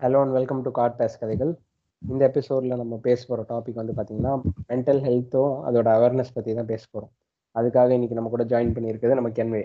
Hello 0.00 0.18
and 0.20 0.34
welcome 0.34 0.62
to 0.62 0.70
card 0.70 0.96
base 0.98 1.18
கதைகள். 1.18 1.50
இந்த 2.02 2.22
எபிசோட்ல 2.28 2.76
நம்ம 2.76 2.98
பேச 2.98 3.20
போகிற 3.26 3.44
டாபிக் 3.50 3.74
வந்து 3.74 3.92
பார்த்தீங்கன்னா 3.92 4.34
மென்டல் 4.68 5.02
ஹெல்த்தும் 5.04 5.54
அதோட 5.66 5.88
அவேர்னஸ் 5.96 6.34
பற்றி 6.34 6.54
தான் 6.54 6.66
பேச 6.66 6.82
போகிறோம் 6.86 7.12
அதுக்காக 7.54 7.94
இன்னைக்கு 7.94 8.14
நம்ம 8.14 8.30
கூட 8.30 8.44
ஜாயின் 8.44 8.74
பண்ணியிருக்கிறது 8.74 9.14
நம்ம 9.14 9.32
Kenway 9.38 9.62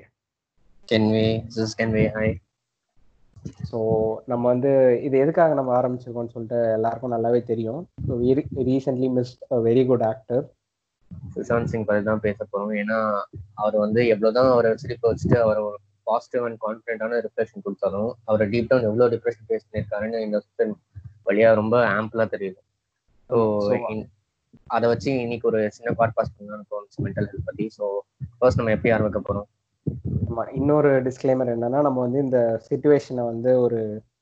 Kenway 0.89 1.25
Kenway 1.75 2.05
hi 2.15 2.33
so 3.69 3.77
நம்ம 4.31 4.43
வந்து 4.53 4.71
இது 5.07 5.15
எதுக்காக 5.23 5.55
நம்ம 5.59 5.71
ஆரம்பிச்சிருக்கோம்னு 5.79 6.33
சொல்லிட்டு 6.35 6.59
எல்லாருக்கும் 6.77 7.15
நல்லாவே 7.15 7.41
தெரியும். 7.51 7.81
So 8.07 8.13
recently 8.69 9.09
missed 9.17 9.43
a 9.51 9.59
very 9.67 9.83
good 9.89 10.05
actor 10.11 10.43
Sushant 11.35 11.71
Singh 11.71 11.87
பத்தி 11.87 12.03
தான் 12.03 12.23
பேச 12.25 12.37
போறோம். 12.51 12.73
ஏன்னா 12.81 12.97
அவர் 13.61 13.75
வந்து 13.83 14.01
எவ்வளவுதான் 14.13 14.51
அவரை 14.53 14.71
சிரிப்ப 14.83 15.05
வச்சுட்டு 15.11 15.37
அவர் 15.45 15.59
ஒரு 15.67 15.77
பாசிட்டிவ் 16.07 16.45
அண்ட் 16.47 16.59
கான்ஃபிடென்டான 16.65 17.19
ரிஃப்ளெக்ஷன் 17.25 17.65
கொடுத்தாலும் 17.65 18.09
அவரை 18.29 18.45
டீப் 18.53 18.69
டவுன் 18.71 18.87
எவ்வளவு 18.89 19.11
டிப்ரெஷன் 19.13 19.47
ஃபேஸ் 19.47 19.67
பண்ணியிருக்காருன்னு 19.67 20.25
இந்த 20.27 20.39
சீசன் 20.45 20.73
வழியா 21.29 21.51
ரொம்ப 21.61 21.75
ஆம்பிளா 21.99 22.25
தெரியுது. 22.35 22.59
ஸோ 23.29 23.37
அதை 24.75 24.85
வச்சு 24.91 25.09
இன்னைக்கு 25.23 25.47
ஒரு 25.49 25.59
சின்ன 25.77 25.89
பாட் 25.99 26.15
பாஸ் 26.17 26.33
பண்ணலாம்னு 26.35 26.69
தோணுச்சு 26.71 27.03
மென்டல் 27.05 27.29
ஹெல்த் 27.31 27.47
பத்தி. 27.49 27.65
ஸோ 27.77 27.85
ஃபர்ஸ்ட் 28.37 28.59
நம்ம 28.59 28.73
எப்படி 28.77 28.93
ஆரம்பிக்க 28.95 29.21
ஆமாம் 29.25 29.49
இன்னொரு 30.59 30.91
டிஸ்க்ளைமர் 31.07 31.51
என்னன்னா 31.55 31.79
நம்ம 31.87 31.99
வந்து 32.05 32.19
இந்த 32.25 32.39
சுச்சுவேஷனை 32.67 33.23
வந்து 33.31 33.51
ஒரு 33.65 33.79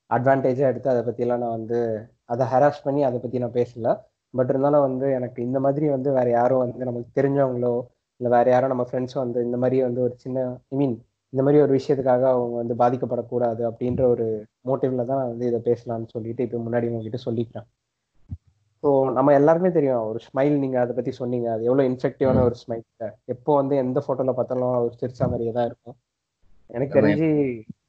அட்வான்டேஜாக 0.10 0.72
எடுத்து 0.72 0.92
அதை 0.94 1.02
பற்றிலாம் 1.08 1.42
நான் 1.44 1.56
வந்து 1.60 1.80
அதை 2.26 2.44
ஹராஸ் 2.54 2.84
பண்ணி 2.84 3.02
அதை 3.04 3.18
பற்றி 3.20 3.38
நான் 3.38 3.58
பேசல. 3.60 3.88
பட் 4.34 4.52
இருந்தாலும் 4.52 4.86
வந்து 4.88 5.08
எனக்கு 5.18 5.40
இந்த 5.44 5.58
மாதிரி 5.60 5.86
வந்து 5.90 6.10
வேற 6.12 6.28
யாரும் 6.30 6.64
வந்து 6.66 6.88
நமக்கு 6.90 7.10
தெரிஞ்சவங்களோ 7.20 7.74
இல்லை 8.20 8.30
வேற 8.32 8.48
யாரும் 8.52 8.74
நம்ம 8.74 8.86
ஃப்ரெண்ட்ஸும் 8.90 9.24
வந்து 9.26 9.40
இந்த 9.48 9.58
மாதிரி 9.58 9.78
வந்து 9.88 10.02
ஒரு 10.08 10.16
சின்ன 10.18 10.38
ஐ 10.74 10.78
மீன் 10.78 10.96
இந்த 11.34 11.44
மாதிரி 11.46 11.62
ஒரு 11.66 11.74
விஷயத்துக்காக 11.78 12.26
அவங்க 12.36 12.56
வந்து 12.62 12.76
பாதிக்கப்படக்கூடாது 12.82 13.62
அப்படின்ற 13.70 14.02
ஒரு 14.14 14.26
மோட்டிவ்ல 14.70 15.06
தான் 15.06 15.20
நான் 15.22 15.32
வந்து 15.34 15.48
இதை 15.52 15.60
பேசலாம்னு 15.70 16.14
சொல்லிட்டு 16.16 16.46
இப்போ 16.48 16.60
முன்னாடி 16.68 16.90
உங்ககிட்ட 16.92 17.20
சொல்லிக்கிறேன். 17.28 17.68
ஸோ 18.84 18.90
நம்ம 19.18 19.34
எல்லாருமே 19.40 19.70
தெரியும் 19.76 20.08
ஒரு 20.10 20.20
ஸ்மைல் 20.26 20.56
நீங்க 20.64 20.78
அதை 20.82 20.94
பத்தி 20.96 21.12
சொன்னீங்க. 21.20 21.48
அது 21.56 21.68
எவ்வளவு 21.68 21.90
இன்ஃபெக்டிவான 21.90 22.42
ஒரு 22.48 22.56
ஸ்மைல் 22.62 22.84
எப்போ 23.34 23.52
வந்து 23.60 23.76
எந்த 23.84 24.00
போட்டோல 24.06 24.34
பார்த்தாலும் 24.40 24.76
அவர் 24.80 24.98
சிரிச்சா 25.02 25.26
மாதிரியே 25.32 25.54
தான் 25.58 25.68
இருக்கும். 25.70 25.96
எனக்கு 26.70 26.98
தெரிஞ்சு 26.98 27.30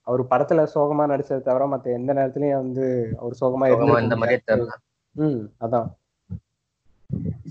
அவர் 0.09 0.23
படத்துல 0.33 0.63
சோகமா 0.73 1.05
நடிச்சதை 1.11 1.41
தவிர 1.43 1.67
மத்த 1.73 1.93
எந்த 1.99 2.11
நேரத்துலயும் 2.19 2.63
வந்து 2.65 2.87
அவர் 3.21 3.39
சோகமா 3.41 3.69
இந்த 4.05 4.17
மாதிரியே 4.21 4.41
தெரியல. 4.51 4.75
ம் 5.17 5.43
அதான். 5.65 5.89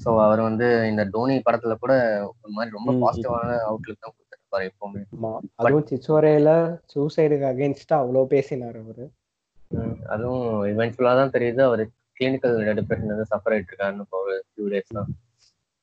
ஸோ 0.03 0.09
அவர் 0.25 0.41
வந்து 0.47 0.67
இந்த 0.91 1.03
தோனி 1.15 1.35
படத்துல 1.47 1.75
கூட 1.83 1.93
ஒரு 2.29 2.53
மாதிரி 2.55 2.75
ரொம்ப 2.77 2.93
பாசிட்டிவான 3.03 3.49
அவுட்லுக் 3.67 4.03
தான் 4.03 4.13
கொடுத்துருப்பாரு 4.15 4.69
எப்பவுமே. 4.71 5.01
அதுவும் 5.61 5.87
சிச்சுவரையில 5.91 6.51
சூசைடுக்கு 6.93 7.47
அகேன்ஸ்டா 7.51 7.97
அவ்வளோ 8.03 8.23
பேசினார் 8.35 8.79
அவரு. 8.83 9.05
அதுவும் 10.13 10.47
இவென்ச்சுவலா 10.71 11.13
தான் 11.21 11.35
தெரியுது 11.35 11.61
அவர் 11.67 11.83
கிளினிக்கல் 12.17 12.57
டிப்ரெஷன் 12.79 13.13
வந்து 13.13 13.27
சஃபர் 13.31 13.53
ஆயிட்டு 13.53 13.71
இருக்காருன்னு 13.71 14.05
ஒரு 14.19 14.35
ஃபியூ 14.47 14.67
டேஸ் 14.73 14.95
தான். 14.97 15.09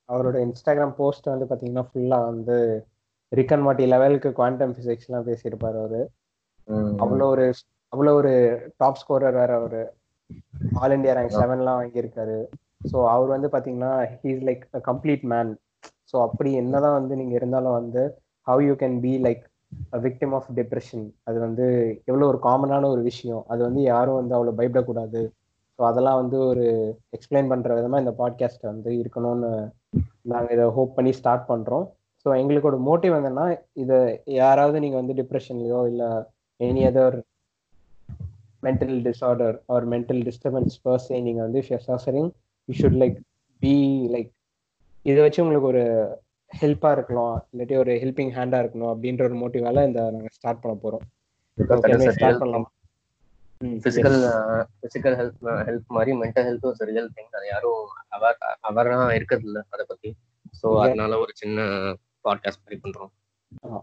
அவரோட 0.09 0.37
இன்ஸ்டாகிராம் 0.45 0.95
போஸ்ட் 0.97 1.31
வந்து 1.33 1.47
பாத்தீங்கன்னா 1.49 1.85
ஃபுல்லா 1.89 2.19
வந்து 2.29 2.55
ரிக்கன் 3.31 3.65
மாட்டி 3.65 3.83
லெவலுக்கு 3.91 4.29
குவாண்டம் 4.39 4.73
பிசிக்ஸ் 4.77 5.07
எல்லாம் 5.09 5.27
பேசியிருப்பாரு 5.27 5.77
அவரு. 5.81 6.01
அவ்வளோ 6.99 7.25
ஒரு 7.33 7.45
அவ்வளோ 7.93 8.11
ஒரு 8.19 8.33
டாப் 8.77 8.99
ஸ்கோரர் 9.01 9.37
வேற 9.39 9.51
அவரு. 9.55 9.83
ஆல் 10.75 10.93
இண்டியா 10.95 11.13
ரேங்க் 11.17 11.37
செவன்லாம் 11.37 11.79
வாங்கியிருக்காரு. 11.79 12.37
ஸோ 12.87 12.97
அவர் 13.13 13.29
வந்து 13.35 13.49
பாத்தீங்கன்னா 13.53 13.91
he's 14.15 14.43
like 14.47 14.63
a 14.73 14.81
complete 14.89 15.23
man 15.33 15.51
so 16.11 16.17
அப்படி 16.27 16.49
என்னதான் 16.61 16.97
வந்து 16.99 17.13
நீங்க 17.21 17.33
இருந்தாலும் 17.39 17.77
வந்து 17.79 18.01
how 18.47 18.61
you 18.67 18.73
can 18.81 18.97
be 19.03 19.13
like 19.25 19.43
victim 19.93 20.33
of 20.37 20.49
depression 20.57 21.05
அது 21.27 21.37
வந்து 21.39 21.65
எவ்வளோ 22.09 22.27
ஒரு 22.31 22.39
காமனான 22.43 22.89
ஒரு 22.93 23.01
விஷயம். 23.09 23.43
அது 23.47 23.61
வந்து 23.67 23.81
யாரும் 23.83 24.19
வந்து 24.19 24.35
அவ்வளோ 24.37 24.53
பயப்படக்கூடாது. 24.59 25.21
ஸோ 25.81 25.85
அதெல்லாம் 25.85 26.17
வந்து 26.17 26.37
ஒரு 26.45 26.63
எக்ஸ்பிளைன் 27.17 27.47
பண்ற 27.47 27.75
விதமா 27.75 27.99
இந்த 27.99 28.11
பாட்காஸ்ட் 28.17 28.61
வந்து 28.61 28.89
இருக்கணும்னு 28.91 29.49
நாங்கள் 30.21 30.53
இதை 30.55 30.65
ஹோப் 30.65 30.95
பண்ணி 30.95 31.11
ஸ்டார்ட் 31.11 31.47
பண்றோம். 31.49 31.85
ஸோ 32.25 32.29
எங்களுக்கோட 32.33 32.77
மோட்டிவ் 32.79 33.13
என்னன்னா 33.13 33.45
இதை 33.73 33.97
யாராவது 34.33 34.79
நீங்க 34.79 34.95
வந்து 34.95 35.13
டிப்ரெஷன்லயோ 35.13 35.87
இல்லை 35.87 36.09
any 36.59 36.83
other 36.89 37.17
mental 38.63 39.01
disorder 39.03 39.57
or 39.67 39.87
mental 39.87 40.21
disturbance 40.23 40.81
per 40.83 41.21
நீங்க 41.21 41.41
வந்து 41.41 41.61
suffering 41.87 42.29
you 42.69 42.75
should 42.81 42.99
like 42.99 43.17
be 43.61 43.73
like 44.09 44.29
இதை 45.05 45.19
வச்சு 45.21 45.43
உங்களுக்கு 45.43 45.67
ஒரு 45.67 45.83
ஹெல்ப்பா 46.51 46.91
இருக்கலாம் 46.91 47.47
இல்லாட்டி 47.51 47.77
ஒரு 47.77 47.91
ஹெல்பிங் 47.93 48.33
ஹேண்டா 48.37 48.59
இருக்கணும் 48.63 48.91
அப்படின்ற 48.93 49.23
ஒரு 49.23 49.35
மோட்டிவால 49.35 49.87
இந்த 49.87 50.11
நாங்க 50.11 50.31
ஸ்டார்ட் 50.31 50.61
பண்ண 50.61 50.75
போறோம். 50.83 51.05
ஸ்டார்ட் 52.13 52.39
பண்ணலாம். 52.39 52.69
பிசிக்கல் 53.83 54.17
பிசிக்கல் 54.83 55.15
ஹெல்த் 55.15 55.39
ஹெல்த் 55.67 55.89
மாதிரி 55.89 56.11
மென்டல் 56.17 56.47
ஹெல்த் 56.47 56.65
ஒரு 56.65 56.87
ரியல் 56.89 57.09
திங் 57.15 57.31
அது 57.31 57.47
யாரும் 57.47 57.81
அவர் 58.09 58.37
அவரா 58.61 58.97
இருக்கிறது 59.13 59.47
இல்ல 59.47 59.59
அதை 59.69 59.85
பத்தி 59.87 60.09
ஸோ 60.53 60.67
அதனால 60.79 61.19
ஒரு 61.19 61.33
சின்ன 61.35 61.59
பாட்காஸ்ட் 62.25 62.63
மாதிரி 62.63 62.79
பண்றோம். 62.81 63.11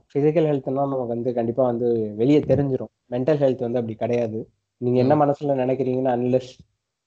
ஃபிசிக்கல் 0.05 0.47
ஹெல்த்னா 0.47 0.85
நமக்கு 0.85 1.07
வந்து 1.07 1.33
கண்டிப்பா 1.35 1.63
வந்து 1.65 1.89
வெளியே 2.15 2.41
தெரிஞ்சிடும் 2.43 2.93
மென்டல் 3.11 3.41
ஹெல்த் 3.43 3.61
வந்து 3.61 3.79
அப்படி 3.79 3.95
கிடையாது. 3.95 4.39
நீங்க 4.81 4.99
என்ன 5.01 5.15
மனசுல 5.15 5.55
நினைக்கிறீங்கன்னா 5.55 6.13
அன்லெஸ் 6.13 6.53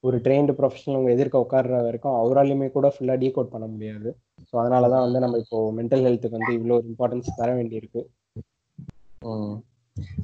ஒரு 0.04 0.18
ட்ரெயின்டு 0.18 0.54
ப்ரொஃபஷனல் 0.60 0.98
உங்க 0.98 1.12
எதிர்க்க 1.12 1.44
உட்கார்ற 1.46 1.82
வரைக்கும் 1.84 2.18
அவராலையுமே 2.22 2.70
கூட 2.72 2.88
ஃபுல்லா 2.90 3.16
டீ 3.16 3.32
கோட் 3.32 3.52
பண்ண 3.52 3.68
முடியாது. 3.68 4.10
ஸோ 4.48 4.54
அதனாலதான் 4.62 5.02
வந்து 5.02 5.20
நம்ம 5.20 5.38
இப்போ 5.38 5.72
மென்டல் 5.72 6.06
ஹெல்த்துக்கு 6.06 6.40
வந்து 6.40 6.54
இவ்வளோ 6.60 6.78
இம்பார்ட்டன்ஸ் 6.90 7.38
தர 7.38 7.50
வேண்டியிருக்கு. 7.54 8.04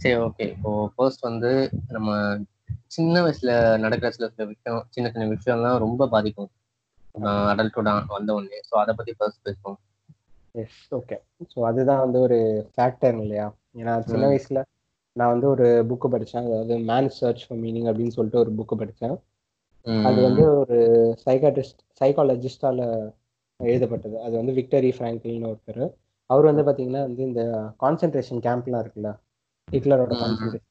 சரி 0.02 0.16
ஓகே 0.26 0.46
இப்போ 0.54 0.72
ஃபர்ஸ்ட் 0.96 1.28
வந்து 1.28 1.52
நம்ம 1.90 2.10
சின்ன 2.88 3.22
வயசுல 3.24 3.52
நடக்கிற 3.78 4.10
சில 4.12 4.28
சில 4.30 4.46
விஷயம் 4.46 4.82
சின்ன 4.90 5.08
சின்ன 5.10 5.26
விஷயம்லாம் 5.34 5.84
ரொம்ப 5.86 6.08
பாதிக்கும். 6.08 6.50
அடல்ட்டோட 7.52 7.90
வந்த 8.08 8.30
உடனே. 8.34 8.60
ஸோ 8.70 8.74
அதை 8.76 8.94
பத்தி 8.96 9.14
ஃபர்ஸ்ட் 9.18 9.46
பேசுவோம். 9.46 9.78
எஸ் 10.56 10.80
ஓகே 10.92 11.18
ஸோ 11.52 11.58
அதுதான் 11.70 12.04
வந்து 12.06 12.20
ஒரு 12.20 12.38
ஃபேக்டர் 12.76 13.18
இல்லையா? 13.24 13.48
ஏன்னா 13.76 13.94
சின்ன 14.06 14.26
வயசுல 14.28 14.60
நான் 15.16 15.34
வந்து 15.34 15.48
ஒரு 15.48 15.68
புக்கு 15.90 16.08
படித்தேன் 16.08 16.48
அதாவது 16.48 16.76
மேன் 16.90 17.14
சர்ச் 17.18 17.46
ஃபார் 17.46 17.62
மீனிங் 17.64 17.88
அப்படின்னு 17.92 18.16
சொல்லிட்டு 18.18 18.44
ஒரு 18.44 18.52
புக்கு 18.60 18.76
படித்தேன் 18.76 19.16
அது 20.08 20.20
வந்து 20.28 20.44
ஒரு 20.62 20.78
சைக்காட்ரிஸ்ட் 21.26 21.82
சைக்காலஜிஸ்டால 22.02 22.82
எழுதப்பட்டது. 23.60 24.18
அது 24.26 24.34
வந்து 24.36 24.54
விக்டரி 24.58 24.90
ஃப்ராங்கில்னு 24.96 25.50
ஒருத்தர். 25.52 25.86
அவர் 26.30 26.50
வந்து 26.50 26.66
பாத்தீங்கன்னா 26.68 27.02
வந்து 27.08 27.22
இந்த 27.24 27.42
கான்சென்ட்ரேஷன் 27.84 28.42
கேம்ப்லாம் 28.48 28.84
இருக்குல்ல 28.84 29.12
ஹிட்லரோட 29.68 30.14
கான்சென்ட்ரேஷன் 30.22 30.66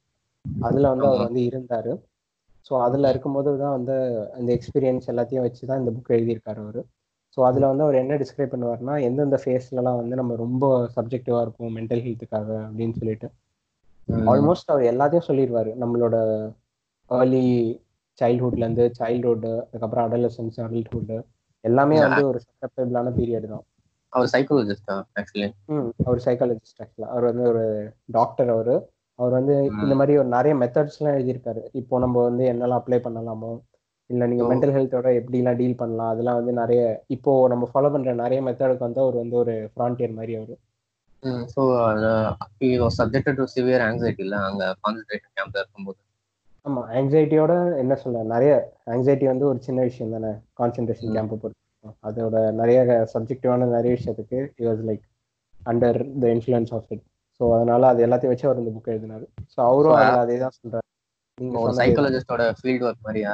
அதுல 0.62 0.91
வந்து 0.93 1.07
அவர் 1.09 1.25
வந்து 1.27 1.43
இருந்தாரு. 1.51 1.93
ஸோ 2.67 2.75
அதுல 2.87 3.09
இருக்கும்போது 3.12 3.51
தான் 3.62 3.75
வந்து 3.79 3.97
அந்த 4.37 4.49
எக்ஸ்பீரியன்ஸ் 4.57 5.11
எல்லாத்தையும் 5.12 5.45
வச்சு 5.47 5.62
தான் 5.71 5.81
இந்த 5.83 5.91
புக் 5.97 6.15
எழுதியிருக்காரு 6.17 6.61
அவர். 6.65 6.81
ஸோ 7.37 7.41
அதில் 7.49 7.69
வந்து 7.71 7.85
அவர் 7.87 8.01
என்ன 8.03 8.17
டிஸ்கிரைப் 8.23 8.53
பண்ணுவார்னா 8.55 8.95
எந்தெந்த 9.09 9.39
ஃபேஸ்லலாம் 9.43 9.99
வந்து 10.01 10.15
நம்ம 10.21 10.37
ரொம்ப 10.45 10.65
சப்ஜெக்டிவாக 10.97 11.45
இருக்கும் 11.47 11.75
மென்டல் 11.79 12.05
ஹெல்த்துக்காக 12.06 12.51
அப்படின்னு 12.67 12.97
சொல்லிட்டு. 13.01 13.29
ஆல்மோஸ்ட் 14.33 14.73
அவர் 14.73 14.91
எல்லாத்தையும் 14.93 15.29
சொல்லிடுவாரு 15.29 15.71
நம்மளோட 15.83 16.17
ஏர்லி 17.11 17.45
சைல்ட்ஹுட்லேருந்து 18.19 18.85
சைல்ட்ஹுட் 18.99 19.49
அதுக்கப்புறம் 19.62 20.05
அடலசன்ஸ் 20.06 20.59
அடல்ட்ஹுட் 20.67 21.15
எல்லாமே 21.65 21.97
வந்து 22.05 22.23
ஒரு 22.31 22.39
சக்சப்டபிளான 22.45 23.11
பீரியட் 23.19 23.49
தான். 23.55 23.65
அவர் 24.16 24.28
சைக்காலஜிஸ்டா 24.34 24.94
ஆக்சுவலி 25.21 25.49
ம் 25.75 25.88
அவர் 26.04 26.21
சைக்காலஜிஸ்ட் 26.27 26.82
ஆக்சுவலாக 26.82 27.10
அவர் 27.12 27.28
வந்து 27.31 27.44
ஒரு 27.53 27.65
டாக்டர் 28.19 28.50
அவர். 28.56 28.75
அவர் 29.19 29.34
வந்து 29.38 29.54
இந்த 29.82 29.94
மாதிரி 29.99 30.15
ஒரு 30.22 30.28
நிறைய 30.34 30.54
மெத்தட்ஸ்லாம் 30.62 31.16
எழுதியிருக்காரு. 31.16 31.60
இப்போ 31.81 31.99
நம்ம 32.04 32.16
வந்து 32.28 32.44
என்னெல்லாம் 32.53 32.81
அப்ளை 32.82 32.99
பண்ணலாமோ 33.05 33.53
இல்லை 34.10 34.25
நீங்கள் 34.31 34.49
மென்டல் 34.50 34.75
ஹெல்த்தோட 34.75 35.09
எப்படிலாம் 35.21 35.59
டீல் 35.60 35.81
பண்ணலாம் 35.81 36.10
அதெல்லாம் 36.12 36.38
வந்து 36.41 36.53
நிறைய 36.60 36.81
இப்போ 37.15 37.32
நம்ம 37.53 37.69
ஃபாலோ 37.71 37.91
பண்ணுற 37.94 38.12
நிறைய 38.23 38.41
மெத்தடுக்கு 38.49 38.87
வந்து 38.87 39.02
அவர் 39.05 39.17
வந்து 39.23 39.37
ஒரு 39.43 39.55
ஃப்ரான்டியர் 39.73 40.17
மாதிரி 40.19 40.35
அவர். 40.41 40.56
So 41.55 41.61
subject 42.99 43.38
to 43.38 43.46
severe 43.55 43.85
anxiety 43.87 44.23
இல்லை 44.26 44.41
அங்கே 44.49 44.67
கான்சன்ட்ரேஷன் 44.82 45.35
கேம்ப்ல 45.38 45.62
இருக்கும்போது. 45.62 45.99
ஆமா 46.64 46.82
ஆங்ஸைட்டியோட 46.99 47.55
என்ன 47.82 47.94
சொல்ல 48.02 48.23
நிறைய 48.35 48.52
ஆங்ஸைட்டி 48.94 49.26
வந்து 49.32 49.46
ஒரு 49.50 49.61
சின்ன 49.67 49.81
விஷயம் 49.88 50.14
தானே 50.17 50.31
கான்சென்ட்ரேஷன் 50.61 51.14
கேம்ப் 51.17 51.35
பொறுத்து. 51.43 51.62
அதோட 52.00 52.53
நிறைய 52.53 52.79
சப்ஜெக்டிவான 53.15 53.69
நிறைய 53.69 53.97
விஷயத்துக்கு 53.97 54.38
it 54.59 54.69
was 54.69 54.83
like 54.91 55.05
under 55.67 55.99
the 56.23 56.27
influence 56.35 56.73
of 56.75 56.91
it 56.91 57.05
so 57.41 57.44
அதனால 57.55 57.87
அது 57.87 58.00
எல்லாத்தையும் 58.06 58.33
வச்சு 58.33 58.47
அவர் 58.47 58.59
இந்த 58.59 58.71
புக் 58.71 58.93
எழுதினாரு. 58.93 59.25
ஸோ 59.53 59.59
அவரும் 59.71 59.97
அதே 60.21 60.38
தான் 60.38 60.55
சொல்றாரு. 60.56 60.87
நீங்க 61.38 61.59
ஒரு 61.59 61.73
சைக்காலஜிஸ்டோட 61.81 62.53
ஃபீல்ட் 62.61 62.85
ஒர்க் 62.85 63.05
மாதிரியா? 63.06 63.33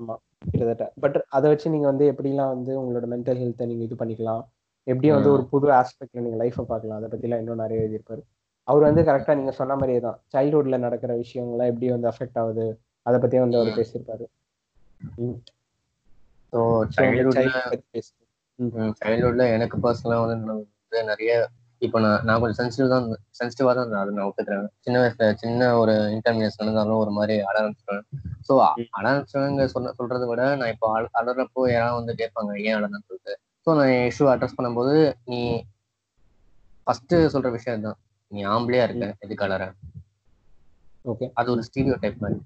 ஆமா. 0.00 0.14
கிட்டத்தட்ட. 0.44 0.92
பட் 1.00 1.16
அதை 1.28 1.50
வச்சு 1.50 1.70
நீங்க 1.70 1.86
வந்து 1.86 2.12
எப்படிலாம் 2.12 2.48
வந்து 2.48 2.72
உங்களோட 2.80 3.06
மென்டல் 3.06 3.40
ஹெல்த்தை 3.42 3.66
நீங்க 3.66 3.84
இது 3.84 3.94
பண்ணிக்கலாம்? 3.94 4.42
எப்படி 4.86 5.08
வந்து 5.10 5.30
ஒரு 5.30 5.44
புது 5.44 5.66
ஆஸ்பெக்ட்ல 5.72 6.20
நீங்க 6.20 6.44
லைஃப்பை 6.44 6.64
பார்க்கலாம். 6.64 6.98
அதை 7.00 7.08
பத்திலாம் 7.12 7.38
இன்னும் 7.38 7.56
நிறைய 7.56 7.82
எழுதியிருப்பாரு. 7.82 8.22
அவர் 8.68 8.82
வந்து 8.82 9.02
கரெக்டா 9.02 9.34
நீங்க 9.34 9.52
சொன்ன 9.52 9.74
மாதிரியே 9.74 10.00
தான். 10.00 10.18
சைல்ட்ஹுட்ல 10.34 10.78
நடக்கிற 10.78 11.14
விஷயங்கள்லாம் 11.16 11.70
எப்படி 11.72 11.90
வந்து 11.90 12.08
அஃபெக்ட் 12.08 12.38
ஆகுது? 12.38 12.66
அதை 13.06 13.18
பத்தியும் 13.20 13.44
வந்து 13.44 13.58
அவர் 13.58 13.78
பேசியிருப்பாரு. 13.78 14.24
ஸோ 16.56 16.62
சைல்ட்ஹுட்ல 16.94 17.42
சைல்ட்ஹுட்ல 19.00 19.46
எனக்கு 19.54 19.76
பர்சனலாக 19.82 20.24
வந்து 20.24 20.66
நிறைய 21.08 21.32
இப்போ 21.82 21.98
நான் 22.00 22.22
நான் 22.26 22.38
கொஞ்சம் 22.40 22.58
சென்சிட்டிவ் 22.60 22.92
தான் 22.92 23.06
சென்சிட்டிவாக 23.38 23.72
தான் 23.72 23.82
இருந்தேன் 23.82 24.02
அது 24.02 24.12
நான் 24.16 24.28
ஒத்துக்கிறேன். 24.28 24.68
சின்ன 24.84 24.96
வயசுல 25.00 25.24
சின்ன 25.42 25.66
ஒரு 25.80 25.94
இன்கன்வீனியன்ஸ் 26.14 26.60
நடந்தாலும் 26.60 27.00
ஒரு 27.02 27.12
மாதிரி 27.16 27.34
அட 27.48 27.56
ஆரம்பிச்சிருவேன். 27.60 28.04
ஸோ 28.46 28.52
அட 28.64 28.78
ஆரம்பிச்சவங்க 29.00 29.66
சொன்ன 29.74 29.92
சொல்றதை 29.98 30.26
விட 30.30 30.44
நான் 30.60 30.72
இப்போ 30.74 30.88
அழ 30.94 31.04
அழுறப்போ 31.20 31.64
யாராவது 31.70 31.98
வந்து 32.00 32.14
கேட்பாங்க 32.20 32.52
ஏன் 32.64 32.76
அழன்னு 32.78 33.02
சொல்லிட்டு 33.02 33.34
ஸோ 33.66 33.74
நான் 33.78 33.92
இஷ்யூ 34.08 34.28
அட்ரஸ் 34.32 34.56
பண்ணும்போது 34.58 34.94
நீ 35.30 35.40
ஃபர்ஸ்ட் 36.86 37.14
சொல்ற 37.34 37.50
விஷயம் 37.56 37.86
தான் 37.86 37.98
நீ 38.30 38.40
ஆம்பளையா 38.54 38.86
இருக்க 38.86 39.06
எதுக்கு 39.24 39.46
அழற 39.48 39.66
ஓகே 41.04 41.28
அது 41.34 41.50
ஒரு 41.54 41.64
ஸ்டீரியோ 41.68 41.98
டைப் 42.02 42.22
மாதிரி 42.24 42.40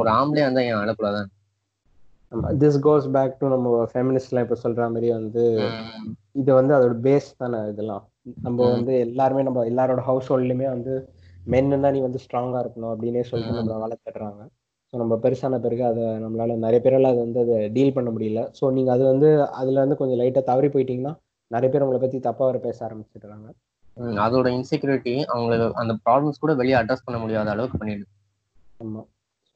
ஒரு 0.00 0.10
ஆம்பளையா 0.18 0.46
இருந்தா 0.46 0.66
ஏன் 0.68 0.80
அழக்கூடாதான் 0.82 1.30
திஸ் 2.60 2.78
கோஸ் 2.82 3.06
பேக் 3.12 3.38
டு 3.38 3.46
நம்ம 3.48 3.68
ஃபெமினிஸ்ட்லாம் 3.92 4.44
இப்போ 4.46 4.56
சொல்ற 4.62 4.88
மாதிரி 4.88 5.08
வந்து 5.12 5.44
இது 6.34 6.50
வந்து 6.54 6.72
அதோட 6.74 6.94
பேஸ் 7.06 7.28
தானே 7.36 7.60
இதெல்லாம். 7.70 8.02
நம்ம 8.42 8.58
வந்து 8.70 8.92
எல்லாருமே 9.06 9.42
நம்ம 9.42 9.64
எல்லாரோட 9.64 10.00
ஹவுஸ் 10.00 10.28
ஹோல்ட்லயுமே 10.32 10.66
வந்து 10.68 10.94
மென்னுன்னா 11.46 11.90
நீ 11.92 12.00
வந்து 12.00 12.22
ஸ்ட்ராங்கா 12.24 12.58
இருக்கணும் 12.62 12.92
அப்படின்னே 12.92 13.22
சொல்லிட்டு 13.28 13.58
நம்ம 13.60 13.78
வளர்த்துடுறாங்க 13.84 14.40
ஸோ 14.92 14.96
நம்ம 14.96 15.14
பெருசான 15.16 15.60
பிறகு 15.60 15.82
அதை 15.84 16.04
நம்மளால 16.20 16.56
நிறைய 16.56 16.80
பேரால 16.84 17.10
அது 17.10 17.20
வந்து 17.24 17.40
அதை 17.40 17.56
டீல் 17.68 17.96
பண்ண 17.96 18.10
முடியல. 18.10 18.42
ஸோ 18.58 18.70
நீங்க 18.70 18.90
அது 18.92 19.04
வந்து 19.04 19.28
அதுல 19.52 19.80
இருந்து 19.80 19.96
கொஞ்சம் 19.96 20.20
லைட்டா 20.20 20.42
தவறி 20.42 20.68
போயிட்டீங்கன்னா 20.68 21.12
நிறைய 21.50 21.68
பேர் 21.70 21.84
உங்களை 21.86 22.00
பத்தி 22.00 22.18
தப்பா 22.20 22.44
வர 22.44 22.58
பேச 22.58 22.78
ஆரம்பிச்சிடுறாங்க. 22.86 23.48
அதோட 24.24 24.48
இன்செக்யூரிட்டி 24.56 25.14
அவங்களுக்கு 25.26 25.68
அந்த 25.74 25.94
ப்ராப்ளம்ஸ் 26.04 26.42
கூட 26.42 26.54
வெளியே 26.54 26.76
அட்ரஸ் 26.76 27.04
பண்ண 27.04 27.18
முடியாத 27.18 27.50
அளவுக்கு 27.50 27.78
பண்ணிடுது. 27.78 28.08
ஆமா. 28.80 29.02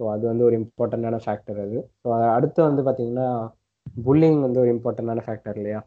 ஸோ 0.01 0.03
அது 0.13 0.25
வந்து 0.27 0.45
ஒரு 0.45 0.57
இம்பார்ட்டண்டான 0.61 1.21
ஃபேக்டர் 1.25 1.59
அது. 1.65 1.79
ஸோ 2.03 2.07
அடுத்து 2.37 2.61
வந்து 2.63 2.83
பார்த்தீங்கன்னா 2.83 3.27
புல்லிங் 4.05 4.41
வந்து 4.41 4.61
ஒரு 4.61 4.71
இம்பார்ட்டண்டான 4.75 5.25
ஃபேக்டர் 5.27 5.57
இல்லையா? 5.57 5.81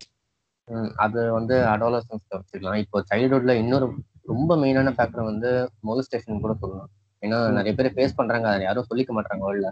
அது 0.98 1.20
வந்து 1.32 1.56
அடாலசன்ஸ் 1.74 2.24
வச்சுக்கலாம் 2.34 2.80
இப்போ 2.84 2.98
சைல்ட்ஹுட்ல 3.10 3.54
இன்னொரு 3.62 3.88
ரொம்ப 4.26 4.52
மெயினான 4.58 4.94
ஃபேக்டர் 4.96 5.30
வந்து 5.32 5.50
மொலிஸ்டேஷன் 5.84 6.44
கூட 6.46 6.54
சொல்லலாம். 6.62 6.90
ஏன்னா 7.24 7.38
நிறைய 7.58 7.74
பேர் 7.76 7.96
ஃபேஸ் 7.96 8.18
பண்றாங்க 8.20 8.48
அதை 8.50 8.64
யாரும் 8.66 8.90
சொல்லிக்க 8.90 9.12
மாட்டாங்க 9.14 9.44
வேர்ல்ட்ல 9.46 9.70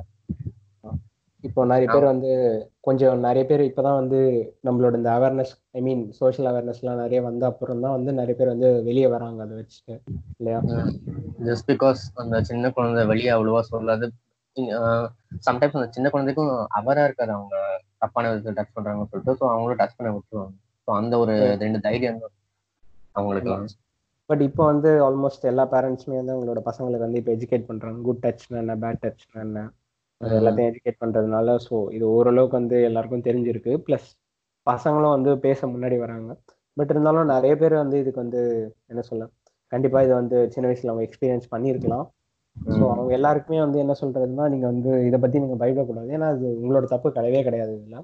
இப்போ 1.43 1.61
நிறைய 1.71 1.87
பேர் 1.93 2.11
வந்து 2.11 2.29
கொஞ்சம் 2.87 3.23
நிறைய 3.25 3.43
பேர் 3.49 3.61
இப்போதான் 3.67 3.97
வந்து 3.99 4.19
நம்மளோட 4.67 4.93
இந்த 4.99 5.09
அவேர்னஸ் 5.17 5.53
ஐ 5.77 5.81
மீன் 5.87 6.03
சோஷியல் 6.19 6.49
அவேர்னஸ்லாம் 6.51 7.01
நிறைய 7.03 7.19
வந்த 7.27 7.43
அப்புறம் 7.51 7.81
தான் 7.85 7.95
வந்து 7.97 8.11
நிறைய 8.19 8.35
பேர் 8.39 8.53
வந்து 8.53 8.69
வெளியே 8.87 9.07
வராங்க 9.15 9.41
அதை 9.45 9.55
வச்சுட்டு 9.59 9.95
இல்லையா? 10.39 10.59
ஜஸ்ட் 11.47 11.67
பிகாஸ் 11.71 12.03
அந்த 12.23 12.39
சின்ன 12.49 12.71
குழந்தை 12.77 13.03
வெளியே 13.11 13.31
அவ்வளோவா 13.35 13.63
சொல்லாது. 13.71 14.07
சம்டைம்ஸ் 15.47 15.77
அந்த 15.79 15.89
சின்ன 15.97 16.07
குழந்தைக்கும் 16.13 16.51
அவரா 16.79 17.03
இருக்காது. 17.07 17.31
அவங்க 17.37 17.55
தப்பான 18.03 18.31
விதத்தை 18.31 18.53
டச் 18.57 18.75
பண்றாங்கன்னு 18.77 19.11
சொல்லிட்டு 19.11 19.37
ஸோ 19.39 19.45
அவங்களும் 19.53 19.81
டச் 19.81 19.97
பண்ண 19.99 20.09
விட்டுருவாங்க. 20.15 20.55
ஸோ 20.87 20.91
அந்த 21.01 21.13
ஒரு 21.23 21.35
ரெண்டு 21.63 21.79
தைரியம் 21.87 22.19
அவங்களுக்கு 23.17 23.55
பட் 24.29 24.43
இப்போ 24.49 24.63
வந்து 24.71 24.89
ஆல்மோஸ்ட் 25.05 25.49
எல்லா 25.49 25.63
பேரண்ட்ஸுமே 25.71 26.17
வந்து 26.19 26.33
அவங்களோட 26.33 26.59
பசங்களுக்கு 26.67 27.05
வந்து 27.05 27.19
இப்போ 27.21 27.31
எஜுகேட் 27.37 27.69
பண்றாங்க. 27.69 27.97
குட் 28.07 28.21
டச்னா 28.25 28.59
என்ன 28.63 28.75
பேட் 28.83 29.01
டச்னா 29.05 29.39
என்ன? 29.47 29.61
எல்லாத்தையும் 30.39 30.69
எஜுகேட் 30.71 31.01
பண்றதுனால 31.03 31.55
ஸோ 31.67 31.75
இது 31.95 32.05
ஓரளவுக்கு 32.15 32.59
வந்து 32.59 32.77
எல்லாருக்கும் 32.89 33.25
தெரிஞ்சிருக்கு. 33.27 33.73
ப்ளஸ் 33.87 34.09
பசங்களும் 34.67 35.15
வந்து 35.15 35.31
பேச 35.45 35.67
முன்னாடி 35.67 35.97
வராங்க. 36.03 36.29
பட் 36.77 36.91
இருந்தாலும் 36.93 37.31
நிறைய 37.33 37.53
பேர் 37.61 37.75
வந்து 37.83 37.97
இதுக்கு 38.03 38.23
வந்து 38.25 38.41
என்ன 38.91 39.01
சொல்ல 39.01 39.23
கண்டிப்பா 39.71 39.99
இதை 40.05 40.13
வந்து 40.15 40.37
சின்ன 40.53 40.65
வயசுல 40.69 40.91
அவங்க 40.91 41.05
எக்ஸ்பீரியன்ஸ் 41.07 41.47
பண்ணியிருக்கலாம். 41.53 42.05
ஸோ 42.57 42.83
அவங்க 42.95 43.11
எல்லாருக்குமே 43.17 43.59
வந்து 43.65 43.77
என்ன 43.83 43.93
சொல்றதுன்னா 44.01 44.45
நீங்க 44.53 44.65
வந்து 44.73 44.91
இதை 45.07 45.17
பத்தி 45.19 45.37
நீங்க 45.39 45.57
பயப்படக்கூடாது. 45.63 46.09
ஏன்னா 46.17 46.27
அது 46.33 46.45
உங்களோட 46.61 46.85
தப்பு 46.93 47.09
கிடையவே 47.17 47.41
கிடையாது 47.43 47.73
இதுல. 47.79 47.99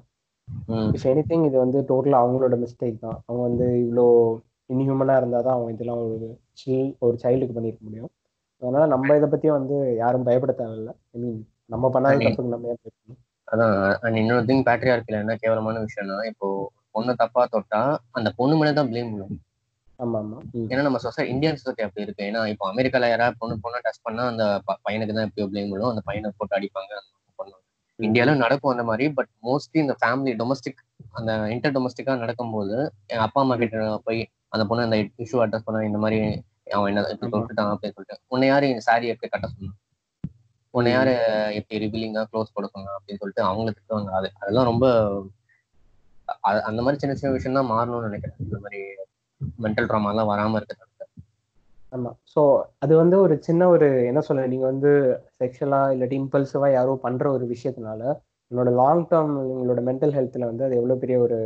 இஃப் 0.96 1.06
எனி 1.10 1.22
திங் 1.28 1.44
இது 1.48 1.56
வந்து 1.64 1.78
டோட்டலா 1.90 2.20
அவங்களோட 2.22 2.56
மிஸ்டேக் 2.64 3.04
தான். 3.06 3.18
அவங்க 3.26 3.42
வந்து 3.48 3.66
இவ்வளோ 3.84 4.06
இன்ஹியூமனா 4.70 5.14
இருந்தால் 5.20 5.46
தான் 5.46 5.56
அவங்க 5.56 5.70
இதெல்லாம் 5.76 6.02
ஒரு 6.06 6.28
சில் 6.52 6.90
ஒரு 6.98 7.16
சைல்டுக்கு 7.22 7.56
பண்ணியிருக்க 7.56 7.84
முடியும். 7.88 8.10
அதனால 8.62 8.86
நம்ம 8.86 9.16
இதை 9.16 9.28
பத்தி 9.28 9.48
வந்து 9.58 9.76
யாரும் 10.02 10.26
பயப்பட 10.28 10.52
தேவையில்லை. 10.52 10.92
ஐ 11.14 11.20
மீன் 11.20 11.38
நம்ம 11.70 11.90
பண்ணாத 11.94 12.24
தப்புக்கு 12.26 12.54
நம்ம 12.54 12.70
ஏன் 12.72 13.18
அதான் 13.48 13.74
இன்னொரு 14.20 14.48
திங் 14.48 14.64
பேட்டரியா 14.66 14.94
இருக்குல்ல 14.96 15.22
என்ன 15.24 15.36
கேவலமான 15.40 15.80
விஷயம்னா 15.84 16.18
இப்போ 16.30 16.48
பொண்ணு 16.94 17.12
தப்பா 17.20 17.42
தொட்டா 17.52 17.80
அந்த 18.18 18.28
பொண்ணு 18.38 18.58
மேலே 18.60 18.72
தான் 18.78 18.90
பிளேம் 18.90 19.12
விடும் 19.14 19.36
ஆமா 19.98 20.18
ஆமா. 20.22 20.36
ஏன்னா 20.70 20.82
நம்ம 20.86 20.98
சொசைட்டி 21.02 21.30
இந்தியன் 21.32 21.58
சொசைட்டி 21.58 21.82
அப்படி 21.86 22.04
இருக்கு. 22.04 22.22
ஏன்னா 22.28 22.42
இப்போ 22.52 22.64
அமெரிக்கால 22.70 23.08
யாராவது 23.10 23.38
பொண்ணு 23.40 23.54
பொண்ணு 23.64 23.82
டச் 23.86 24.04
பண்ணா 24.06 24.22
அந்த 24.30 24.44
பையனுக்கு 24.84 25.16
தான் 25.16 25.26
எப்பயோ 25.28 25.46
பிளேம் 25.50 25.72
விடும் 25.72 25.90
அந்த 25.90 26.02
பையனை 26.06 26.30
போட்டு 26.38 26.56
அடிப்பாங்க 26.58 26.92
பண்ணுவாங்க. 27.38 27.64
இந்தியால 27.98 28.34
நடக்கும் 28.42 28.72
அந்த 28.72 28.84
மாதிரி 28.90 29.06
பட் 29.18 29.30
மோஸ்ட்லி 29.48 29.80
இந்த 29.82 29.96
ஃபேமிலி 30.00 30.32
டொமஸ்டிக் 30.40 30.80
அந்த 31.14 31.32
இன்டர் 31.54 31.74
டொமஸ்டிக்கா 31.76 32.14
நடக்கும்போது 32.22 32.76
என் 33.12 33.24
அப்பா 33.26 33.42
அம்மா 33.44 33.56
கிட்ட 33.62 33.76
போய் 34.06 34.20
அந்த 34.54 34.64
பொண்ணு 34.70 34.86
அந்த 34.88 34.96
இஷ்யூ 35.24 35.40
அட்ரஸ் 35.44 35.66
பண்ண 35.66 35.84
இந்த 35.90 36.00
மாதிரி 36.04 36.20
அவன் 36.74 36.90
என்ன 36.92 37.02
சொல்லிட்டான் 37.34 37.70
அப்படின்னு 37.72 37.96
சொல்லிட்டு 37.96 38.18
உன்னை 38.28 38.48
யாரு 38.48 38.66
சாரி 38.88 39.06
எப்படி 39.12 39.28
கட்ட 39.28 39.46
சொன்னான்? 39.50 39.76
உன்னை 40.74 40.90
யாரு 40.94 41.12
எப்படி 41.58 41.80
ரிவீலிங்கா 41.84 42.22
க்ளோஸ் 42.30 42.52
சொன்னா 42.54 42.92
அப்படின்னு 42.96 43.20
சொல்லிட்டு 43.22 43.42
அவங்களை 43.48 43.70
திட்டுவாங்க. 43.72 44.10
அது 44.18 44.28
அதெல்லாம் 44.40 44.68
ரொம்ப 44.70 44.86
அந்த 46.68 46.80
மாதிரி 46.84 47.00
சின்ன 47.02 47.14
சின்ன 47.18 47.32
விஷயம் 47.36 47.58
தான் 47.58 47.70
மாறணும்னு 47.72 48.08
நினைக்கிறேன். 48.08 48.38
இந்த 48.44 48.56
மாதிரி 48.64 48.80
மென்டல் 49.64 49.88
ட்ராமா 49.90 50.10
எல்லாம் 50.12 50.30
வராம 50.32 50.58
இருக்கிறது 50.60 50.88
ஆமா. 51.92 52.10
ஸோ 52.32 52.40
அது 52.84 52.92
வந்து 53.00 53.16
ஒரு 53.22 53.34
சின்ன 53.46 53.62
ஒரு 53.68 53.86
என்ன 54.10 54.20
சொல்ல 54.26 54.42
நீங்க 54.52 54.66
வந்து 54.72 54.90
செக்ஷுவலா 55.40 55.80
இல்லாட்டி 55.94 56.16
இம்பல்சிவா 56.20 56.68
யாரோ 56.72 56.92
பண்ற 57.06 57.24
ஒரு 57.36 57.44
விஷயத்தினால 57.54 58.02
உங்களோட 58.50 58.70
லாங் 58.80 59.02
டேர்ம் 59.10 59.32
உங்களோட 59.52 59.80
மென்டல் 59.88 60.14
ஹெல்த்ல 60.16 60.48
வந்து 60.50 60.64
அது 60.66 60.78
எவ்வளவு 60.80 61.02
பெரிய 61.02 61.16
ஒரு 61.26 61.38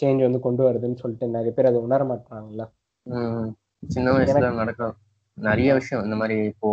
சேஞ்ச் 0.00 0.26
வந்து 0.26 0.40
கொண்டு 0.46 0.62
வருதுன்னு 0.66 1.00
சொல்லிட்டு 1.02 1.26
நிறைய 1.36 1.52
பேர் 1.56 1.70
அதை 1.70 1.80
உணர 1.86 2.04
மாட்டாங்கல்ல 2.10 2.64
சின்ன 3.88 4.12
வயசுல 4.12 4.50
நடக்கும் 4.60 4.94
நிறைய 5.38 5.70
விஷயம். 5.78 6.04
இந்த 6.06 6.16
மாதிரி 6.20 6.36
இப்போ 6.52 6.68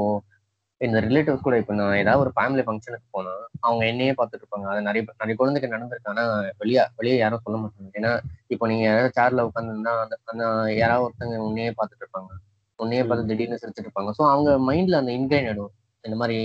இந்த 0.85 0.97
ரிலேட்டிவ்ஸ் 1.05 1.45
கூட 1.45 1.55
இப்போ 1.61 1.73
நான் 1.79 1.99
ஏதாவது 2.01 2.21
ஒரு 2.23 2.31
ஃபேமிலி 2.35 2.63
ஃபங்க்ஷனுக்கு 2.67 3.07
போனா 3.15 3.33
அவங்க 3.65 3.83
என்னையே 3.91 4.13
பார்த்துட்டு 4.19 4.43
இருப்பாங்க. 4.43 4.65
அது 4.71 4.81
நிறைய 4.87 5.01
நிறைய 5.21 5.35
குழந்தைக்கு 5.41 5.73
நடந்திருக்கு. 5.75 6.11
ஆனா 6.13 6.23
வெளியே 6.61 6.83
வெளியே 6.99 7.15
யாரும் 7.21 7.43
சொல்ல 7.45 7.57
மாட்டாங்க. 7.61 7.91
ஏன்னா 7.99 8.11
இப்போ 8.53 8.67
நீங்க 8.71 8.85
யாராவது 8.89 9.15
சேர்ல 9.19 9.45
உட்காந்துருந்தா 9.49 9.93
அந்த 10.31 10.43
யாராவது 10.81 11.05
ஒருத்தங்க 11.07 11.37
உன்னையே 11.47 11.71
பார்த்துட்டு 11.79 12.05
இருப்பாங்க. 12.05 12.31
உன்னையே 12.79 13.03
பார்த்து 13.09 13.29
திடீர்னு 13.31 13.61
சிரிச்சிட்டு 13.61 13.87
இருப்பாங்க. 13.89 14.11
ஸோ 14.19 14.23
அவங்க 14.33 14.51
மைண்ட்ல 14.69 15.01
அந்த 15.01 15.11
இன்கிரைன் 15.17 15.49
ஆயிடும். 15.49 15.73
இந்த 16.03 16.15
மாதிரி 16.21 16.37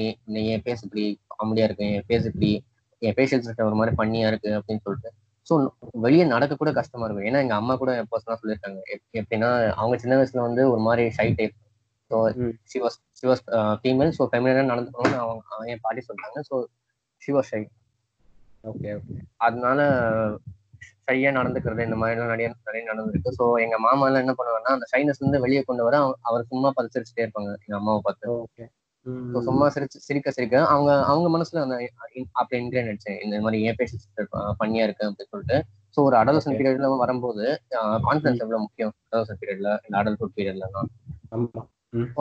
என் 0.55 0.67
பேச 0.69 0.79
இப்படி 0.87 1.05
காமெடியா 1.35 1.65
இருக்கு 1.69 1.87
என் 1.97 2.09
பேச 2.13 2.23
இப்படி 2.33 2.51
என் 3.03 3.17
ஃபேஷியல் 3.17 3.43
சிஸ்டம் 3.47 3.69
ஒரு 3.71 3.79
மாதிரி 3.81 3.95
பண்ணியா 3.97 4.27
இருக்கு 4.33 4.51
அப்படின்னு 4.59 4.85
சொல்லிட்டு. 4.87 5.11
ஸோ 5.49 5.55
வெளியே 6.07 6.25
நடக்க 6.35 6.55
கூட 6.63 6.71
கஷ்டமா 6.79 7.05
இருக்கும். 7.07 7.27
ஏன்னா 7.31 7.41
எங்க 7.45 7.55
அம்மா 7.61 7.75
கூட 7.83 7.91
பர்சனலா 8.13 8.39
சொல்லியிருக்காங்க. 8.43 8.81
எப்படின்னா 9.21 9.51
அவங்க 9.81 9.97
சின்ன 10.05 10.17
வயசுல 10.21 10.43
வந்து 10.49 10.63
ஒரு 10.73 10.83
மாதிரி 10.89 11.05
shy 11.19 11.29
type 11.39 11.57
so 12.11 12.19
she 12.71 12.79
was 12.85 12.99
she 13.19 13.27
was 13.31 13.43
female 13.81 14.13
so 14.19 14.25
Femina 14.31 14.65
நடந்துக்கணும்னு 14.73 15.19
அவங்க 15.25 15.73
என் 15.73 15.85
பாட்டி 15.87 16.03
சொல்லிட்டாங்க 16.07 16.41
so 16.51 16.57
she 17.23 17.33
was 17.37 17.51
shy 17.53 17.63
okay 18.65 18.89
okay 18.99 19.19
அதனால 19.47 19.81
ஷையா 21.03 21.31
நடந்துக்கிறது 21.37 21.85
இந்த 21.87 21.97
மாதிரிலாம் 21.99 22.33
நிறைய 22.33 22.49
நிறைய 22.69 22.83
நடந்திருக்கு. 22.89 23.31
ஸோ 23.37 23.45
எங்க 23.65 23.77
மாமா 23.85 24.07
எல்லாம் 24.09 24.25
என்ன 24.25 24.35
பண்ணுவாங்கன்னா 24.39 24.73
அந்த 24.77 24.87
ஷைனஸ் 24.91 25.21
இருந்து 25.21 25.39
வெளியே 25.45 25.63
கொண்டு 25.69 25.87
வர 25.87 25.99
அவர் 26.29 26.51
சும்மா 26.51 26.69
பார்த்து 26.75 26.95
சிரிச்சுட்டே 26.97 27.25
இருப்பாங்க 27.25 27.51
எங்க 27.65 27.77
அம்மாவை 27.79 28.01
பார்த்து. 28.07 28.27
ஓகே 28.45 28.65
ஸோ 29.33 29.41
சும்மா 29.47 29.67
சிரிச்சு 29.75 29.99
சிரிக்க 30.07 30.35
சிரிக்க 30.37 30.57
அவங்க 30.73 30.91
அவங்க 31.13 31.29
மனசுல 31.37 31.63
அந்த 31.65 31.77
அப்படி 32.41 32.59
இன்கிரேன் 32.63 32.89
ஆயிடுச்சு. 32.91 33.13
இந்த 33.25 33.41
மாதிரி 33.45 33.63
ஏன் 33.69 33.79
பேஷன் 33.79 34.29
பண்ணியா 34.61 34.85
இருக்கு 34.89 35.07
அப்படின்னு 35.07 35.33
சொல்லிட்டு. 35.33 35.59
ஸோ 35.95 36.05
ஒரு 36.09 36.17
அடலசன் 36.21 36.59
பீரியட்ல 36.59 36.91
வரும்போது 37.05 37.47
கான்ஃபிடன்ஸ் 38.07 38.43
எவ்வளவு 38.45 38.65
முக்கியம்? 38.67 38.95
அடலசன் 39.11 39.41
பீரியட்ல 39.43 39.73
இந்த 39.87 39.97
அடல்ட்ஹுட் 40.03 40.37
பீரியட்லாம் 40.39 40.91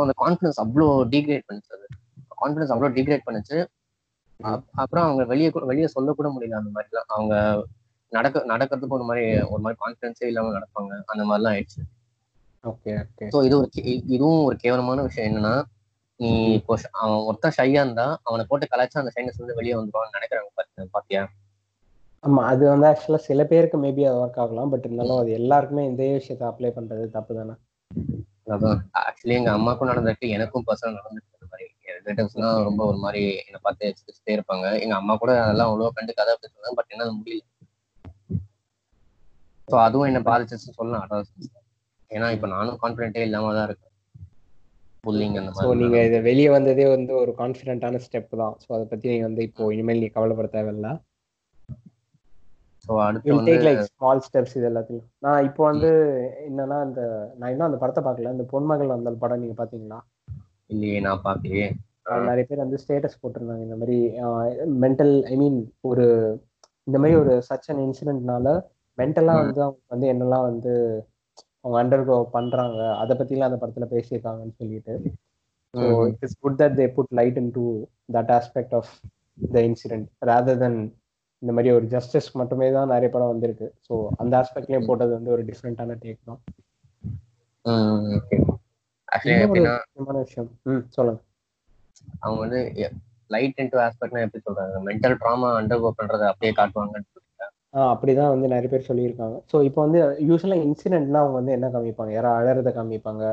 அந்த 0.04 0.14
கான்ஃபிடன்ஸ் 0.24 0.60
அவ்வளோ 0.64 0.86
டிகிரேட் 1.14 1.48
பண்ணுச்சு 1.48 1.74
அது. 1.78 1.88
கான்ஃபிடன்ஸ் 2.42 2.74
அவ்வளோ 2.74 2.90
டிகிரேட் 2.98 3.28
பண்ணுச்சு. 3.28 3.58
அப்புறம் 4.82 5.06
அவங்க 5.06 5.24
வெளியே 5.26 5.50
வெளியே 5.72 5.88
சொல்லக்கூட 5.96 6.30
முடியல 6.34 6.60
அந்த 6.60 6.72
மாதிரிலாம். 6.76 7.10
அவங்க 7.16 7.36
நடக்க 8.12 8.44
நடக்கிறதுக்கு 8.52 8.98
ஒரு 8.98 9.08
மாதிரி 9.08 9.24
ஒரு 9.54 9.62
மாதிரி 9.64 9.80
கான்ஃபிடன்ஸே 9.84 10.28
இல்லாம 10.32 10.52
நடப்பாங்க. 10.58 10.92
அந்த 11.14 11.24
மாதிரிலாம் 11.24 11.56
ஆயிடுச்சு. 11.56 11.82
Okay 12.64 12.92
okay. 13.02 13.26
ஸோ 13.34 13.40
இது 13.48 13.56
ஒரு 13.58 13.68
இதுவும் 14.16 14.46
ஒரு 14.46 14.56
கேவலமான 14.64 15.02
விஷயம் 15.02 15.28
என்னன்னா 15.30 15.56
நீ 16.20 16.30
இப்போ 16.54 16.74
அவன் 17.02 17.26
ஒருத்தன் 17.26 17.56
ஷையா 17.58 17.82
இருந்தா 17.84 18.06
அவனை 18.24 18.44
போட்டு 18.46 18.72
கலாய்ச்சா 18.72 19.02
அந்த 19.02 19.12
ஷைனஸ் 19.16 19.42
வந்து 19.42 19.58
வெளியே 19.60 19.76
வந்துருவான்னு 19.78 20.18
நினைக்கிறாங்க 20.18 20.50
பாத்தியா? 20.96 21.24
ஆமா 22.24 22.42
அது 22.52 22.64
வந்து 22.70 22.88
ஆக்சுவலா 22.90 23.22
சில 23.28 23.42
பேருக்கு 23.44 23.78
மேபி 23.78 24.06
அது 24.10 24.22
ஒர்க் 24.22 24.40
ஆகலாம் 24.44 24.72
பட் 24.72 24.86
இருந்தாலும் 24.86 25.20
அது 25.20 25.32
எல்லாருக்குமே 25.32 25.84
இந்த 25.90 26.04
விஷயத்த 26.14 26.46
அப்ளை 26.50 26.72
பண்றது 26.78 27.06
தப்பு 27.10 27.34
தானே 27.36 27.56
ஆக்சுவலி 29.08 29.36
எங்க 29.40 29.52
அம்மாக்கும் 29.58 29.90
நடந்திருக்கு 29.92 30.28
எனக்கும் 30.38 30.66
பர்சனல் 30.68 30.98
நடந்திருக்கு. 31.00 31.34
இந்த 31.38 31.48
மாதிரி 31.52 31.66
ரிலேட்டிவ்ஸ்லாம் 31.98 32.64
ரொம்ப 32.68 32.82
ஒரு 32.92 33.00
மாதிரி 33.06 33.22
என்னை 33.48 33.60
பார்த்து 33.66 33.92
சிரிச்சுட்டே 34.00 34.36
இருப்பாங்க. 34.38 34.66
எங்க 34.84 34.96
அம்மா 35.02 35.14
கூட 35.24 35.32
அதெல்லாம் 35.46 35.70
அவ்வளோ 35.72 35.92
கண்டுக்காத 35.98 36.34
அப்படி 36.36 36.52
சொன்னாங்க 36.54 36.78
பட் 36.80 36.92
என்னால 36.94 37.14
முடியல. 37.20 37.44
ஸோ 39.68 39.76
அதுவும் 39.86 40.10
என்ன 40.12 40.20
பாதிச்சிச்சு 40.30 40.78
சொல்லலாம் 40.80 41.04
அடாலசன்ஸ் 41.06 41.50
ஏன்னா 42.12 42.28
இப்போ 42.36 42.48
நானும் 42.56 42.80
கான்ஃபிடென்ட்டே 42.84 43.26
இல்லாம 43.28 43.52
தான் 43.58 43.68
இருக்கேன். 43.70 43.84
ஸோ 45.60 45.68
நீங்க 45.82 45.98
இதை 46.10 46.20
வெளியே 46.30 46.50
வந்ததே 46.56 46.86
வந்து 46.96 47.12
ஒரு 47.24 47.32
கான்ஃபிடென்ட்டான 47.42 48.00
ஸ்டெப் 48.06 48.32
தான். 48.44 48.56
ஸோ 48.64 48.70
அதை 48.78 48.86
பத்தி 48.92 49.06
நீங்க 49.12 49.26
வந்து 49.30 49.44
இப்போ 49.50 49.64
இனிமேல் 49.76 50.02
நீ 50.04 50.10
கவலைப்பட 50.16 50.50
தேவையில்ல. 50.56 50.90
ஸோ 52.88 52.96
அடுத்து 53.06 53.38
டேக் 53.48 53.66
லைக் 53.68 53.82
ஸ்மால் 53.90 54.22
ஸ்டெப்ஸ் 54.26 54.56
இது 54.58 54.68
எல்லாத்தையும். 54.70 55.06
நான் 55.26 55.46
இப்போ 55.48 55.64
வந்து 55.70 55.90
என்னன்னா 56.48 56.78
அந்த 56.86 57.02
நான் 57.38 57.52
இன்னும் 57.54 57.70
அந்த 57.70 57.80
படத்தை 57.82 58.04
பார்க்கல. 58.04 58.34
இந்த 58.36 58.46
பொன்மகள் 58.54 58.94
வந்த 58.94 59.14
படம் 59.24 59.42
நீங்க 59.44 59.58
பாத்தீங்களா 59.60 60.00
இல்லையே 60.70 61.00
நான் 61.06 61.26
பார்க்கலையே. 61.26 61.68
அது 62.08 62.28
நிறைய 62.30 62.46
பேர் 62.50 62.64
வந்து 62.64 62.80
ஸ்டேட்டஸ் 62.84 63.20
போட்டிருந்தாங்க. 63.22 63.64
இந்த 63.68 63.78
மாதிரி 63.80 63.98
மென்டல் 64.84 65.14
ஐ 65.32 65.36
மீன் 65.36 65.58
ஒரு 65.90 66.06
இந்த 66.88 66.98
மாதிரி 67.00 67.16
ஒரு 67.20 67.34
சச் 67.48 67.70
அன் 67.72 67.84
இன்சிடென்ட்னால 67.86 68.50
மென்டலா 68.98 69.34
ம். 69.34 69.42
வந்து 69.42 69.62
அவங்க 69.66 69.82
வந்து 69.94 70.08
என்னெல்லாம் 70.14 70.46
வந்து 70.50 70.74
அவங்க 71.64 71.78
அண்டர்கோ 71.82 72.18
பண்றாங்க 72.36 72.80
அதை 73.02 73.14
பத்திலாம் 73.20 73.50
அந்த 73.50 73.60
படத்துல 73.64 73.88
பேசியிருக்காங்கன்னு 73.94 74.60
சொல்லிட்டு. 74.62 74.94
So 75.74 75.86
good 76.44 76.60
that 76.62 76.78
they 76.80 76.86
put 76.96 77.14
light 77.20 77.40
into 77.58 77.66
that 78.16 78.32
aspect 78.38 78.76
of 78.80 78.92
the 79.52 79.62
incident 79.70 80.08
rather 80.30 80.62
than 80.64 80.80
இந்த 81.42 81.52
மாதிரி 81.54 81.70
ஒரு 81.72 81.86
ஜஸ்டிஸ் 81.86 82.30
மட்டுமே 82.38 82.68
தான் 82.72 82.88
நிறைய 82.88 83.10
படம் 83.12 83.28
வந்திருக்கு. 83.28 83.68
ஸோ 83.88 83.94
அந்த 84.18 84.34
ஆஸ்பெக்ட்லயே 84.42 84.80
போட்டது 84.86 85.12
வந்து 85.14 85.32
ஒரு 85.32 85.44
டிஃப்ரெண்டான 85.46 85.98
டேக் 86.04 86.22
தான். 86.26 86.40
முக்கியமான 89.52 90.18
விஷயம். 90.18 90.50
ம் 90.64 90.84
சொல்லுங்க. 90.90 91.20
அவங்க 92.20 92.40
வந்து 92.40 92.60
லைட் 93.30 93.60
இன்டு 93.60 93.80
ஆஸ்பெக்ட்னா 93.86 94.24
எப்படி 94.26 94.44
சொல்றாங்க? 94.48 94.78
மென்டல் 94.80 95.18
ட்ராமா 95.22 95.48
அண்டர்கோ 95.60 95.92
பண்றதை 96.00 96.28
அப்படியே 96.28 96.54
காட்டுவாங்கன்னு 96.54 97.16
ஆ 97.76 97.82
அப்படிதான் 97.94 98.32
வந்து 98.34 98.48
நிறைய 98.48 98.70
பேர் 98.70 98.88
சொல்லியிருக்காங்க. 98.88 99.36
ஸோ 99.52 99.58
இப்போ 99.64 99.80
வந்து 99.82 100.00
யூஸ்வலாக 100.30 100.64
இன்சிடென்ட்னா 100.68 101.20
அவங்க 101.24 101.36
வந்து 101.36 101.52
என்ன 101.52 101.68
காமிப்பாங்க? 101.68 102.12
யாரோ 102.12 102.30
அழறத 102.30 102.70
காமிப்பாங்க. 102.70 103.24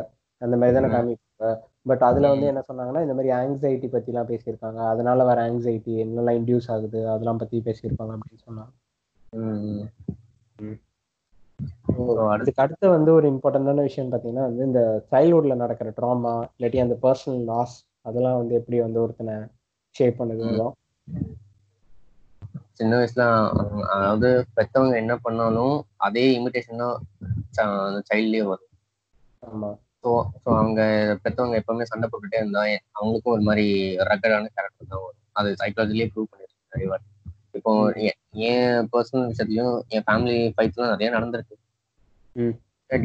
அந்த 0.41 0.55
மாதிரி 0.57 0.75
தானே. 0.77 0.89
காமிப்பாங்க. 0.95 1.53
பட் 1.87 2.05
அதுல 2.09 2.29
வந்து 2.33 2.47
என்ன 2.50 2.62
சொன்னாங்கன்னா 2.69 3.03
இந்த 3.05 3.14
மாதிரி 3.17 3.31
ஆங்ஸைட்டி 3.38 3.88
பத்திலாம் 3.95 4.31
பேசியிருக்காங்க. 4.31 4.81
அதனால 4.93 5.25
வர 5.25 5.38
ஆங்ஸைட்டி 5.49 5.95
என்னெல்லாம் 6.05 6.38
இன்டியூஸ் 6.41 6.71
ஆகுது 6.75 7.00
அதெல்லாம் 7.09 7.37
பத்தி 7.37 7.62
பேசியிருப்பாங்க 7.69 8.14
அப்படின்னு 8.17 8.45
சொன்னாங்க. 8.47 8.73
அதுக்கு 12.35 12.62
அடுத்து 12.62 12.87
வந்து 12.88 13.11
ஒரு 13.12 13.26
இம்பார்ட்டன்டான 13.33 13.83
விஷயம் 13.83 14.11
பார்த்தீங்கன்னா 14.12 14.47
வந்து 14.49 14.64
இந்த 14.64 14.81
சைல்ட்ஹுட்ல 15.12 15.55
நடக்கிற 15.55 15.91
ட்ராமா 15.99 16.33
இல்லாட்டி 16.55 16.81
அந்த 16.85 16.97
பர்சனல் 17.03 17.45
லாஸ் 17.45 17.76
அதெல்லாம் 18.03 18.38
வந்து 18.38 18.55
எப்படி 18.55 18.79
வந்து 18.81 19.00
ஒருத்தனை 19.00 19.35
ஷேப் 19.95 20.19
பண்ணுது 20.21 20.45
சின்ன 22.79 22.93
வயசுல 22.97 23.25
அதாவது 23.95 24.29
பெத்தவங்க 24.57 24.97
என்ன 24.97 25.14
பண்ணாலும் 25.17 25.75
அதே 25.97 26.25
இமிடேஷன் 26.38 26.83
தான் 26.83 28.05
சைல்ட்லயே 28.09 28.45
வரும். 28.49 28.71
ஆமா. 29.43 29.71
ஸோ 30.05 30.11
ஸோ 30.43 30.49
அவங்க 30.61 30.81
பெத்தவங்க 31.25 31.57
எப்பவுமே 31.61 31.85
சண்டை 31.91 32.07
போட்டுட்டே 32.09 32.39
இருந்தா 32.41 32.63
அவங்களுக்கும் 32.97 33.35
ஒரு 33.35 33.45
மாதிரி 33.49 33.67
ரகடான 34.11 34.51
கேரக்டர் 34.57 34.91
தான் 34.93 35.03
வரும். 35.05 35.21
அது 35.39 35.49
சைக்காலஜிலேயே 35.61 36.09
ப்ரூவ் 36.13 36.31
பண்ணிருக்கு 36.33 36.73
நிறைய 36.75 36.89
வாட்டி. 36.91 37.09
இப்போ 37.59 37.73
என் 38.51 38.89
பர்சனல் 38.93 39.29
விஷயத்துலயும் 39.31 39.75
என் 39.95 40.05
ஃபேமிலி 40.07 40.39
ஃபைட்ஸ்லாம் 40.55 40.93
நிறைய 40.95 41.09
நடந்திருக்கு. 41.17 41.57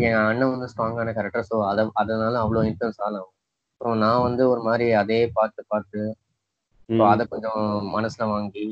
என் 0.08 0.20
அண்ணன் 0.30 0.52
வந்து 0.54 0.70
ஸ்ட்ராங்கான 0.72 1.14
கேரக்டர் 1.18 1.48
ஸோ 1.52 1.58
அதை 1.70 1.84
அதனால 2.02 2.36
அவ்வளோ 2.44 2.64
இன்ஃப்ளூன்ஸ் 2.70 3.00
ஆகலாம் 3.06 3.30
ஸோ 3.82 3.94
நான் 4.04 4.26
வந்து 4.28 4.44
ஒரு 4.54 4.62
மாதிரி 4.68 4.88
அதே 5.02 5.20
பார்த்து 5.38 5.62
பார்த்து 5.74 6.02
ஸோ 6.90 7.02
அதை 7.14 7.24
கொஞ்சம் 7.34 7.64
மனசுல 7.96 8.24
வாங்கி. 8.34 8.68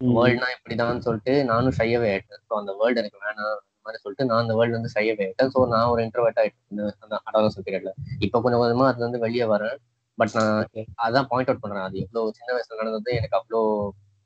வேர்ல்ட்னா 0.00 0.48
இப்படிதான்னு 0.56 1.04
சொல்லிட்டு 1.06 1.34
நானும் 1.50 1.76
ஷையவே 1.78 2.08
ஆயிட்டேன். 2.14 2.42
ஸோ 2.48 2.52
அந்த 2.60 2.72
வேர்ல்டு 2.80 3.00
எனக்கு 3.02 3.20
வேணாம். 3.26 3.60
மாதிரி 3.86 4.02
சொல்லிட்டு 4.02 4.26
நான் 4.28 4.42
அந்த 4.44 4.54
வேர்ல்டு 4.58 4.78
வந்து 4.78 4.92
ஷையவே 4.94 5.24
ஆயிட்டேன் 5.26 5.50
ஸோ 5.54 5.60
நான் 5.72 5.90
ஒரு 5.92 6.00
இன்டர்வெட் 6.06 6.40
ஆயிட்டேன். 6.42 6.66
அந்த 7.04 7.14
அடாலசன் 7.28 7.66
பீரியட்ல 7.66 7.92
இப்போ 8.26 8.40
கொஞ்சம் 8.40 8.62
கொஞ்சமா 8.62 8.88
அதுல 8.90 9.04
இருந்து 9.04 9.24
வெளியே 9.26 9.46
வரேன். 9.54 9.76
பட் 10.18 10.34
நான். 10.36 10.58
அதான் 11.04 11.28
பாயிண்ட் 11.30 11.50
அவுட் 11.50 11.62
பண்றேன். 11.62 11.86
அது 11.86 11.96
எவ்வளோ 12.04 12.20
சின்ன 12.38 12.50
வயசுல 12.56 12.78
நடந்தது 12.80 13.10
எனக்கு 13.20 13.38
அவ்வளோ 13.40 13.62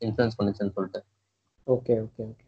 இன்ஃப்ளூயன்ஸ் 0.01 0.39
பண்ணுச்சுன்னு 0.39 0.75
சொல்லிட்டு. 0.77 1.01
ஓகே 1.67 1.95
ஓகே 2.05 2.23
ஓகே 2.27 2.45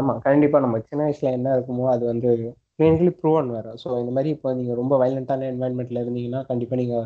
ஆமா 0.00 0.12
கண்டிப்பா 0.18 0.58
நம்ம 0.58 0.80
சின்ன 0.88 1.02
வயசுல 1.06 1.30
என்ன 1.30 1.48
இருக்குமோ 1.56 1.86
அது 1.92 2.04
வந்து 2.06 2.30
கிளினிக்கலி 2.76 3.12
ப்ரூவன் 3.20 3.50
வேற. 3.50 3.68
ஸோ 3.82 3.88
இந்த 4.00 4.12
மாதிரி 4.16 4.30
இப்போ 4.36 4.50
நீங்க 4.54 4.74
ரொம்ப 4.74 4.94
வைலண்டான 4.98 5.48
என்வாயன்மெண்ட்ல 5.52 6.02
இருந்தீங்கன்னா 6.04 6.40
கண்டிப்பா 6.50 6.76
நீங்க 6.76 6.96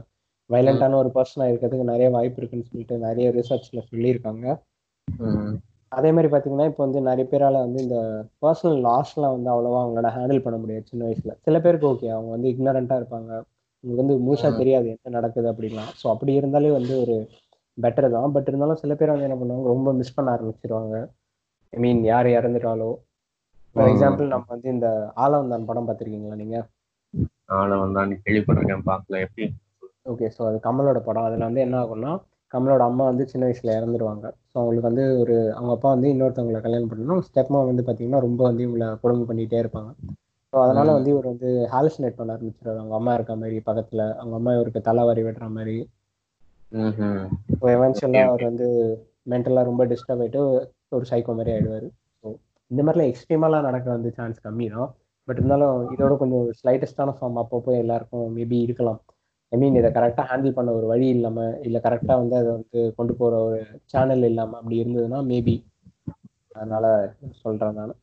வைலண்டான 0.51 0.99
ஒரு 1.03 1.11
பர்சனா 1.15 1.47
இருக்கிறதுக்கு 1.51 1.93
நிறைய 1.93 2.09
வாய்ப்பு 2.11 2.41
இருக்குன்னு 2.41 2.69
சொல்லிட்டு 2.69 2.97
நிறைய 3.07 3.29
ரிசர்ச்ல 3.31 3.81
சொல்லியிருக்காங்க. 3.91 4.47
அதே 5.97 6.11
மாதிரி 6.13 6.29
பாத்தீங்கன்னா 6.33 6.67
இப்போ 6.67 6.83
வந்து 6.85 7.01
நிறைய 7.01 7.25
பேரால 7.31 7.61
வந்து 7.61 7.79
இந்த 7.83 7.99
பர்சனல் 8.43 8.79
லாஸ்லாம் 8.87 9.35
வந்து 9.37 9.51
அவ்வளவா 9.51 9.79
அவங்களால 9.83 10.11
ஹேண்டில் 10.17 10.43
பண்ண 10.43 10.57
முடியாது 10.59 10.85
சின்ன 10.85 11.05
வயசுல. 11.07 11.33
சில 11.41 11.61
பேருக்கு 11.61 11.87
ஓகே 11.89 12.09
அவங்க 12.11 12.31
வந்து 12.31 12.49
இக்னரண்டா 12.49 12.97
இருப்பாங்க. 13.01 13.31
உங்களுக்கு 13.85 14.03
வந்து 14.05 14.17
முழுசா 14.27 14.49
ம். 14.53 14.59
தெரியாது 14.59 14.89
என்ன 14.89 15.15
நடக்குது 15.17 15.49
அப்படிலாம் 15.53 15.91
ஸோ 16.01 16.07
அப்படி 16.09 16.33
இருந்தாலே 16.35 16.71
வந்து 16.71 16.95
ஒரு 17.01 17.17
பெட்டர் 17.79 18.11
தான். 18.11 18.33
பட் 18.33 18.49
இருந்தாலும் 18.49 18.81
சில 18.83 18.95
பேர் 18.95 19.09
வந்து 19.09 19.29
என்ன 19.29 19.39
பண்ணுவாங்க 19.39 19.67
ரொம்ப 19.67 19.93
மிஸ் 19.93 20.15
பண்ண 20.15 20.37
ஆரம்பிச்சிருவாங்க. 20.37 20.95
ஐ 21.73 21.79
மீன் 21.79 22.03
யார் 22.05 22.29
இறந்துட்டாலோ 22.37 22.91
ஃபார். 23.77 23.89
எக்ஸாம்பிள் 23.89 24.27
நம்ம 24.27 24.47
வந்து 24.49 24.69
இந்த 24.69 24.89
ஆலவந்தான் 25.17 25.65
படம் 25.65 25.89
பார்த்திருக்கீங்களா 25.89 26.37
நீங்க? 26.37 26.59
நாளை 27.45 27.77
வந்தான் 27.79 28.13
கேள்விப்பட்டிருக்கேன் 28.25 28.87
பார்க்கல. 28.87 29.19
எப்படி? 29.19 29.47
ஓகே 30.05 30.27
ஸோ 30.37 30.43
அது 30.47 30.59
கமலோட 30.63 30.99
படம். 31.01 31.23
அதில் 31.23 31.49
வந்து 31.49 31.61
என்ன 31.61 31.77
ஆகும்னா 31.83 32.13
கமலோட 32.57 32.83
அம்மா 32.83 33.05
வந்து 33.05 33.25
சின்ன 33.27 33.47
வயசுல 33.47 33.75
இறந்துருவாங்க. 33.79 34.27
ஸோ 34.51 34.55
அவங்களுக்கு 34.55 34.89
வந்து 34.91 35.19
ஒரு 35.21 35.35
அவங்க 35.55 35.73
அப்பா 35.73 35.89
வந்து 35.89 36.09
இன்னொருத்தவங்களை 36.15 36.61
கல்யாணம் 36.61 36.91
பண்ணணும். 36.91 37.25
ஸ்டெப்மா 37.29 37.61
வந்து 37.67 37.83
பார்த்தீங்கன்னா 37.83 38.21
ரொம்ப 38.21 38.45
வந்து 38.45 38.65
இவங்களை 38.67 38.89
கொடுமை 39.03 39.25
பண்ணிகிட்டே 39.25 39.61
இருப்பாங்க. 39.65 39.91
ஸோ 40.53 40.57
அதனால. 40.61 40.93
வந்து 40.93 41.11
இவர் 41.11 41.27
வந்து 41.27 41.49
ஹாலுசினேட் 41.73 42.19
பண்ண 42.19 42.35
ஆரம்பிச்சிருவாரு. 42.37 42.79
அவங்க 42.79 42.95
அம்மா 42.95 43.15
இருக்க 43.15 43.37
மாதிரி 43.37 43.57
பக்கத்துல 43.67 44.03
அவங்க 44.17 44.35
அம்மா 44.35 44.53
இவருக்கு 44.55 44.81
தலை 44.81 45.05
வாரி 45.05 45.23
விடுற 45.23 45.49
மாதிரி. 45.49 45.77
ஸோ 47.61 47.67
எவென்ச்சுவலாக 47.75 48.29
அவர் 48.29 48.45
வந்து 48.45 48.69
மென்டலாக 49.31 49.65
ரொம்ப 49.65 49.85
டிஸ்டர்ப் 49.87 50.23
ஆயிட்டு 50.23 50.43
ஒரு 50.89 51.05
சைக்கோ 51.11 51.35
மாதிரி 51.35 51.53
ஆயிடுவாரு. 51.53 51.89
ஸோ 52.25 52.27
இந்த 52.71 52.81
மாதிரிலாம் 52.83 53.11
எக்ஸ்ட்ரீமாலாம் 53.11 53.63
நடக்க 53.63 53.91
வந்து 53.91 54.13
சான்ஸ் 54.13 54.41
கம்மி 54.45 54.69
தான். 54.71 54.91
பட் 55.29 55.39
இருந்தாலும் 55.39 55.77
இதோட 55.93 56.17
கொஞ்சம் 56.17 56.47
ஸ்லைட்டஸ்டான 56.59 57.15
ஃபார்ம் 57.19 57.39
அப்பப்போ 57.43 57.73
எல்லாருக்கும் 57.77 58.27
மேபி 58.37 58.59
இருக்கலாம். 58.61 59.01
ஐ 59.53 59.57
மீன் 59.61 59.79
இதை 59.81 59.91
கரெக்டாக 59.93 60.29
ஹேண்டில் 60.31 60.57
பண்ண 60.57 60.71
ஒரு 60.73 60.87
வழி 60.87 61.07
இல்லாமல் 61.09 61.55
இல்லை 61.67 61.81
கரெக்டாக 61.85 62.21
வந்து 62.23 62.37
அதை 62.41 62.51
வந்து 62.53 62.81
கொண்டு 62.97 63.13
போகிற 63.15 63.41
ஒரு 63.47 63.59
சேனல் 63.93 64.29
இல்லாமல் 64.31 64.59
அப்படி 64.61 64.81
இருந்ததுன்னா 64.83 65.21
மேபி 65.31 65.57
அதனால 66.55 66.87
சொல்கிறேன் 67.43 67.79
நான். 67.81 67.95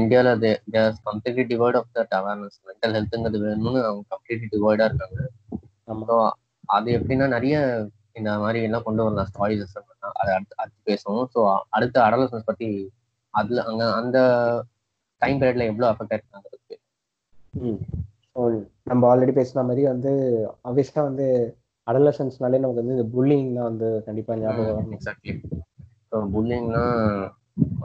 இந்தியாவில் 0.00 0.40
there 0.74 0.98
completely 1.08 1.44
devoid 1.52 1.78
of 1.80 1.90
that 1.98 2.14
awareness 2.18 2.58
mental 2.68 2.94
ஹெல்த்துங்கிறது 2.96 3.40
வேணும்னு 3.44 3.80
அவங்க 3.88 4.04
கம்ப்ளீட்லி 4.14 4.48
டிவைடா 4.54 4.86
இருக்காங்க. 4.88 5.20
அது 6.68 6.88
எப்படின்னா 6.98 7.26
நிறைய 7.36 7.56
இந்த 8.18 8.30
மாதிரி 8.42 8.58
எல்லாம் 8.66 8.86
கொண்டு 8.86 9.04
வரலாம் 9.04 9.28
ஸ்டாரிஸ் 9.30 9.76
அதை 10.20 10.30
அடுத்து 10.36 10.54
அடுத்து 10.62 10.80
பேசுவோம். 10.90 11.24
ஸோ 11.34 11.40
அடுத்த 11.76 11.96
அடலசன்ஸ் 12.06 12.48
பத்தி 12.50 12.68
அதுல 13.34 13.62
அங்க 13.70 13.84
அந்த 14.00 14.18
டைம் 15.22 15.40
பீரியட்ல 15.40 15.70
எவ்வளவு 15.70 15.90
அஃபெக்ட் 15.92 16.14
ஆயிருக்காங்க 16.14 16.50
நம்ம 18.90 19.02
ஆல்ரெடி 19.10 19.32
பேசின 19.36 19.64
மாதிரி 19.66 19.82
வந்து 19.92 20.12
ஆப்வியஸாக 20.68 21.06
வந்து 21.08 21.26
அடலசன்ஸ்னாலே 21.86 22.60
நமக்கு 22.62 22.82
வந்து 22.82 22.96
இந்த 22.96 23.06
புல்லிங் 23.14 23.54
தான் 23.56 23.68
வந்து 23.70 23.88
கண்டிப்பாக 24.06 24.38
ஞாபகம் 24.42 24.68
வரும் 24.70 24.94
எக்ஸாக்ட்லி 24.96 25.34
ஸோ 26.10 26.18
புல்லிங்னா 26.34 26.84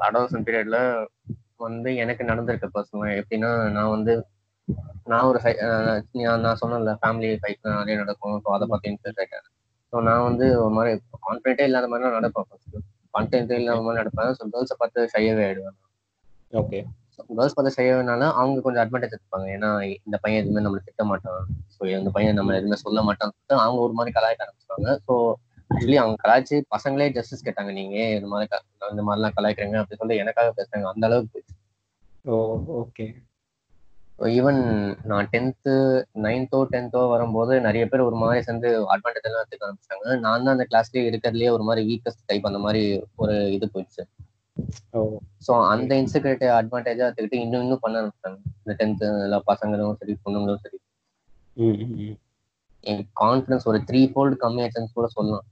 அடலசன் 0.08 0.46
பீரியட்ல 0.48 0.80
வந்து 1.66 1.90
எனக்கு 2.04 2.24
நடந்திருக்கு 2.32 2.68
பர்சனலாக 2.76 3.20
எப்படின்னா 3.22 3.52
நான் 3.78 3.94
வந்து 3.96 4.14
நான் 5.12 5.28
ஒரு 5.30 5.40
நான் 6.20 6.44
நான் 6.46 6.60
சொன்னேன்ல 6.62 6.92
ஃபேமிலி 7.02 7.30
ஃபைட் 7.42 7.70
நிறைய 7.72 7.96
நடக்கும். 8.02 8.36
ஸோ 8.44 8.50
அதை 8.56 8.66
பற்றி 8.74 8.88
இன்ட்ரெஸ்ட் 8.92 9.22
ஆகிட்டேன் 9.24 9.46
ஸோ 9.94 10.02
நான் 10.08 10.26
வந்து 10.30 10.46
ஒரு 10.64 10.74
மாதிரி 10.78 10.92
கான்ஃபிடென்ட்டே 11.28 11.68
இல்லாத 11.70 11.88
மாதிரி 11.92 12.06
தான் 12.08 12.18
நடப்பேன் 12.18 12.48
ஃபர்ஸ்ட் 12.50 12.76
கான்ஃபிடென்ட்டே 13.14 13.58
இல்லாத 13.62 13.82
மாதிரி 13.86 14.02
நடப்பேன். 14.02 14.32
ஸோ 14.38 14.44
கேர்ள்ஸை 14.54 14.78
பார்த்து 14.82 15.10
ஷையவே 15.14 15.44
ஆயிடுவேன் 15.48 15.78
ஓகே 16.54 16.80
கேர்ள்ஸ் 17.28 17.56
பார்த்து 17.56 17.76
ஷையவேனால 17.78 18.24
அவங்க 18.40 18.64
கொஞ்சம் 18.66 18.84
அட்வான்டேஜ் 18.84 19.14
எடுத்துப்பாங்க. 19.16 19.48
ஏன்னா 19.56 19.70
இந்த 20.06 20.18
பையன் 20.24 20.42
எதுவுமே 20.42 20.64
நம்மளை 20.66 20.82
திட்ட 20.88 21.04
மாட்டான். 21.12 21.44
ஸோ 21.76 21.82
இந்த 22.00 22.12
பையன் 22.18 22.38
நம்ம 22.40 22.56
எதுவுமே 22.60 22.80
சொல்ல 22.86 23.04
சொல்லிட்டு 23.22 23.56
அவங்க 23.66 23.80
ஒரு 23.88 23.96
மாதிரி 24.00 24.14
கலாய்க்க 24.18 24.46
ஆரம்பிச்சிருவாங்க. 24.46 24.90
ஸோ 25.08 25.16
ஆக்சுவலி 25.72 25.98
அவங்க 26.02 26.18
கலாய்ச்சி 26.24 26.58
பசங்களே 26.76 27.08
ஜஸ்டிஸ் 27.18 27.46
கேட்டாங்க. 27.48 27.72
நீங்க 27.80 27.96
இந்த 28.18 28.30
மாதிரி 28.34 28.62
இந்த 28.94 29.04
மாதிரிலாம் 29.08 29.36
கலாய்க்கிறீங்க? 29.38 29.80
அப்படி 29.82 30.00
சொல்லி 30.02 30.22
எனக்காக 30.24 30.54
பேசுறாங்க. 30.60 30.86
அந்த 30.94 31.06
அளவுக்கு 31.10 31.34
போயிடுச்சு. 31.34 31.58
Oh 32.26 32.38
okay. 32.84 33.08
ஈவன் 34.38 34.62
நான் 35.10 35.30
டென்த்து 35.34 35.74
நைன்த்தோ 36.26 36.60
டென்த்தோ 36.72 37.02
வரும்போது 37.10 37.54
நிறைய 37.68 37.84
பேர் 37.88 38.08
ஒரு 38.08 38.18
மாதிரி 38.22 38.40
சேர்ந்து 38.48 38.70
அட்வான்டேஜ் 38.94 39.28
எல்லாம் 39.30 39.44
எடுத்துக்க 39.44 39.68
ஆரம்பிச்சாங்க 39.68 40.08
நான் 40.24 40.44
தான் 40.46 40.56
அந்த 40.56 40.66
கிளாஸ்லயே 40.72 41.04
இருக்கிறதுலயே 41.10 41.52
ஒரு 41.58 41.64
மாதிரி 41.64 41.84
வீக்கஸ்ட் 41.92 42.26
டைப் 42.26 42.50
அந்த 42.50 42.60
மாதிரி 42.66 42.82
ஒரு 43.16 43.36
இது 43.58 43.68
போயிடுச்சு. 43.74 44.04
ஸோ 45.46 45.52
அந்த 45.72 45.92
இன்செக்யூரிட்டி 46.02 46.48
அட்வான்டேஜா 46.56 47.06
எடுத்துக்கிட்டு 47.06 47.44
இன்னும் 47.44 47.64
இன்னும் 47.66 47.84
பண்ண 47.84 48.02
ஆரம்பிச்சாங்க 48.02 48.40
இந்த 48.60 48.74
டென்த்து 48.80 49.08
எல்லா 49.26 49.40
பசங்களும் 49.50 49.98
சரி 50.00 50.16
பொண்ணுங்களும் 50.24 50.62
சரி. 50.64 50.78
என் 52.84 53.06
கான்ஃபிடன்ஸ் 53.22 53.66
ஒரு 53.70 53.80
த்ரீ 53.88 54.02
ஃபோல்டு 54.12 54.36
கம்மியாச்சுன்னு 54.44 54.92
கூட 54.94 55.08
சொல்லலாம். 55.16 55.46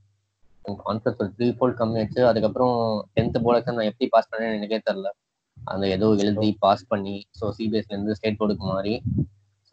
என் 0.65 0.79
கான்ஃபிடன்ஸ் 0.81 1.21
ஒரு 1.21 1.31
த்ரீ 1.35 1.47
ஃபோல்டு 1.55 1.79
கம்மியாச்சு 1.79 2.21
அதுக்கப்புறம் 2.29 2.75
டென்த் 3.15 3.41
போர்டு 3.43 3.59
எக்ஸாம் 3.59 3.79
நான் 3.79 3.89
எப்படி 3.91 4.07
பாஸ் 4.13 4.29
பண்ணேன்னு 4.29 4.57
எனக்கே 4.59 4.79
தெரில 4.87 5.09
அந்த 5.57 5.85
ஏதோ 5.95 6.07
எழுதி 6.21 6.49
பாஸ் 6.63 6.83
பண்ணி 6.91 7.15
ஸோ 7.37 7.45
சிபிஎஸ்ல 7.57 7.95
இருந்து 7.95 8.15
ஸ்டேட் 8.17 8.39
போர்டுக்கு 8.39 8.65
மாறி 8.67 8.95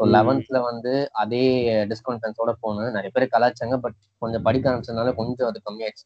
ஸோ. 0.01 0.03
லெவன்த்ல 0.15 0.59
வந்து 0.69 0.93
அதே 1.23 1.43
டிஸ்கான்ஃபிடன்ஸோட 1.91 2.53
போனேன். 2.63 2.95
நிறைய 2.97 3.11
பேர் 3.15 3.33
கலாச்சாங்க 3.35 3.77
பட் 3.85 3.99
கொஞ்சம் 4.23 4.45
படிக்க 4.47 4.71
ஆரம்பிச்சதுனால 4.71 5.13
கொஞ்சம் 5.21 5.49
அது 5.51 5.61
கம்மியாச்சு 5.69 6.05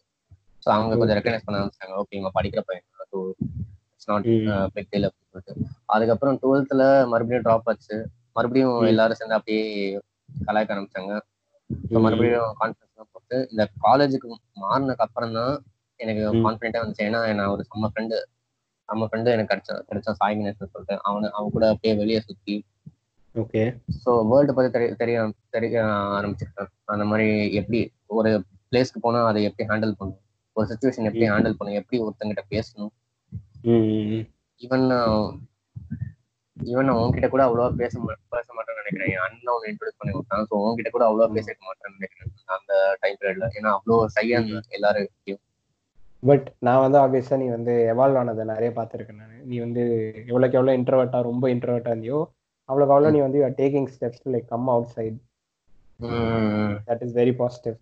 ஸோ 0.63 0.71
அவங்க 0.75 0.93
கொஞ்சம் 0.97 1.17
ரெக்கக்னைஸ் 1.19 1.47
பண்ண 1.47 1.59
ஆரம்பிச்சாங்க 1.61 1.95
ஓகே 2.01 2.17
இவங்க 2.17 2.33
படிக்கிற 2.37 2.63
பையன். 2.69 2.87
So 3.13 3.19
it's 3.93 4.09
not. 4.09 4.27
Big 4.75 4.91
deal 4.91 5.09
அப்படின்னு 5.09 5.33
சொல்லிட்டு. 5.33 5.55
அதுக்கப்புறம் 5.87 6.39
டுவெல்த்ல 6.43 6.85
மறுபடியும் 7.07 7.45
ட்ராப் 7.45 7.69
ஆச்சு. 7.69 7.97
மறுபடியும். 8.37 8.77
எல்லாரும் 8.87 9.19
சேர்ந்து 9.21 9.39
அப்படியே 9.39 9.65
கலாய்க்க 10.47 10.75
ஆரம்பிச்சாங்க. 10.75 11.13
ஸோ. 11.87 11.97
மறுபடியும் 12.05 12.51
கான்ஃபிடன்ஸ் 12.61 13.13
போட்டு 13.15 13.37
இந்த 13.51 13.63
காலேஜுக்கு 13.85 14.29
மாறினதுக்கு 14.63 15.07
அப்புறம் 15.07 15.35
தான் 15.39 15.55
எனக்கு 16.01 16.23
ம். 16.31 16.43
கான்ஃபிடென்ட்டா 16.47 16.83
வந்துச்சு. 16.83 17.07
ஏன்னா 17.09 17.21
நான் 17.33 17.53
ஒரு 17.55 17.63
செம்ம 17.69 17.91
ஃப்ரெண்டு 17.93 18.17
நம்ம 18.89 19.07
ஃப்ரெண்டு 19.07 19.33
எனக்கு 19.33 19.53
கிடைச்சா 19.53 19.75
கிடைச்சா 19.89 20.13
சாய் 20.13 20.37
கணேசன் 20.37 20.73
சொல்லிட்டு. 20.75 20.97
அவனு 21.05 21.29
அவன் 21.31 21.55
கூட 21.57 21.65
அப்படியே 21.71 21.95
வெளியே 21.95 22.21
சுத்தி. 22.21 22.55
ஓகே. 23.35 23.63
ஸோ 24.03 24.11
வேர்ல்டு 24.31 24.55
பத்தி 24.55 24.71
தெரிய 24.71 24.91
தெரிய 24.95 25.17
தெரிய 25.51 25.75
ஆரம்பிச்சிருக்கேன். 26.19 26.71
அந்த 26.87 27.05
மாதிரி 27.05 27.27
எப்படி 27.61 27.81
ஒரு 28.11 28.31
பிளேஸ்க்கு 28.73 29.01
போனா 29.01 29.21
அதை 29.27 29.41
எப்படி 29.45 29.67
ஹேண்டில் 29.71 29.99
பண்ணணும் 29.99 30.25
ஒரு 30.59 30.69
சுச்சுவேஷன் 30.71 31.09
எப்படி. 31.09 31.27
ஹேண்டில் 31.33 31.57
பண்ணணும் 31.59 31.81
எப்படி 31.81 31.99
ஒருத்தங்கிட்ட 32.05 32.45
பேசணும். 32.55 32.93
ஈவன் 34.61 34.87
ஈவன் 36.57 36.89
நான் 36.89 37.01
உன்கிட்ட 37.01 37.29
கூட 37.33 37.43
அவ்வளவா 37.47 37.69
பேச 37.81 37.93
பேச 38.35 38.47
மாட்டேன்னு 38.57 38.81
நினைக்கிறேன். 38.83 39.11
என் 39.15 39.25
அண்ணன் 39.27 39.53
உன்னை 39.57 39.69
இன்ட்ரோடியூஸ் 39.73 39.99
பண்ணி 40.01 40.15
விட்டான். 40.17 40.47
ஸோ 40.49 40.55
உன்கிட்ட 40.63 40.91
கூட 40.95 41.05
அவ்வளவா. 41.09 41.29
பேசிக்க 41.37 41.61
மாட்டேன்னு 41.69 41.99
நினைக்கிறேன். 41.99 42.33
அந்த 42.57 42.73
டைம் 43.03 43.19
பீரியட்ல 43.21 43.49
ஏன்னா 43.59 43.73
அவ்வளோ 43.77 43.99
சையா. 44.17 44.41
எல்லாரும் 44.79 45.39
பட் 46.23 46.47
நான் 46.67 46.83
வந்து 46.85 46.99
ஆப்வியஸா 47.03 47.37
நீ 47.43 47.47
வந்து 47.57 47.73
எவால்வ் 47.93 48.19
ஆனதை 48.21 48.45
நிறைய 48.53 48.71
பார்த்துருக்கேன் 48.79 49.21
நான். 49.21 49.45
நீ 49.51 49.57
வந்து 49.65 49.83
எவ்வளோக்கு 50.31 50.59
எவ்வளோ 50.59 50.73
இன்ட்ரவர்ட்டா 50.79 51.19
ரொம்ப 51.31 51.45
இன்ட்ரவர்ட்டா 51.55 51.93
இருந்தியோ 51.93 52.21
அவ்வளோக்கு 52.69 52.95
அவ்வளோ 52.95 53.11
நீ 53.17 53.21
வந்து 53.27 53.41
taking 53.61 53.91
steps 53.95 54.25
like 54.35 54.49
come 54.53 54.67
outside 54.97 55.19
that 56.89 57.05
is 57.07 57.15
very 57.21 57.35
positive 57.43 57.77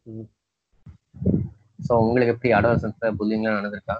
so 1.78 1.92
உங்களுக்கு 2.02 2.34
எப்படி 2.34 2.52
அடோசன்ஸ்ல 2.52 3.08
புல்லிங்லாம் 3.18 3.58
நடந்திருக்கா? 3.60 3.96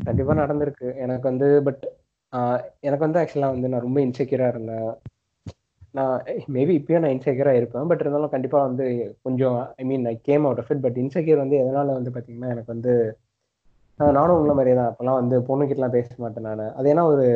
கண்டிப்பா 0.00 0.32
நடந்திருக்கு. 0.34 0.88
எனக்கு 0.96 1.26
வந்து 1.30 1.48
பட் 1.62 1.84
எனக்கு 2.80 3.04
வந்து 3.06 3.20
ஆக்சுவலா 3.20 3.50
வந்து 3.54 3.68
நான் 3.68 3.86
ரொம்ப 3.86 4.00
இன்செக்யூரா 4.00 4.48
இருந்தேன். 4.48 4.90
நான் 5.90 6.16
eh, 6.26 6.40
மேபி 6.46 6.72
இப்பயும் 6.78 7.02
நான் 7.04 7.14
இன்செக்யூரா 7.16 7.52
இருப்பேன். 7.56 7.86
பட் 7.86 8.00
இருந்தாலும் 8.00 8.32
கண்டிப்பா 8.34 8.58
வந்து 8.62 8.86
கொஞ்சம் 9.22 9.58
I 9.76 9.84
mean 9.84 10.04
I 10.06 10.14
came 10.22 10.44
out 10.44 10.58
of 10.58 10.70
it 10.70 10.82
but 10.82 10.98
insecure 11.02 11.42
வந்து 11.44 11.56
எதனால 11.62 11.94
வந்து 11.98 12.10
பாத்தீங்கன்னா 12.10 12.50
எனக்கு 12.54 12.74
வந்து 12.74 12.94
நானும் 13.98 14.36
உங்களை 14.38 14.54
மாதிரியே 14.54 14.76
தான். 14.76 14.90
அப்பெல்லாம் 14.90 15.20
வந்து 15.20 15.36
பொண்ணுக்கிட்டலாம் 15.48 15.94
பேச 15.96 16.08
மாட்டேன் 16.18 16.46
நான். 16.48 16.74
அது 16.74 16.90
ஏன்னா 16.92 17.04
ஒரு 17.12 17.26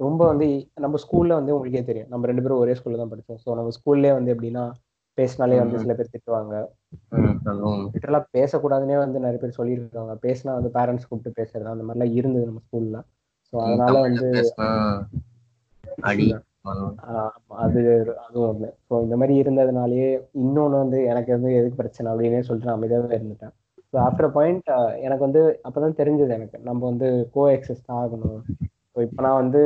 ரொம்ப 0.00 0.20
வந்து 0.26 0.46
நம்ம 0.74 0.98
ஸ்கூல்ல 1.04 1.32
வந்து 1.34 1.54
உங்களுக்கே 1.54 1.82
தெரியும். 1.84 2.08
நம்ம 2.08 2.26
ரெண்டு 2.26 2.42
பேரும் 2.42 2.62
ஒரே 2.64 2.76
ஸ்கூல்ல 2.78 3.00
தான் 3.02 3.12
படித்தோம் 3.14 3.40
ஸோ 3.44 3.56
நம்ம 3.58 3.72
ஸ்கூல்லே 3.78 4.12
வந்து 4.18 4.32
எப்படின்னா 4.34 4.64
பேசினாலே 5.18 5.58
வந்து. 5.62 5.80
சில 5.82 5.94
பேர் 5.98 6.12
திட்டுவாங்க. 6.12 6.54
லிட்டரலா 7.94 8.20
பேசக்கூடாதுன்னே 8.36 8.96
வந்து 9.04 9.24
நிறைய 9.24 9.38
பேர் 9.42 9.58
சொல்லியிருக்காங்க. 9.58 10.14
பேசினா 10.26 10.52
வந்து 10.58 10.70
பேரண்ட்ஸ் 10.76 11.08
கூப்பிட்டு 11.08 11.38
பேசுறது 11.40 11.74
அந்த 11.74 11.86
மாதிரிலாம் 11.88 12.16
இருந்தது 12.20 12.48
நம்ம 12.50 12.62
ஸ்கூல்ல 12.66 13.00
ஸோ 13.52 13.56
அதனால 13.66 13.94
வந்து 14.08 14.28
அது 17.64 17.80
அதுவும் 18.24 18.48
ஒண்ணு. 18.50 18.68
ஸோ 18.88 18.94
இந்த 19.04 19.14
மாதிரி 19.20 19.34
இருந்ததுனாலயே 19.42 20.08
இன்னொன்று 20.42 20.76
வந்து 20.82 20.98
எனக்கு 21.12 21.30
வந்து 21.36 21.50
எதுக்கு 21.58 21.80
பிரச்சனை 21.80 22.06
அப்படின்னே 22.12 22.42
சொல்லிட்டு 22.48 22.70
நான் 22.70 22.78
அமைதியாகவே 22.78 23.18
இருந்துட்டேன். 23.18 23.54
ஸோ 23.92 23.96
ஆஃப்டர் 24.06 24.30
பாயிண்ட் 24.36 24.68
எனக்கு 25.06 25.24
வந்து 25.26 25.42
அப்பதான் 25.66 25.98
தெரிஞ்சது 26.00 26.32
எனக்கு. 26.38 26.56
நம்ம 26.68 26.80
வந்து 26.90 27.08
கோ 27.36 27.44
எக்ஸஸ் 27.56 27.84
ஆகணும். 28.00 28.40
ஸோ 28.92 28.98
இப்போ 29.06 29.22
நான் 29.26 29.40
வந்து 29.42 29.62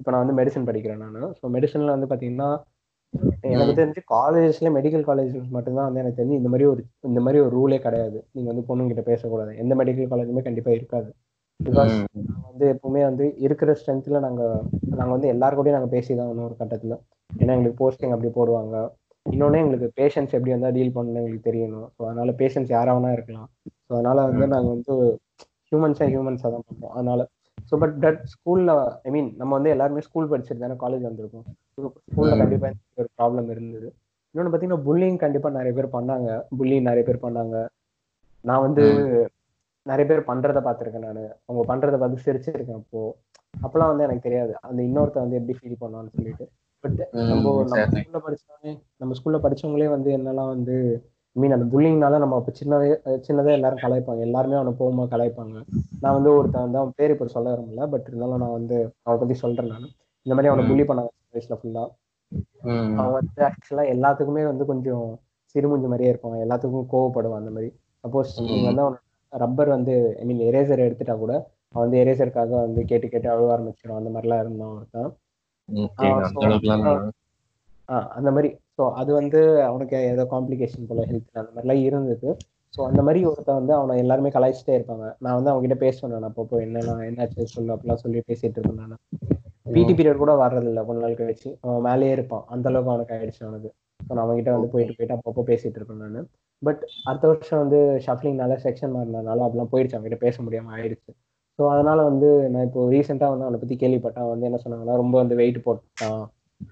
இப்போ 0.00 0.10
நான் 0.12 0.22
வந்து 0.24 0.36
மெடிசன் 0.40 0.68
படிக்கிறேன் 0.68 1.02
நான். 1.04 1.32
ஸோ 1.40 1.50
மெடிசன்ல 1.56 1.94
வந்து 1.96 2.10
பார்த்தீங்கன்னா 2.10 2.50
எனக்கு 3.50 3.74
தெரிஞ்சு 3.74 4.00
காலேஜஸ்ல 4.08 4.70
மெடிக்கல் 4.74 5.04
காலேஜஸ் 5.06 5.50
மட்டும்தான் 5.50 5.86
வந்து 5.86 6.00
எனக்கு 6.00 6.18
தெரிஞ்சு 6.18 6.36
இந்த 6.36 6.48
மாதிரி 6.48 6.64
ஒரு 6.64 6.80
இந்த 7.02 7.20
மாதிரி 7.20 7.38
ஒரு 7.40 7.52
ரூலே 7.56 7.78
கிடையாது. 7.78 8.18
நீங்க 8.32 8.48
வந்து 8.48 8.64
பொண்ணுங்கிட்ட 8.68 9.02
பேசக்கூடாது. 9.02 9.52
எந்த 9.56 9.74
மெடிக்கல் 9.74 10.10
காலேஜுமே 10.10 10.42
கண்டிப்பா 10.42 10.70
இருக்காது. 10.70 11.08
பிகாஸ் 11.60 11.94
வந்து 12.48 12.64
எப்பவுமே 12.74 13.02
வந்து 13.04 13.24
இருக்கிற 13.38 13.70
ஸ்ட்ரென்த்ல 13.72 14.18
நாங்க 14.20 14.42
நாங்க 14.96 15.10
வந்து 15.12 15.28
எல்லார் 15.28 15.56
கூடயும் 15.56 15.78
நாங்க 15.78 15.90
பேசிதான் 15.96 16.44
ஒரு 16.44 16.56
கட்டத்துல. 16.58 16.96
ஏன்னா 17.30 17.54
எங்களுக்கு 17.56 17.80
போஸ்டிங் 17.82 18.14
அப்படி 18.16 18.30
போடுவாங்க. 18.34 18.76
இன்னொன்னு 19.26 19.58
எங்களுக்கு 19.58 19.88
பேஷன்ஸ் 19.96 20.34
எப்படி 20.34 20.52
வந்தா 20.52 20.70
டீல் 20.70 20.94
பண்ணணும் 20.94 21.22
எங்களுக்கு 21.22 21.48
தெரியணும். 21.50 21.88
ஸோ 21.96 22.02
அதனால 22.02 22.32
பேஷன்ஸ் 22.32 22.70
யாரா 22.70 22.92
வேணா 22.96 23.12
இருக்கலாம். 23.12 23.48
ஸோ 23.86 23.90
அதனால 23.90 24.18
வந்து 24.22 24.44
ம். 24.46 24.50
நாங்க 24.50 24.68
வந்து 24.68 24.94
ஹியூமன்ஸா 25.72 26.06
ஹியூமன்ஸா 26.08 26.48
தான் 26.50 26.64
பார்ப்போம் 26.68 26.94
அதனால 26.94 27.20
ஸோ 27.70 27.78
பட் 27.78 27.96
தட் 28.04 28.20
ஸ்கூல்ல 28.32 28.72
ஐ 29.02 29.10
மீன் 29.10 29.30
நம்ம 29.36 29.54
வந்து 29.54 29.70
எல்லாருமே 29.70 30.00
ஸ்கூல் 30.00 30.30
படிச்சுட்டு 30.30 30.58
தானே 30.58 30.76
காலேஜ் 30.84 31.08
வந்திருக்கோம். 31.08 31.46
ஸ்கூல்ல. 32.08 32.36
கண்டிப்பா 32.38 32.70
ஒரு 32.94 33.08
ப்ராப்ளம் 33.18 33.50
இருந்தது. 33.50 33.88
இன்னொன்னு 34.34 34.52
பாத்தீங்கன்னா 34.52 34.84
புல்லிங் 34.84 35.16
கண்டிப்பா 35.16 35.48
நிறைய 35.50 35.72
பேர் 35.76 35.94
பண்ணாங்க. 35.96 36.28
புல்லிங் 36.58 36.88
நிறைய 36.90 37.04
பேர் 37.06 37.24
பண்ணாங்க. 37.26 37.56
நான் 38.44 38.60
வந்து 38.60 38.84
நிறைய 39.86 40.04
பேர் 40.10 40.28
பண்றத 40.30 40.58
பார்த்திருக்கேன் 40.60 41.06
நான். 41.08 41.22
அவங்க 41.46 41.62
பண்றத 41.72 41.98
பார்த்து 41.98 42.24
சிரிச்சிருக்கேன் 42.26 42.80
அப்போ. 42.82 43.02
அப்பெல்லாம் 43.54 43.90
வந்து 43.92 44.04
எனக்கு 44.04 44.26
தெரியாது. 44.26 44.52
அந்த 44.60 44.80
இன்னொருத்த 44.82 45.18
வந்து 45.18 45.36
எப்படி 45.36 45.58
ஃபீல் 45.58 45.80
பண்ணுவான்னு 45.80 46.14
சொல்லிட்டு. 46.16 46.44
பட் 46.84 47.00
நம்ம 47.14 47.52
நம்ம. 47.62 47.84
ஸ்கூல்ல 47.86 48.20
படிச்சவங்க 48.26 48.74
நம்ம 48.96 49.14
ஸ்கூல்ல 49.20 49.38
படிச்சவங்களே 49.44 49.88
வந்து 49.88 50.10
என்னெல்லாம் 50.18 50.52
வந்து 50.54 50.76
மீன் 51.40 51.54
அந்த 51.56 51.66
புல்லிங்னால 51.72 52.18
நம்ம 52.18 52.36
அப்ப 52.36 52.52
சின்னதா 53.26 53.52
எல்லாரும் 53.56 53.82
கலாய்ப்பாங்க. 53.82 54.20
எல்லாருமே 54.20 54.56
அவனை 54.58 54.72
போகும்போது 54.78 55.10
கலாய்ப்பாங்க. 55.14 55.56
நான் 56.02 56.16
வந்து 56.16 56.30
ஒருத்தன் 56.36 56.74
அவன் 56.74 56.96
பேர் 56.96 57.14
இப்ப 57.14 57.28
சொல்ல 57.34 57.54
வரமில்ல 57.54 57.86
பட் 57.94 58.06
இருந்தாலும் 58.08 58.42
நான் 58.44 58.56
வந்து 58.58 58.76
அவனை 59.02 59.18
பத்தி 59.22 59.36
சொல்றேன் 59.42 59.70
நான். 59.72 59.86
இந்த 60.26 60.34
மாதிரி 60.34 60.50
அவனை. 60.52 60.64
புள்ளி 60.70 60.84
பண்ணாங்க 60.84 61.12
வயசுல 61.34 61.58
ஃபுல்லா 61.60 61.84
ம், 62.68 62.94
அவன் 62.98 63.14
வந்து 63.18 63.42
ஆக்சுவலா 63.46 63.84
எல்லாத்துக்குமே 63.94 64.42
வந்து 64.44 64.64
கொஞ்சம் 64.64 65.04
சிறுமுஞ்சு 65.54 65.88
மாதிரியே 65.90 66.10
இருப்பான். 66.10 66.42
எல்லாத்துக்கும் 66.46 66.88
கோவப்படுவான் 66.92 67.42
அந்த 67.42 67.50
மாதிரி. 67.50 67.68
சப்போஸ். 68.04 68.32
நீங்க 68.46 68.66
வந்து 68.70 68.82
அவன் 68.82 68.98
ரப்பர் 69.32 69.68
வந்து 69.68 69.94
ஐ 70.20 70.24
மீன் 70.24 70.42
எரேசர் 70.48 70.84
எடுத்துட்டா 70.86 71.16
கூட 71.18 71.32
அவன் 71.68 71.84
வந்து 71.84 71.98
எரேசருக்காக 72.02 72.52
வந்து 72.60 72.84
கேட்டு 72.84 73.08
கேட்டு 73.08 73.30
அழுவ 73.30 73.48
ஆரம்பிச்சிடும் 73.54 73.98
அந்த 74.00 74.10
மாதிரிலாம் 74.14 74.42
இருந்தான் 74.44 74.74
ஒருத்தன். 74.76 75.10
அந்த 78.16 78.30
மாதிரி. 78.30 78.50
ஸோ 78.78 78.92
அது 78.92 79.12
வந்து 79.12 79.40
அவனுக்கு 79.62 79.96
ஏதோ 80.10 80.24
காம்ப்ளிகேஷன் 80.30 80.88
போல 80.88 81.04
ஹெல்த் 81.04 81.40
அந்த 81.40 81.50
மாதிரிலாம் 81.54 81.82
இருந்தது. 81.82 82.28
ஸோ 82.74 82.80
அந்த 82.88 83.02
மாதிரி 83.02 83.20
ஒருத்தன் 83.24 83.54
வந்து 83.54 83.72
அவனை 83.74 83.98
எல்லாருமே 83.98 84.30
கலாய்ச்சிட்டே 84.34 84.74
இருப்பாங்க. 84.78 85.06
நான் 85.20 85.34
வந்து 85.34 85.50
அவங்ககிட்ட 85.50 85.78
பேசுவேன் 85.84 86.12
நான். 86.14 86.28
அப்பப்போ 86.30 86.56
என்னெல்லாம் 86.66 87.00
என்னாச்சு 87.08 87.46
சொல்லு 87.54 87.72
அப்படிலாம் 87.74 88.02
சொல்லி 88.02 88.20
பேசிட்டு 88.28 88.58
இருப்பேன் 88.58 88.80
நான். 88.84 89.00
பிடி 89.66 89.92
பீரியட் 89.94 90.16
கூட 90.16 90.34
வர்றதில்ல. 90.34 90.84
கொஞ்ச 90.84 91.00
நாள் 91.00 91.14
கழிச்சு. 91.14 91.48
அவன் 91.62 91.82
மேலேயே 91.82 92.12
இருப்பான். 92.12 92.44
அந்த 92.46 92.68
அளவுக்கு 92.68 92.92
அவனுக்கு 92.92 93.14
ஆயிடுச்சு 93.14 93.42
அவனுக்கு. 93.44 93.70
ஸோ 94.00 94.10
நான் 94.14 94.24
அவங்ககிட்ட 94.24 94.52
வந்து 94.52 94.68
போயிட்டு 94.68 94.94
போயிட்டு 94.96 95.16
அப்பப்போ 95.16 95.42
பேசிட்டு 95.42 95.76
இருப்பேன் 95.76 96.04
நான். 96.08 96.28
பட் 96.62 96.80
அடுத்த 97.04 97.24
வருஷம் 97.28 97.58
வந்து 97.58 97.78
ஷஃப்லிங்னால 98.06 98.54
செக்ஷன் 98.62 98.94
மாறினால 98.96 99.44
அப்படிலாம் 99.46 99.72
போயிடுச்சு. 99.72 99.96
அவன்கிட்ட 99.96 100.20
பேச 100.20 100.42
முடியாமல் 100.42 100.74
ஆயிடுச்சு. 100.78 101.10
ஸோ 101.58 101.64
அதனால 101.70 102.02
வந்து 102.02 102.28
நான் 102.48 102.62
இப்போ 102.62 102.80
ரீசெண்டாக 102.90 103.30
வந்து 103.30 103.46
அவனை 103.46 103.60
பத்தி 103.60 103.76
கேள்விப்பட்டேன். 103.76 104.28
வந்து 104.28 104.46
என்ன 104.46 104.60
சொன்னாங்கன்னா 104.64 104.96
ரொம்ப 104.96 105.14
வந்து 105.18 105.34
வெயிட் 105.34 105.64
போட்டான். 105.64 106.22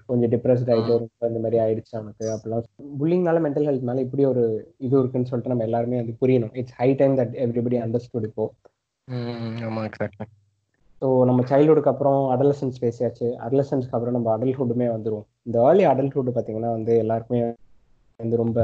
கொஞ்சம் 0.09 0.31
டிப்ரெஸ்ட் 0.33 0.69
ஆயிட்டு 0.71 0.93
ரொம்ப 0.93 1.27
இந்த 1.31 1.39
மாதிரி 1.43 1.57
ஆயிடுச்சு 1.63 1.93
அவனுக்கு 1.97 2.25
அப்படிலாம் 2.33 2.63
புல்லிங்னால 3.01 3.41
மென்டல் 3.45 3.67
ஹெல்த் 3.69 3.87
மேல 3.89 4.01
இப்படி 4.01 4.25
ஒரு 4.25 4.43
இது 4.77 4.95
இருக்குன்னு 4.99 5.29
சொல்லிட்டு 5.29 5.53
நம்ம 5.53 5.65
எல்லாருமே 5.69 5.99
வந்து 6.01 6.15
புரியணும். 6.21 6.53
It's 6.53 6.75
high 6.79 6.89
time 6.95 7.15
that 7.17 7.35
everybody 7.45 7.77
understood 7.85 8.27
இப்போ. 8.29 8.45
ஸோ 11.01 11.07
நம்ம 11.25 11.41
சைல்ட்ஹுட்க்கு 11.49 11.91
அப்புறம் 11.93 12.19
அடலசன்ஸ் 12.35 12.77
பேசியாச்சு. 12.83 13.27
அடலசன்ஸ்க்கு 13.45 13.95
அப்புறம் 13.97 14.15
நம்ம 14.17 14.29
அடல்ட்ஹுட்டுமே 14.37 14.87
வந்துரும். 14.95 15.25
இந்த 15.45 15.57
ஏர்லி 15.67 15.85
அடல்ட்ஹுட் 15.85 16.35
பார்த்தீங்கன்னா 16.37 16.71
வந்து 16.77 16.93
எல்லாருக்குமே 16.97 17.41
வந்து 18.19 18.37
ரொம்ப 18.37 18.59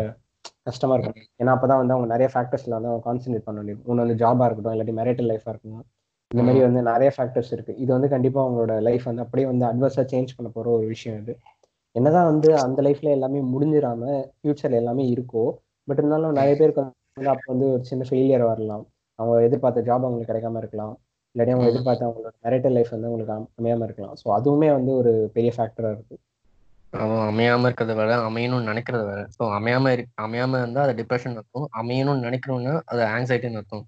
கஷ்டமா 0.61 0.93
இருக்கும். 0.95 1.17
ஏன்னா 1.41 1.51
அப்பதான் 1.55 1.81
வந்து 1.81 1.95
அவங்க 1.95 2.07
நிறைய 2.13 2.27
ஃபேக்டர்ஸ்ல 2.33 2.75
வந்து 2.77 2.89
அவங்க 2.91 3.03
கான்சென்ட்ரேட் 3.09 3.47
பண்ண 3.47 3.59
முடியும். 3.61 3.83
ஒன்று 3.85 4.03
வந்து 4.05 4.17
ஜாபா 4.23 4.45
இருக்கட்டும் 4.47 4.75
இல்லாட்டி 4.75 4.95
மேரிட்டல் 4.99 5.29
லைஃபா 5.31 5.51
இருக்கணும் 5.53 5.85
இந்த 6.33 6.43
மாதிரி 6.43 6.63
வந்து 6.63 6.81
நிறைய 6.81 7.11
ஃபேக்டர்ஸ் 7.17 7.51
இருக்கு. 7.51 7.75
இது 7.75 7.93
வந்து 7.93 8.09
கண்டிப்பா 8.09 8.45
அவங்களோட 8.45 8.81
லைஃப் 8.81 9.03
வந்து 9.03 9.21
அப்படியே 9.21 9.47
வந்து 9.47 9.65
அட்வர்ஸா 9.65 10.03
சேஞ்ச் 10.11 10.35
பண்ண 10.37 10.49
போற 10.53 10.69
ஒரு 10.69 10.85
விஷயம் 10.85 11.19
இது 11.19 11.33
என்னதான் 11.95 12.25
வந்து 12.25 12.57
அந்த 12.57 12.81
லைஃப்ல 12.81 13.09
எல்லாமே 13.09 13.39
முடிஞ்சிடாம 13.43 14.03
ஃபியூச்சர்ல 14.37 14.71
எல்லாமே 14.73 15.13
இருக்கோ 15.13 15.43
பட் 15.87 15.97
இருந்தாலும் 15.97 16.31
நிறைய 16.31 16.55
பேருக்கு 16.55 16.81
வந்து 16.81 17.29
அப்போ 17.29 17.47
வந்து 17.47 17.71
ஒரு 17.71 17.83
சின்ன 17.83 18.05
ஃபெயிலியர் 18.09 18.45
வரலாம். 18.45 18.83
அவங்க 19.19 19.41
எதிர்பார்த்த 19.43 19.81
ஜாப் 19.81 20.03
அவங்களுக்கு 20.03 20.29
கிடைக்காம 20.31 20.57
இருக்கலாம். 20.57 20.93
இல்லாட்டி 21.35 21.51
அவங்க. 21.51 21.67
எதிர்பார்த்த 21.67 22.07
அவங்களோட 22.07 22.33
மேரிட்டல் 22.43 22.71
லைஃப் 22.71 22.89
வந்து 22.89 23.07
அவங்களுக்கு 23.07 23.33
அம்- 23.33 23.49
அமையாம 23.57 23.83
இருக்கலாம். 23.83 24.15
ஸோ 24.21 24.27
அதுவுமே 24.33 24.71
வந்து 24.71 24.95
ஒரு 24.95 25.29
பெரிய 25.33 25.51
ஃபேக்டரா 25.57 25.91
இருக்கு. 25.91 26.15
அவன் 26.93 27.27
அமையாம 27.29 27.67
இருக்கிறத 27.67 27.95
விட 27.95 28.15
அமையணும்னு 28.29 28.69
நினைக்கிறத 28.71 29.05
வேற 29.05 29.27
ஸோ 29.37 29.43
அமையாம 29.53 29.91
இரு 29.91 30.05
அமையாம 30.21 30.57
இருந்தா 30.57 30.81
அது 30.81 30.93
டிப்ரெஷன் 30.93 31.35
அர்த்தம். 31.35 31.69
அமையணும்னு 31.81 32.25
நினைக்கிறோம்னா 32.25 32.81
அது 32.85 33.03
ஆங்ஸைட்டின்னு 33.05 33.55
அர்த்தம். 33.55 33.85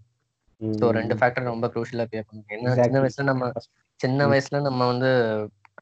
ஸோ 0.62 0.86
ரெண்டு 0.98 1.14
ஃபேக்டர் 1.16 1.50
ரொம்ப 1.50 1.68
க்ரூஷியலா 1.74 2.06
பே 2.06 2.22
பண்ணும். 2.22 2.48
ஏன்னா 2.54 2.74
சின்ன. 2.80 3.00
வயசுல 3.04 3.26
நம்ம 3.32 3.50
சின்ன. 4.00 4.28
வயசுல 4.28 4.62
நம்ம 4.62 4.86
வந்து 4.86 5.10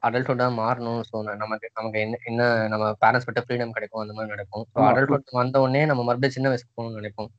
அடல்ட்ஹுட்டா 0.04 0.48
மாறணும் 0.58 1.02
ஸோ 1.10 1.16
நமக்கு 1.36 1.68
நமக்கு 1.78 1.98
என்ன 2.00 2.20
என்ன 2.24 2.42
நம்ம 2.74 2.86
பேரண்ட்ஸ் 3.02 3.28
கிட்ட 3.30 3.44
ஃப்ரீடம் 3.46 3.76
கிடைக்கும் 3.76 4.04
அந்த 4.04 4.16
மாதிரி 4.16 4.34
நடக்கும். 4.34 4.66
ஸோ. 4.72 4.78
அடல்ட்ஹுட் 4.90 5.38
வந்த 5.40 5.62
உடனே 5.62 5.84
நம்ம 5.86 6.04
மறுபடியும் 6.04 6.38
சின்ன 6.38 6.50
வயசுக்கு 6.50 6.76
போகணும்னு 6.76 7.02
நினைப்போம். 7.02 7.32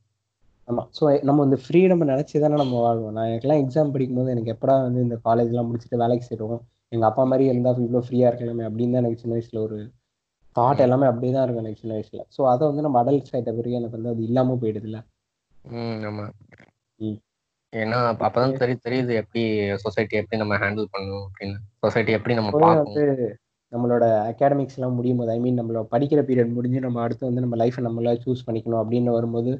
ஆமா. 0.68 0.82
ஸோ 0.96 1.04
நம்ம 1.22 1.40
வந்து 1.42 1.58
ஃப்ரீடம் 1.62 2.02
நினைச்சு 2.04 2.40
தானே 2.40 2.56
நம்ம 2.60 2.78
வாழ்வோம். 2.80 3.14
நான் 3.16 3.28
எனக்குலாம் 3.28 3.62
எக்ஸாம் 3.62 3.92
படிக்கும்போது 3.92 4.34
எனக்கு 4.34 4.52
எப்படா 4.54 4.76
வந்து 4.82 5.00
இந்த 5.00 5.16
காலேஜ்லாம் 5.24 5.68
முடிச்சுட்டு 5.68 6.00
வேலைக்கு 6.02 6.28
சேருவோம்? 6.28 6.62
எங்க 6.92 7.04
அப்பா 7.06 7.24
மாதிரி 7.24 7.44
இருந்தா 7.48 7.72
இவ்வளோ 7.80 8.02
ஃப்ரீயா 8.06 8.28
இருக்கலாமே 8.30 8.66
அப்படின்னு 8.68 8.94
தான் 8.94 9.02
எனக்கு 9.02 9.22
சின்ன 9.22 9.36
வயசுல 9.36 9.60
ஒரு 9.62 9.78
தாட் 10.56 10.84
எல்லாமே 10.84 11.06
அப்படியே 11.08 11.32
தான் 11.32 11.44
இருக்கும் 11.44 11.64
எனக்கு 11.64 11.80
சின்ன 11.80 11.94
வயசுல. 11.96 12.22
ஸோ 12.30 12.42
அதை 12.52 12.62
வந்து 12.70 12.86
நம்ம 12.86 13.00
அடல்ட்ஸ் 13.02 13.34
ஆயிட்ட 13.34 13.52
பிறகு 13.56 13.78
எனக்கு 13.80 13.98
வந்து 13.98 14.12
அது 14.12 14.22
இல்லாம 14.28 14.56
போயிடுதுல்ல. 14.62 15.00
ம் 15.74 16.04
ஆமா. 16.06 16.26
ம். 17.00 17.18
ஏன்னா 17.72 17.98
அப்ப- 18.08 18.26
அப்பதான் 18.26 18.58
தெரி 18.58 18.74
தெரியுது 18.84 19.12
எப்படி 19.20 19.42
சொசைட்டி 19.82 20.14
எப்படி 20.16 20.36
நம்ம 20.36 20.56
ஹேண்டில் 20.56 20.92
பண்ணணும் 20.92 21.24
அப்படின்னு 21.26 21.56
சொசைட்டி 21.82 22.12
எப்படி 22.12 22.34
நம்ம 22.34 22.50
பார்க்கணும் 22.56 22.84
வந்து 22.90 23.04
நம்மளோட 23.72 24.04
அகாடமிக்ஸ் 24.28 24.76
எல்லாம் 24.76 24.94
முடியும் 24.94 25.20
போது 25.20 25.30
ஐ 25.30 25.38
மீன் 25.38 25.58
நம்மளோட 25.60 25.86
படிக்கிற 25.90 26.20
பீரியட் 26.26 26.52
முடிஞ்சு 26.52 26.80
நம்ம 26.80 27.00
அடுத்து 27.02 27.24
வந்து 27.24 27.40
நம்ம 27.40 27.56
லைஃப்பை 27.56 27.82
நம்மளா 27.86 28.12
சூஸ் 28.24 28.44
பண்ணிக்கணும் 28.46 28.82
அப்படின்னு 28.82 29.10
வரும்போது 29.10 29.52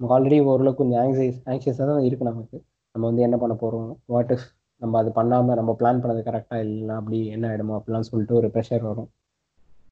நமக்கு 0.00 0.14
ஆல்ரெடி 0.16 0.38
ஓரளவுக்கு 0.46 0.82
கொஞ்சம் 0.82 1.00
ஆங்ஸைஸ் 1.02 1.38
ஆங்ஷியஸாக 1.46 1.88
தான் 1.90 2.04
இருக்கு 2.04 2.24
நமக்கு 2.24 2.56
நம்ம 2.94 3.06
வந்து 3.06 3.22
என்ன 3.22 3.36
பண்ண 3.36 3.54
போறோம் 3.54 3.90
வாட் 4.06 4.32
இஃப் 4.32 4.46
நம்ம 4.82 4.98
அது 4.98 5.10
பண்ணாம 5.14 5.54
நம்ம 5.54 5.72
பிளான் 5.78 6.02
பண்ணது 6.02 6.20
கரெக்டா 6.24 6.56
இல்லைன்னா 6.64 6.96
அப்படி 6.96 7.18
என்ன 7.26 7.48
ஆயிடுமோ 7.48 7.76
அப்படிலாம் 7.78 8.08
சொல்லிட்டு 8.08 8.34
ஒரு 8.34 8.48
ப்ரெஷர் 8.48 8.84
வரும் 8.84 9.08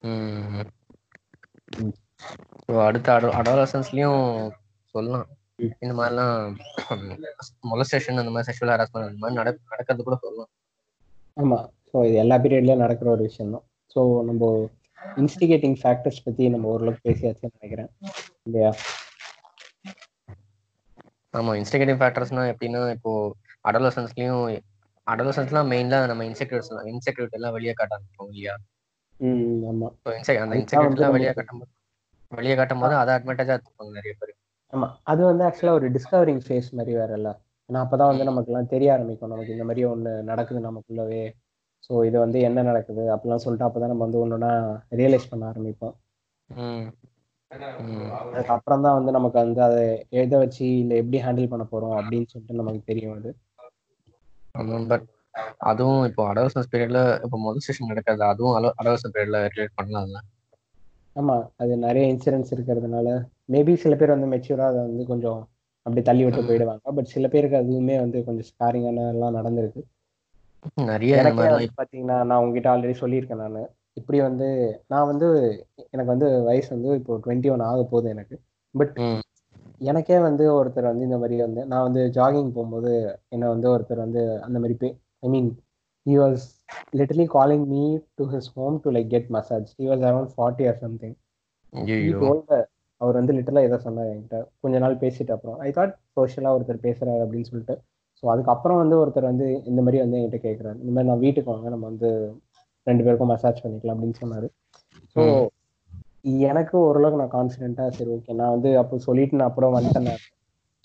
ம் 0.03 0.67
ம். 1.79 1.95
ஸோ 2.65 2.75
அடுத்த 2.85 3.09
அட 3.13 3.27
அடாலசன்ஸ்லயும் 3.39 4.23
சொல்லலாம். 4.95 5.27
இந்த 5.59 5.93
மாதிரிலாம் 5.99 6.57
மொலஸ்டேஷன் 7.71 8.21
அந்த 8.23 8.33
மாதிரி 8.33 8.49
செக்ஷுவல் 8.49 8.73
ஹராஸ்மெண்ட் 8.73 9.09
அந்த 9.09 9.21
மாதிரி 9.23 9.37
நட 9.39 9.51
நடக்கிறது 9.73 10.07
கூட 10.09 10.17
சொல்லலாம். 10.25 10.51
ஆமா. 11.37 11.59
ஸோ 11.91 11.97
இது 12.09 12.17
எல்லா 12.23 12.37
பீரியட்லயும் 12.45 12.83
நடக்கிற 12.85 13.09
ஒரு 13.11 13.23
விஷயம் 13.29 13.55
தான். 13.55 13.65
ஸோ 13.97 14.01
நம்ம 14.29 14.51
இன்ஸ்டிகேட்டிங் 15.23 15.77
ஃபேக்டர்ஸ் 15.83 16.25
பத்தி 16.27 16.45
நம்ம 16.49 16.69
ஓரளவுக்கு 16.75 17.07
பேசியாச்சுன்னு 17.09 17.57
நினைக்கிறேன். 17.59 17.91
இல்லையா? 18.47 18.71
ஆமா. 21.35 21.53
இன்ஸ்டிகேட்டிவ் 21.61 22.01
ஃபேக்டர்ஸ்னா 22.01 22.45
எப்படின்னா 22.53 22.83
இப்போ 22.97 23.13
அடலசன்ஸ்லயும் 23.65 24.45
அடலசன்ஸ்லாம் 25.07 25.71
மெயின்ல 25.73 25.97
நம்ம 26.07 26.25
இன்செக்யூரிட்ஸ் 26.31 26.73
இன்செக்யூரிட்டி 26.93 27.39
எல்லாம் 27.41 27.57
வெளியே 27.57 27.75
காட்ட 27.75 27.97
ஆரம்பிப்போம் 27.97 28.31
இல்லையா? 28.33 28.55
ம் 29.21 29.63
ஆமா. 29.73 29.89
ஸோ 30.05 30.11
இன்செக் 30.19 30.43
அந்த 30.45 30.57
இன்செக்யூரிட்டிலாம் 30.61 31.17
வெளியே 31.17 31.33
காட்டும் 31.33 31.61
போது 31.61 31.73
வெளியே 32.33 32.57
காட்டும் 32.57 32.83
போது 32.85 32.95
அதை 33.03 33.13
அட்வான்டேஜா 33.17 33.55
எடுத்துப்பாங்க 33.57 33.93
நிறைய 33.99 34.15
பேர். 34.21 34.35
ஆமா. 34.73 34.89
அது 35.05 35.23
வந்து 35.25 35.43
ஆக்சுவலா 35.45 35.75
ஒரு 35.79 35.89
டிஸ்கவரிங் 35.91 36.43
ஃபேஸ் 36.47 36.69
மாதிரி 36.73 36.93
வேற 36.97 37.11
இல்ல. 37.15 37.31
ஏன்னா 37.71 37.81
அப்பதான் 37.85 38.11
வந்து 38.11 38.25
நமக்கு 38.25 38.51
எல்லாம் 38.53 38.73
தெரிய 38.75 38.89
ஆரம்பிக்கும். 38.95 39.33
நமக்கு 39.33 39.55
இந்த 39.55 39.65
மாதிரி 39.65 39.83
ஒண்ணு 39.93 40.13
நடக்குது 40.23 40.61
நமக்குள்ளவே. 40.61 41.23
ஸோ 41.87 42.05
இது 42.05 42.17
வந்து 42.19 42.39
என்ன 42.41 42.63
நடக்குது 42.63 43.03
அப்படிலாம் 43.15 43.43
சொல்லிட்டு 43.45 43.69
அப்பதான் 43.69 43.93
நம்ம 43.93 44.05
வந்து 44.07 44.23
ஒன்னொன்னா 44.23 44.53
ரியலைஸ் 45.01 45.31
பண்ண 45.31 45.45
ஆரம்பிப்போம். 45.51 45.95
அதுக்கப்புறம் 48.31 48.85
தான் 48.87 48.97
வந்து 48.99 49.11
நமக்கு 49.11 49.39
வந்து 49.39 49.61
அதை 49.67 49.83
எதை 50.23 50.37
வச்சு 50.39 50.65
இல்லை 50.83 50.95
எப்படி 50.97 51.19
ஹேண்டில் 51.27 51.53
பண்ண 51.53 51.65
போறோம் 51.73 51.97
அப்படின்னு 51.99 52.31
சொல்லிட்டு 52.33 52.61
நமக்கு 52.61 52.81
தெரியும் 52.85 53.17
அது. 53.19 53.31
பட் 54.91 55.07
அதுவும் 55.71 56.03
இப்போ 56.09 56.23
அடவசன்ஸ் 56.31 56.71
பீரியட்ல 56.73 57.01
இப்போ 57.25 57.39
முதல் 57.39 57.65
செஷன் 57.67 57.93
நடக்காது. 57.93 58.23
அதுவும் 58.25 58.55
அடவசன் 58.81 59.15
பீரியட்ல 59.15 59.41
ரிலேட் 59.55 59.79
பண்ணலாம்ல. 59.81 60.19
ஆமா 61.17 61.37
அது 61.57 61.73
நிறைய 61.85 62.05
இன்சிடென்ட்ஸ் 62.13 62.55
இருக்கிறதுனால 62.55 63.09
மேபி 63.53 63.75
சில 63.77 63.95
பேர் 63.97 64.15
வந்து 64.15 64.33
மெச்சூரா 64.33 64.65
அதை 64.71 64.81
வந்து 64.87 65.05
கொஞ்சம் 65.07 65.41
அப்படி 65.87 66.03
தள்ளி 66.03 66.23
விட்டு. 66.25 66.41
போயிடுவாங்க. 66.49 66.93
பட் 66.97 67.13
சில 67.15 67.27
பேருக்கு 67.29 67.57
அதுவுமே 67.57 67.97
வந்து 68.01 68.19
கொஞ்சம் 68.25 68.49
ஸ்காரிங்கான 68.51 69.05
எல்லாம் 69.13 69.37
நடந்திருக்கு. 69.39 69.83
நிறைய 70.87 71.19
எனக்கே 71.23 71.47
பாத்தீங்கன்னா 71.81 72.17
நான் 72.25 72.41
உங்ககிட்ட 72.43 72.69
ஆல்ரெடி 72.73 72.95
சொல்லியிருக்கேன் 73.03 73.43
நான். 73.45 73.59
இப்படி 73.97 74.19
வந்து 74.21 74.47
நான் 74.87 75.09
வந்து 75.11 75.29
எனக்கு 75.93 76.11
வந்து 76.15 76.29
வயசு 76.49 76.69
வந்து 76.77 76.91
இப்போ 77.01 77.15
டுவெண்ட்டி 77.25 77.51
ஒன் 77.53 77.67
ஆக 77.69 77.85
போகுது 77.85 78.09
எனக்கு. 78.09 78.37
பட் 78.75 78.97
எனக்கே 79.81 80.19
வந்து 80.21 80.45
ஒருத்தர் 80.59 80.91
வந்து 80.91 81.07
இந்த 81.09 81.19
மாதிரி 81.19 81.37
வந்து 81.43 81.63
நான் 81.67 81.87
வந்து 81.89 82.03
ஜாகிங் 82.17 82.53
போகும்போது 82.53 82.93
என்னை 83.29 83.47
வந்து 83.49 83.69
ஒருத்தர் 83.75 84.05
வந்து 84.05 84.23
அந்த 84.47 84.59
மாதிரி 84.59 84.77
பே 84.83 84.89
I 85.23 85.29
mean 85.29 85.51
he 86.07 86.15
was 86.19 86.45
literally 86.99 87.27
calling 87.37 87.67
me 87.73 87.83
to 88.19 88.25
his 88.35 88.51
home 88.59 88.77
to 88.85 88.91
like 88.97 89.11
get 89.15 89.29
massage 89.37 89.69
he 89.81 89.87
was 89.91 90.05
around 90.11 90.33
forty 90.37 90.67
or 90.71 90.79
something 90.85 91.17
ஐயோ 91.73 92.21
அவர் 93.01 93.17
வந்து 93.19 93.35
லிட்டலாக 93.37 93.69
எதை 93.69 93.79
சொன்னார் 93.87 94.11
என்கிட்ட. 94.13 94.39
கொஞ்ச 94.63 94.77
நாள் 94.83 94.95
பேசிட்டு 95.03 95.33
அப்புறம். 95.35 95.57
ஐ 95.67 95.71
தாட் 95.79 95.93
சோஷியலாக 96.17 96.57
ஒருத்தர் 96.57 96.85
பேசுறாரு 96.87 97.21
அப்படின்னு 97.25 97.49
சொல்லிட்டு. 97.51 97.75
ஸோ 98.19 98.25
அதுக்கப்புறம் 98.35 98.79
வந்து 98.83 98.97
ஒருத்தர் 99.01 99.31
வந்து 99.31 99.47
இந்த 99.71 99.81
மாதிரி 99.87 99.99
வந்து 100.03 100.19
என்கிட்ட 100.19 100.39
கேட்குறாரு 100.47 100.77
இந்த 100.83 100.93
மாதிரி 100.95 101.09
நான் 101.11 101.23
வீட்டுக்கு 101.25 101.51
வாங்க 101.53 101.71
நம்ம 101.75 101.87
வந்து 101.91 102.11
ரெண்டு 102.87 103.05
பேருக்கும் 103.07 103.31
மசாஜ் 103.33 103.61
பண்ணிக்கலாம் 103.65 103.97
அப்படின்னு 103.97 104.21
சொன்னாரு. 104.23 104.49
ஸோ 105.17 105.23
எனக்கு 106.51 106.75
ஓரளவுக்கு 106.87 107.21
நான் 107.23 107.35
கான்ஃபிடென்ட்டாக 107.37 107.91
சரி 107.99 108.11
ஓகே 108.17 108.37
நான் 108.41 108.55
வந்து 108.55 108.71
அப்போ 108.83 108.95
சொல்லிட்டு 109.09 109.39
நான் 109.41 109.51
அப்புறம் 109.51 109.77
வந்துட்டேன். 109.77 110.23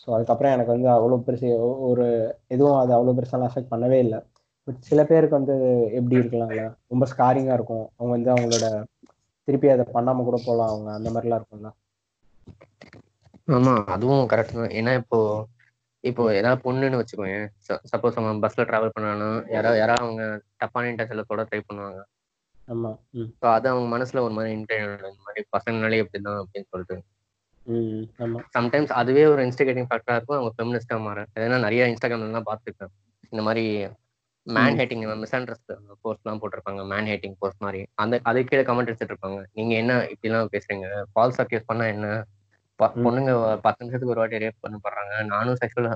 ஸோ 0.01 0.07
அதுக்கப்புறம் 0.17 0.53
எனக்கு 0.55 0.73
வந்து 0.75 0.89
அவ்வளோ 0.97 1.21
பெருசு 1.27 1.49
ஒரு 1.91 2.05
எதுவும் 2.55 2.79
அது 2.81 2.93
அவ்வளோ 2.97 3.15
பெருசாலாம் 3.19 3.49
அஃபெக்ட் 3.51 3.73
பண்ணவே 3.73 3.99
இல்லை. 4.05 4.19
பட் 4.67 4.79
சில 4.89 5.01
பேருக்கு 5.03 5.39
வந்து 5.39 5.55
எப்படி 5.97 6.15
இருக்கலாம்ல 6.19 6.63
ரொம்ப 6.91 7.05
ஸ்காரிங்காக 7.11 7.57
இருக்கும். 7.59 7.85
அவங்க 7.97 8.11
வந்து 8.17 8.31
அவங்களோட 8.33 8.67
திருப்பி 9.47 9.69
அதை 9.75 9.85
பண்ணாம 9.95 10.23
கூட 10.23 10.37
போகலாம் 10.45 10.71
அவங்க. 10.71 10.89
அந்த 10.97 11.09
மாதிரிலாம் 11.09 11.39
இருக்கும்ல. 11.41 11.69
ஆமா 13.47 13.73
அதுவும் 13.87 14.29
கரெக்ட் 14.31 14.59
தான். 14.59 14.73
ஏன்னா 14.79 14.91
இப்போ 15.01 15.19
இப்போ 16.03 16.23
ஏதாவது 16.37 16.63
பொண்ணுன்னு 16.63 16.99
வச்சுக்கோங்க 16.99 17.39
சப்போஸ் 17.91 18.17
அவன் 18.19 18.41
பஸ்ல 18.45 18.63
டிராவல் 18.69 18.93
பண்ணானா 18.95 19.27
யாரா 19.55 19.71
யாராவது 19.79 20.05
அவங்க 20.05 20.23
தப்பான 20.57 20.89
இன்டென்ஷன்ல 20.91 21.25
ட்ரை 21.41 21.59
பண்ணுவாங்க. 21.67 21.99
ஆமா 22.67 22.91
ஸோ 23.41 23.45
அது 23.55 23.67
அவங்க 23.69 23.87
மனசுல 23.95 24.21
ஒரு 24.21 24.33
மாதிரி 24.33 24.51
இன்டென்ஷன் 24.57 25.11
இந்த 25.11 25.23
மாதிரி 25.27 25.41
பசங்கனாலே 25.55 25.99
இப்படிதான் 26.03 26.39
அப்படின்னு 26.41 26.69
சொல்லிட்டு. 26.73 26.97
சம்டைம்ஸ் 28.55 28.93
அதுவே 29.01 29.23
ஒரு 29.33 29.41
இன்ஸ்டிகேட்டிங் 29.47 29.89
ஃபேக்டரா 29.89 30.15
இருக்கும். 30.17 30.37
அவங்க 30.39 30.53
ஃபெமினிஸ்டா 30.57 30.97
மாற. 31.07 31.19
ஏன்னா 31.45 31.59
நிறைய 31.65 31.89
இன்ஸ்டாகிராம்லாம் 31.91 32.49
பார்த்துருக்கேன் 32.49 32.93
இந்த 33.33 33.43
மாதிரி 33.47 33.65
மேன். 34.47 34.77
ஹேட்டிங் 34.79 35.03
மிஸ்அண்ட்ரஸ்ட் 35.23 35.71
போஸ்ட்லாம் 36.03 36.39
போட்டிருப்பாங்க. 36.41 36.83
மேன் 36.91 37.09
ஹேட்டிங் 37.11 37.35
போஸ்ட் 37.41 37.63
மாதிரி. 37.65 37.81
அந்த 38.03 38.19
அதுக்கு 38.29 38.49
கீழே 38.51 38.63
கமெண்ட் 38.69 38.91
எடுத்துட்டு 38.91 39.13
இருப்பாங்க 39.13 39.39
நீங்க 39.57 39.73
என்ன 39.81 39.95
இப்படிலாம் 40.13 40.53
பேசுறீங்க? 40.55 40.87
ஃபால்ஸ் 41.13 41.41
அக்யூஸ் 41.43 41.69
பண்ணா 41.71 41.87
என்ன. 41.95 42.07
பொண்ணுங்க 43.05 43.31
பத்து 43.65 43.81
நிமிஷத்துக்கு 43.81 44.13
ஒரு 44.13 44.21
வாட்டி 44.21 44.41
ரேப் 44.43 44.63
பண்ணப்படுறாங்க 44.65 45.13
நானும் 45.33 45.57
செக்ஷுவல் 45.59 45.89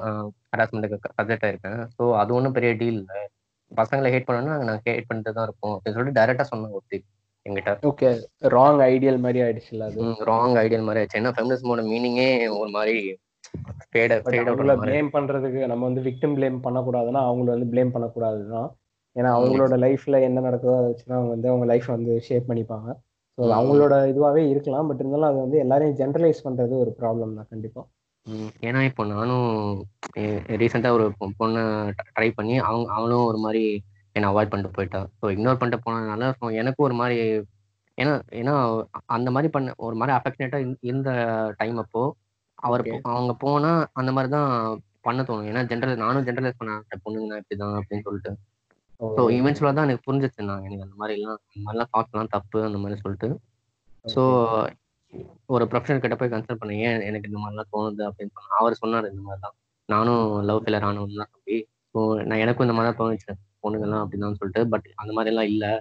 ஹராஸ்மெண்ட்டுக்கு 0.51 1.13
சப்ஜெக்ட் 1.19 1.45
ஆயிருக்கேன் 1.47 1.79
ஸோ 1.95 2.03
அது 2.21 2.35
ஒன்றும் 2.37 2.55
பெரிய 2.57 2.71
டீல் 2.81 2.99
இல்லை. 3.01 3.21
பசங்களை 3.71 4.09
ஹேட் 4.13 4.27
பண்ணணும்னா 4.27 4.57
நாங்கள் 4.61 4.83
ஹேட் 4.87 5.07
பண்ணிட்டு 5.09 5.35
தான் 5.37 5.47
இருப்போம் 5.47 5.73
அப்படின்னு 5.75 5.97
சொல்லிட்டு 5.97 6.19
டைரக்டா 6.19 6.45
சொன்னாங்க 6.51 6.77
ஒருத்தி 6.79 6.97
எங்கிட்ட 7.45 7.71
ஓகே 7.89 8.09
ராங் 8.55 8.81
ஐடியல் 8.91 9.19
மாதிரி 9.25 9.39
ஆயிடுச்சுல்ல 9.45 9.87
அது? 9.89 10.05
ராங் 10.29 10.55
ஐடியல் 10.63 10.85
மாதிரி 10.87 11.01
ஆச்சு 11.01 11.19
ஏன்னா 11.21 11.33
ஃபெமினிசமோட 11.35 11.83
மீனிங்கே 11.89 12.27
ஒரு 12.59 12.71
மாதிரி 12.77 12.95
அவங்கள 14.25 14.75
ப்ளேம் 14.85 15.09
பண்றதுக்கு 15.13 15.61
நம்ம 15.65 15.85
வந்து 15.85 16.01
விக்டிம் 16.01 16.35
ப்ளேம் 16.37 16.57
பண்ணக்கூடாதுன்னா 16.63 17.21
அவங்கள 17.29 17.49
வந்து 17.55 17.71
ப்ளேம் 17.73 17.93
பண்ணக்கூடாதுதான். 17.95 18.69
ஏன்னா 19.15 19.29
அவங்களோட 19.35 19.75
லைஃப்ல 19.83 20.21
என்ன 20.21 20.41
நடக்குதோ 20.41 20.77
அதை 20.77 20.87
வச்சு 20.87 21.05
அவங்க 21.09 21.29
வந்து 21.29 21.49
அவங்க 21.49 21.65
லைஃப் 21.65 21.87
வந்து 21.87 22.21
ஷேப் 22.21 22.49
பண்ணிப்பாங்க. 22.49 22.87
ஸோ 23.37 23.43
ம். 23.43 23.53
அவங்களோட 23.57 23.93
இதுவாகவே 24.11 24.43
இருக்கலாம். 24.47 24.87
பட் 24.87 24.99
இருந்தாலும் 24.99 25.29
அது 25.29 25.37
வந்து 25.37 25.57
எல்லாரையும் 25.57 25.97
ஜென்ரலைஸ் 25.97 26.41
பண்றது 26.43 26.73
ஒரு 26.79 26.91
ப்ராப்ளம் 26.99 27.35
தான் 27.35 27.49
கண்டிப்பா. 27.49 27.83
ஏன்னா 28.61 28.79
இப்போ 28.81 29.03
நானும் 29.05 29.49
ரீசெண்டாக 30.61 30.97
ஒரு 30.97 31.05
பொண்ணை 31.39 31.63
ட்ரை 32.15 32.29
பண்ணி 32.35 32.57
அவங்க 32.59 32.87
அவளும் 32.91 33.25
ஒரு 33.25 33.37
மாதிரி 33.37 33.63
என்னை 34.15 34.27
அவாய்ட் 34.29 34.51
பண்ணிட்டு 34.51 34.75
போயிட்டா. 34.75 35.01
ஸோ 35.19 35.25
இக்னோர் 35.35 35.59
பண்ணிட்டு 35.59 35.85
போனதுனால 35.85 36.31
ஸோ 36.39 36.53
எனக்கும் 36.55 36.85
ஒரு 36.85 36.93
மாதிரி 36.93 37.17
ஏன்னா 37.97 38.13
ஏன்னா 38.31 38.53
அந்த 39.05 39.31
மாதிரி 39.31 39.51
பண்ண 39.51 39.73
ஒரு 39.77 39.95
மாதிரி 39.95 40.13
அஃபெக்ஷனேட்டாக 40.17 40.77
இருந்த 40.81 41.09
டைம் 41.57 41.77
அப்போ 41.77 42.01
அவர் 42.67 42.83
அவங்க 43.13 43.33
போனா 43.45 43.71
அந்த 43.99 44.11
மாதிரி 44.15 44.29
தான் 44.35 44.49
பண்ண 45.07 45.21
தோணும். 45.27 45.49
ஏன்னா 45.51 45.61
ஜென்ரல் 45.71 46.01
நானும் 46.03 46.25
ஜென்ரலைஸ் 46.27 46.59
பண்ண 46.59 46.99
பொண்ணுங்க 47.05 47.35
இப்படி 47.41 47.57
தான் 47.63 47.75
அப்படின்னு 47.79 48.05
சொல்லிட்டு. 48.07 48.31
ஸோ 49.15 49.21
இவென்ச்சுவலாக 49.37 49.73
தான் 49.77 49.87
எனக்கு 49.87 50.05
புரிஞ்சிச்சு 50.07 50.49
நான். 50.49 50.63
எனக்கு 50.67 50.85
அந்த 50.87 50.95
மாதிரிலாம் 51.01 51.39
அந்த 51.41 51.61
மாதிரிலாம் 51.65 51.91
தாட்ஸ்லாம் 51.93 52.33
தப்பு 52.35 52.59
அந்த 52.69 52.79
மாதிரி 52.83 52.97
சொல்லிட்டு. 53.03 53.29
ஸோ 54.13 54.21
ஒரு 55.55 55.63
ப்ரொஃபஷனல் 55.71 56.03
கிட்ட 56.03 56.15
போய் 56.19 56.31
கன்சல்ட் 56.33 56.61
பண்ணேன். 56.61 56.81
ஏன் 56.87 57.05
எனக்கு 57.09 57.29
இந்த 57.31 57.39
மாதிரிலாம் 57.43 57.71
தோணுது 57.73 58.03
அப்படின்னு 58.09 58.33
சொன்னா 58.37 58.59
அவர் 58.61 58.79
சொன்னார் 58.81 59.09
இந்த 59.11 59.21
மாதிரி 59.27 59.41
தான். 59.45 59.55
நானும் 59.89 60.23
லவ் 60.49 60.61
ஃபெயிலர் 60.63 60.87
ஆனவன் 60.89 61.19
தான் 61.21 61.31
தம்பி. 61.33 61.57
ஸோ 61.95 61.99
நான் 62.29 62.41
எனக்கும் 62.45 62.65
இந்த 62.67 62.75
மாதிரி 62.77 62.89
தான் 62.89 63.01
தோணுச்சு. 63.01 63.33
பொண்ணுங்கெல்லாம் 63.63 64.03
அப்படிதான் 64.03 64.39
சொல்லிட்டு. 64.41 64.63
பட் 64.73 64.87
அந்த 65.01 65.11
மாதிரிலாம் 65.17 65.49
இல்லை. 65.53 65.71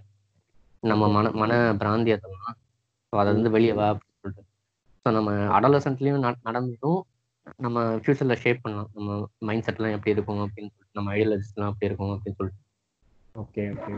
நம்ம 0.83 1.09
மன 1.16 1.31
மன 1.42 1.53
பிராந்தி 1.83 2.12
அதெல்லாம் 2.16 2.57
ஸோ 3.09 3.14
அதை 3.23 3.29
வந்து 3.37 3.53
வெளியே 3.57 3.75
வா. 3.81 3.88
ஸோ 5.06 5.10
நம்ம 5.10 5.30
அடலசன்ட்லேயும் 5.56 6.22
நடந்துட்டும் 6.48 7.00
நம்ம 7.58 7.78
ஃபியூச்சரில் 8.02 8.40
ஷேப் 8.42 8.62
பண்ணலாம். 8.62 8.90
நம்ம 8.94 9.16
மைண்ட் 9.40 9.66
செட்லாம் 9.66 9.96
எப்படி 9.96 10.14
இருக்கும் 10.14 10.40
அப்படின்னு 10.44 10.70
சொல்லிட்டு 10.70 10.98
நம்ம 10.98 11.12
ஐடியாலஜிஸ்லாம் 11.16 11.72
எப்படி 11.72 11.88
இருக்கும் 11.88 12.12
அப்படின்னு 12.14 12.38
சொல்லிட்டு. 12.38 12.60
ஓகே 13.34 13.62
ஓகே 13.72 13.92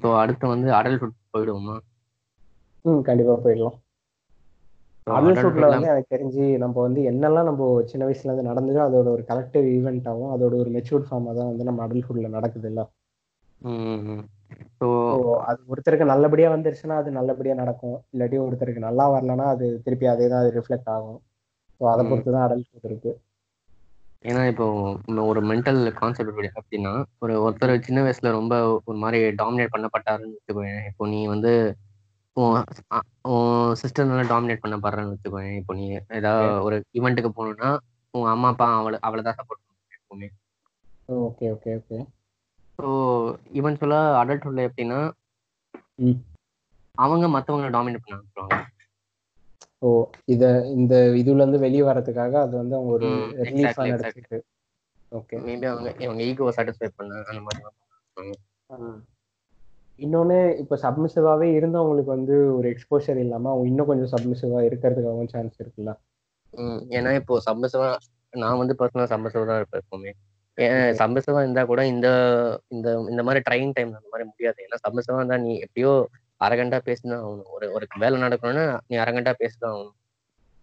ஸோ 0.00 0.08
அடுத்து 0.22 0.46
வந்து 0.52 0.68
அடல்ட்ஹுட் 0.72 1.16
போயிடுவோமா? 1.34 1.76
ம் 2.84 3.02
கண்டிப்பா 3.02 3.34
போயிடலாம். 3.44 3.76
அடல்ட்ஹுட்ல 5.06 5.66
வந்து 5.72 5.90
எனக்கு 5.90 6.12
தெரிஞ்சு 6.14 6.44
நம்ம 6.58 6.76
வந்து 6.80 7.00
என்னெல்லாம் 7.10 7.48
நம்ம 7.50 7.66
சின்ன 7.90 8.06
வயசுல 8.06 8.30
இருந்து 8.30 8.48
நடந்ததோ 8.50 8.80
அதோட 8.86 9.08
ஒரு 9.16 9.24
கலெக்டிவ் 9.28 9.66
ஈவெண்ட்டாகவும் 9.74 10.32
அதோட 10.34 10.54
ஒரு 10.62 10.70
மெச்சூர்ட் 10.76 11.08
ஃபார்மாக 11.08 11.34
தான் 11.38 11.50
வந்து 11.50 11.68
நம்ம 11.68 11.82
அடல்ட்ஹுட்ல 11.86 12.30
நடக்குது 12.36 12.68
இல்ல? 12.72 12.82
ஸோ 14.80 14.86
அது 15.48 15.60
ஒருத்தருக்கு 15.72 16.12
நல்லபடியா 16.12 16.48
வந்துருச்சுன்னா 16.54 16.96
அது 17.02 17.10
நல்லபடியா 17.18 17.54
நடக்கும். 17.62 17.98
இல்லாட்டி 18.12 18.38
ஒருத்தருக்கு 18.44 18.86
நல்லா 18.88 19.04
வரலன்னா 19.14 19.46
அது 19.54 19.66
திருப்பி 19.86 20.06
அதே 20.12 20.26
தான் 20.32 20.42
அது 20.42 20.50
ரிஃப்ளெக்ட் 20.58 20.90
ஆகும். 20.96 21.18
ஸோ 21.80 21.84
அதை. 21.92 22.02
பொறுத்து 22.10 22.34
தான் 22.34 22.44
அடல்ட்ஹுட் 22.46 22.88
இருக்கு. 22.90 23.12
ஏன்னா 24.24 24.42
இப்போ 24.50 24.66
ஒரு 25.30 25.40
மென்டல் 25.50 25.80
கான்செப்ட் 25.98 26.30
அப்படின்னா 26.60 26.92
ஒரு 27.24 27.34
ஒருத்தர் 27.44 27.72
சின்ன 27.88 28.00
வயசுல 28.06 28.30
ரொம்ப 28.38 28.54
ஒரு 28.88 28.98
மாதிரி 29.02 29.18
டாமினேட் 29.42 29.74
பண்ணப்பட்டாருன்னு 29.74 30.36
வச்சுக்கோங்க 30.36 30.72
இப்போ 30.90 31.06
நீ 31.12 31.20
வந்து 31.34 31.52
உன் 32.36 32.56
சிஸ்டர்னால 33.82 34.24
டாமினேட் 34.32 34.64
பண்ணப்படுறன்னு 34.64 35.14
வச்சுக்கோங்க 35.14 35.52
இப்போ 35.60 35.74
நீ 35.78 35.84
ஏதாவது 36.18 36.48
ஒரு 36.66 36.78
ஈவெண்ட்டுக்கு 36.98 37.30
போகணும்னா 37.38 37.70
உங்க 38.14 38.28
அம்மா 38.34 38.50
அப்பா 38.54 38.66
அவளை 38.80 38.98
அவளை 39.08 39.22
தான் 39.22 39.38
சப்போர்ட் 39.38 39.62
பண்ணுவாங்க 39.62 39.96
எப்பவுமே. 39.98 40.28
Okay 41.20 41.46
okay 41.54 41.72
okay 41.78 41.98
so 42.78 42.86
even 43.58 43.80
சொல்ல 43.80 43.98
அடல்ட்ஹுட்ல 44.20 44.66
எப்படின்னா 44.68 45.00
அவங்க 46.98 47.26
மத்தவங்களை 47.28 47.70
டாமினேட் 47.74 48.02
பண்ண 48.02 48.16
ஆரம்பிச்சிருவாங்க. 48.16 48.58
ஓ 49.82 49.88
இத 50.34 50.44
இந்த 50.76 50.94
இதுல 51.20 51.42
இருந்து 51.42 51.64
வெளியே 51.64 51.84
வரதுக்காக 51.88 52.34
அது 52.44 52.54
வந்து 52.56 52.76
அவங்க 52.78 52.92
ஒரு 52.98 53.08
ரிலீஃபா 53.48 53.84
நடத்திட்டு 53.92 54.38
ஓகே 55.12 55.36
மேபி 55.42 55.66
அவங்க 55.72 55.88
இவங்க 56.04 56.22
ஈகோவை 56.28 56.52
சாட்டிஸ்ஃபை 56.56 56.88
பண்ண 56.92 57.20
அந்த 57.30 57.42
மாதிரி 57.46 57.62
பண்ணுவாங்க. 57.62 58.34
இன்னொன்னு 59.98 60.38
இப்ப 60.62 60.78
சப்மிசிவாவே 60.82 61.46
இருந்தவங்களுக்கு 61.58 62.10
வந்து 62.14 62.36
ஒரு 62.56 62.66
எக்ஸ்போஷர் 62.72 63.20
இல்லாம 63.24 63.50
அவங்க 63.52 63.68
இன்னும் 63.70 63.90
கொஞ்சம் 63.90 64.12
சப்மிசிவா 64.14 64.60
இருக்கிறதுக்காகவும் 64.68 65.32
சான்ஸ் 65.34 65.60
இருக்குல்ல? 65.62 65.92
ஏன்னா 66.96 67.10
இப்போ 67.20 67.34
சம்பசவா 67.46 67.88
நான் 68.32 68.60
வந்து 68.62 68.76
பர்சனலா 68.80 69.12
சம்பசவா 69.14 69.46
தான் 69.50 69.60
இருப்பேன் 69.60 69.82
எப்பவுமே. 69.84 70.12
ஏன் 70.58 70.90
சம்பசவா 71.00 71.40
இருந்தா 71.44 71.62
கூட 71.70 71.80
இந்த 71.86 72.08
இந்த 72.74 72.88
இந்த 73.12 73.22
மாதிரி 73.26 73.40
ட்ரைன் 73.48 73.74
டைம் 73.76 73.90
அந்த 73.98 74.08
மாதிரி 74.12 74.26
முடியாது. 74.30 74.58
ஏன்னா 74.66 74.78
சம்பசவா 74.86 75.18
இருந்தா 75.20 75.38
நீ 75.46 75.52
எப்படியோ 75.64 75.92
அரகண்டா 76.40 76.78
பேசிதான் 76.88 77.22
ஆகணும். 77.26 77.50
ஒரு 77.56 77.66
ஒரு 77.76 77.86
வேலை 78.04 78.16
நடக்கணும்னா 78.24 78.64
நீ 78.88 78.96
அரகண்டா 79.04 79.32
பேசிதான் 79.42 79.74
ஆகணும். 79.74 79.96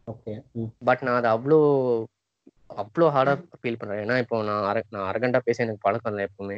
ஓகே. 0.08 0.34
பட் 0.88 1.04
நான் 1.06 1.20
அதை 1.20 1.30
அவ்வளோ 1.36 1.60
அவ்வளோ 2.84 3.08
ஹார்டா 3.16 3.34
ஃபீல் 3.62 3.80
பண்றேன். 3.80 4.02
ஏன்னா 4.06 4.16
இப்போ 4.24 4.36
நான் 4.50 4.68
அர 4.70 4.78
நான் 4.96 5.08
அரகண்டா 5.10 5.40
பேச 5.48 5.58
எனக்கு 5.66 5.86
பழக்கம் 5.86 6.12
இல்லை 6.14 6.24
எப்பவுமே. 6.30 6.58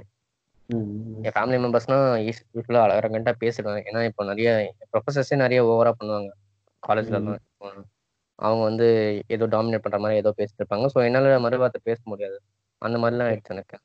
என் 1.25 1.35
ஃபேமிலி 1.35 1.57
மெம்பர்ஸ்னா 1.63 1.97
யூஸ்வலா 2.27 2.83
அரகண்டா 2.99 3.33
பேசிடுவேன் 3.43 3.83
ஏன்னா 3.89 4.01
இப்போ 4.09 4.23
நிறைய 4.31 4.49
ப்ரொஃபசர்ஸே 4.93 5.37
நிறைய 5.43 5.59
ஓவரா 5.71 5.91
பண்ணுவாங்க. 5.99 6.31
காலேஜ்ல 6.83 7.17
அவங்க 8.39 8.61
வந்து 8.69 8.87
ஏதோ 9.35 9.45
டாமினேட் 9.55 9.83
பண்ற 9.83 9.97
மாதிரி 10.03 10.21
ஏதோ 10.23 10.31
பேசிட்டு 10.39 10.61
இருப்பாங்க. 10.61 10.87
ஸோ 10.93 10.99
என்னால 11.07 11.35
மறுவார்த்தை 11.45 11.81
பேச 11.89 11.99
முடியாது. 12.11 12.37
அந்த 12.85 12.97
மாதிரிலாம் 13.01 13.29
ஆயிடுச்சு 13.29 13.53
எனக்கு. 13.55 13.77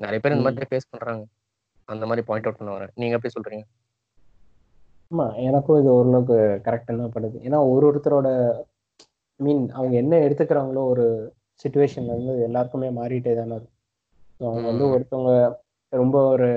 நிறைய 0.00 0.18
பேர் 0.20 0.34
இந்த 0.34 0.46
மாதிரி 0.46 0.68
ஃபேஸ் 0.70 0.90
பண்றாங்க. 0.92 1.24
அந்த 1.88 2.04
மாதிரி 2.06 2.22
பாயிண்ட் 2.28 2.46
அவுட் 2.46 2.60
பண்ண 2.60 2.72
வரேன் 2.76 2.94
நீங்க 3.00 3.16
எப்படி 3.18 3.34
சொல்றீங்க? 3.36 3.64
ஆமா 5.10 5.26
எனக்கும் 5.46 5.78
இது 5.80 5.90
ஓரளவுக்கு 5.94 6.36
கரெக்டாக 6.66 6.98
தான் 7.00 7.14
படுது. 7.14 7.36
ஏன்னா 7.46 7.58
ஒரு 7.72 7.84
ஒருத்தரோட 7.90 8.28
மீன் 9.40 9.62
அவங்க 9.70 9.94
என்ன 9.96 10.14
எடுத்துக்கிறாங்களோ 10.26 10.82
ஒரு 10.92 11.04
சுச்சுவேஷன்ல 11.64 12.14
இருந்து 12.14 12.34
எல்லாருக்குமே 12.48 12.88
மாறிட்டே 12.98 13.34
தானே 13.34 13.56
இருக்கும் 13.58 13.76
அவங்க 14.40 14.66
வந்து. 14.70 14.86
ஒருத்தவங்க 14.94 15.32
ரொம்ப 15.92 16.16
ஒரு 16.32 16.48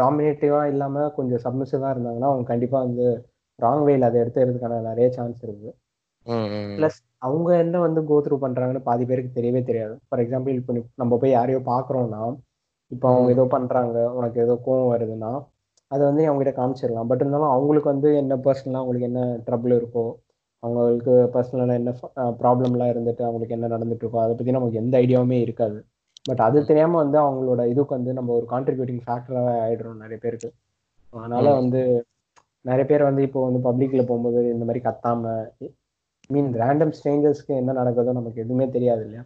டாமினேட்டிவா 0.00 0.60
இல்லாம 0.72 1.06
கொஞ்சம் 1.16 1.42
சப்மிசிவா 1.44 1.88
இருந்தாங்கன்னா 1.94 2.30
அவங்க 2.30 2.46
கண்டிப்பா 2.52 2.78
வந்து 2.86 3.06
ராங் 3.58 3.84
வேல 3.84 4.08
அதை 4.08 4.18
எடுத்துக்கிறதுக்கான 4.22 4.80
நிறைய 4.88 5.08
சான்ஸ் 5.16 5.42
இருக்கு. 5.46 5.70
ப்ளஸ் 6.76 6.98
அவங்க 7.26 7.50
என்ன 7.56 7.76
வந்து 7.80 8.00
கோ 8.04 8.16
த்ரூ 8.20 8.36
பண்றாங்கன்னு 8.40 8.86
பாதி 8.88 9.04
பேருக்கு 9.04 9.36
தெரியவே 9.38 9.62
தெரியாது. 9.64 9.94
ஃபார் 10.08 10.22
எக்ஸாம்பிள் 10.22 10.58
இப்போ 10.60 10.72
நம்ம 10.94 11.18
போய் 11.18 11.30
யாரையோ 11.30 11.60
பாக்குறோம்னா 11.66 12.22
இப்போ 12.92 13.06
அவங்க. 13.12 13.30
ஏதோ 13.30 13.44
பண்றாங்க 13.54 13.98
உனக்கு 14.12 14.38
ஏதோ 14.40 14.54
கோவம் 14.66 14.92
வருதுன்னா 14.92 15.32
அதை 15.90 16.02
வந்து 16.06 16.22
அவங்க 16.26 16.42
கிட்ட 16.42 16.54
காமிச்சிடலாம். 16.58 17.08
பட் 17.08 17.20
இருந்தாலும் 17.20 17.48
அவங்களுக்கு 17.48 17.92
வந்து 17.92 18.08
என்ன 18.16 18.36
பர்சனலாக 18.36 18.80
அவங்களுக்கு 18.80 19.08
என்ன 19.10 19.20
ட்ரபிள் 19.46 19.74
இருக்கோ 19.76 20.04
அவங்களுக்கு 20.62 21.12
பர்சனலாக 21.34 21.80
என்ன 21.80 21.90
ப்ராப்ளம்லாம் 22.40 22.92
இருந்துட்டு 22.94 23.22
அவங்களுக்கு 23.22 23.56
என்ன 23.58 23.68
நடந்துட்டு 23.68 24.04
இருக்கோ 24.04 24.20
அதை 24.20 24.34
பத்தி 24.34 24.50
நமக்கு 24.50 24.80
எந்த 24.82 24.94
ஐடியாவுமே 24.98 25.38
இருக்காது. 25.40 25.78
பட் 26.24 26.40
அது 26.40 26.58
தெரியாம 26.64 26.96
வந்து 26.96 27.18
அவங்களோட 27.18 27.66
இதுக்கு 27.66 27.94
வந்து 27.94 28.12
நம்ம 28.12 28.32
ஒரு 28.32 28.46
கான்ட்ரிபியூட்டிங் 28.50 29.02
ஃபேக்டராகவே 29.04 29.54
ஆயிடுறோம் 29.64 30.02
நிறைய 30.04 30.18
பேருக்கு. 30.22 30.48
அதனால. 31.12 31.46
வந்து 31.54 31.80
நிறைய 32.64 32.84
பேர் 32.86 33.02
வந்து 33.02 33.22
இப்போ 33.22 33.40
வந்து 33.48 33.60
பப்ளிக்ல 33.66 34.02
போகும்போது 34.06 34.38
இந்த 34.52 34.64
மாதிரி 34.64 34.80
கத்தாம 34.84 35.22
மீன் 36.30 36.50
ரேண்டம் 36.56 36.94
ஸ்ட்ரேஞ்சர்ஸ்க்கு 36.96 37.52
என்ன 37.56 37.74
நடக்குதோ 37.78 38.12
நமக்கு 38.12 38.42
எதுவுமே 38.42 38.66
தெரியாது 38.70 39.02
இல்லையா 39.02 39.24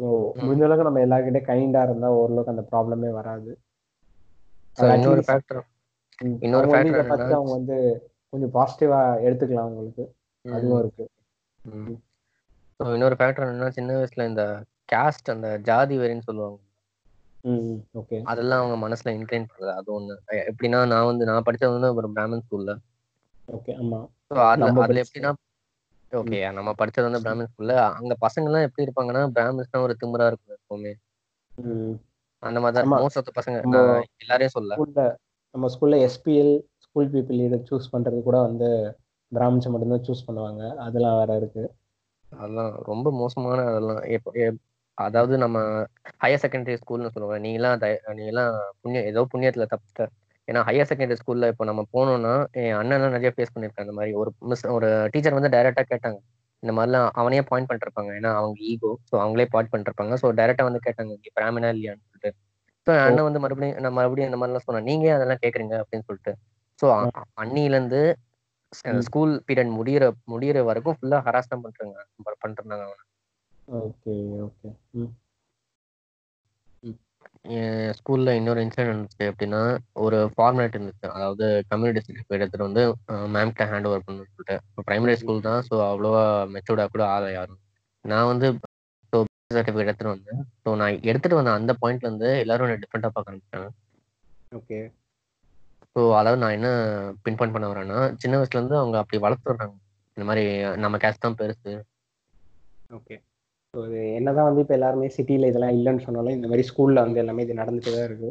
ஸோ 0.00 0.06
முடிஞ்ச 0.40 0.64
அளவுக்கு 0.64 0.88
நம்ம 0.88 1.02
எல்லாருக்கிட்டே 1.04 1.42
கைண்டா 1.46 1.82
இருந்தா 1.84 2.08
ஓரளவுக்கு 2.16 2.54
அந்த 2.54 2.64
ப்ராப்ளமே 2.70 3.10
வராது. 3.16 3.50
இன்னொரு 4.94 5.22
ஃபேக்டர். 5.26 5.62
இன்னொரு 6.44 6.68
இதை 6.92 7.04
பத்தி 7.10 7.30
அவங்க 7.32 7.52
வந்து 7.56 7.76
கொஞ்சம் 8.32 8.54
பாசிட்டிவா 8.54 8.98
எடுத்துக்கலாம் 9.26 9.66
அவங்களுக்கு. 9.66 10.04
அதுவும் 10.44 10.80
இருக்கு. 10.80 11.04
இன்னொரு 12.80 13.16
ஃபேக்டர் 13.16 13.44
என்னன்னா 13.44 13.68
சின்ன 13.72 13.96
வயசுல 13.96 14.26
இந்த 14.28 14.44
காஸ்ட் 14.88 15.32
அந்த 15.32 15.48
ஜாதி 15.66 15.96
வெறின்னு 15.98 16.26
சொல்லுவாங்க. 16.26 16.58
ஓகே 17.94 18.18
அதெல்லாம் 18.30 18.60
அவங்க 18.60 18.76
மனசுல 18.82 19.14
இன்க்ளைன் 19.16 19.48
பண்றது. 19.48 19.72
அது 19.74 19.88
ஒண்ணு. 19.92 20.14
எப்படின்னா 20.50 20.80
நான் 20.92 21.08
வந்து 21.10 21.28
நான் 21.28 21.46
படிச்சது 21.46 21.74
வந்து 21.74 21.90
ஒரு 22.00 22.10
பிராமின் 22.14 22.44
ஸ்கூல்ல 22.44 22.74
ஓகே 23.48 23.72
ஆமா. 23.78 24.00
அதுல 24.80 25.02
எப்படின்னா 25.04 25.30
ஓகே. 26.14 26.52
நம்ம 26.52 26.72
படிச்சது 26.78 27.10
வந்து 27.10 27.30
பிராமின் 27.30 27.46
ஸ்கூல்ல 27.58 27.74
அங்க 27.74 28.16
பசங்க 28.20 28.44
எல்லாம் 28.44 28.70
எப்படி 28.70 28.90
இருப்பாங்கன்னா 28.90 29.28
பிராமின்ஸ்னா 29.34 29.80
ஒரு 29.80 29.96
திமிரா 30.06 30.26
இருக்கும் 30.26 30.56
எப்பவுமே. 30.56 30.92
அந்த 32.38 32.60
மாதிரி. 32.60 32.88
மோஸ்ட் 32.90 33.02
ஆஃப் 33.02 33.40
பசங்க 33.40 34.02
எல்லாரையும் 34.18 34.48
சொல்ல. 34.48 34.76
நம்ம 35.50 35.68
ஸ்கூல்ல 35.68 36.08
SPL 36.08 36.60
school 36.78 37.10
people 37.10 37.34
leader 37.34 37.64
choose 37.70 37.84
பண்றது 37.92 38.22
கூட 38.22 38.40
வந்து 38.40 38.96
பிராமின்ஸை 39.34 39.70
மட்டும்தான் 39.70 40.04
சூஸ் 40.04 40.24
பண்ணுவாங்க. 40.26 40.74
அதெல்லாம் 40.74 41.18
வேற 41.18 41.36
இருக்கு. 41.36 41.74
அதெல்லாம் 42.30 42.82
ரொம்ப 42.82 43.12
மோசமான 43.12 43.62
அதெல்லாம். 43.62 44.58
அதாவது 44.94 45.38
நம்ம 45.38 45.58
ஹையர் 46.20 46.38
செகண்டரி 46.42 46.78
ஸ்கூல்னு 46.86 47.10
சொல்லுவாங்க 47.10 47.48
நீங்களாம் 47.48 47.80
தய- 47.80 48.12
நீங்களாம் 48.12 48.58
புண்ணியம் 48.80 49.06
ஏதோ 49.06 49.26
புண்ணியத்துல 49.34 49.66
தப்பிச்சிட்ட. 49.66 50.06
ஏன்னா 50.48 50.60
ஹையர் 50.68 50.88
செகண்டரி 50.90 51.20
ஸ்கூல்ல 51.20 51.48
இப்போ 51.52 51.64
நம்ம 51.64 51.82
போனோம்னா 51.92 52.32
என் 52.62 52.76
அண்ணன்லாம் 52.80 53.14
நிறைய 53.16 53.30
ஃபேஸ் 53.36 53.52
பண்ணியிருக்கேன் 53.54 53.84
அந்த 53.86 53.94
மாதிரி 53.98 54.12
ஒரு 54.14 54.30
மிஸ் 54.42 54.64
ஒரு 54.76 54.88
டீச்சர் 55.12 55.36
வந்து 55.38 55.52
டைரக்டா 55.54 55.84
கேட்டாங்க. 55.92 56.18
இந்த 56.62 56.72
மாதிரிலாம் 56.76 57.08
அவனே 57.12 57.40
பாயிண்ட் 57.42 57.68
பண்ணிருப்பாங்க. 57.70 58.10
ஏன்னா 58.18 58.30
அவங்க 58.34 58.58
ஈகோ 58.72 58.90
ஸோ 59.10 59.14
அவங்களே 59.22 59.46
பாயிண்ட் 59.50 59.72
பண்ணிருப்பாங்க. 59.72 60.14
ஸோ 60.22 60.28
டைரக்டா 60.40 60.66
வந்து 60.68 60.80
கேட்டாங்க 60.86 61.12
நீ 61.22 61.30
பிராமினா 61.38 61.70
இல்லையான்னு 61.74 62.04
சொல்லிட்டு. 62.04 62.30
ஸோ 62.86 62.92
அண்ணன் 63.04 63.26
வந்து 63.28 63.42
மறுபடியும் 63.44 63.80
நான் 63.80 63.96
மறுபடியும் 63.98 64.30
இந்த 64.30 64.38
மாதிரிலாம் 64.40 64.66
சொன்னேன். 64.68 64.88
நீங்க 64.90 65.06
அதெல்லாம் 65.14 65.42
கேக்குறீங்க 65.42 65.74
அப்படின்னு 65.82 66.06
சொல்லிட்டு. 66.08 66.34
ஸோ 66.78 66.86
அன்னில 67.42 67.76
இருந்து 67.78 68.02
ம். 68.92 69.02
ஸ்கூல் 69.02 69.32
பீரியட் 69.48 69.72
முடியிற 69.78 70.04
முடியிற 70.32 70.60
வரைக்கும் 70.64 70.96
ஃபுல்லா 70.98 71.18
ஹராஸ் 71.26 71.52
தான் 71.52 71.64
பண்றாங்க. 71.64 71.96
பண்றாங்க 72.44 72.82
அவனை. 72.84 73.02
Okay 73.80 74.14
okay. 74.46 74.70
என் 77.44 77.94
ஸ்கூல்ல 77.98 78.34
இன்னொரு 78.38 78.60
இன்சிடென்ட் 78.64 78.92
இருந்துச்சு 78.92 79.24
எப்படின்னா 79.30 79.60
ஒரு 80.04 80.18
ஃபார்மேட் 80.34 80.76
இருந்துச்சு. 80.76 81.06
அதாவது 81.16 81.46
கம்யூனிட்டி 81.70 82.02
சர்டிஃபிகேட் 82.04 82.42
எடுத்துட்டு 82.44 82.68
வந்து 82.68 82.82
மேம்கிட்ட 83.34 83.66
ஹேண்ட் 83.72 83.88
ஓவர் 83.90 84.04
பண்ணணும்னு 84.06 84.32
சொல்லிட்டு. 84.32 84.56
இப்போ 84.70 84.84
பிரைமரி 84.88 85.16
ஸ்கூல் 85.22 85.46
தான் 85.48 85.60
ஸோ 85.68 85.74
அவ்வளோவா 85.90 86.22
மெச்சூர்டா 86.54 86.86
கூட 86.94 87.04
ஆகல 87.14 87.32
யாரும். 87.38 87.60
நான் 88.04 88.30
வந்து 88.32 88.46
சர்டிஃபிகேட் 89.56 89.88
எடுத்துட்டு 89.88 90.14
வந்தேன். 90.14 90.42
ஸோ 90.62 90.68
நான் 90.80 91.00
எடுத்துட்டு 91.10 91.38
வந்த 91.38 91.58
அந்த 91.58 91.72
பாயிண்ட்ல 91.82 92.08
இருந்து 92.08 92.30
எல்லாரும் 92.44 92.68
என்ன 92.68 92.82
டிஃப்ரெண்டா 92.84 93.10
பார்க்க 93.16 93.32
ஆரம்பிச்சாங்க 93.32 93.68
ஓகே. 94.58 94.78
ஸோ 95.96 96.00
அதாவது 96.20 96.42
நான் 96.42 96.56
என்ன 96.58 96.68
பின் 97.24 97.36
பாயிண்ட் 97.38 97.56
பண்ண 97.56 97.66
வரேன்னா 97.72 97.98
சின்ன 98.22 98.38
வயசுல 98.38 98.60
இருந்து 98.60 98.80
அவங்க 98.80 98.96
அப்படி 99.02 99.18
வளர்த்துறாங்க 99.26 99.76
இந்த 100.16 100.24
மாதிரி 100.30 100.44
நம்ம 100.84 100.96
கேஸ்ட் 101.04 101.24
தான் 101.26 101.38
பெருசு. 101.40 101.72
ஓகே. 102.98 103.16
இது 103.82 104.14
என்னதான் 104.14 104.44
வந்து 104.44 104.60
இப்போ 104.60 104.74
எல்லாருமே 104.74 105.08
சிட்டியில் 105.08 105.46
இதெல்லாம் 105.46 105.70
இல்லைன்னு 105.70 106.00
சொன்னாலும் 106.00 106.32
இந்த 106.32 106.48
மாதிரி 106.48 106.68
ஸ்கூல்ல 106.68 106.94
வந்து 106.94 107.18
எல்லாமே 107.18 107.42
இது 107.42 107.54
நடந்துட்டு 107.54 107.92
தான் 107.94 108.04
இருக்கு. 108.04 108.28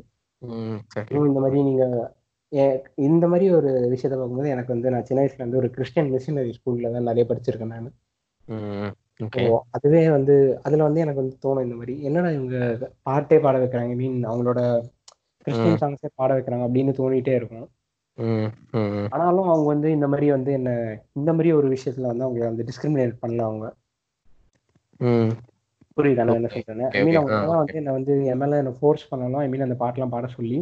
இந்த 1.26 1.40
மாதிரி 1.40 1.64
நீங்க 1.64 1.84
ஏ- 2.52 2.82
இந்த 3.02 3.28
மாதிரி 3.28 3.52
ஒரு 3.52 3.70
விஷயத்த 3.92 4.10
பார்க்கும்போது 4.12 4.50
எனக்கு 4.50 4.74
வந்து 4.74 4.90
நான் 4.90 5.04
சின்ன 5.04 5.24
வயசுல 5.24 5.34
இருந்து 5.34 5.58
ஒரு 5.58 5.70
கிறிஸ்டியன் 5.70 6.12
மிஷினரி 6.14 6.54
ஸ்கூல்ல 6.58 6.92
தான் 6.92 7.04
நிறைய 7.04 7.26
படிச்சிருக்கேன் 7.30 7.66
நான். 7.68 7.94
அதுவே 9.70 10.10
வந்து 10.10 10.36
அதுல 10.64 10.84
வந்து 10.84 11.00
எனக்கு 11.00 11.22
வந்து 11.22 11.38
தோணும் 11.44 11.64
இந்த 11.64 11.76
மாதிரி 11.76 12.04
என்னடா 12.04 12.30
இவங்க 12.30 12.58
பாட்டே 13.02 13.40
பாட 13.40 13.58
வைக்கிறாங்க 13.58 13.96
மீன் 13.96 14.28
அவங்களோட 14.28 14.60
கிறிஸ்டியன் 15.46 15.78
சாங்ஸே 15.78 16.10
பாட 16.16 16.34
வைக்கிறாங்க 16.34 16.66
அப்படின்னு 16.68 16.94
தோணிட்டே 16.94 17.36
இருக்கும். 17.36 17.68
ஆனாலும் 19.10 19.48
அவங்க 19.48 19.66
வந்து 19.66 19.92
இந்த 19.92 20.08
மாதிரி 20.08 20.32
வந்து 20.32 20.52
என்ன 20.52 20.70
இந்த 21.14 21.32
மாதிரி 21.32 21.52
ஒரு 21.52 21.70
விஷயத்துல 21.70 22.02
வந்து 22.02 22.24
அவங்க 22.24 22.46
வந்து 22.46 22.64
டிஸ்கிரிமினேட் 22.64 23.16
பண்ணல 23.22 23.42
அவங்க. 23.42 23.66
புரியுதா 25.98 26.24
நான் 26.28 26.38
என்ன 26.40 26.50
Okay, 26.50 26.62
சொல்றேன் 26.62 26.88
okay, 26.88 27.00
ஐ 27.00 27.06
மீன். 27.06 27.18
அவங்க 27.20 27.58
வந்து 27.60 27.80
என்ன 27.80 27.92
வந்து 27.98 28.14
என் 28.32 28.40
மேல 28.42 28.60
என்ன 28.62 28.72
ஃபோர்ஸ் 28.78 29.10
பண்ணலாம் 29.10 29.44
ஐ 29.46 29.50
மீன் 29.50 29.66
அந்த 29.68 29.78
பாட்டெல்லாம் 29.82 30.14
பாட 30.14 30.28
சொல்லி. 30.38 30.60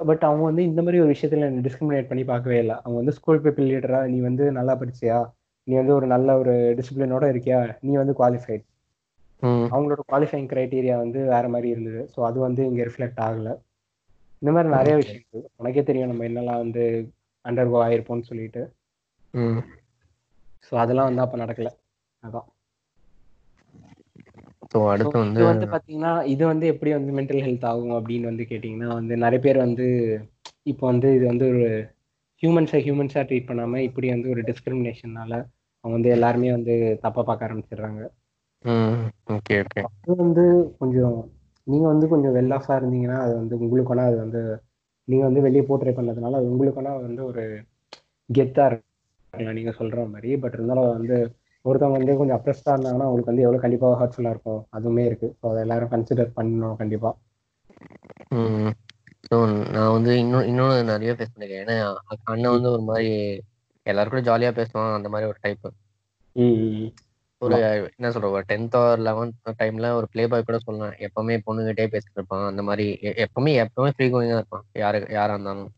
பட் 0.00 0.24
அவங்க 0.26 0.42
வந்து 0.44 0.62
இந்த 0.62 0.80
மாதிரி 0.82 0.98
ஒரு 1.04 1.10
விஷயத்துல 1.14 1.46
என்ன 1.48 1.62
டிஸ்கிரிமினேட் 1.66 2.10
பண்ணி 2.10 2.24
பார்க்கவே 2.24 2.58
இல்லை. 2.58 2.76
அவங்க 2.82 2.96
வந்து 3.02 3.14
ஸ்கூல் 3.18 3.40
பீப்புள் 3.44 3.68
லீடரா 3.70 4.00
நீ 4.06 4.18
வந்து 4.20 4.44
நல்லா 4.52 4.74
படிச்சியா? 4.82 5.18
நீ 5.66 5.74
வந்து 5.76 5.94
ஒரு 5.94 6.06
நல்ல 6.06 6.36
ஒரு 6.38 6.52
டிசிப்ளினோட 6.78 7.24
இருக்கியா? 7.32 7.58
நீ 7.82 7.94
வந்து 7.96 8.14
குவாலிஃபைட் 8.20 8.64
அவங்களோட 9.72 10.02
குவாலிஃபைங் 10.08 10.46
கிரைட்டீரியா 10.52 10.96
வந்து 10.96 11.18
வேற 11.32 11.48
மாதிரி 11.48 11.68
இருந்தது. 11.68 12.02
ஸோ 12.14 12.20
அது 12.24 12.38
வந்து 12.40 12.62
இங்க 12.64 12.82
ரிஃப்ளெக்ட் 12.84 13.20
ஆகல. 13.20 13.50
இந்த 14.42 14.50
மாதிரி 14.52 14.68
நிறைய. 14.74 14.94
விஷயங்கள் 14.96 15.44
உனக்கே 15.56 15.82
தெரியும் 15.82 16.10
நம்ம 16.12 16.24
என்னெல்லாம் 16.24 16.62
வந்து 16.64 16.82
அண்டர்கோ 17.44 17.78
ஆயிருப்போம்னு 17.86 18.28
சொல்லிட்டு. 18.30 18.62
ஸோ 20.66 20.74
அதெல்லாம் 20.76 21.08
வந்து 21.10 21.24
அப்ப 21.24 21.38
நடக்கல. 21.38 21.70
அதான். 22.22 22.46
ஸோ 24.72 24.78
அடுத்து 24.88 25.16
வந்து 25.18 25.42
வந்து 25.44 25.66
பாத்தீங்கன்னா 25.66 26.12
இது 26.26 26.42
வந்து 26.46 26.66
எப்படி 26.66 26.90
வந்து 26.92 27.12
மென்டல் 27.18 27.44
ஹெல்த் 27.44 27.64
ஆகும் 27.64 27.94
அப்படின்னு 27.98 28.30
வந்து 28.30 28.44
கேட்டிங்கன்னா 28.50 28.88
வந்து 28.94 29.14
நிறைய 29.16 29.40
பேர் 29.40 29.58
வந்து 29.58 29.86
இப்போ 30.66 30.84
வந்து 30.86 31.08
இது 31.14 31.24
வந்து 31.26 31.46
ஒரு 31.52 31.68
ஹியூமன்ஸை 32.42 32.80
ஹியூமன்ஸாக 32.84 33.24
ட்ரீட் 33.28 33.48
பண்ணாம 33.48 33.80
இப்படி 33.86 34.08
வந்து 34.08 34.28
ஒரு 34.30 34.42
டிஸ்கிரிமினேஷனால 34.42 35.32
அவங்க 35.84 35.94
வந்து 35.96 36.10
எல்லாருமே 36.10 36.50
வந்து 36.52 36.74
தப்பா 37.02 37.22
பார்க்க 37.22 37.46
ஆரம்பிச்சிடுறாங்க. 37.48 38.00
Okay 39.28 39.56
okay. 39.62 39.80
அது 39.98 40.14
வந்து 40.16 40.44
கொஞ்சம் 40.78 41.16
நீங்க 41.66 41.86
வந்து 41.86 42.06
கொஞ்சம் 42.08 42.34
வெல் 42.36 42.54
ஆஃபா 42.56 42.76
இருந்தீங்கன்னா 42.80 43.18
அது 43.24 43.34
வந்து 43.36 43.54
உங்களுக்கு 43.58 43.92
வேணா 43.92 44.06
அது 44.10 44.18
வந்து 44.18 44.42
நீங்க 45.08 45.24
வந்து 45.24 45.40
வெளியே 45.40 45.64
போர்ட்ரே 45.68 45.94
பண்ணதுனால 45.98 46.38
அது 46.40 46.50
உங்களுக்கு 46.50 46.80
வேணா 46.80 46.94
வந்து 47.00 47.22
ஒரு 47.24 47.44
கெத்தா 48.30 48.64
இருக்கலாம் 48.68 49.56
நீங்க 49.58 49.72
சொல்ற 49.78 50.06
மாதிரி. 50.08 50.30
பட் 50.36 50.52
இருந்தாலும் 50.52 50.94
வந்து 50.96 51.16
ஒருத்தவங்க 51.68 51.98
வந்து 51.98 52.16
கொஞ்சம் 52.16 52.38
அப்ரெஸ்டா 52.38 52.72
இருந்தாங்கன்னா 52.74 53.06
அவங்களுக்கு 53.06 53.32
வந்து 53.32 53.42
எவ்வளவு 53.42 53.62
கண்டிப்பா 53.62 53.88
ஹர்ட்ஃபுல்லா 54.00 54.30
இருக்கும். 54.30 54.60
அதுவுமே 54.72 55.04
இருக்கு. 55.04 55.28
ஸோ 55.38 55.46
அதை 55.50 55.60
எல்லாரும் 55.60 55.92
கன்சிடர் 55.94 56.36
பண்ணணும் 56.36 56.76
கண்டிப்பா. 56.76 57.10
ம். 58.36 58.72
ஸோ 59.28 59.36
நான் 59.70 59.92
வந்து 59.92 60.12
இன்னும் 60.18 60.46
இன்னொன்று 60.46 60.82
நிறைய 60.84 61.12
ஃபேஸ் 61.14 61.34
பண்ணிருக்கேன். 61.34 61.64
ஏன்னா 61.64 61.76
அண்ணன் 62.26 62.54
வந்து 62.54 62.70
ஒரு 62.70 62.82
மாதிரி 62.82 63.10
எல்லாரும் 63.86 64.10
கூட 64.10 64.22
ஜாலியாக 64.22 64.54
பேசுவான். 64.60 64.94
அந்த 64.94 65.08
மாதிரி 65.08 65.28
ஒரு 65.28 65.38
டைப் 65.40 65.66
ம், 66.36 66.54
ம், 66.56 66.74
ம். 66.78 66.90
ஒரு 67.42 67.56
என்ன 67.88 68.08
சொல்ற 68.08 68.28
ஒரு 68.30 68.44
டென்த் 68.48 68.76
ஆர் 68.76 69.00
லெவன்த் 69.00 69.50
டைம்ல 69.58 69.88
ஒரு 69.94 70.06
ப்ளே 70.06 70.26
பாய் 70.26 70.44
கூட 70.44 70.58
சொல்லலாம். 70.58 70.94
எப்பவுமே 70.98 71.34
பொண்ணுகிட்டே 71.46 71.86
பேசிட்டு 71.86 72.18
இருப்பான். 72.18 72.46
அந்த 72.46 72.62
மாதிரி 72.62 72.86
எப்பவுமே 73.24 73.52
எப்பவுமே 73.64 73.90
ஃப்ரீ 73.94 74.06
கோயிங்கா 74.08 74.38
இருப்பான். 74.38 74.64
யாரு 74.74 75.00
யாரா 75.10 75.34
இருந்தாலும். 75.34 75.70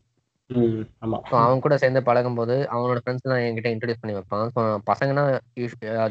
அவன் 1.39 1.63
கூட 1.63 1.75
சேர்ந்து 1.81 2.01
பழகும் 2.07 2.37
போது 2.39 2.55
அவனோட 2.73 2.99
ஃப்ரெண்ட்ஸ் 3.01 3.25
எல்லாம் 3.27 3.43
என்கிட்ட 3.45 3.69
இன்ட்ரடியூஸ் 3.73 4.01
பண்ணி 4.01 4.15
வைப்பான். 4.17 4.51
பசங்கன்னா 4.89 5.23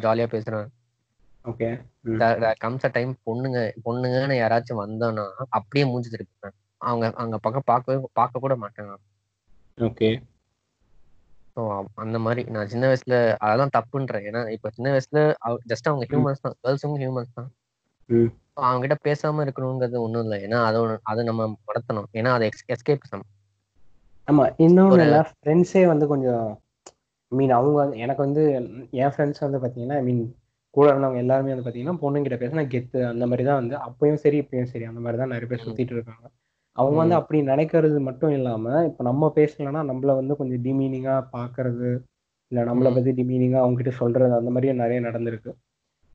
ஜாலியா 0.04 0.26
பேசுறான். 0.34 0.68
ஓகே. 1.44 1.68
கம்ஸ் 2.62 2.86
அ 2.88 2.90
டைம் 2.96 3.12
பொண்ணுங்க 3.26 3.58
பொண்ணுங்கன்னு 3.86 4.36
யாராச்சும் 4.40 4.82
வந்தானா 4.82 5.24
அப்படியே 5.58 5.84
மூஞ்சி 5.90 6.10
திருப்பிப்பேன் 6.14 6.56
அவங்க 6.80 7.06
அவங்க 7.20 7.36
பக்கம் 7.46 7.68
பார்க்கவே 7.70 7.96
பார்க்க 8.20 8.44
கூட 8.44 8.54
மாட்டாங்க. 8.64 8.92
ஓகே. 9.78 10.10
ஸோ 11.56 11.62
அந்த 12.04 12.18
மாதிரி. 12.26 12.42
நான் 12.54 12.70
சின்ன 12.72 12.84
வயசுல 12.90 13.14
அதெல்லாம் 13.44 13.74
தப்புன்றேன். 13.76 14.26
ஏன்னா 14.28 14.42
இப்போ 14.56 14.68
சின்ன 14.76 14.90
வயசுல 14.94 15.20
ஜஸ்ட் 15.70 15.90
அவங்க 15.90 16.06
ஹியூமன்ஸ் 16.10 16.44
தான். 16.46 16.56
கேர்ள்ஸும் 16.62 17.00
ஹியூமன்ஸ் 17.02 17.36
தான். 17.38 17.50
அவங்க 18.60 18.82
கிட்ட 18.84 18.96
பேசாம 19.08 19.42
இருக்கணுங்கிறது 19.46 19.98
ஒண்ணும் 20.06 20.24
இல்லை. 20.24 20.38
ஏன்னா 20.46 20.58
அதை 20.68 20.80
அதை 21.12 21.20
நம்ம 21.30 21.42
நடத்தணும் 21.68 22.08
ஏன்னா 22.20 22.32
அது 22.38 22.46
எஸ்கேபிசம் 22.76 23.24
ஆமா 24.30 24.44
எல்லாம் 25.04 25.28
ஃப்ரெண்ட்ஸே 25.32 25.84
வந்து 25.90 26.06
கொஞ்சம் 26.12 26.44
மீன் 27.32 27.56
அவங்க 27.56 27.76
வந்து 27.80 27.96
எனக்கு 28.04 28.22
வந்து 28.26 28.42
என் 28.98 29.12
ஃப்ரெண்ட்ஸ் 29.12 29.44
வந்து 29.44 29.58
பார்த்தீங்கன்னா 29.60 29.98
ஐ 29.98 30.04
மீன் 30.08 30.22
கூட 30.74 30.86
இருந்தவங்க 30.90 31.22
எல்லாருமே 31.22 31.52
வந்து 31.52 31.64
பார்த்தீங்கன்னா 31.64 32.00
பொண்ணுங்கிட்ட 32.02 32.36
பேசினா 32.40 32.62
கெத்து 32.68 32.98
அந்த 33.06 33.24
மாதிரி 33.26 33.44
தான் 33.46 33.60
வந்து 33.60 33.74
அப்பயும் 33.86 34.20
சரி 34.22 34.38
இப்பயும் 34.42 34.70
சரி 34.72 34.84
அந்த 34.90 35.00
மாதிரி 35.00 35.18
தான் 35.20 35.32
நிறைய 35.32 35.48
பேர் 35.50 35.60
ம். 35.60 35.66
சுத்திட்டு 35.66 35.94
இருக்காங்க 35.96 36.26
அவங்க 36.76 36.96
வந்து. 37.00 37.16
அப்படி 37.20 37.38
நினைக்கிறது 37.48 37.96
மட்டும் 38.08 38.32
இல்லாம 38.36 38.66
இப்போ 38.88 39.02
நம்ம 39.04 39.30
பேசலைன்னா 39.36 39.80
நம்மள 39.88 40.12
வந்து 40.18 40.34
கொஞ்சம் 40.38 40.62
டிமீனிங்கா 40.66 41.16
பார்க்கறது 41.34 41.88
இல்லை 42.52 42.62
நம்மளை 42.68 42.90
ம். 42.90 42.96
பத்தி 42.96 43.12
டிமீனிங்கா 43.18 43.58
அவங்க 43.62 43.78
கிட்ட 43.80 43.92
சொல்றது 43.98 44.38
அந்த 44.38 44.50
மாதிரியும் 44.50 44.82
நிறைய 44.82 45.00
நடந்திருக்கு 45.08 45.52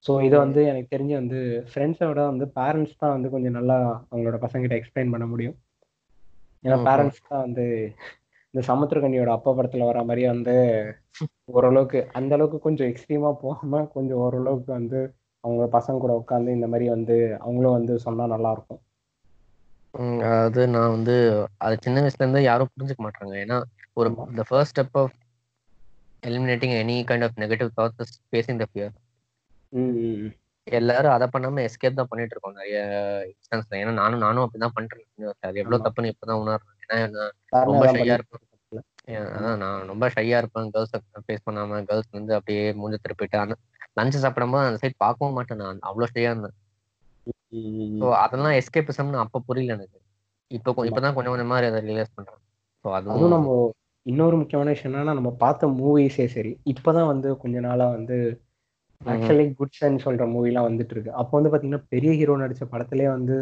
ஸோ 0.06 0.14
இதை 0.26 0.38
வந்து 0.40 0.62
எனக்கு 0.72 0.90
தெரிஞ்சு 0.92 1.16
வந்து 1.16 1.40
ஃப்ரெண்ட்ஸை 1.70 2.08
விட 2.08 2.22
வந்து 2.32 2.46
பேரண்ட்ஸ் 2.58 2.98
தான் 2.98 3.14
வந்து 3.14 3.30
கொஞ்சம் 3.30 3.56
நல்லா 3.58 3.78
அவங்களோட 4.06 4.38
பசங்கிட்ட 4.44 4.76
எக்ஸ்பிளைன் 4.80 5.14
பண்ண 5.14 5.28
முடியும் 5.28 5.56
ஏன்னா. 6.66 6.78
பேரண்ட்ஸ் 6.88 7.26
தான் 7.28 7.44
வந்து 7.46 7.66
இந்த 8.54 8.64
சமுத்திரகனியோட 8.70 9.30
அப்பா 9.36 9.52
படத்துல 9.56 9.88
வர 9.88 10.00
மாதிரி 10.06 10.24
வந்து 10.28 10.56
ஓரளவுக்கு 11.54 12.00
அந்த 12.18 12.32
அளவுக்கு 12.38 12.60
கொஞ்சம் 12.62 12.90
எக்ஸ்ட்ரீமா 12.92 13.32
போகாம 13.42 13.84
கொஞ்சம் 13.96 14.22
ஓரளவுக்கு 14.24 14.72
வந்து 14.74 15.00
அவங்க 15.44 15.64
பசங்க 15.76 15.98
கூட 16.00 16.14
உட்காந்து 16.22 16.58
இந்த 16.58 16.68
மாதிரி 16.70 16.86
வந்து 16.94 17.16
அவங்களும் 17.42 17.78
வந்து 17.78 17.96
சொன்னா 18.06 18.26
நல்லா 18.34 18.52
இருக்கும் 18.56 18.82
அதாவது 20.24 20.62
நான் 20.74 20.94
வந்து 20.96 21.14
அது 21.66 21.76
சின்ன 21.84 22.02
வயசுல 22.02 22.24
இருந்து 22.24 22.42
யாரும் 22.44 22.72
புரிஞ்சுக்க 22.72 23.04
மாட்டாங்க 23.06 23.34
ஏன்னா 23.44 23.58
ஒரு. 23.98 24.10
The 24.38 24.46
first 24.50 24.74
step 24.74 24.98
of 25.02 25.14
eliminating 26.24 26.76
any 26.80 26.98
kind 27.10 27.26
of 27.28 27.40
negative 27.44 27.70
thoughts 27.78 28.02
is 28.06 28.16
facing 28.30 28.60
the 28.62 28.68
fear. 28.72 28.94
எல்லாரும் 30.68 31.12
அதை 31.12 31.26
பண்ணாம 31.34 31.64
எஸ்கேப் 31.68 31.94
தான் 31.94 32.10
பண்ணிட்டு 32.10 32.34
இருக்கோம் 32.36 32.56
நிறைய 32.56 32.78
இன்ஸ்டன்ஸ்ல 33.32 33.80
ஏன்னா 33.82 33.94
நானும் 33.94 34.20
நானும் 34.20 34.44
அப்படிதான் 34.46 34.76
பண்றேன். 34.76 35.04
அது 35.42 35.60
எவ்வளவு. 35.62 35.84
தப்புன்னு 35.86 36.12
இப்பதான் 36.14 36.42
உணர்றேன். 36.42 36.72
ஏன்னா 36.98 37.26
ரொம்ப 37.64 37.84
ஷையா 37.94 38.16
இருப்பேன் 38.20 38.44
அதான் 39.32 39.58
நான் 39.58 39.88
ரொம்ப 39.88 40.06
ஷையா 40.08 40.38
இருப்பேன். 40.38 40.70
கேர்ள்ஸ் 40.72 40.96
ஃபேஸ் 41.28 41.46
பண்ணாம 41.46 41.82
கேர்ள்ஸ் 41.84 42.10
வந்து 42.12 42.34
அப்படியே 42.36 42.64
மூஞ்ச 42.74 42.96
திருப்பிட்டு 43.04 43.38
அந்த 43.38 43.56
லஞ்ச் 44.00 44.24
சாப்பிடும்போது 44.24 44.68
அந்த 44.68 44.80
சைட் 44.82 44.98
பார்க்கவும் 44.98 45.34
மாட்டேன் 45.34 45.58
நான். 45.58 45.80
அவ்வளவு 45.82 46.12
ஷையா 46.16 46.32
இருந்தேன். 46.32 46.56
ஸோ. 48.02 48.08
அதெல்லாம் 48.24 48.56
எஸ்கேபிசம்னு 48.62 49.24
அப்ப 49.24 49.42
புரியல 49.46 49.74
எனக்கு. 49.74 50.00
இப்போ. 50.52 50.86
இப்பதான் 50.90 51.16
கொஞ்சம் 51.16 51.34
கொஞ்சம் 51.34 51.52
அதை 51.72 51.82
ரியலைஸ் 51.90 52.16
பண்றேன். 52.16 52.42
ஸோ 52.86 52.90
அதுவும் 52.92 53.30
நம்ம 53.30 53.52
இன்னொரு 54.06 54.36
முக்கியமான 54.38 54.70
விஷயம் 54.70 54.92
என்னன்னா 54.92 55.14
நம்ம 55.14 55.32
பார்த்த 55.36 55.68
மூவிஸே 55.78 56.26
சரி. 56.28 56.52
இப்பதான் 56.66 57.06
வந்து 57.06 57.38
கொஞ்ச 57.38 57.60
நாளா 57.60 57.88
வந்து. 57.88 58.18
ஆக்சுவலி 59.06 59.46
குட்ஸ்ன்னு 59.60 60.04
சொல்ற 60.04 60.24
மூவிலாம் 60.32 60.68
வந்துட்டு 60.68 60.90
இருக்கு 60.90 61.12
அப்போ 61.14 61.34
வந்து 61.38 61.52
பாத்தீங்கன்னா 61.52 61.84
பெரிய 61.90 62.12
ஹீரோ 62.12 62.38
நடிச்ச 62.38 62.64
படத்திலே 62.72 63.08
வந்து 63.08 63.36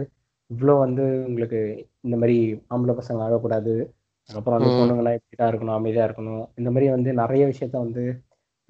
இவ்வளோ 0.52 0.80
வந்து 0.80 1.26
உங்களுக்கு 1.28 1.60
இந்த 2.02 2.18
மாதிரி 2.18 2.38
ஆம்பளை 2.70 2.94
பசங்க 2.98 3.22
ஆகக்கூடாது. 3.22 3.74
அதுக்கப்புறம் 4.30 4.58
வந்து 4.58 4.72
ம். 4.72 4.78
பொண்ணுங்கன்னா 4.80 5.14
இப்படிதான் 5.18 5.52
இருக்கணும் 5.52 5.78
அமைதியா 5.78 6.08
இருக்கணும் 6.08 6.44
இந்த 6.56 6.72
மாதிரி 6.72 6.90
வந்து 6.90 7.14
நிறைய 7.14 7.46
விஷயத்த 7.48 7.78
வந்து 7.78 8.04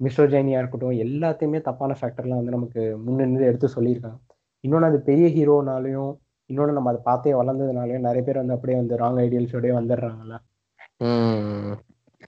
மிஸ்ரோஜைனியா 0.00 0.58
இருக்கட்டும் 0.58 1.00
எல்லாத்தையுமே 1.04 1.60
தப்பான 1.60 1.96
ஃபேக்டர்லாம் 2.00 2.40
வந்து 2.40 2.50
நமக்கு 2.50 2.82
முன்னிருந்து 3.04 3.48
எடுத்து 3.48 3.68
சொல்லியிருக்காங்க. 3.76 4.18
இன்னொன்று 4.64 4.86
அது 4.86 5.00
பெரிய 5.00 5.26
ஹீரோனாலையும் 5.28 6.12
இன்னொன்று 6.50 6.72
நம்ம 6.72 6.90
அதை 6.90 7.00
பார்த்தே 7.04 7.32
வளர்ந்ததுனாலையும் 7.32 7.98
நிறைய 7.98 8.22
பேர் 8.24 8.36
வந்து 8.36 8.52
அப்படியே 8.52 8.78
வந்து 8.78 8.96
ராங் 8.96 9.20
ஐடியல்ஸோடய 9.20 9.74
வந்துடுறாங்கல்ல. 9.74 10.34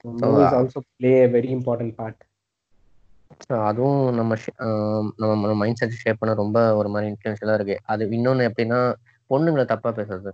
Movies 0.05 0.55
also 0.57 0.79
play 0.97 1.27
very 1.27 1.49
important 1.57 1.95
part 1.95 2.21
So, 3.39 3.63
அதுவும் 3.63 4.15
நம்ம 4.15 4.35
ஷே- 4.35 4.97
ஆம், 4.97 5.13
நம்ம 5.17 5.53
மைண்ட் 5.53 5.75
செட் 5.75 5.89
ஷேப் 5.89 6.15
பண்ண 6.19 6.35
ரொம்ப 6.35 6.75
ஒரு 6.75 6.89
மாதிரி 6.89 7.11
இன்ஃப்ளூயன்ஷியலா 7.11 7.53
இருக்கு. 7.53 7.79
அது 7.83 8.05
இன்னொன்னு 8.05 8.51
எப்படின்னா 8.51 8.93
பொண்ணுங்களை 9.29 9.65
தப்பா 9.65 9.89
பேசுறது. 9.89 10.31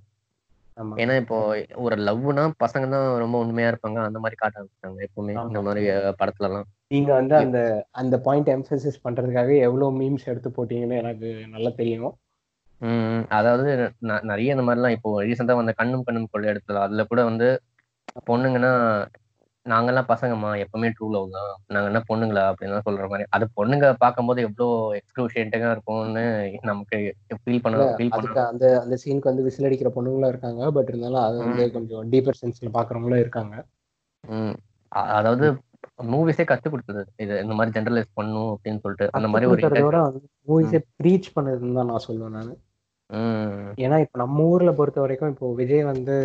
ஆமா. 0.78 0.96
ஏன்னா 0.96 1.16
இப்போ 1.16 1.66
ஒரு 1.76 1.96
லவ்னா 1.96 2.52
பசங்க 2.66 2.90
தான் 2.90 3.18
ரொம்ப 3.18 3.38
உண்மையா 3.38 3.70
இருப்பாங்க. 3.70 4.04
அந்த 4.04 4.20
மாதிரி 4.20 4.36
காட்ட 4.36 4.62
ஆரம்பிச்சாங்க 4.62 5.06
எப்பவுமே 5.06 5.48
இந்த 5.48 5.60
ஆமா. 5.60 5.64
மாதிரி 5.64 5.88
படத்துல 5.90 6.44
எல்லாம் 6.44 6.66
நீங்க 6.88 7.14
வந்து 7.14 7.36
அந்த 7.36 7.88
அந்த 7.92 8.20
பாயிண்ட் 8.20 8.50
எம்ஃபசிஸ் 8.50 9.08
பண்றதுக்காக 9.10 9.58
எவ்வளவு 9.60 10.02
மீம்ஸ் 10.02 10.26
எடுத்து 10.26 10.50
போட்டீங்கன்னு 10.50 10.98
எனக்கு 10.98 11.46
நல்லா 11.50 11.70
தெரியும். 11.76 12.18
ம் 12.78 13.20
அதாவது 13.30 13.92
ந- 14.02 14.22
நிறைய 14.22 14.56
இந்த 14.56 14.76
மாதிரிலாம் 14.76 14.90
இப்போ 14.90 15.24
ரீசெண்டா 15.24 15.56
வந்த 15.56 15.72
கண்ணும் 15.72 16.04
கண்ணும் 16.04 16.28
கொள்ளை 16.32 16.50
எடுத்தது. 16.50 16.80
அதுல 16.80 17.04
கூட 17.04 17.24
வந்து 17.24 17.62
பொண்ணுங்கன்னா 18.28 19.06
நாங்கெல்லாம் 19.66 20.10
பசங்கம்மா 20.12 20.50
எப்பவுமே 20.64 20.88
ட்ரூ 20.96 21.08
லவ் 21.14 21.28
தான். 21.36 21.52
நாங்க 21.74 21.88
என்ன 21.92 22.00
பொண்ணுங்களா? 22.10 22.44
அப்படின்னு 22.52 22.80
சொல்ற 22.88 23.06
மாதிரி. 23.12 23.26
அது 23.36 23.46
பொண்ணுங்க 23.58 23.88
பார்க்கும்போது 24.04 24.40
எவ்வளோ 24.48 24.68
எக்ஸ்க்ளூஷியேட்டிங்கா 25.00 25.70
இருக்கும்னு 25.76 26.24
நமக்கு 26.70 26.98
ஃபீல் 27.44 27.64
பண்ண 27.66 27.86
ஃபீல் 28.00 28.14
பண்ண 28.16 28.44
அந்த 28.54 28.66
அந்த 28.84 28.98
சீனுக்கு 29.04 29.32
வந்து 29.32 29.46
விசில் 29.48 29.68
அடிக்கிற 29.70 29.92
பொண்ணுங்களும் 29.98 30.32
இருக்காங்க. 30.34 30.72
பட் 30.78 30.92
இருந்தாலும் 30.94 31.24
அது 31.28 31.38
வந்து 31.46 31.66
கொஞ்சம் 31.78 32.10
டீப்பர் 32.14 32.40
சென்ஸ்ல 32.42 32.72
பாக்குறவங்களும் 32.78 33.24
இருக்காங்க. 33.24 33.56
அதாவது 35.18 35.46
மூவிஸே 36.12 36.44
கத்து 36.50 36.68
கொடுத்தது. 36.74 37.02
இது 37.24 37.34
இந்த 37.44 37.54
மாதிரி 37.58 37.76
ஜெனரலைஸ் 37.78 38.14
பண்ணும் 38.20 38.52
அப்படின்னு 38.54 38.84
சொல்லிட்டு. 38.84 39.08
அந்த 39.18 39.28
மாதிரி 39.32 39.48
ஒரு. 39.50 40.04
மூவிஸே 40.50 40.80
ப்ரீச் 41.00 41.34
பண்ணதுன்னு 41.36 41.78
தான் 41.80 41.92
நான் 41.92 42.06
சொல்லுவேன் 42.08 42.38
நான். 42.38 42.54
ஏன்னா 43.84 43.98
இப்போ 44.04 44.18
நம்ம 44.22 44.46
ஊர்ல 44.52 44.72
பொறுத்த 44.78 45.00
வரைக்கும் 45.04 45.32
இப்போ 45.34 45.48
விஜய் 45.60 45.90
வந்து 45.92 46.16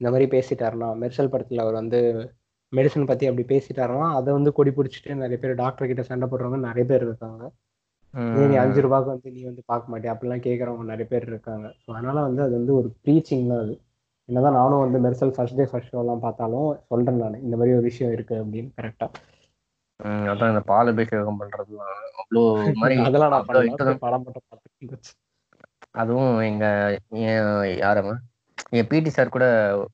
இந்த 0.00 0.08
மாதிரி 0.12 0.26
பேசிட்டாருன்னா 0.34 0.88
மெர்சல் 1.02 1.32
படத்துல 1.32 1.64
அவர் 1.64 1.80
வந்து 1.80 2.00
மெடிசன் 2.74 3.08
பத்தி 3.08 3.24
அப்படி 3.28 3.44
பேசிட்டாருன்னா 3.50 4.08
அதை 4.18 4.30
வந்து 4.36 4.50
கொடி 4.56 4.70
பிடிச்சிட்டு 4.76 5.16
நிறைய 5.20 5.38
பேர் 5.42 5.60
டாக்டர் 5.60 5.90
கிட்ட 5.90 6.02
சண்டை 6.08 6.26
போடுறவங்க 6.28 6.60
நிறைய 6.66 6.84
பேர் 6.90 7.04
இருக்காங்க. 7.04 7.42
நீ 8.44 8.56
அஞ்சு 8.62 8.80
ரூபாய்க்கு 8.84 9.12
வந்து 9.12 9.30
நீ 9.34 9.40
வந்து 9.48 9.62
பார்க்க 9.70 9.92
மாட்டியா? 9.92 10.12
அப்படிலாம் 10.14 10.44
கேட்குறவங்க 10.44 10.84
நிறைய 10.90 11.06
பேர் 11.10 11.26
இருக்காங்க. 11.30 11.66
ஸோ 11.80 11.88
அதனால 11.94 12.16
வந்து 12.26 12.42
அது 12.42 12.54
வந்து 12.58 12.72
ஒரு 12.80 12.88
ப்ரீச்சிங் 13.02 13.48
தான் 13.50 13.62
அது. 13.64 13.74
என்னதான் 14.28 14.58
நானும் 14.58 14.82
வந்து 14.82 14.98
மெர்சல் 15.04 15.32
ஃபர்ஸ்ட் 15.34 15.58
டே 15.58 15.66
ஃபர்ஸ்ட் 15.70 15.92
ஷோலாம் 15.92 16.22
பார்த்தாலும் 16.22 16.68
சொல்றேன் 16.90 17.20
நான். 17.22 17.40
இந்த 17.42 17.54
மாதிரி 17.56 17.76
ஒரு 17.76 17.86
விஷயம் 17.88 18.14
இருக்கு 18.14 18.34
அப்படின்னு 18.42 18.70
கரெக்டா 18.78 19.08
ம், 20.00 20.24
அதான் 20.30 20.52
இந்த 20.52 20.62
பால் 20.70 20.90
அபிஷேகம் 20.92 21.40
பண்றதுலாம். 21.40 21.90
அவ்வளோ 22.20 22.40
மாதிரி 22.80 22.94
அதெல்லாம் 23.04 23.34
நான் 23.34 23.48
படம் 24.00 24.24
மட்டும் 24.24 24.46
பார்த்துட்டு 24.48 25.12
அதுவும் 25.94 26.32
எங்க 26.46 26.64
யாரவன் 27.82 28.20
என் 28.72 28.88
பிடி 28.88 29.10
சார் 29.10 29.28
கூட 29.28 29.46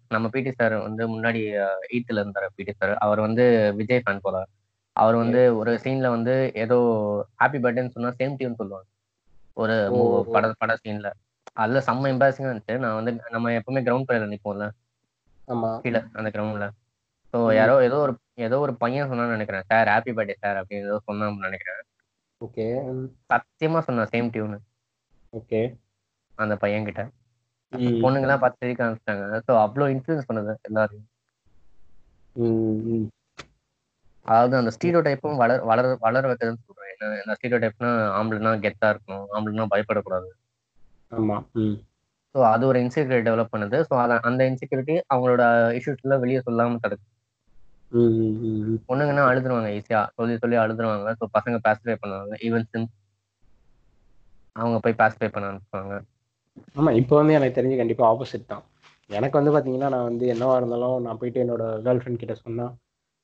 நம்ம 0.09 0.27
பிடி 0.29 0.51
சார் 0.53 0.75
வந்து 0.79 1.03
முன்னாடி 1.09 1.41
எயித்துல 1.89 2.23
இருந்தாரு 2.23 2.49
பிடி 2.55 2.73
சார் 2.73 2.93
அவர் 2.99 3.21
வந்து 3.21 3.45
விஜய் 3.77 4.03
ஃபேன் 4.05 4.23
போல. 4.23 4.37
அவர் 4.97 5.17
வந்து 5.17 5.41
ஒரு 5.57 5.73
சீன்ல 5.85 6.09
வந்து 6.09 6.35
ஏதோ 6.55 6.79
ஹாப்பி 7.43 7.59
பர்த்டேன்னு 7.59 7.95
சொன்னா 7.95 8.11
சேம் 8.21 8.37
டியூன் 8.37 8.61
சொல்லுவாங்க. 8.61 8.87
ஒரு. 9.57 9.77
பட 10.33 10.53
பட 10.59 10.75
சீன்ல 10.83 11.11
அதுல 11.57 11.81
செம்ம 11.87 12.11
எம்பாரசிங்கா 12.13 12.51
இருந்துச்சு. 12.51 12.77
நான் 12.79 12.99
வந்து 12.99 13.13
நம்ம 13.31 13.53
எப்பவுமே 13.59 13.83
கிரவுண்ட் 13.87 14.09
பிளேயர்ல 14.09 14.33
நிப்போம்ல. 14.35 14.67
கீழே 15.85 16.01
அந்த 16.13 16.29
கிரவுண்ட்ல 16.31 16.67
ஸோ. 17.35 17.39
யாரோ 17.59 17.75
ஏதோ 17.89 17.97
ஒரு 18.05 18.13
ஏதோ 18.47 18.57
ஒரு 18.59 18.73
பையன் 18.77 19.11
சொன்னான்னு 19.11 19.37
நினைக்கிறேன். 19.37 19.67
சார் 19.67 19.89
ஹாப்பி 19.89 20.13
பர்த்டே 20.19 20.37
சார் 20.45 20.59
அப்படின்னு 20.61 20.89
ஏதோ 20.89 20.99
சொன்னான்னு 21.09 21.47
நினைக்கிறேன். 21.49 21.81
ஓகே. 22.41 22.67
சத்தியமா 23.31 23.81
சொன்னான் 23.89 24.13
சேம் 24.15 24.31
டியூன் 24.31 24.57
ஓகே. 25.33 25.61
அந்த 26.39 26.55
பையன் 26.57 26.87
கிட்ட 26.89 27.03
ம். 27.73 28.01
பொண்ணுங்கெல்லாம் 28.05 28.43
பார்த்து 28.43 28.63
சிரிக்க 28.63 28.85
ஆரம்பிச்சிட்டாங்க. 28.85 29.25
ஸோ 29.47 29.53
அவ்வளோ 29.65 29.87
இன்ஃப்ளூயன்ஸ் 29.95 30.29
பண்ணுது 30.29 30.55
எல்லாரையும். 30.69 31.07
அதாவது 34.27 34.55
அந்த 34.59 34.71
ஸ்டீரியோ 34.77 35.01
டைப்பும் 35.07 35.41
வளர 35.43 35.59
வளர 35.71 35.87
வளர 36.05 36.25
வைக்கிறதுன்னு 36.31 36.65
சொல்றேன். 36.67 36.91
இந்த 37.21 37.35
ஸ்டீரியோ 37.39 37.59
டைப்னா 37.63 37.91
ஆம்பளைனா 38.19 38.53
கெத்தா 38.65 38.89
இருக்கணும் 38.93 39.27
ஆம்பளைனா 39.37 39.67
பயப்படக்கூடாது. 39.75 40.29
ஆமா 41.13 41.37
ஸோ 42.35 42.41
அது 42.51 42.65
ஒரு 42.67 42.79
இன்செக்யூரிட்டி 42.83 43.27
டெவலப் 43.29 43.55
பண்ணுது. 43.55 43.79
ஸோ 43.89 43.95
அதை 44.03 44.17
அந்த 44.29 44.43
இன்செக்யூரிட்டி 44.51 44.97
அவங்களோட 45.13 45.45
இஷ்யூஸ்ல 45.79 46.19
வெளியே 46.25 46.41
சொல்லாம 46.49 46.79
தடுக்கு 46.85 47.07
பொண்ணுங்கன்னா 48.89 49.25
அழுதுருவாங்க 49.31 49.71
ஈஸியா 49.79 50.01
சொல்லி 50.19 50.35
சொல்லி 50.39 50.57
அழுதுருவாங்க. 50.63 51.09
ஸோ 51.21 51.27
பசங்க 51.37 51.57
பாசிஃபை 51.67 51.97
பண்ணுவாங்க 52.03 52.37
ஈவன் 52.49 52.69
சிம் 52.71 52.89
அவங்க 54.57 54.77
போய் 54.85 55.01
பாசிஃபை 55.01 55.29
பண்ண 55.29 55.51
அனுப்புவாங்க 55.51 55.95
ஆமா 56.79 56.91
இப்போ 57.01 57.15
வந்து 57.21 57.37
எனக்கு 57.39 57.57
தெரிஞ்சு 57.59 57.81
கண்டிப்பா 57.81 58.05
ஆப்போசிட் 58.11 58.51
தான். 58.53 58.65
எனக்கு 59.11 59.39
வந்து 59.39 59.53
பாத்தீங்கன்னா 59.55 59.89
நான் 59.95 60.09
வந்து 60.11 60.25
என்னவா 60.35 60.55
இருந்தாலும் 60.61 60.97
நான் 61.07 61.19
போயிட்டு 61.21 61.43
என்னோட 61.45 61.65
கேர்ள் 61.87 62.01
ஃப்ரெண்ட் 62.03 62.23
கிட்ட 62.23 62.35
சொன்னா 62.45 62.67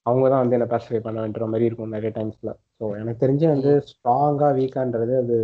அவங்க 0.07 0.27
தான் 0.33 0.43
வந்து 0.43 0.57
என்ன 0.59 0.67
பாசிஃபை 0.73 1.01
பண்ணுன்ற 1.05 1.47
மாதிரி 1.53 1.67
இருக்கும் 1.69 1.95
நிறைய 1.97 2.11
டைம்ஸ்ல 2.17 2.51
ஸோ 2.79 2.85
எனக்கு 3.01 3.23
தெரிஞ்சு 3.23 3.47
வந்து 3.55 3.71
ஸ்ட்ராங்கா 3.91 4.49
வீக்கான்றது 4.59 5.15
அது 5.23 5.37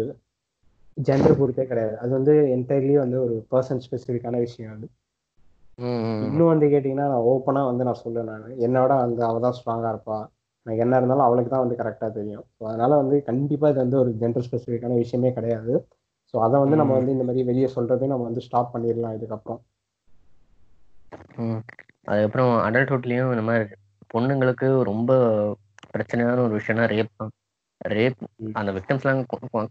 ஜெண்டர் 0.96 1.38
பொறுத்தே 1.38 1.64
கிடையாது. 1.70 1.94
அது 2.02 2.10
வந்து 2.18 2.32
என்டையர்லி 2.56 2.94
வந்து 3.04 3.18
ஒரு 3.26 3.34
பர்சன் 3.52 3.82
ஸ்பெசிஃபிக்கான 3.86 4.38
விஷயம் 4.46 4.72
அது. 4.74 4.86
இன்னும் 6.26 6.50
வந்து 6.52 6.66
கேட்டிங்கன்னா 6.72 7.06
நான் 7.12 7.26
ஓப்பனாக 7.32 7.68
வந்து 7.70 7.86
நான் 7.88 8.00
சொல்லுவேன் 8.02 8.28
நான். 8.32 8.44
என்னோட 8.66 8.92
வந்து 9.04 9.22
அவள் 9.28 9.44
தான் 9.46 9.56
ஸ்ட்ராங்காக 9.58 9.92
இருப்பா. 9.94 10.18
எனக்கு 10.66 10.82
என்ன 10.84 10.98
இருந்தாலும் 11.00 11.26
அவளுக்கு 11.26 11.50
தான் 11.54 11.64
வந்து 11.64 11.78
கரெக்டாக 11.80 12.10
தெரியும். 12.18 12.44
ஸோ 12.56 12.62
அதனால 12.70 12.92
வந்து 13.02 13.16
கண்டிப்பாக 13.28 13.72
இது 13.72 13.80
வந்து 13.84 13.98
ஒரு 14.02 14.10
ஜென்டர் 14.22 14.46
ஸ்பெசிஃபிக்கான 14.48 14.98
விஷயமே 15.02 15.30
கிடையாது. 15.38 15.74
ஸோ 16.34 16.38
அதை 16.44 16.56
வந்து 16.62 16.76
நம்ம. 16.80 16.92
வந்து 16.98 17.14
இந்த 17.14 17.24
மாதிரி 17.28 17.42
வெளியே 17.48 17.68
சொல்றதை 17.74 18.06
நம்ம 18.10 18.26
வந்து 18.28 18.44
ஸ்டாப் 18.46 18.72
பண்ணிடலாம் 18.74 19.16
இதுக்கப்புறம். 19.18 19.60
அதுக்கப்புறம் 22.06 22.52
அடல்ட்ஹுட்லயும் 22.66 23.32
இந்த 23.34 23.44
மாதிரி 23.48 23.76
பொண்ணுங்களுக்கு 24.12 24.68
ரொம்ப 24.90 25.10
பிரச்சனையான 25.92 26.42
ஒரு 26.46 26.54
விஷயம்னா 26.58 26.86
ரேப் 26.92 27.12
தான் 27.16 27.32
ரேப். 27.80 28.20
அந்த 28.60 28.70
விக்டம்ஸ்லாம் 28.76 29.20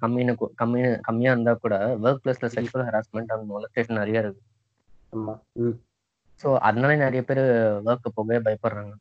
கம்மின்னு 0.04 0.34
கம்மி 0.62 0.80
கம்மியா 1.08 1.34
இருந்தா 1.34 1.54
கூட 1.64 1.76
ஒர்க் 2.04 2.24
பிளேஸ்ல 2.24 2.50
செக்ஷுவல் 2.56 2.88
ஹராஸ்மெண்ட் 2.88 3.34
அண்ட் 3.36 3.48
மொலஸ்டேஷன் 3.52 4.02
நிறைய 4.02 4.24
இருக்கு 4.24 4.42
ஆமா 5.14 5.34
ம் 5.62 5.78
ஸோ 6.42 6.50
அதனால 6.68 6.92
நிறைய 6.98 7.22
பேர் 7.24 7.44
ஒர்க் 7.88 8.16
போகவே 8.16 8.38
பயப்படுறாங்க. 8.46 8.94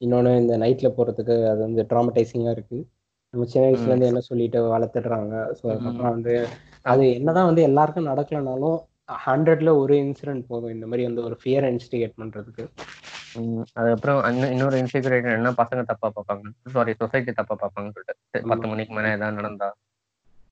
இன்னொன்று 0.00 0.32
இந்த 0.40 0.54
நைட்டில் 0.62 0.94
போகிறதுக்கு 0.96 1.36
அது 1.52 1.60
வந்து 1.60 1.82
ட்ராமடைசிங்காக 1.90 2.56
இருக்குது 2.56 2.82
நம்ம 3.34 3.46
சின்ன 3.46 3.64
வயசுலேருந்து 3.66 4.10
என்ன 4.10 4.22
சொல்லிட்டு 4.22 4.58
வளர்த்துடுறாங்க. 4.72 5.34
ஸோ 5.58 5.64
அதுக்கப்புறம் 5.70 6.14
வந்து 6.14 6.34
அது 6.86 7.04
என்னதான் 7.14 7.48
வந்து 7.48 7.62
எல்லாருக்கும் 7.62 8.10
நடக்கலனாலும் 8.10 8.76
ஹண்ட்ரட்ல 9.24 9.70
ஒரு 9.78 9.94
இன்சிடென்ட் 10.02 10.44
போதும். 10.46 10.74
இந்த 10.74 10.86
மாதிரி 10.86 11.04
வந்து 11.08 11.22
ஒரு 11.22 11.36
ஃபியர் 11.40 11.66
இன்ஸ்டிகேட் 11.70 12.18
பண்ணுறதுக்கு 12.20 12.64
ம், 13.38 13.62
அதுக்கப்புறம் 13.76 14.18
இன்னொரு 14.52 14.76
இன்செக்யூரிட்டி 14.80 15.30
என்ன 15.32 15.50
பசங்க 15.60 15.82
தப்பா 15.84 16.08
பார்ப்பாங்க. 16.10 16.44
சாரி 16.74 16.92
சொசைட்டி 17.00 17.32
தப்பா 17.32 17.54
பார்ப்பாங்கன்னு 17.54 17.96
சொல்லிட்டு. 17.96 18.48
பத்து 18.50 18.66
மணிக்கு 18.68 18.94
மேல 18.94 19.14
ஏதாவது 19.14 19.38
நடந்தா 19.40 19.68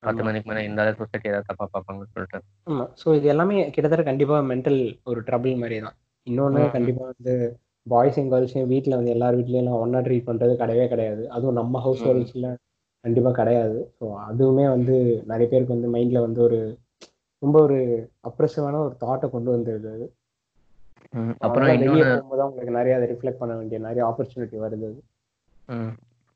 பத்து 0.03 0.21
ஆமா. 0.21 0.27
மணிக்கு 0.27 0.49
மேல 0.49 0.63
இருந்தாலும் 0.63 0.97
சொசைட்டி 0.97 1.29
ஏதாவது 1.29 1.49
தப்பா 1.51 1.65
பார்ப்பாங்கன்னு 1.67 2.13
சொல்லிட்டு. 2.15 2.39
ஆமாம் 2.67 2.89
ஸோ 3.01 3.15
இது 3.15 3.27
எல்லாமே 3.27 3.57
கிட்டத்தட்ட 3.69 4.03
கண்டிப்பாக 4.03 4.41
மென்டல் 4.49 4.79
ஒரு 5.03 5.21
ட்ரபிள் 5.21 5.55
மாதிரி 5.57 5.77
தான் 5.79 5.95
இன்னொன்று 6.27 6.63
ம். 6.63 6.73
கண்டிப்பாக 6.75 7.11
வந்து 7.13 7.35
பாய்ஸையும் 7.87 8.29
கேர்ள்ஸையும் 8.33 8.69
வீட்டில் 8.69 8.97
வந்து 8.97 9.13
எல்லார் 9.15 9.37
வீட்லேயும் 9.39 9.79
ஒன்றா 9.79 10.01
ட்ரீட் 10.01 10.27
பண்ணுறது 10.27 10.53
கிடையவே 10.59 10.85
கிடையாது. 10.87 11.23
அதுவும் 11.29 11.57
நம்ம 11.57 11.79
ஹவுஸ் 11.79 12.03
ம். 12.03 12.09
கண்டிப்பாக 13.03 13.35
கிடையாது. 13.35 13.79
ஸோ 13.97 14.05
அதுவுமே 14.27 14.65
வந்து 14.75 14.95
நிறைய 15.31 15.47
பேருக்கு 15.49 15.75
வந்து 15.75 15.93
மைண்டில் 15.95 16.25
வந்து 16.25 16.41
ஒரு 16.41 16.59
ரொம்ப 17.41 17.57
ஒரு 17.61 17.79
அப்ரெசிவான 18.29 18.81
ஒரு 18.87 18.95
தாட்டை 19.01 19.27
கொண்டு 19.29 19.49
வந்துருது 19.55 19.89
அது. 19.95 20.05
அப்புறம் 21.45 21.69
வெளியே 21.73 22.03
போகும்போது 22.05 22.45
உங்களுக்கு 22.47 22.77
நிறைய 22.77 22.95
அதை 22.97 23.07
ரிஃப்ளெக்ட் 23.11 23.41
பண்ண 23.41 23.53
வேண்டிய 23.55 23.79
நிறைய 23.79 24.03
ஆப்பர்ச்சுனிட்டி 24.09 24.57
வருது. 24.63 24.89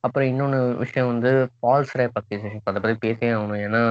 அப்புறம் 0.04 0.28
இன்னொன்னு 0.32 0.60
விஷயம் 0.78 1.10
வந்து 1.12 1.32
ஃபால்ஸ் 1.54 1.96
ரேப் 2.00 2.20
அக்யூசேஷன் 2.20 2.70
அதை 2.72 2.82
பத்தி 2.82 2.98
பேசவே 3.06 3.32
ஆகணும். 3.38 3.64
ஏன்னா 3.68 3.82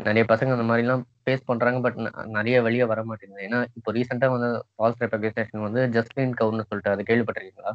நிறைய 0.00 0.24
பசங்க 0.30 0.54
அந்த 0.56 0.66
மாதிரிலாம் 0.68 1.02
ஃபேஸ் 1.22 1.48
பண்றாங்க 1.48 1.80
பட் 1.80 1.98
நிறைய 2.36 2.56
வெளியே 2.62 2.84
வர 2.92 3.00
மாட்டேங்குது. 3.04 3.44
ஏன்னா 3.48 3.58
இப்போ 3.78 3.92
ரீசெண்டா 3.92 4.28
வந்து 4.34 4.50
ஃபால்ஸ் 4.74 5.00
ரேப் 5.02 5.16
அக்யூசேஷன் 5.18 5.66
வந்து 5.66 5.82
ஜஸ்டின் 5.96 6.38
கவுர்னு 6.40 6.68
சொல்லிட்டு 6.70 6.94
அது 6.94 7.08
கேள்விப்பட்டிருக்கீங்களா? 7.10 7.72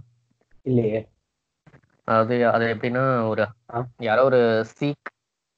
இல்லையே. 0.66 1.00
அதாவது 2.08 2.36
அது 2.48 2.66
எப்படின்னா 2.74 3.04
ஒரு. 3.30 3.44
யாரோ 4.02 4.24
ஒரு 4.24 4.40
சீக் 4.74 5.10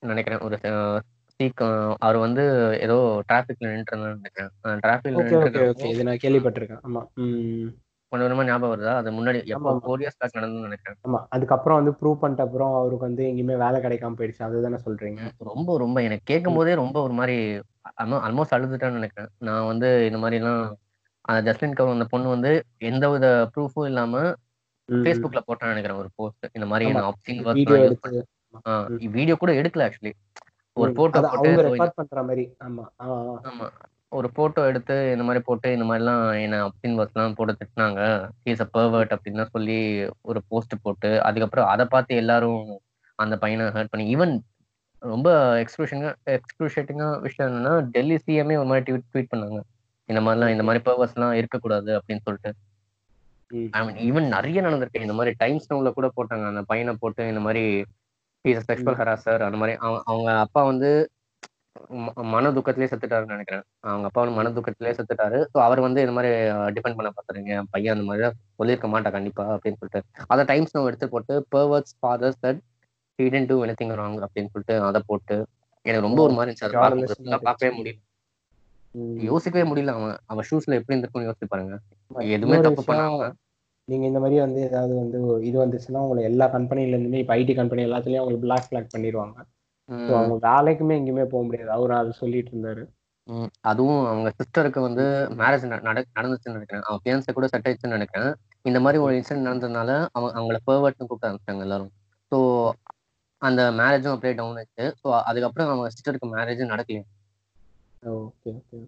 நினைக்கிறேன். 0.04 0.42
ஒரு 0.42 0.58
சீக் 1.40 1.64
அவர் 2.00 2.18
வந்து 2.18 2.44
ஏதோ 2.82 2.96
டிராபிக்ல 3.30 3.68
நின்று 3.70 3.98
நினைக்கிறேன். 4.14 4.52
இது 5.90 6.08
நான் 6.08 6.24
கேள்விப்பட்டிருக்கேன். 6.24 6.82
ஆமா. 6.88 7.02
கொஞ்சம் 8.12 8.26
கொஞ்சமா 8.26 8.46
ஞாபகம் 8.46 8.74
வருதா? 8.74 8.94
அது 9.00 9.10
முன்னாடி 9.12 9.40
எப்போ. 9.48 9.72
ஃபோர் 9.82 10.02
இயர்ஸ் 10.04 10.20
பேக் 10.20 10.38
நடந்ததுன்னு 10.38 10.68
நினைக்கிறேன். 10.68 10.98
ஆமா. 11.08 11.20
அதுக்கப்புறம் 11.30 11.80
வந்து 11.80 11.94
ப்ரூவ் 12.00 12.22
பண்ணிட்ட 12.22 12.46
அப்புறம் 12.48 12.74
அவருக்கு 12.80 13.08
வந்து 13.08 13.24
எங்கேயுமே 13.30 13.58
வேலை 13.58 13.80
கிடைக்காம 13.82 14.18
போயிடுச்சு. 14.20 14.44
அதுதானே 14.48 14.80
சொல்றீங்க? 14.86 15.22
ரொம்ப 15.50 15.78
ரொம்ப. 15.78 15.98
எனக்கு 16.02 16.26
கேட்கும் 16.26 16.58
போதே 16.58 16.74
ரொம்ப 16.76 16.98
ஒரு 17.02 17.14
மாதிரி 17.14 17.38
ஆல்மோஸ்ட் 18.26 18.56
அழுதுட்டேன்னு 18.58 19.00
நினைக்கிறேன். 19.00 19.32
நான் 19.42 19.66
வந்து 19.66 19.90
இந்த 20.06 20.18
மாதிரி 20.18 20.40
எல்லாம் 20.42 20.64
ஜஸ்டின் 21.44 21.74
கவர் 21.74 21.94
அந்த 21.94 22.08
பொண்ணு 22.10 22.28
வந்து 22.30 22.52
எந்த 22.88 23.06
வித 23.10 23.26
ப்ரூஃபும் 23.54 23.88
இல்லாம. 23.88 24.14
ஃபேஸ்புக்ல 24.98 25.42
போட்டான்னு 25.48 25.68
நினைக்கிறேன் 25.68 26.00
ஒரு 26.00 26.10
போஸ்ட் 26.16 26.46
இந்த 26.52 26.66
மாதிரி. 26.66 26.86
நான் 26.92 27.08
ஆப்ஷன் 27.10 27.42
எடுத்து. 27.86 28.26
வீடியோ 29.10 29.36
கூட 29.36 29.52
எடுக்கல 29.54 29.86
ஆக்சுவலி 29.88 30.14
ஒரு. 30.78 30.92
போட்டோ 30.94 31.20
போட்டு 31.34 31.50
ஆமா. 32.60 32.84
ஆமா. 33.50 33.68
ஒரு 34.12 34.32
போட்டோ 34.32 34.66
எடுத்து 34.66 35.12
இந்த 35.12 35.24
மாதிரி 35.24 35.44
போட்டு 35.44 35.72
இந்த 35.72 35.86
மாதிரிலாம் 35.86 36.40
என்ன 36.42 36.68
அப்டின் 36.68 36.96
பஸ்லாம் 37.00 37.36
போட்டு 37.36 37.58
திட்டினாங்க. 37.60 38.02
இஸ் 38.44 38.62
அ 38.62 38.70
பர்வர்ட் 38.74 39.14
அப்படின்னு 39.16 39.46
சொல்லி 39.50 39.78
ஒரு 40.22 40.42
போஸ்ட் 40.48 40.76
போட்டு 40.82 41.22
அதுக்கப்புறம் 41.22 41.68
அதை 41.68 41.86
பார்த்து 41.86 42.16
எல்லாரும் 42.16 42.64
அந்த 43.20 43.38
பையனை 43.38 43.66
ஹர்ட் 43.68 43.92
பண்ணி 43.92 44.16
ஈவன் 44.16 44.34
ரொம்ப 45.02 45.30
எக்ஸ்க்ரூஷங்க 45.64 46.08
எக்ஸ்க்ரூஷேட்டிங்கா 46.30 47.22
விஷயம் 47.22 47.50
என்னன்னா 47.50 47.74
டெல்லி 47.90 48.16
சிஎம்ஏ 48.26 48.58
ஒரு 48.58 48.66
மாதிரி 48.66 48.86
ட்வீட் 48.88 49.10
ட்வீட் 49.14 49.32
பண்ணாங்க. 49.34 49.60
இந்த 50.10 50.22
மாதிரிலாம் 50.22 50.50
இந்த 50.50 50.64
மாதிரி 50.64 50.82
பர்வர்ஸ்லாம் 50.86 51.34
இருக்கக்கூடாது 51.34 51.92
அப்படின்னு 51.98 52.24
சொல்லிட்டு. 52.24 52.52
ஈவன் 54.08 54.28
நிறைய 54.36 54.62
நடந்திருக்கு. 54.62 55.06
இந்த 55.06 55.14
மாதிரி 55.14 55.36
டைம்ஸ் 55.38 55.70
நோவில் 55.72 55.96
கூட 55.98 56.12
போட்டாங்க. 56.18 56.46
அந்த 56.54 56.62
பையனை 56.62 56.94
போட்டு 57.00 57.28
இந்த 57.28 57.40
மாதிரி 57.40 57.64
செக்ஷுவல் 58.46 59.00
ஹராசர் 59.00 59.42
அந்த 59.46 59.58
மாதிரி 59.58 59.78
அவங்க 59.78 60.02
அவங்க 60.06 60.30
அப்பா 60.40 60.64
வந்து 60.64 60.90
மன 62.34 62.52
துக்கத்திலே 62.52 62.88
செத்துட்டாருன்னு 62.92 63.36
நினைக்கிறேன். 63.36 63.64
அவங்க 63.80 64.06
அப்பா 64.10 64.22
வந்து 64.22 64.38
மன 64.38 64.52
துக்கத்திலே 64.56 64.94
செத்துட்டாரு. 65.00 65.38
ஸோ 65.52 65.58
அவர் 65.66 65.80
வந்து 65.80 66.02
இந்த 66.02 66.14
மாதிரி 66.18 66.32
டிபெண்ட் 66.76 66.98
பண்ண 67.00 67.12
பார்த்துருங்க 67.18 67.52
என் 67.58 67.70
பையன் 67.72 67.94
அந்த 67.96 68.06
மாதிரி 68.10 68.24
சொல்லியிருக்க 68.56 68.88
மாட்டா 68.94 69.12
கண்டிப்பா 69.18 69.46
அப்படின்னு 69.56 69.80
சொல்லிட்டு. 69.82 70.02
அதை 70.28 70.46
டைம்ஸ் 70.46 70.74
நம்ம 70.74 70.90
எடுத்து 70.92 71.10
போட்டு 71.10 71.48
perverts 71.56 71.96
fathers 72.02 72.42
that 72.48 72.62
he 73.20 73.26
didn't 73.30 73.50
do 73.52 73.56
anything 73.66 73.90
wrong 73.98 74.14
அப்படின்னு 74.26 74.52
சொல்லிட்டு 74.52 74.76
அதை 74.82 75.02
போட்டு 75.06 75.36
எனக்கு 75.86 76.06
ரொம்ப 76.06 76.22
ஒரு 76.26 76.34
மாதிரி 76.34 76.52
இருந்துச்சு. 76.52 77.28
அதை 77.28 77.40
பார்க்கவே 77.48 77.72
முடியல. 77.78 77.98
ம். 77.98 78.09
யோசிக்கவே 79.28 79.64
முடியல. 79.70 79.94
அவன் 79.98 80.16
அவன் 80.26 80.48
ஷூஸ்ல 80.50 80.78
எப்படி 80.80 80.94
இருந்திருக்கும்னு 80.94 81.30
யோசிச்சு 81.30 81.52
பாருங்க. 81.52 81.76
எதுவுமே 82.36 82.58
தப்பு 82.60 82.84
பண்ணாம. 82.90 83.30
நீங்க 83.88 84.06
இந்த 84.08 84.20
மாதிரி 84.20 84.40
வந்து 84.40 84.60
ஏதாவது 84.62 84.94
வந்து 84.96 85.18
இது 85.44 85.58
வந்துச்சுன்னா 85.64 86.00
உங்களை 86.00 86.24
எல்லா 86.24 86.46
கம்பெனில 86.48 86.96
இருந்துமே 86.96 87.22
இப்ப 87.22 87.34
ஐடி 87.36 87.54
கம்பெனி 87.54 87.82
எல்லாத்துலயும் 87.88 88.24
உங்களுக்கு 88.24 88.46
பிளாக் 88.46 88.70
பிளாக் 88.70 88.94
பண்ணிடுவாங்க. 88.96 89.38
அவங்க 90.12 90.36
வேலைக்குமே 90.48 90.98
எங்கேயுமே 91.00 91.26
போக 91.32 91.44
முடியாது. 91.44 91.70
அவர் 91.70 91.92
அது 91.92 92.12
சொல்லிட்டு 92.14 92.52
இருந்தாரு. 92.54 92.84
அதுவும் 93.62 94.04
அவங்க 94.06 94.30
சிஸ்டருக்கு 94.38 94.80
வந்து 94.80 95.04
மேரேஜ் 95.32 95.66
நடந்துச்சுன்னு 96.18 96.58
நினைக்கிறேன். 96.58 96.86
அவன் 96.88 97.04
பியான்ஸை 97.06 97.34
கூட 97.34 97.48
செட் 97.48 97.68
ஆயிடுச்சுன்னு 97.68 97.98
நினைக்கிறேன். 97.98 98.32
இந்த 98.66 98.80
மாதிரி 98.80 99.00
ஒரு 99.04 99.14
இன்சிடென்ட் 99.18 99.48
நடந்ததுனால 99.48 99.90
அவங்க 100.16 100.32
அவங்கள 100.38 100.60
பர்வர்ட்னு 100.66 101.08
கூப்பிட்டு 101.08 101.30
அனுப்பிச்சாங்க 101.30 101.66
எல்லாரும். 101.68 101.92
ஸோ 102.32 102.38
அந்த 103.42 103.62
மேரேஜும் 103.72 104.16
அப்படியே 104.16 104.34
டவுன் 104.34 104.58
ஆயிடுச்சு. 104.58 104.86
ஸோ 105.02 105.08
அதுக்கப்புறம் 105.30 105.68
அவங்க 105.68 105.90
சிஸ்டருக்கு 105.96 106.30
மேரேஜும் 106.36 106.72
நடக்கலையே. 106.74 107.04
ஓகே 107.04 107.04
ஓகே 107.04 107.19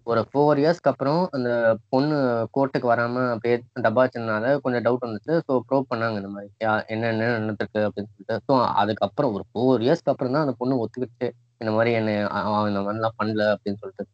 ஒரு 0.04 0.26
ஃபோர் 0.32 0.60
இயர்ஸ்க்கு 0.62 0.90
அப்புறம் 0.92 1.28
அந்த 1.32 1.78
பொண்ணு 1.90 2.16
கோர்ட்டுக்கு 2.58 2.88
வராம 2.92 3.32
அப்படியே 3.32 3.64
டப்பாச்சுனால 3.80 4.60
கொஞ்சம் 4.60 4.84
டவுட் 4.86 5.06
வந்துச்சு. 5.06 5.42
ஸோ 5.48 5.60
ப்ரோவ் 5.70 5.82
பண்ணாங்க 5.96 6.16
இந்த 6.16 6.28
மாதிரி. 6.28 6.52
யா- 6.64 6.86
என்ன 6.88 7.08
என்ன 7.12 7.40
நடந்திருக்கு 7.40 7.88
அப்படின்னு 7.88 8.12
சொல்லிட்டு. 8.12 8.40
ஸோ 8.48 8.66
அதுக்கப்புறம் 8.66 9.34
ஒரு 9.34 9.44
ஃபோர் 9.52 9.88
இயர்ஸ்க்கு 9.88 10.12
அப்புறம் 10.14 10.34
தான் 10.34 10.42
அந்த 10.42 10.56
பொண்ணு 10.58 10.86
ஒத்துக்கிச்சு. 10.86 11.30
இந்த 11.58 11.74
மாதிரி 11.74 11.92
என்ன 11.92 12.28
அவன் 12.28 12.76
இந்த 12.76 12.82
மாதிரிலாம் 12.82 13.20
பண்ணல 13.24 13.56
அப்படின்னு 13.56 13.76
சொல்லிட்டு. 13.76 14.06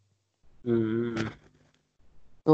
ஸோ 2.46 2.54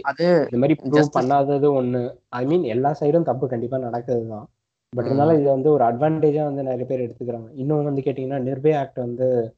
அது 0.00 0.48
இந்த 0.52 0.66
மாதிரி 0.66 0.90
ப்ரூவ் 0.90 1.16
பண்ணாதது 1.20 1.68
ஒண்ணு. 1.82 2.14
ஐ 2.28 2.44
மீன் 2.46 2.62
எல்லா 2.62 2.96
சைடும் 3.00 3.22
தப்பு 3.22 3.48
கண்டிப்பா 3.48 3.78
நடக்குது 3.78 4.28
தான். 4.28 4.48
பட். 4.88 5.04
இருந்தாலும் 5.04 5.40
இது 5.40 5.48
வந்து 5.48 5.70
ஒரு 5.70 5.84
அட்வான்டேஜா 5.84 6.44
வந்து 6.44 6.62
நிறைய 6.62 6.84
பேர் 6.84 7.00
எடுத்துக்கிறாங்க. 7.00 7.48
இன்னொன்று 7.54 7.84
வந்து 7.84 8.00
கேட்டிங்கன்னா 8.00 8.40
நிர்பயா 8.48 8.78
ஆக்ட் 8.78 8.98
வந்து 8.98 9.56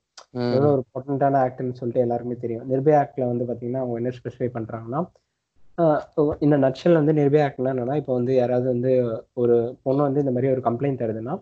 எவ்வளோ 0.55 0.71
ஒரு 0.77 0.83
பொட்டன்டான 0.93 1.41
ஆக்ட்னு 1.47 1.79
சொல்லிட்டு 1.81 2.05
எல்லாருமே 2.05 2.37
தெரியும். 2.45 2.65
நிர்பயா 2.73 2.99
ஆக்ட்ல 3.03 3.29
வந்து 3.33 3.45
பாத்தீங்கன்னா 3.51 3.83
அவங்க 3.83 3.99
என்ன 4.01 4.13
ஸ்பெசிஃபை 4.19 4.49
பண்றாங்கன்னா 4.57 5.03
இந்த 6.45 6.57
நட்சல் 6.65 6.99
வந்து 6.99 7.13
நிர்பயா 7.19 7.45
ஆக்ட்னா 7.47 7.71
என்னன்னா 7.75 7.95
இப்போ 8.01 8.13
வந்து 8.19 8.33
யாராவது 8.35 8.67
வந்து 8.73 8.91
ஒரு 9.43 9.55
பொண்ணு 9.85 10.01
வந்து 10.07 10.23
இந்த 10.25 10.33
மாதிரி 10.35 10.51
ஒரு 10.55 10.63
கம்ப்ளைண்ட் 10.67 11.01
தருதுன்னா 11.03 11.35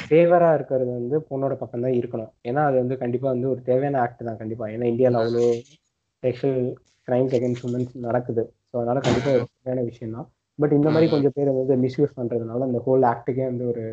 ஃபேவரா 0.00 0.48
இருக்கிறது 0.56 0.90
வந்து 0.98 1.16
பொண்ணோட 1.28 1.54
பக்கம் 1.60 1.84
தான் 1.86 1.96
இருக்கணும். 1.98 2.30
ஏன்னா 2.48 2.62
அது 2.68 2.76
வந்து 2.82 2.96
கண்டிப்பா 3.02 3.28
வந்து 3.34 3.48
ஒரு 3.52 3.60
தேவையான 3.68 4.00
ஆக்ட் 4.04 4.26
தான் 4.28 4.40
கண்டிப்பா. 4.40 4.66
ஏன்னா 4.74 4.88
இந்தியாவில் 4.92 5.20
அவ்வளோ 5.20 5.44
செக்ஷுவல் 6.22 6.66
கிரைம் 7.08 7.30
அகேன்ஸ்ட் 7.38 7.66
உமன்ஸ் 7.68 7.94
நடக்குது. 8.06 8.44
ஸோ 8.70 8.74
அதனால 8.80 9.00
கண்டிப்பா 9.08 9.30
ஒரு 9.36 9.46
தேவையான 9.54 9.84
விஷயம் 9.90 10.16
தான். 10.16 10.28
பட் 10.58 10.74
இந்த 10.78 10.88
மாதிரி 10.94 11.06
கொஞ்சம் 11.14 11.34
பேர் 11.36 11.50
வந்து 11.60 11.76
மிஸ்யூஸ் 11.86 12.18
பண்றதுனால 12.18 12.66
அந்த 12.68 12.80
ஹோல் 12.86 13.06
ஆக்டுக்கே 13.12 13.46
வந்து 13.52 13.66
ஒரு 13.72 13.84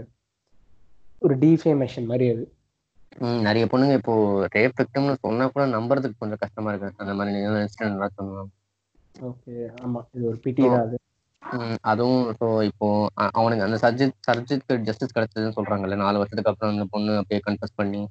ஒரு 1.25 1.35
டீஃபேமேஷன் 1.43 2.09
மாதிரி 2.11 2.27
அது. 2.35 2.43
ம் 3.21 3.41
நிறைய 3.41 3.65
பொண்ணுங்க 3.65 3.93
இப்போ 3.93 4.13
ரேப் 4.53 4.77
விக்டிம்னு 4.79 5.15
சொன்னா 5.19 5.45
கூட 5.47 5.65
நம்புறதுக்கு 5.67 6.19
கொஞ்சம் 6.19 6.37
கஷ்டமா 6.37 6.71
இருக்கு. 6.71 6.95
அந்த 6.97 7.13
மாதிரி 7.13 7.39
இன்சிடென்ட் 7.59 7.95
எல்லாம் 7.95 8.15
சொன்னாங்க 8.17 8.51
ஓகே 9.23 9.53
ஆமா. 9.83 9.99
இது 10.11 10.27
ஒரு 10.27 10.37
பிடி 10.37 10.61
தான் 10.65 10.83
அது. 10.83 10.97
ம், 11.43 11.77
அதுவும் 11.81 12.23
இப்போ 12.63 12.87
அ- 13.21 13.31
அவனுக்கு 13.31 13.65
அந்த 13.65 13.77
சர்ஜித் 13.77 14.19
சர்ஜித்க்கு 14.27 14.77
ஜஸ்டிஸ் 14.83 15.15
கிடைச்சதுன்னு 15.15 15.57
சொல்றாங்கல்ல 15.57 15.95
நாலு 15.95 16.17
வருஷத்துக்கு 16.17 16.51
அப்புறம் 16.51 16.73
அந்த 16.73 16.85
பொண்ணு 16.89 17.17
அப்படியே 17.17 17.41
கன்ஃபஸ் 17.47 17.75
பண்ணி. 17.75 18.01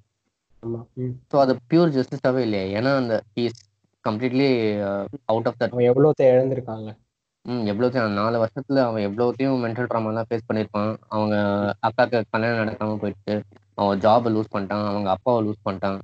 ஆமா 0.62 0.80
ம். 0.96 1.14
ஸோ 1.32 1.36
அது 1.38 1.58
பியூர் 1.70 1.94
ஜஸ்டிஸாவே 1.94 2.38
இல்லையா? 2.38 2.80
ஏன்னா 2.80 2.96
அந்த 2.96 3.14
is 3.34 3.62
completely 4.04 4.48
out 5.24 5.46
of 5.46 5.58
that 5.60 5.68
அவன் 5.68 5.88
எவ்வளோத்த 5.90 6.28
இழந்திருக்காங்க. 6.32 6.90
ம் 7.44 7.64
எவ்வளோத்தையும் 7.66 8.12
நாலு 8.12 8.36
வருஷத்துல 8.44 8.82
அவன் 8.82 9.02
எவ்வளோத்தையும் 9.02 9.62
மென்டல் 9.64 9.90
ட்ராமாலாம் 9.90 10.28
ஃபேஸ் 10.28 10.48
பண்ணியிருப்பான். 10.48 10.92
அவங்க 11.08 11.36
அக்காக்கு 11.82 12.22
கல்யாணம் 12.30 12.60
நடக்காம 12.62 12.96
போயிட்டு 12.96 13.34
அவன் 13.78 14.00
ஜாபை 14.04 14.30
லூஸ் 14.34 14.52
பண்ணிட்டான் 14.54 14.88
அவங்க 14.90 15.10
அப்பாவை 15.14 15.40
லூஸ் 15.46 15.64
பண்ணிட்டான். 15.66 15.98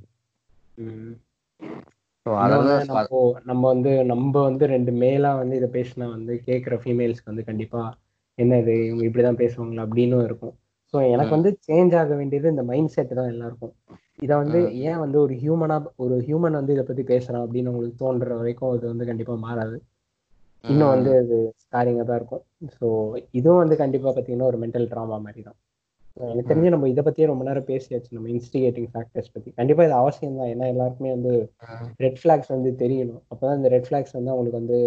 நம்ம 3.51 3.63
வந்து 3.73 3.91
நம்ம 4.13 4.43
வந்து 4.49 4.65
ரெண்டு 4.75 4.93
மேலா 5.03 5.31
வந்து 5.41 5.55
இதை 5.61 5.69
பேசினா 5.77 6.07
வந்து 6.17 6.33
கேட்குற 6.49 6.75
ஃபீமேல்ஸ்க்கு 6.83 7.31
வந்து 7.33 7.49
கண்டிப்பா 7.51 7.83
என்ன 8.39 8.59
இது 8.63 8.75
இவங்க 8.89 9.05
இப்படிதான் 9.09 9.41
பேசுவாங்களா 9.43 9.85
அப்படின்னு 9.87 10.17
இருக்கும். 10.29 10.55
ஸோ 10.95 10.97
எனக்கு. 11.15 11.33
வந்து 11.37 11.51
சேஞ்ச் 11.67 11.95
ஆக 12.01 12.13
வேண்டியது 12.15 12.53
இந்த 12.55 12.65
மைண்ட் 12.71 12.93
செட் 12.95 13.15
தான் 13.19 13.31
எல்லாருக்கும். 13.33 13.73
இதை 14.25 14.35
வந்து. 14.43 14.59
ஏன் 14.89 15.01
வந்து 15.05 15.19
ஒரு 15.25 15.35
ஹியூமனா 15.43 15.77
ஒரு 16.05 16.15
ஹியூமன் 16.29 16.59
வந்து 16.61 16.75
இதை 16.77 16.85
பத்தி 16.91 17.05
பேசுறான் 17.13 17.45
அப்படின்னு 17.45 17.73
உங்களுக்கு 17.73 18.03
தோன்ற 18.05 18.37
வரைக்கும் 18.41 18.73
அது 18.75 18.85
வந்து 18.93 19.09
கண்டிப்பா 19.11 19.37
மாறாது. 19.47 19.79
இன்னும் 20.65 20.93
வந்து 20.95 21.11
அது 21.23 21.37
ஸ்காரிங்காக 21.65 22.07
தான் 22.07 22.19
இருக்கும். 22.21 22.45
ஸோ 22.77 22.87
இதுவும் 23.41 23.63
வந்து 23.63 23.77
கண்டிப்பா 23.83 24.09
பார்த்தீங்கன்னா 24.11 24.51
ஒரு 24.53 24.61
மென்டல் 24.65 24.91
ட்ராமா 24.93 25.19
மாதிரி 25.27 25.43
தான். 25.49 25.59
எனக்கு 26.27 26.51
தெரிஞ்சு 26.51 26.73
நம்ம 26.75 26.89
இதை 26.89 27.03
பத்தியே 27.05 27.27
ரொம்ப 27.31 27.45
நேரம் 27.45 27.67
பேசியாச்சு. 27.71 28.11
நம்ம 28.11 28.29
இன்ஸ்டிகேட்டிங் 28.29 28.89
ஃபேக்டர்ஸ் 28.95 29.33
பத்தி. 29.35 29.51
கண்டிப்பா 29.51 29.85
இது 29.85 29.95
அவசியம் 30.03 30.39
தான். 30.41 30.51
ஏன்னா 30.55 30.67
எல்லாருக்குமே 30.73 31.11
வந்து. 31.17 31.33
ரெட் 32.05 32.19
ஃபிளாக்ஸ் 32.23 32.53
வந்து 32.55 32.71
தெரியணும். 32.83 33.21
அப்பதான் 33.31 33.59
இந்த 33.61 33.69
ரெட் 33.75 33.89
ஃபிளாக்ஸ் 33.89 34.17
வந்து 34.19 34.33
அவங்களுக்கு 34.35 34.61
வந்து 34.63 34.79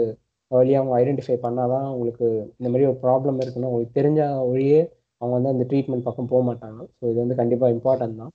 வழியாக 0.52 0.82
அவங்க 0.82 0.96
ஐடென்டிஃபை 1.02 1.38
பண்ணாதான் 1.46 1.86
அவங்களுக்கு 1.90 2.26
இந்த 2.60 2.68
மாதிரி 2.72 2.88
ஒரு 2.90 2.98
ப்ராப்ளம் 3.06 3.38
இருக்குன்னு 3.42 3.70
அவங்களுக்கு 3.70 3.98
தெரிஞ்ச 4.00 4.22
ஒழியே 4.52 4.82
அவங்க 5.22 5.34
வந்து 5.38 5.54
அந்த 5.54 5.66
ட்ரீட்மெண்ட் 5.70 6.08
பக்கம் 6.08 6.32
போக 6.32 6.42
மாட்டாங்க. 6.50 6.80
ஸோ 6.98 7.04
இது 7.12 7.20
வந்து 7.24 7.38
கண்டிப்பா 7.42 7.68
இம்பார்ட்டன்ட் 7.76 8.20
தான். 8.22 8.34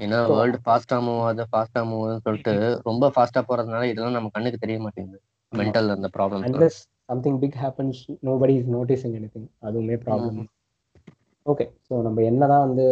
ஏன்னா 0.00 0.18
வேர்ல்டு 0.30 0.60
ஃபாஸ்டா 0.66 0.98
மூவ் 1.06 1.20
ஆகுது 1.24 1.44
ஃபாஸ்டா 1.50 1.80
மூவ் 1.88 2.02
ஆகுதுன்னு 2.04 2.24
சொல்லிட்டு 2.26 2.54
ரொம்ப 2.88 3.10
ஃபாஸ்டா 3.14 3.40
போறதுனால 3.48 3.88
இதெல்லாம் 3.90 4.16
நம்ம 4.18 4.30
கண்ணுக்கு 4.36 4.62
தெரிய 4.64 4.78
மாட்டேங்குது. 4.86 5.20
மென்டல் 5.52 5.94
அந்த 5.96 6.10
problem 6.16 6.72
something 7.10 7.38
big 7.38 7.58
happens 7.64 8.00
nobody 8.28 8.54
is 8.58 8.70
noticing 8.76 9.14
anything 9.34 9.48
அதுவுமே 9.68 9.96
ப்ராப்ளம் 10.06 10.40
ஓகே 11.46 11.64
ஸோ 11.86 11.94
நம்ம 12.06 12.22
என்னதான் 12.22 12.64
வந்து 12.66 12.84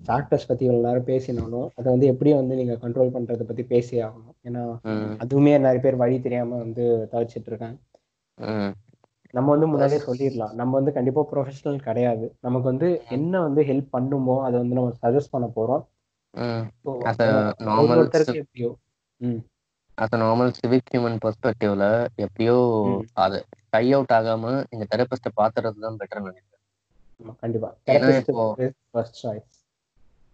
ஃபேக்டர்ஸ் 0.00 0.46
பத்தி 0.48 0.62
இவ்வளவு 0.64 0.86
நேரம் 0.86 1.08
பேசினாலும் 1.10 1.66
அதை 1.78 1.86
வந்து 1.92 2.06
எப்படி 2.12 2.30
வந்து 2.34 2.54
நீங்க 2.60 2.74
கண்ட்ரோல் 2.82 3.14
பண்றதை 3.14 3.44
பத்தி 3.46 3.64
பேசி 3.72 3.94
ஆகணும். 4.06 4.36
ஏன்னா 4.48 4.62
அதுவுமே 5.22 5.52
நிறைய 5.58 5.80
பேர் 5.84 6.02
வழி 6.02 6.16
தெரியாம 6.20 6.58
வந்து 6.64 6.84
தவிச்சிட்டு 7.12 7.50
இருக்காங்க. 7.52 7.78
நம்ம 9.34 9.48
வந்து 9.52 9.68
முன்னாடியே 9.70 10.00
சொல்லிடலாம். 10.06 10.52
நம்ம 10.60 10.72
வந்து 10.78 10.92
கண்டிப்பா 10.96 11.22
ப்ரொஃபஷனல் 11.30 11.80
கிடையாது. 11.86 12.26
நமக்கு 12.40 12.66
வந்து 12.72 12.88
என்ன 13.16 13.40
வந்து 13.46 13.62
ஹெல்ப் 13.70 13.90
பண்ணுமோ 13.90 14.36
அதை 14.46 14.56
வந்து 14.62 14.78
நம்ம 14.78 14.92
சஜஸ்ட் 15.02 15.34
பண்ண 15.34 15.48
போறோம். 15.56 15.82
ஒருத்தருக்கு 17.94 18.40
எப்படியோ 18.42 18.70
as 19.98 20.14
a 20.14 20.18
normal 20.20 20.52
civic 20.58 20.90
human 20.92 21.18
பெர்ஸ்பெக்டிவ்ல 21.24 21.84
எப்படியோ. 22.24 22.56
அது 23.24 23.38
டை 23.72 23.84
அவுட் 23.96 24.14
ஆகாம 24.18 24.44
இந்த 24.72 24.84
தெரபிஸ்ட 24.92 25.30
பாத்துறது 25.40 25.84
தான் 25.84 25.98
பெட்டர் 26.00 26.22
நினைக்கிறேன். 26.22 26.53
கண்டிப்பா. 27.40 27.70
ஃபர்ஸ்ட் 28.92 29.18
சாய்ஸ் 29.22 29.50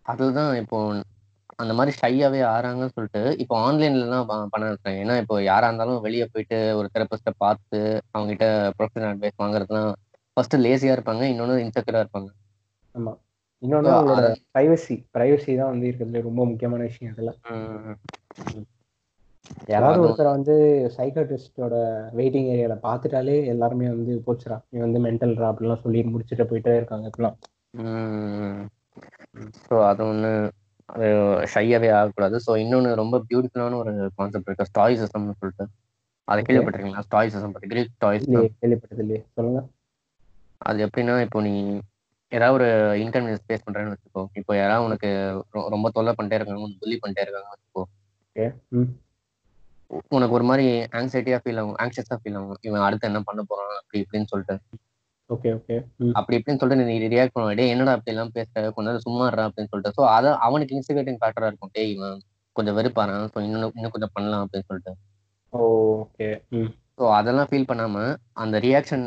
அதுதான் 0.07 0.53
இப்போ 0.57 0.79
அந்த 1.59 1.73
மாதிரி 1.75 1.93
ஷையாவே 1.97 2.41
ஆறாங்கன்னு 2.51 2.95
சொல்லிட்டு 2.95 3.23
இப்போ 3.39 3.55
ஆன்லைன்ல 3.65 4.19
ப- 4.25 4.49
பண்ண 4.51 4.69
இருக்காங்க 4.69 4.99
ஏன்னா 5.03 5.17
இப்போ 5.19 5.35
யாரா 5.43 5.67
இருந்தாலும் 5.67 6.01
வெளியே 6.01 6.27
போயிட்டு 6.27 6.59
ஒரு 6.75 6.89
தெரபிஸ்ட 6.95 7.33
பார்த்து 7.39 7.79
அவங்க 8.13 8.31
கிட்ட 8.31 8.47
ப்ரொஃபஷனல் 8.79 9.13
அட்வைஸ் 9.13 9.41
வாங்குறதுலாம் 9.43 9.91
ஃபர்ஸ்ட் 10.37 10.57
லேசியா 10.59 10.95
இருப்பாங்க 10.97 11.25
இன்னொன்னு 11.31 11.57
இன்செக்யூரா 11.65 12.03
இருப்பாங்க. 12.05 12.31
ஆமா. 12.95 13.13
இன்னொன்னு 13.63 13.91
அவங்களோட 13.95 14.29
பிரைவசி 14.55 14.97
பிரைவசி 15.15 15.57
தான் 15.57 15.73
வந்து 15.73 15.87
இருக்கிறதுல 15.87 16.23
ரொம்ப 16.23 16.45
முக்கியமான 16.45 16.83
விஷயம் 16.83 17.13
இதுல 17.15 17.33
ம். 17.51 17.97
யாராவது 19.73 20.01
ஒருத்தரை 20.05 20.31
வந்து 20.37 20.55
சைக்காட்ரிஸ்டோட 20.97 21.75
வெயிட்டிங் 22.19 22.49
ஏரியால 22.55 22.75
பார்த்துட்டாலே 22.87 23.37
எல்லாருமே 23.53 23.89
வந்து 23.95 24.15
போச்சுரா 24.27 24.57
நீ 24.71 24.79
வந்து 24.81 25.01
மென்டல்ரா 25.07 25.49
அப்படிலாம் 25.51 25.83
சொல்லி 25.85 26.01
முடிச்சுட்டு 26.15 26.47
போயிட்டே 26.51 26.77
இருக்காங்க 26.77 27.11
இப்பெல்லாம். 27.11 27.37
ஸோ 29.67 29.75
அது 29.91 30.03
ஒன்று 30.11 30.31
அது 30.89 31.09
ஷையாவே 31.55 31.91
ஆகக்கூடாது. 31.99 32.37
ஸோ 32.47 32.53
இன்னொன்று 32.63 32.93
ரொம்ப 33.01 33.17
பியூட்டிஃபுல்லான 33.29 33.79
ஒரு 33.83 33.93
கான்செப்ட் 34.17 34.49
இருக்கு. 34.49 34.71
ஸ்டாய்சிசம்னு 34.71 35.37
சொல்லிட்டு. 35.43 35.67
அதை. 36.29 36.41
கேள்விப்பட்டிருக்கீங்களா? 36.49 37.07
ஸ்டாய்சிசம் 37.09 37.55
பற்றி 37.55 37.71
கிரீக் 37.73 37.93
இல்லையே 38.27 38.49
கேள்விப்பட்டது 38.63 39.03
இல்லையே 39.05 39.23
சொல்லுங்க. 39.37 39.61
அது 40.61 40.79
எப்படின்னா 40.87 41.15
இப்போ 41.27 41.41
நீ 41.47 41.55
ஏதாவது 42.33 42.57
ஒரு 42.59 42.67
இன்டர்வியூ 43.05 43.37
ஃபேஸ் 43.45 43.65
பண்றேன்னு 43.67 43.95
வச்சுக்கோ. 43.95 44.23
இப்போ 44.41 44.53
யாராவது 44.59 44.87
உனக்கு 44.89 45.09
ரொம்ப 45.75 45.91
தொல்லை 45.97 46.13
பண்ணிட்டே 46.19 46.39
இருக்காங்க 46.39 46.65
உனக்கு 46.65 46.83
புள்ளி 46.83 46.99
பண்ணிட்டே 47.03 47.25
இருக்காங்க 47.27 47.51
வச்சுக்கோ. 47.55 47.85
உனக்கு 50.17 50.37
ஒரு 50.39 50.45
மாதிரி 50.51 50.67
ஆங்ஸைட்டியா 50.99 51.39
ஃபீல் 51.43 51.61
ஆகும் 51.63 51.79
ஆங்ஷியஸா 51.83 52.17
ஃபீல் 52.21 52.39
ஆகும். 52.41 52.59
இவன் 52.69 52.85
அடுத்து 52.87 53.09
என்ன 53.11 53.21
பண்ண 53.29 53.43
போறான்? 53.51 53.73
அப்படி 53.81 53.99
இப்படின்னு 54.05 54.31
சொல்லிட்டு. 54.33 54.57
ஓகே 55.31 55.49
ஓகே 55.59 55.77
அப்படி 56.19 56.37
இப்படின்னு 56.39 56.61
சொல்லிட்டு 56.61 56.87
நீ 56.91 56.95
ரியாக்ட் 57.15 57.35
பண்ண. 57.35 57.55
டே 57.61 57.67
என்னடா 57.75 57.95
அப்படி 57.97 58.13
எல்லாம் 58.15 58.33
பேசுற? 58.37 58.63
கொஞ்ச 58.77 58.87
நேரம் 58.91 59.07
சும்மா 59.07 59.27
அப்படின்னு 59.47 59.71
சொல்லிட்டு. 59.73 59.95
ஸோ 59.99 60.03
அதை 60.17 60.31
அவனுக்கு 60.47 60.77
இன்ஸ்டிகேட்டிங் 60.79 61.21
ஃபேக்டரா 61.23 61.51
இருக்கும். 61.51 61.73
டேய் 61.77 61.93
இவன் 61.97 62.19
கொஞ்சம் 62.57 62.77
வெறுப்பாரான் 62.79 63.27
ஸோ 63.33 63.39
இன்னும் 63.47 63.75
இன்னும் 63.79 63.95
கொஞ்சம் 63.97 64.15
பண்ணலாம் 64.17 64.43
அப்படின்னு 64.45 64.69
சொல்லிட்டு. 64.71 64.93
ஓகே 65.53 66.29
ஸோ 66.99 67.05
அதெல்லாம் 67.19 67.49
ஃபீல் 67.51 67.71
பண்ணாம 67.71 67.97
அந்த 68.43 68.57
ரியாக்ஷன் 68.67 69.05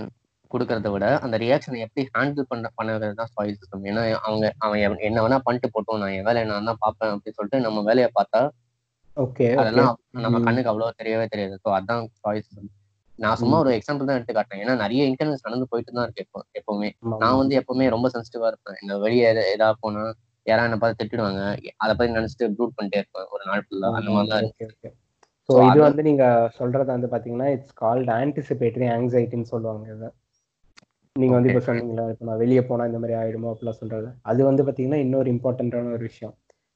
கொடுக்கறத 0.51 0.89
விட 0.93 1.05
அந்த 1.25 1.35
ரியாக்ஷனை 1.43 1.77
எப்படி 1.85 2.03
ஹேண்டில் 2.15 2.49
பண்ண 2.51 2.69
பண்ணுறது 2.79 3.15
தான் 3.19 3.29
ஸ்டாயிசிசம் 3.31 3.85
ஏன்னா 3.89 4.01
அவங்க 4.25 4.45
அவன் 4.65 5.05
என்ன 5.09 5.21
வேணா 5.25 5.39
பண்ணிட்டு 5.47 5.69
போட்டோம். 5.75 5.99
நான் 6.01 6.13
என் 6.17 6.27
வேலையை 6.27 6.45
நான் 6.51 6.69
தான் 6.71 6.81
பார்ப்பேன் 6.83 7.13
அப்படின்னு 7.13 7.37
சொல்லிட்டு 7.39 7.65
நம்ம 7.65 7.81
வேலையை 7.89 8.09
பார்த்தா 8.17 8.41
ஓகே 9.17 9.47
அதெல்லாம் 9.61 9.93
நம்ம. 10.23 10.39
கண்ணுக்கு 10.45 10.71
அவ்வளோ 10.71 10.89
தெரியவே 11.01 11.25
தெரியாது. 11.33 11.55
ஸோ 11.63 11.69
அதான் 11.77 12.03
ஸ்டாயிசிசம் 12.17 12.69
நான் 13.19 13.39
சும்மா 13.41 13.57
ஒரு 13.63 13.71
எக்ஸாம்பிள் 13.77 14.07
தான் 14.09 14.17
எடுத்து 14.17 14.33
காட்டுறேன். 14.33 14.61
ஏன்னா 14.63 14.75
நிறைய 14.75 15.01
இன்டர்வியூஸ் 15.09 15.45
நடந்து 15.47 15.65
போயிட்டு 15.71 15.91
தான் 15.97 16.05
இருக்கு 16.07 16.23
எப்போ 16.25 16.39
எப்பவுமே. 16.59 16.89
நான். 17.13 17.39
வந்து 17.41 17.55
எப்பவுமே 17.59 17.87
ரொம்ப 17.95 18.07
சென்சிட்டிவா 18.13 18.49
இருப்பேன். 18.51 18.79
இந்த 18.83 18.93
வெளியே 18.97 19.25
ஏதாவது 19.53 19.77
போனா 19.83 20.03
யாராவது 20.45 20.69
என்ன 20.69 20.79
பார்த்து 20.79 20.99
திட்டிடுவாங்க. 21.01 21.41
அதை 21.83 21.91
பத்தி 21.93 22.17
நினைச்சிட்டு 22.17 22.47
ப்ரூட் 22.55 22.75
பண்ணிட்டே 22.77 23.01
இருப்பேன். 23.01 23.27
ஒரு 23.35 23.43
நாள் 23.49 23.63
ஃபுல்லா 23.67 23.91
அந்த 23.99 24.11
மாதிரி 24.15 24.31
தான் 24.33 24.47
ஓகே 24.49 24.67
ஓகே 24.71 24.89
ஸோ 25.49 25.53
So, 25.53 25.61
இது 25.69 25.79
வந்து 25.85 26.01
நீங்க 26.07 26.25
சொல்றது 26.57 26.89
வந்து 26.93 27.07
பாத்தீங்கன்னா 27.13 27.47
இட்ஸ் 27.55 27.73
கால்ட் 27.81 28.11
ஆன்டிசிபேட்டரி 28.17 28.87
ஆங்ஸைட்டின்னு 28.93 29.49
சொல்லுவாங்க 29.53 29.85
இதை. 29.95 30.09
நீங்க 31.15 31.33
வந்து 31.37 31.49
இப்போ. 31.51 31.63
சொன்னீங்களா 31.67 32.05
இப்போ 32.13 32.25
நான் 32.29 32.39
வெளியே 32.43 32.61
போனா 32.69 32.83
இந்த 32.89 32.99
மாதிரி 32.99 33.15
ஆயிடுமோ 33.21 33.49
அப்படிலாம் 33.51 33.79
சொல்றது. 33.81 34.07
அது 34.23 34.41
வந்து 34.49 34.63
பாத்தீங்கன்னா 34.67 34.99
இன்னொரு 35.05 35.29
இம்பார்ட்டன்டான 35.35 35.91
ஒரு 35.97 36.03
விஷயம். 36.03 36.33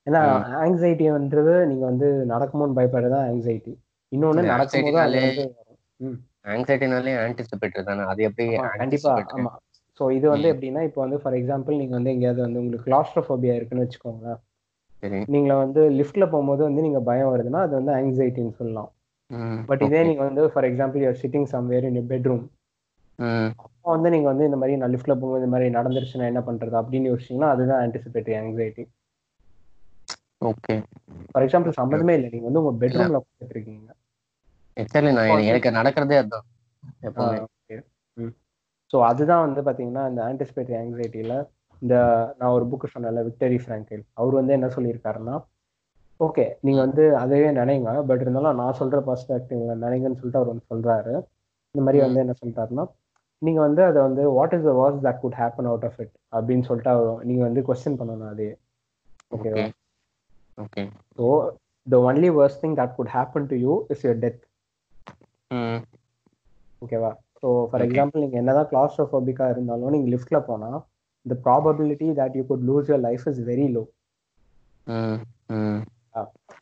ஏன்னா 0.08 0.22
ஆங்ஸைட்டின்றது 0.64 1.54
நீங்க 1.66 1.84
வந்து 1.86 2.08
நடக்குமோன்னு 2.34 2.78
பயப்படுறதா 2.80 3.20
ஆங்ஸைட்டி 3.30 3.74
இன்னொன்னு 4.12 4.52
நடக்கும்போது 4.54 5.00
அது 5.06 5.22
வந்து 5.22 5.46
ஆங்ஸைட்டினாலே 6.54 7.14
ஆன்டிசிபேட்டர் 7.24 7.88
தானே? 7.90 8.04
அது 8.12 8.22
எப்படி 8.24 8.46
கண்டிப்பா? 8.82 9.14
ஆமா. 9.36 9.52
ஸோ 10.00 10.04
இது 10.18 10.28
வந்து. 10.30 10.48
எப்படின்னா 10.54 10.82
இப்போ 10.88 11.00
வந்து 11.02 11.18
ஃபார் 11.22 11.36
எக்ஸாம்பிள் 11.40 11.80
நீங்க 11.80 11.94
வந்து 11.96 12.12
எங்கேயாவது 12.14 12.42
வந்து 12.46 12.60
உங்களுக்கு 12.62 12.88
கிளாஸ்ட்ரோஃபோபியா 12.90 13.54
இருக்குன்னு 13.56 13.86
வச்சுக்கோங்களேன். 13.86 14.40
சரி. 15.04 15.20
நீங்க 15.34 15.52
வந்து 15.56 15.82
லிஃப்ட்ல 15.98 16.26
போகும்போது 16.30 16.62
வந்து 16.64 16.82
நீங்க 16.82 17.00
பயம் 17.10 17.32
வருதுன்னா 17.34 17.62
அது 17.66 17.74
வந்து 17.80 17.92
ஆங்ஸைட்டின்னு 17.98 18.54
சொல்லலாம். 18.60 18.90
பட் 19.70 19.84
இதே. 19.88 20.02
நீங்க 20.04 20.24
வந்து 20.24 20.44
for 20.52 20.68
example 20.70 21.04
you are 21.04 21.20
sitting 21.24 21.50
somewhere 21.54 21.88
in 21.90 22.10
bedroom 22.14 22.46
அப்போ 23.64 23.90
வந்து 23.94 24.10
நீங்க 24.14 24.28
வந்து 24.32 24.48
இந்த 24.48 24.58
மாதிரி 24.62 24.78
நான் 24.78 24.92
லிஃப்ட்ல 24.94 25.14
போகும்போது 25.14 25.42
இந்த 25.42 25.52
மாதிரி 25.54 25.70
நடந்துருச்சுன்னா 25.78 26.26
என்ன 26.32 26.42
பண்றது? 26.50 26.76
அப்படின்னு 26.82 27.10
யோசிச்சீங்கன்னா 27.12 27.50
அதுதான் 27.56 27.82
anticipatory 27.86 28.36
anxiety 28.42 28.84
okay. 30.42 30.78
For 31.30 31.44
example 31.46 31.78
சம்மந்தமே 31.78 32.14
இல்லை. 32.18 32.30
நீங்க 32.30 32.46
வந்து 32.46 32.62
உங்க 32.62 32.74
பெட்ரூம்ல 32.82 33.20
உட்காந்துட்டு 33.22 33.56
இருக்கீங்க 33.56 33.90
Exactly, 34.78 35.12
நான் 35.12 35.46
எனக்கு- 35.46 35.78
நடக்கிறதே 35.78 36.18
அதுதான் 36.18 36.48
ஸோ 38.94 38.98
அதுதான் 39.04 39.44
வந்து 39.46 39.62
பாத்தீங்கன்னா 39.64 40.04
இந்த 40.10 40.22
ஆன்டிசிபேட்டரி 40.28 40.76
ஆங்ஸைட்டியில 40.80 41.34
இந்த 41.82 41.96
நான் 42.38 42.54
ஒரு 42.54 42.66
புக்கு 42.70 42.88
சொன்னேன்ல 42.94 43.24
விக்டரி 43.28 43.58
ஃப்ராங்கில் 43.64 44.04
அவர் 44.14 44.36
வந்து 44.36 44.54
என்ன 44.54 44.68
சொல்லியிருக்காருன்னா 44.76 45.36
ஓகே 46.20 46.46
நீங்க 46.62 46.80
வந்து 46.80 47.04
அதையே 47.16 47.50
நினைங்க. 47.54 47.90
பட் 48.08 48.22
இருந்தாலும் 48.22 48.60
நான் 48.60 48.78
சொல்ற 48.80 49.00
பர்ஸ்பெக்டிவ்ல 49.08 49.74
நினைங்கன்னு 49.84 50.20
சொல்லிட்டு 50.20 50.40
அவர் 50.40 50.52
வந்து 50.54 50.70
சொல்றாரு. 50.72 51.14
இந்த 51.76 51.84
மாதிரி 51.84 52.00
வந்து 52.04 52.22
என்ன 52.24 52.36
சொல்றாருன்னா 52.40 52.86
நீங்க 53.42 53.60
வந்து 53.62 53.82
அதை 53.84 54.00
வந்து 54.02 54.24
what 54.32 54.54
is 54.54 54.64
the 54.64 54.74
was 54.80 54.98
that 55.04 55.20
could 55.20 55.38
happen 55.40 55.70
out 55.72 55.86
of 55.86 56.00
it 56.00 56.14
அப்படின்னு 56.32 56.66
சொல்லிட்டு 56.66 56.92
அவர் 56.92 57.26
நீங்க 57.26 57.44
வந்து 57.44 57.64
கொஸ்டின் 57.68 58.00
பண்ணணும் 58.00 58.32
அதே. 58.32 58.50
ஓகேவா 59.32 59.66
okay 60.58 60.84
so 61.18 61.26
the 61.88 62.00
only 62.08 62.30
worst 62.38 62.60
thing 62.64 62.76
that 62.80 62.94
could 62.96 63.12
happen 63.16 63.48
to 63.52 63.58
you 63.66 63.74
is 63.90 64.04
your 64.06 64.16
death 64.24 64.42
hmm 65.52 65.82
ஓகேவா 66.82 67.12
ஸோ 67.42 67.48
ஃபார். 67.68 67.84
எக்ஸாம்பிள் 67.86 68.24
நீங்கள் 68.24 68.42
என்னதான் 68.42 68.70
கிளாஸ்ட்ரோஃபோபிக்காக 68.72 69.54
இருந்தாலும் 69.56 69.94
நீங்கள் 69.96 70.14
லிஃப்ட்டில் 70.16 70.48
போனால் 70.50 70.80
the 71.26 71.38
probability 71.46 72.10
that 72.14 72.34
you 72.36 72.44
could 72.50 72.62
lose 72.64 72.88
your 72.88 73.00
life 73.00 73.24
is 73.32 73.38
very 73.50 73.68
low. 73.76 73.86
ம் 74.88 75.18
ம் 75.56 75.80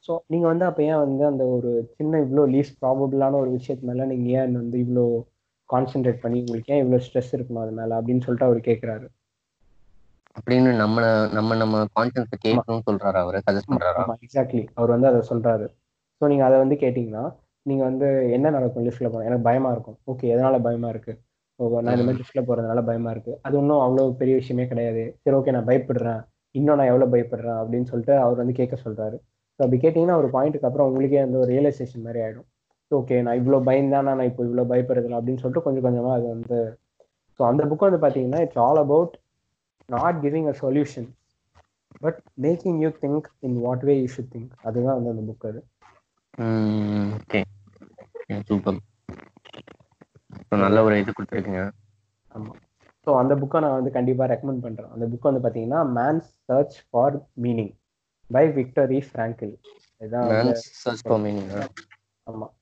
ஸோ 0.06 0.14
நீங்கள் 0.32 0.52
வந்து 0.52 0.66
அப்போ 0.68 0.82
ஏன் 0.88 1.02
வந்து 1.04 1.24
அந்த 1.30 1.43
ஒரு 1.56 1.70
சின்ன 1.98 2.20
இவ்வளோ 2.24 2.43
லீஸ்ட் 2.54 2.80
ப்ராபபிளான 2.82 3.38
ஒரு 3.43 3.52
விஷயத்து 3.58 3.89
மேலே 3.89 4.06
நீங்கள் 4.12 4.34
ஏன் 4.39 4.58
வந்து 4.62 4.78
இவ்வளோ 4.86 5.04
கான்சென்ட்ரேட் 5.70 6.24
பண்ணி 6.24 6.39
உங்களுக்கு 6.41 6.74
ஏன் 6.76 6.82
இவ்வளோ 6.84 7.00
ஸ்ட்ரெஸ் 7.06 7.32
இருக்கணும் 7.36 7.64
அது 7.64 7.74
மேலே 7.80 7.93
அப்படின்னு 8.00 8.26
சொல்லிட்டு 8.26 8.48
அவர் 8.50 8.60
கேட்குறாரு 8.68 9.08
அப்படின்னு 10.36 10.71
நம்ம 10.75 11.01
நம்ம 11.38 11.55
நம்ம 11.55 11.81
கான்சியன்ஸ் 11.97 12.31
கேட்கணும்னு 12.45 12.86
சொல்றாரு 12.89 13.17
அவரு 13.23 13.38
சஜஸ்ட் 13.47 13.71
பண்றாரா? 13.71 14.03
எக்ஸாக்ட்லி 14.25 14.63
அவர் 14.77 14.93
வந்து 14.95 15.09
அதை 15.11 15.21
சொல்றாரு. 15.31 15.65
ஸோ 16.21 16.27
நீங்கள் 16.31 16.47
அதை 16.47 16.57
வந்து 16.63 16.75
கேட்டிங்கன்னா 16.83 17.23
நீங்கள் 17.65 17.88
வந்து 17.89 18.07
என்ன 18.38 18.47
நடக்கும் 18.49 18.86
லிஃப்ட்டில் 18.88 19.11
போனால் 19.11 19.29
எனக்கு 19.29 19.47
பயமா 19.49 19.69
இருக்கும். 19.75 19.97
ஓகே 20.11 20.25
எதனால 20.33 20.57
பயமா 20.67 20.89
இருக்கு? 20.93 21.13
ஓ 21.59 21.69
நான் 21.83 21.95
இந்த 21.95 22.05
மாதிரி 22.07 22.21
லிஃப்ட்டில் 22.21 22.47
போகிறதுனால 22.47 22.81
பயமா 22.89 23.11
இருக்கு. 23.15 23.33
அது 23.41 23.55
ஒன்றும் 23.57 23.83
அவ்வளோ 23.86 24.05
பெரிய 24.21 24.36
விஷயமே 24.36 24.65
கிடையாது. 24.71 25.03
சரி 25.23 25.38
ஓகே 25.39 25.53
நான் 25.57 25.69
பயப்படுறேன். 25.71 26.21
இன்னும் 26.55 26.77
நான் 26.79 26.91
எவ்வளோ 26.93 27.07
பயப்படுறேன்? 27.13 27.59
அப்படின்னு 27.61 27.89
சொல்லிட்டு 27.91 28.15
அவர் 28.25 28.41
வந்து 28.41 28.55
கேட்க 28.59 28.75
சொல்றாரு. 28.83 29.17
ஸோ 29.59 29.61
அப்படி 29.65 29.79
கேட்டிங்கன்னா 29.81 30.17
ஒரு 30.21 30.29
பாயிண்ட்டுக்கு 30.36 30.67
அப்புறம் 30.69 30.88
உங்களுக்கே 30.89 31.21
அந்த 31.25 31.38
ஒரு 31.38 31.49
ரியலைசேஷன் 31.53 32.05
மாதிரி 32.07 32.21
ஆகிடும் 32.25 32.47
ஓகே 32.91 33.15
நான் 33.25 33.39
இவ்வளோ 33.41 33.59
பயந்தானா 33.69 34.11
நான் 34.17 34.29
இப்போ 34.31 34.43
இவ்வளோ 34.43 34.65
பயப்படுறதில்ல 34.71 35.19
அப்படின்னு 35.19 35.41
சொல்லிட்டு 35.43 35.65
கொஞ்சம் 35.67 35.86
கொஞ்சமாக 35.88 36.17
அது 36.17 36.25
வந்து 36.27 36.57
ஸோ 37.39 37.43
அந்த 37.43 37.61
புக் 37.69 37.88
வந்து 37.88 38.01
பார்த்தீங்கன்னா 38.03 38.41
it's 38.45 38.61
all 38.65 38.81
about 38.83 39.13
not 39.89 40.19
giving 40.23 40.49
a 40.51 40.55
solution 40.61 41.07
but 42.03 42.19
making 42.45 42.79
you 42.83 42.89
think 43.03 43.27
in 43.47 43.57
what 43.65 43.86
way 43.89 43.95
you 44.01 44.07
should 44.15 44.31
think 44.36 44.51
அதுதான் 44.63 44.97
வந்து 44.97 45.13
அந்த 45.13 45.23
புக் 45.29 45.47
அது. 45.51 45.61
ஓகே 47.17 47.41
சூப்பர் 48.49 48.79
நல்ல 50.63 50.83
ஒரு 50.88 50.95
இது 51.01 51.11
கொடுத்துருக்கீங்க. 51.11 51.61
ஆமாம் 52.36 52.59
ஸோ 53.07 53.11
அந்த 53.21 53.33
புக்கை 53.41 53.59
நான் 53.63 53.77
வந்து 53.77 53.91
கண்டிப்பாக 53.97 54.27
ரெக்கமெண்ட் 54.33 54.63
பண்ணுறேன் 54.65 54.93
அந்த 54.95 55.05
புக் 55.11 55.27
வந்து 55.29 55.43
பார்த்தீங்கன்னா 55.43 55.81
man's 55.97 56.29
search 56.47 56.77
for 56.88 57.15
meaning 57.45 57.73
by 58.29 58.45
Viktor 58.57 58.99
Frankl 59.07 59.53
இதுதான் 60.01 60.29
சர்ச் 60.83 61.03
ஃபார் 61.05 61.21
மீனிங் 61.25 61.49
ஆமாம் 62.27 62.53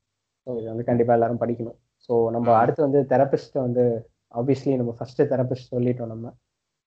ஸோ 0.48 0.52
இது 0.60 0.68
வந்து 0.72 0.86
கண்டிப்பாக 0.90 1.18
எல்லாரும் 1.18 1.42
படிக்கணும். 1.44 1.78
ஸோ 2.10 2.14
நம்ம. 2.32 2.48
அடுத்து 2.62 2.82
வந்து 2.88 3.00
தெரபிஸ்ட்டை 3.12 3.62
வந்து 3.62 3.84
ஆப்வியஸ்லி 4.34 4.74
நம்ம 4.80 4.94
ஃபர்ஸ்ட் 4.98 5.22
தெரபிஸ்ட் 5.34 5.74
சொல்லிட்டோம் 5.76 6.12
நம்ம. 6.14 6.26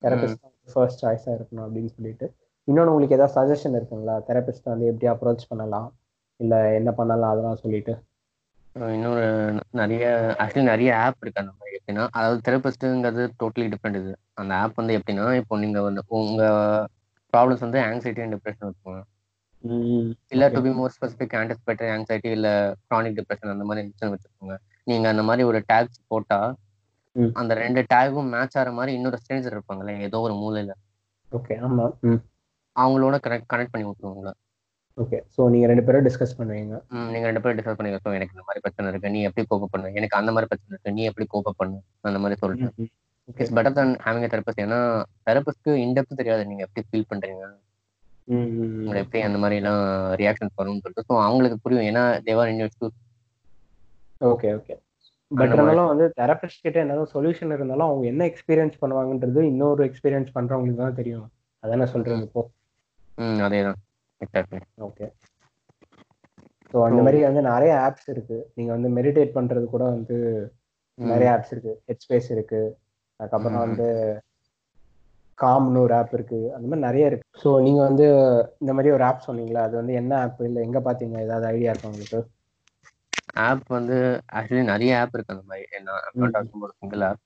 தெரபிஸ்ட் 0.07 0.43
ஃபர்ஸ்ட் 0.73 1.05
சாய்ஸாக 1.05 1.37
இருக்கணும் 1.37 1.65
அப்படின்னு 1.67 1.87
சொல்லிட்டு. 1.87 2.27
இன்னொன்று 2.69 2.93
உங்களுக்கு 2.93 3.17
ஏதாவது 3.17 3.35
சஜஷன் 3.37 3.77
இருக்குங்களா? 3.79 4.17
தெரபிஸ்ட்டை 4.29 4.71
வந்து 4.73 4.87
எப்படி 4.87 5.09
அப்ரோச் 5.13 5.49
பண்ணலாம்? 5.49 5.89
இல்லை 6.41 6.75
என்ன 6.75 6.93
பண்ணலாம் 6.93 7.31
அதெல்லாம் 7.31 7.57
சொல்லிட்டு. 7.57 7.95
இன்னொரு 8.95 9.27
நிறைய 9.71 10.05
ஆக்சுவலி 10.39 10.63
நிறைய 10.63 10.97
ஆப் 10.97 11.21
இருக்கு 11.21 11.41
அந்த 11.41 11.53
மாதிரி. 11.59 11.77
எப்படின்னா 11.79 12.07
அதாவது 12.11 12.41
தெரபிஸ்ட்டுங்கிறது 12.49 13.25
டோட்டலி 13.43 13.67
டிஃப்ரெண்ட் 13.73 13.99
இது. 14.01 14.13
அந்த 14.35 14.55
ஆப் 14.55 14.75
வந்து 14.75 14.99
எப்படின்னா 14.99 15.37
இப்போ 15.37 15.59
நீங்க 15.59 15.83
வந்து 15.83 16.03
உங்க 16.07 16.43
ப்ராப்ளம்ஸ் 17.33 17.65
வந்து 17.67 17.79
ஆங்ஸைட்டி 17.81 18.21
அண்ட் 18.21 18.35
டிப்ரெஷன் 18.35 18.69
இருக்குங்க 18.69 19.03
இல்ல 20.29 20.49
to 20.49 20.61
be 20.63 20.71
more 20.71 20.93
specific 20.97 21.35
anticipatory 21.41 21.91
anxiety 21.95 22.31
இல்ல 22.31 22.49
க்ரானிக் 22.91 23.19
டிப்ரெஷன் 23.19 23.55
அந்த 23.55 23.65
மாதிரி 23.65 23.81
இருந்துச்சுன்னு 23.83 24.15
வச்சுக்கோங்க. 24.15 24.57
நீங்க 24.85 25.09
அந்த 25.09 25.23
மாதிரி 25.23 25.43
ஒரு 25.43 25.59
டேக்ஸ் 25.73 26.01
போட்டா 26.09 26.39
ம். 26.49 26.57
அந்த 27.33 27.53
ரெண்டு 27.55 27.81
டேகும் 27.95 28.33
மேட்ச் 28.35 28.57
ஆகிற 28.59 28.73
மாதிரி 28.73 28.93
இன்னொரு 28.97 29.19
ஸ்ட்ரேஞ்சர் 29.23 29.55
இருப்பாங்கல்ல 29.57 29.95
ஏதோ 30.01 30.21
ஒரு 30.21 30.35
மூலையில. 30.35 30.73
ஓகே 31.33 31.55
ஆமாம் 31.59 31.95
ம். 32.01 32.21
அவங்களோட 32.77 33.17
கனெக்ட் 33.27 33.51
கனெக்ட் 33.53 33.73
பண்ணி 33.75 33.87
விட்டுருவாங்க 33.89 34.33
ஓகே 34.99 35.19
ஸோ 35.35 35.49
நீங்கள் 35.53 35.71
ரெண்டு 35.71 35.85
பேரும் 35.87 36.05
டிஸ்கஸ் 36.07 36.37
பண்ணுவீங்க. 36.37 36.77
நீங்க 37.15 37.25
ரெண்டு 37.29 37.43
பேரும் 37.43 37.59
டிஸ்கஸ் 37.59 37.79
பண்ணி 37.79 37.91
எனக்கு 38.19 38.37
இந்த 38.37 38.45
மாதிரி 38.47 38.61
பிரச்சனை 38.61 38.91
இருக்கு 38.93 39.11
நீ 39.11 39.23
எப்படி 39.23 39.45
கோப்ப 39.51 39.69
பண்ணு? 39.73 39.89
எனக்கு 39.95 40.17
அந்த 40.17 40.31
மாதிரி 40.33 40.49
பிரச்சனை 40.51 40.73
இருக்கு 40.75 40.95
நீ 40.99 41.03
எப்படி 41.11 41.27
கோப்ப 41.35 41.53
பண்ணு? 41.57 41.79
அந்த 42.01 42.19
மாதிரி 42.19 42.41
சொல்லிட்டு. 42.41 42.87
Okay 43.29 43.41
it's 43.41 43.55
better 43.57 43.77
than 43.79 43.95
having 44.05 44.27
therapist 44.35 44.65
ஏன்னா 44.65 44.81
தெரபிஸ்ட்க்கு 45.29 45.73
இன்டெப்த் 45.85 46.21
தெரியாது 46.21 46.43
நீங்க 46.47 46.65
எப்படி 46.67 46.85
ஃபீல் 46.89 47.09
பண்றீங்க. 47.13 47.45
எப்படி 49.03 49.21
அந்த 49.23 49.39
மாதிரி 49.39 49.57
எல்லாம் 49.61 49.83
ரியாக்ஷன்ஸ் 50.21 50.59
வரும்னு 50.61 50.83
சொல்லிட்டு. 50.85 51.07
ஸோ 51.11 51.15
அவங்களுக்கு 51.23 51.59
புரியும். 51.65 51.87
ஏன்னா 51.91 52.05
they were 52.29 52.53
in 52.53 52.63
okay 54.33 54.49
okay. 54.59 54.75
But. 55.31 55.47
இருந்தாலும் 55.47 55.89
வந்து 55.89 56.07
தெரபிஸ்ட் 56.17 56.63
கிட்ட 56.63 56.79
என்னதான் 56.81 57.13
சொல்யூஷன் 57.15 57.53
இருந்தாலும் 57.53 57.89
அவங்க 57.89 58.07
என்ன 58.07 58.25
எக்ஸ்பீரியன்ஸ் 58.27 58.77
பண்ணுவாங்கன்றது 58.83 59.41
இன்னொரு 59.43 59.83
எக்ஸ்பீரியன்ஸ் 59.85 60.35
பண்றவங்களுக்கு 60.35 60.83
தான் 60.83 60.95
தெரியும். 60.95 61.27
அதானே 61.63 61.87
சொல்றீங்க 61.95 62.23
இப்போ. 62.23 62.43
ம் 63.19 63.41
அதே 63.41 63.63
தான் 63.63 63.79
எக்ஸாக்ட்லி 64.21 64.61
ஓகே 64.79 65.07
ஸோ 66.75 66.79
அந்த 66.83 67.01
மாதிரி 67.03 67.19
வந்து 67.23 67.43
நிறைய 67.43 67.73
ஆப்ஸ் 67.81 68.09
இருக்கு. 68.09 68.39
நீங்க 68.55 68.71
வந்து 68.73 68.89
மெடிடேட் 68.89 69.37
பண்றது 69.37 69.67
கூட 69.67 69.85
வந்து 69.85 70.17
நிறைய 70.99 71.29
ஆப்ஸ் 71.33 71.53
இருக்கு. 71.53 71.75
ஹெட் 71.89 72.05
ஸ்பேஸ் 72.05 72.31
இருக்கு. 72.31 72.61
அதுக்கப்புறம். 73.21 73.61
வந்து 73.61 73.87
காம்னு 75.39 75.81
ஒரு 75.81 75.95
ஆப் 75.95 76.15
இருக்கு. 76.15 76.53
அந்த 76.55 76.67
மாதிரி 76.67 76.87
நிறைய 76.87 77.07
இருக்கு. 77.07 77.27
ஸோ 77.43 77.49
நீங்க 77.61 77.81
வந்து 77.81 78.07
இந்த 78.61 78.73
மாதிரி 78.73 78.91
ஒரு 78.91 79.05
ஆப் 79.05 79.27
சொன்னீங்களா 79.27 79.63
அது 79.63 79.77
வந்து 79.77 79.93
என்ன 79.93 80.13
ஆப் 80.19 80.41
இல்லை? 80.41 80.63
எங்க 80.63 80.81
பாத்தீங்க? 80.81 81.17
ஏதாவது 81.21 81.47
ஐடியா 81.47 81.71
இருக்கா 81.71 81.89
உங்களுக்கு? 81.89 82.21
ஆப் 83.45 83.67
வந்து 83.77 83.97
ஆக்சுவலி 84.39 84.65
நிறைய 84.73 84.99
ஆப் 85.01 85.15
இருக்கு 85.17 85.35
அந்த 85.35 85.45
மாதிரி. 85.51 85.65
நான் 85.85 86.51
சிங்கிள் 86.81 87.05
ஆப் 87.09 87.23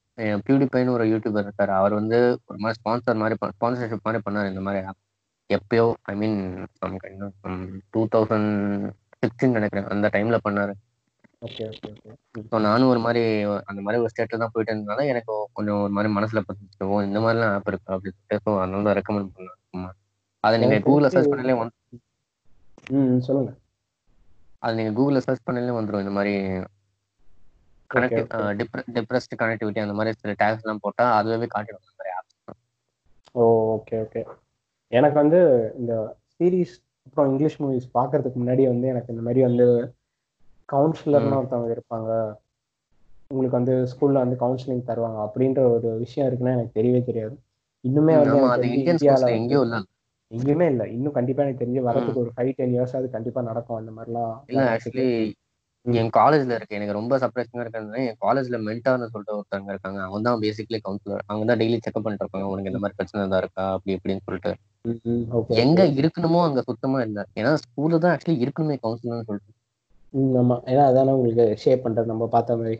பியூடிபைன்னு 0.47 0.95
ஒரு 0.97 1.05
யூடியூபர் 1.13 1.47
இருக்காரு. 1.47 1.73
அவர் 1.81 1.93
வந்து 1.99 2.19
ஒரு 2.49 2.59
மாதிரி 2.63 2.79
ஸ்பான்சர் 2.79 3.21
மாதிரி 3.23 3.37
ஸ்பான்சர்ஷிப் 3.55 4.07
மாதிரி 4.07 4.23
பண்ணாரு 4.27 4.51
இந்த 4.53 4.63
மாதிரி 4.67 4.81
ஆப் 4.91 5.01
எப்பயோ 5.51 5.85
I 6.11 6.15
mean 6.23 6.37
two 7.95 8.03
thousand 8.13 8.51
sixteen 9.23 9.57
நினைக்கிறேன். 9.59 9.89
அந்த 9.95 10.07
டைம்ல 10.15 10.37
பண்ணாரு. 10.45 10.75
ஓகே 11.47 11.65
ஓகே 11.71 11.89
ஓகே 11.93 12.43
ஸோ 12.51 12.57
நானும் 12.67 12.91
ஒரு 12.93 13.01
மாதிரி 13.05 13.23
அந்த 13.69 13.81
மாதிரி 13.85 14.01
ஒரு 14.03 14.11
ஸ்டேட்ல 14.13 14.41
தான் 14.43 14.53
போயிட்டு 14.55 14.73
இருந்தனால 14.73 15.05
எனக்கு 15.13 15.35
கொஞ்சம் 15.59 15.81
ஒரு 15.85 15.93
மாதிரி 15.97 16.11
மனசுல 16.17 16.41
பத்துச்சு 16.47 16.89
ஓ 16.89 17.01
இந்த 17.07 17.19
மாதிரிலாம் 17.25 17.55
ஆப் 17.57 17.71
இருக்கு 17.71 17.95
அப்படின்னு 17.95 18.19
சொல்லிட்டு 18.21 18.53
அதனால 18.63 18.85
தான் 18.89 18.99
ரெக்கமெண்ட் 18.99 19.33
சும்மா. 19.71 19.91
அதை 20.45 20.55
நீங்க 20.63 20.77
கூகுளில் 20.87 21.13
சர்ச் 21.15 21.31
பண்ணாலே 21.33 21.57
வந்து 21.63 21.77
ம் 22.97 23.19
சொல்லுங்க. 23.27 23.51
அது 24.63 24.75
நீங்க 24.77 24.93
கூகுளில் 25.01 25.25
சர்ச் 25.27 25.47
பண்ணாலே 25.47 25.77
வந்துடும் 25.79 26.05
இந்த 26.05 26.11
மாதிரி 26.11 26.35
okay. 27.91 28.23
டிப்ரெஸ்ட் 28.97 29.39
கனெக்டிவிட்டி 29.39 29.81
அந்த 29.81 29.95
மாதிரி 29.95 30.19
சில 30.19 30.33
டேக்ஸ் 30.33 30.65
எல்லாம் 30.65 30.83
போட்டா 30.83 31.07
அதுவே 31.13 31.47
காட்டிடும் 31.47 31.83
அந்த 31.83 31.95
மாதிரி 31.99 32.13
ஓ 33.35 33.43
ஓகே 33.77 33.97
ஓகே 34.05 34.23
எனக்கு 34.93 35.17
வந்து 35.23 35.41
இந்த 35.79 35.93
சீரீஸ் 36.35 36.75
அப்புறம் 37.07 37.31
இங்கிலீஷ் 37.31 37.63
மூவிஸ் 37.63 37.89
பார்க்கறதுக்கு 37.95 38.39
முன்னாடி 38.43 38.65
வந்து 38.67 38.87
எனக்கு 38.89 39.13
இந்த 39.13 39.23
மாதிரி 39.23 39.41
வந்து 39.43 39.67
கவுன்சிலர்னு 40.69 41.39
ஒருத்தவங்க 41.39 41.75
இருப்பாங்க. 41.77 42.11
உங்களுக்கு 43.31 43.59
வந்து 43.59 43.75
ஸ்கூல்ல 43.91 44.23
வந்து 44.25 44.37
கவுன்சிலிங் 44.37 44.89
தருவாங்க. 44.91 45.19
அப்படின்ற 45.27 45.61
ஒரு 45.75 45.89
விஷயம் 45.99 46.29
இருக்குன்னு 46.29 46.55
எனக்கு 46.57 46.77
தெரியவே 46.81 47.01
தெரியாது. 47.05 47.35
இன்னுமே 47.85 48.15
வந்து 48.23 48.39
வந்து 48.45 48.71
எங்கேயும் 49.37 49.65
இல்ல. 49.67 49.79
எங்கேயுமே 50.31 50.67
இல்லை. 50.73 50.85
இன்னும் 50.93 51.15
கண்டிப்பா 51.15 51.43
எனக்கு 51.43 51.63
தெரிஞ்சு 51.63 51.81
வரதுக்கு 51.87 52.23
ஒரு 52.23 52.31
ஃபைவ் 52.35 52.57
டென் 52.59 52.75
இயர்ஸ் 52.75 52.97
அது 52.99 53.07
கண்டிப்பா 53.11 53.41
நடக்கும். 53.43 53.79
அந்த 53.81 53.93
மாதிரிலாம் 53.97 54.35
இல்ல 54.49 54.65
ஆக்சுவலி. 54.75 55.07
என் 55.87 56.11
காலேஜ்ல 56.17 56.57
இருக்கு. 56.57 56.77
எனக்கு 56.79 56.97
ரொம்ப 56.97 57.15
சர்ப்ரைசிங்கா 57.19 57.63
இருக்கிறது 57.65 58.01
என் 58.03 58.19
காலேஜ்ல 58.21 58.57
மென்டார்னு 58.67 59.11
சொல்லிட்டு 59.13 59.37
ஒருத்தவங்க 59.37 59.73
இருக்காங்க. 59.75 60.01
அவங்க 60.07 60.23
தான் 60.29 60.43
பேசிக்கலி 60.43 60.81
கவுன்சிலர் 60.81 61.25
அவங்க 61.27 61.45
தான் 61.45 61.61
டெய்லி 61.63 61.79
செக்அப் 61.79 62.05
பண்ணிட்டு 62.07 62.25
இருப்பாங்க. 62.25 62.49
உனக்கு 62.53 62.71
இந்த 62.73 62.83
மாதிரி 62.83 62.99
பிரச்சனை 62.99 63.29
தான் 63.29 63.43
இருக்கா? 63.45 63.65
அப்படி 63.73 63.97
இப்படின்னு 63.97 64.27
சொல்லிட்டு. 64.27 64.53
ஓகே 65.39 65.57
எங்க 65.63 65.81
இருக்கணுமோ 66.01 66.41
அங்க 66.45 66.63
சுத்தமா 66.63 67.01
இல்ல. 67.03 67.25
ஏன்னா 67.35 67.53
ஸ்கூல்ல 67.65 68.01
தான் 68.05 68.13
ஆக்சுவலி 68.15 68.45
இருக்கணுமே 68.45 68.77
கவுன்சிலர்னு 68.85 69.29
சொல்லிட்டு. 69.31 69.53
ஆமா. 70.39 70.57
ஏன்னா 70.67 70.85
அதானே 70.87 71.13
உங்களுக்கு 71.13 71.47
ஷேப் 71.65 71.85
பண்றது. 71.85 72.13
நம்ம 72.13 72.29
பார்த்த 72.29 72.57
மாதிரி. 72.57 72.79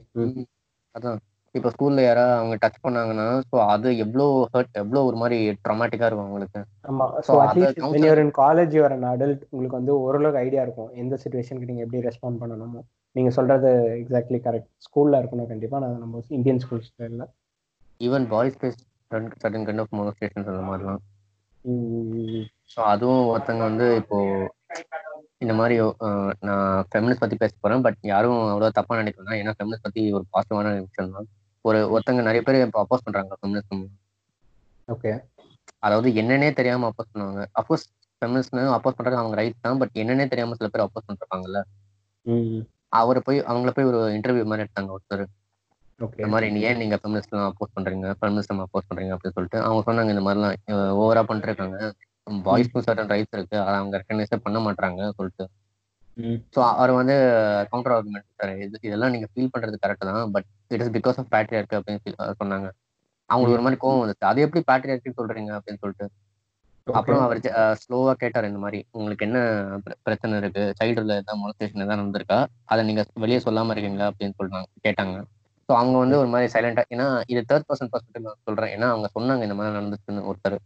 அதான். 0.95 1.21
இப்ப 1.59 1.71
ஸ்கூல்ல 1.75 2.01
யாராவது 2.07 2.35
அவங்க 2.41 2.57
டச் 2.63 2.83
பண்ணாங்கன்னா 2.85 3.25
ஸோ 3.51 3.57
அது 3.73 3.89
எவ்வளோ 4.05 4.27
ஹர்ட் 4.53 4.77
எவ்வளோ 4.83 5.01
ஒரு 5.09 5.17
மாதிரி 5.23 5.39
ட்ராமாட்டிக்கா 5.65 6.07
இருக்கும் 6.09 6.27
அவங்களுக்கு. 6.27 6.61
ஆமா. 6.91 7.07
ஸோ 7.27 7.33
அட்லீஸ்ட் 7.45 8.37
college 8.41 8.75
you're 8.77 8.93
an 8.99 9.05
adult 9.13 9.41
உங்களுக்கு 9.53 9.79
வந்து 9.81 9.95
ஓரளவுக்கு 10.05 10.43
ஐடியா 10.47 10.65
இருக்கும். 10.67 10.91
எந்த 11.03 11.15
சுச்சுவேஷனுக்கு 11.23 11.71
நீங்க 11.71 11.85
எப்படி 11.87 12.05
ரெஸ்பாண்ட் 12.09 12.41
பண்ணணுமோ. 12.43 12.83
நீங்க 13.17 13.31
சொல்றது 13.39 13.71
எக்ஸாக்ட்லி 14.03 14.41
கரெக்ட் 14.47 14.71
ஸ்கூல்ல 14.87 15.21
இருக்கணும் 15.23 15.51
கண்டிப்பா. 15.53 15.81
நான் 15.85 16.01
நம்ம 16.05 16.23
இந்தியன் 16.39 16.63
ஸ்கூல்ஸ்ல 16.65 17.09
இல்ல. 17.13 17.25
Even 18.01 18.29
boys 18.35 18.59
face 18.61 18.79
certain 19.43 19.67
kind 19.69 19.83
of 19.85 19.95
molestations 20.01 20.53
அந்த 20.53 20.63
மாதிரிலாம். 20.69 21.03
ஸோ 22.75 22.79
அதுவும் 22.93 23.27
ஒருத்தங்க 23.33 23.63
வந்து 23.71 23.87
இப்போ 24.01 24.19
இந்த 25.45 25.53
மாதிரி 25.59 25.75
நான் 26.49 26.87
ஃபெமினிஸ்ட் 26.93 27.23
பத்தி 27.25 27.37
பேச 27.43 27.53
போறேன். 27.65 27.85
பட் 27.87 28.01
யாரும் 28.13 28.41
அவ்வளோ 28.53 28.73
தப்பா 28.79 29.01
நினைக்கலாம் 29.03 29.39
ஏன்னா 29.41 29.55
ஃபெமினிஸ்ட் 29.59 29.87
பத்தி 29.89 30.03
ஒரு 30.17 30.25
பாசிட்டிவான 30.35 30.73
விஷயம் 30.87 31.15
தான் 31.19 31.29
ஒரு 31.65 31.79
ஒருத்தங்க 31.93 32.23
நிறைய 32.29 32.43
பேர் 32.47 32.65
இப்போ 32.67 32.81
அப்போஸ் 32.83 33.07
பண்றாங்க 33.07 33.37
ஃபெமினிஸ்ட் 33.41 33.75
ஓகே 34.95 35.13
அதாவது 35.87 36.09
என்னன்னே 36.21 36.49
தெரியாம 36.59 36.87
அப்போஸ் 36.91 37.11
பண்ணுவாங்க. 37.13 37.43
அப்போஸ் 37.61 37.85
ஃபெமினிஸ்ட்னு 38.23 38.63
அப்போஸ் 38.77 38.97
பண்றது 38.97 39.21
அவங்க 39.21 39.37
ரைட் 39.41 39.65
தான் 39.67 39.79
பட் 39.83 39.95
என்னன்னே 40.03 40.27
தெரியாம 40.33 40.57
சில 40.59 40.69
பேர் 40.73 40.85
அப்போஸ் 40.85 41.07
பண்ணிருப்பாங்கல்ல. 41.07 41.61
அவரை 43.01 43.21
போய் 43.27 43.39
அவங்கள 43.51 43.71
போய் 43.77 43.89
ஒரு 43.91 44.01
இன்டர்வியூ 44.17 44.45
மாதிரி 44.51 44.65
எடுத்தாங்க 44.65 44.91
ஒருத்தர். 44.97 45.25
ஓகே 46.01 46.19
இந்த 46.21 46.31
மாதிரி 46.33 46.47
நீ 46.55 46.61
ஏன் 46.69 46.81
நீங்க 46.83 46.97
ஃபெமினிஸ்ட்லாம் 47.01 47.49
அப்போஸ் 47.51 47.75
பண்றீங்க? 47.77 48.09
ஃபெமினிஸ்டம் 48.19 48.63
அப்போஸ் 48.65 48.89
பண்றீங்க? 48.91 49.15
அப்படின்னு 49.15 49.37
சொல்லிட்டு 49.39 49.59
அவங்க 49.67 49.83
சொன்னாங்க 49.89 50.15
இந்த 50.15 50.25
மாதிரிலாம் 50.27 50.55
ஓவரா 51.03 51.23
பண்ணிருக்காங்க. 51.31 51.79
பாய்ஸ்க்கும் 52.47 52.87
சர்டன் 52.87 53.11
ரைட்ஸ் 53.15 53.37
இருக்கு. 53.37 53.57
அதை 53.65 53.77
அவங்க 53.81 53.95
ரெக்கக்னைஸே 54.01 54.39
பண்ண 54.47 54.59
மாட்டாங்க 54.67 55.01
சொல்லிட்டு. 55.19 55.45
ஸோ 56.27 56.75
அவர் 56.75 56.91
வந்து 56.91 57.15
கவுண்டர் 57.71 57.93
ஆர்குமெண்ட் 57.93 58.31
சார். 58.37 58.57
இது 58.57 58.79
இதெல்லாம் 58.81 59.11
நீங்க 59.11 59.27
ஃபீல் 59.35 59.49
பண்றது 59.59 59.75
கரெக்ட் 59.87 60.13
தான். 60.13 60.31
But 60.31 60.45
it 60.69 60.81
is 60.81 60.91
because 60.91 61.15
of 61.17 61.27
battery 61.31 61.53
இருக்கு 61.53 61.77
அப்படின்னு 61.77 62.23
அஹ் 62.23 62.35
சொன்னாங்க. 62.45 62.71
அவங்களுக்கு 63.25 63.63
ஒரு 63.63 63.63
மாதிரி 63.63 63.77
கோவம் 63.77 64.09
வந்துச்சு. 64.09 64.25
அது 64.25 64.41
எப்படி 64.41 64.65
பேட்ரியார்கி 64.73 65.13
சொல்றீங்க 65.17 65.59
அப்படின்னு 65.59 65.79
சொல்லிட்டு. 65.79 66.11
அப்புறம் 66.85 67.21
அவர் 67.21 67.39
ஸ்லோவா 67.39 68.13
கேட்டார் 68.13 68.45
இந்த 68.45 68.59
மாதிரி. 68.59 68.87
உங்களுக்கு 68.91 69.25
என்ன 69.25 69.39
பிர- 69.87 69.95
பிரச்சனை 70.03 70.39
இருக்கு? 70.39 70.75
சைல்டுல 70.85 71.23
ஏதாவது 71.23 71.49
மொலஸ்டேஷன் 71.49 71.85
ஏதாவது 71.85 72.03
நடந்திருக்கா? 72.03 72.47
அதை 72.65 72.85
நீங்க 72.85 73.05
வெளியே 73.15 73.39
சொல்லாம 73.39 73.71
இருக்கீங்களா? 73.71 74.11
அப்படின்னு 74.11 74.33
சொல்றாங்க 74.43 74.63
கேட்டாங்க. 74.89 75.25
ஸோ 75.61 75.73
அவங்க 75.73 75.99
வந்து 75.99 76.19
ஒரு 76.19 76.27
மாதிரி 76.29 76.53
சைலண்டா 76.53 76.83
ஏன்னா 76.95 77.23
இது 77.27 77.45
தேர்ட் 77.49 77.63
பர்சன் 77.69 77.89
பர்ஸ்பெக்டிவ் 77.93 78.21
நான் 78.21 78.35
சொல்றேன். 78.43 78.79
ஏன்னா 78.79 78.83
அவங்க 78.83 79.09
சொன்னாங்க 79.21 79.43
இந்த 79.43 79.55
மாதிரி 79.55 79.77
நடந்துச்சுன்னு 79.77 80.33
ஒருத்தர். 80.33 80.57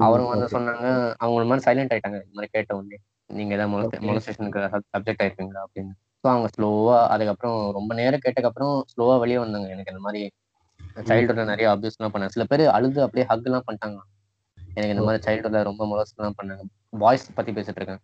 அவரும் 0.00 0.32
வந்து 0.32 0.48
சொன்னாங்க 0.54 0.86
அவங்க 1.18 1.48
மாதிரி 1.50 1.64
சைலண்ட் 1.68 1.92
ஆயிட்டாங்க. 1.94 2.18
இந்த 2.24 2.34
மாதிரி 2.34 2.52
கேட்ட 2.52 2.76
உடனே 2.76 2.98
நீங்க 3.30 3.54
ஏதாவது. 3.54 3.98
மொலஸ்டேஷனுக்கு 4.08 4.60
சப்ஜெக்ட் 4.94 5.22
ஆயிருக்கீங்களா 5.24 5.62
அப்படின்னு. 5.66 5.92
ஸோ 6.24 6.28
அவங்க 6.32 6.48
ஸ்லோவா 6.54 6.96
அதுக்கப்புறம் 7.14 7.58
ரொம்ப 7.72 7.94
நேரம் 7.94 8.22
கேட்டதுக்கப்புறம் 8.24 8.74
ஸ்லோவா 8.92 9.16
வெளியே 9.18 9.38
வந்தாங்க. 9.38 9.68
எனக்கு 9.74 9.92
இந்த 9.94 10.02
மாதிரி 10.06 10.22
சைல்டுஹுட்ல 11.08 11.44
நிறைய 11.44 11.66
அபியூஸ் 11.74 11.98
எல்லாம் 11.98 12.14
பண்ணாங்க. 12.14 12.34
சில 12.36 12.44
பேர் 12.44 12.64
அழுது 12.76 13.00
அப்படியே 13.02 13.26
ஹக் 13.30 13.46
எல்லாம் 13.50 13.66
பண்ணிட்டாங்க 13.66 13.98
எனக்கு 14.68 14.94
இந்த 14.94 15.04
மாதிரி 15.06 15.22
சைல்டுஹுட்ல 15.26 15.60
ரொம்ப 15.68 15.82
மொலஸ்ட் 15.86 16.18
எல்லாம் 16.18 16.36
பண்ணாங்க. 16.40 16.64
பாய்ஸ் 16.98 17.26
பத்தி 17.38 17.52
பேசிட்டு 17.52 17.80
இருக்கேன். 17.80 18.02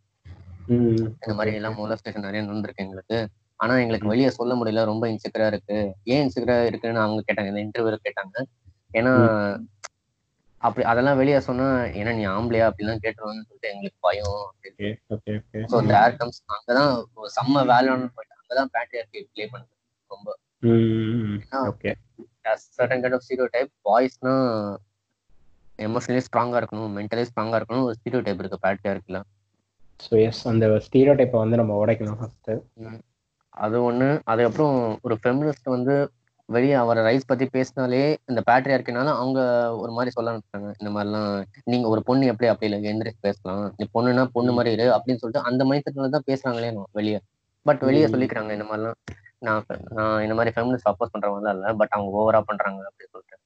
இந்த 1.24 1.34
மாதிரி 1.34 1.58
எல்லாம் 1.58 1.76
மொலஸ்டேஷன் 1.80 2.26
நிறைய 2.28 2.40
நடந்திருக்கு 2.42 2.84
எங்களுக்கு. 2.84 3.18
ஆனா 3.60 3.74
எங்களுக்கு 3.82 4.10
வெளியே 4.12 4.30
சொல்ல 4.30 4.54
முடியல. 4.54 4.84
ரொம்ப 4.84 5.04
இன்செக்யூரா 5.12 5.46
இருக்கு. 5.46 5.76
ஏன் 6.04 6.22
இன்செக்யூரா 6.24 6.56
இருக்குன்னு 6.70 7.04
அவங்க 7.04 7.22
கேட்டாங்க. 7.28 7.50
இந்த 7.52 7.62
இன்டர்வியூல 7.66 7.98
கேட்டாங்க. 8.06 8.34
ஏன்னா 8.94 9.12
அப்படி 10.62 10.84
அதெல்லாம் 10.90 11.18
வெளியே 11.18 11.38
சொன்னா 11.46 11.66
ஏன்னா 11.98 12.12
நீ 12.18 12.24
ஆம்பளையா? 12.28 12.66
அப்படிலாம் 12.68 13.02
கேட்டுருவாங்கன்னு 13.02 13.46
சொல்லிட்டு 13.48 13.70
எங்களுக்கு 13.72 13.98
பயம். 14.00 14.42
ஸோ 15.72 15.78
தேர் 15.90 16.16
கம்ஸ் 16.16 16.40
அங்கதான் 16.56 16.92
செம்ம 17.36 17.64
வேலைன்னு 17.72 18.08
போயிட்டு 18.16 18.36
அங்கதான் 18.40 18.72
பேட்ரியார்கி 18.74 19.20
ப்ளே 19.28 19.46
பண்ணுது 19.52 19.74
ரொம்ப. 20.10 20.28
Okay 21.70 21.92
certain 22.74 23.02
kind 23.02 23.16
of 23.16 23.24
stereotype 23.54 23.72
பாய்ஸ்னா 23.84 24.34
emotionally 25.78 26.22
ஸ்ட்ராங்கா 26.26 26.58
இருக்கணும் 26.60 26.92
மென்டலி 26.96 27.24
ஸ்ட்ராங்கா 27.30 27.58
இருக்கணும் 27.60 27.86
ஒரு 27.86 27.96
ஸ்டீரியோ 27.98 28.20
டைப் 28.26 28.42
இருக்கு 28.42 28.64
பேட்ரியார்கில 28.64 29.18
ஸோ 30.00 30.14
எஸ் 30.24 30.42
அந்த 30.48 30.66
ஸ்டீரியோ 30.86 31.14
டைப்பை 31.18 31.38
வந்து 31.42 31.60
நம்ம 31.60 31.74
உடைக்கணும் 31.82 32.18
ஃபர்ஸ்ட் 32.20 32.50
அது 33.62 33.76
ஒண்ணு. 33.88 34.08
அதுக்கப்புறம் 34.24 34.74
ஒரு 35.02 35.14
ஃபெமினிஸ்ட் 35.20 35.68
வந்து 35.68 35.94
வெளியே 36.48 36.72
அவர் 36.72 36.98
ரைஸ் 36.98 37.26
பத்தி 37.26 37.46
பேசினாலே 37.46 38.18
இந்த 38.26 38.42
பேட்ரியார்க்கினால 38.50 39.06
அவங்க 39.20 39.40
ஒரு 39.76 39.92
மாதிரி 39.92 40.10
சொல்ல 40.10 40.32
ஆரம்பிச்சாங்க 40.32 40.68
இந்த 40.80 40.90
மாதிரிலாம் 40.90 41.44
நீங்க 41.64 41.88
ஒரு 41.88 42.02
பொண்ணு 42.02 42.26
எப்படி 42.26 42.48
அப்படி 42.48 42.72
இல்லை 42.72 42.90
எந்திரிச்சு 42.90 43.20
பேசலாம். 43.20 43.74
நீ 43.76 43.84
பொண்ணுனா 43.94 44.24
பொண்ணு 44.32 44.52
மாதிரி 44.52 44.74
இரு 44.76 44.86
அப்படின்னு 44.96 45.22
சொல்லிட்டு 45.22 45.48
அந்த 45.50 45.64
மைண்ட் 45.64 46.16
தான் 46.16 46.28
பேசுறாங்களே 46.30 46.84
வெளியே. 46.92 47.20
பட் 47.66 47.78
வெளியே. 47.78 48.06
சொல்லிக்கிறாங்க 48.06 48.52
இந்த 48.52 48.66
மாதிரிலாம். 48.70 48.98
நான் 49.38 49.64
நான் 49.88 50.22
இந்த 50.22 50.34
மாதிரி 50.34 50.54
ஃபெமினிஸ்ட் 50.56 50.88
சப்போர்ட் 50.88 51.12
பண்றவங்க 51.14 51.50
இல்ல 51.54 51.72
பட் 51.74 51.94
அவங்க 51.96 52.10
ஓவரா 52.20 52.40
பண்றாங்க 52.40 52.80
அப்படின்னு 52.88 53.12
சொல்லிட்டு. 53.14 53.38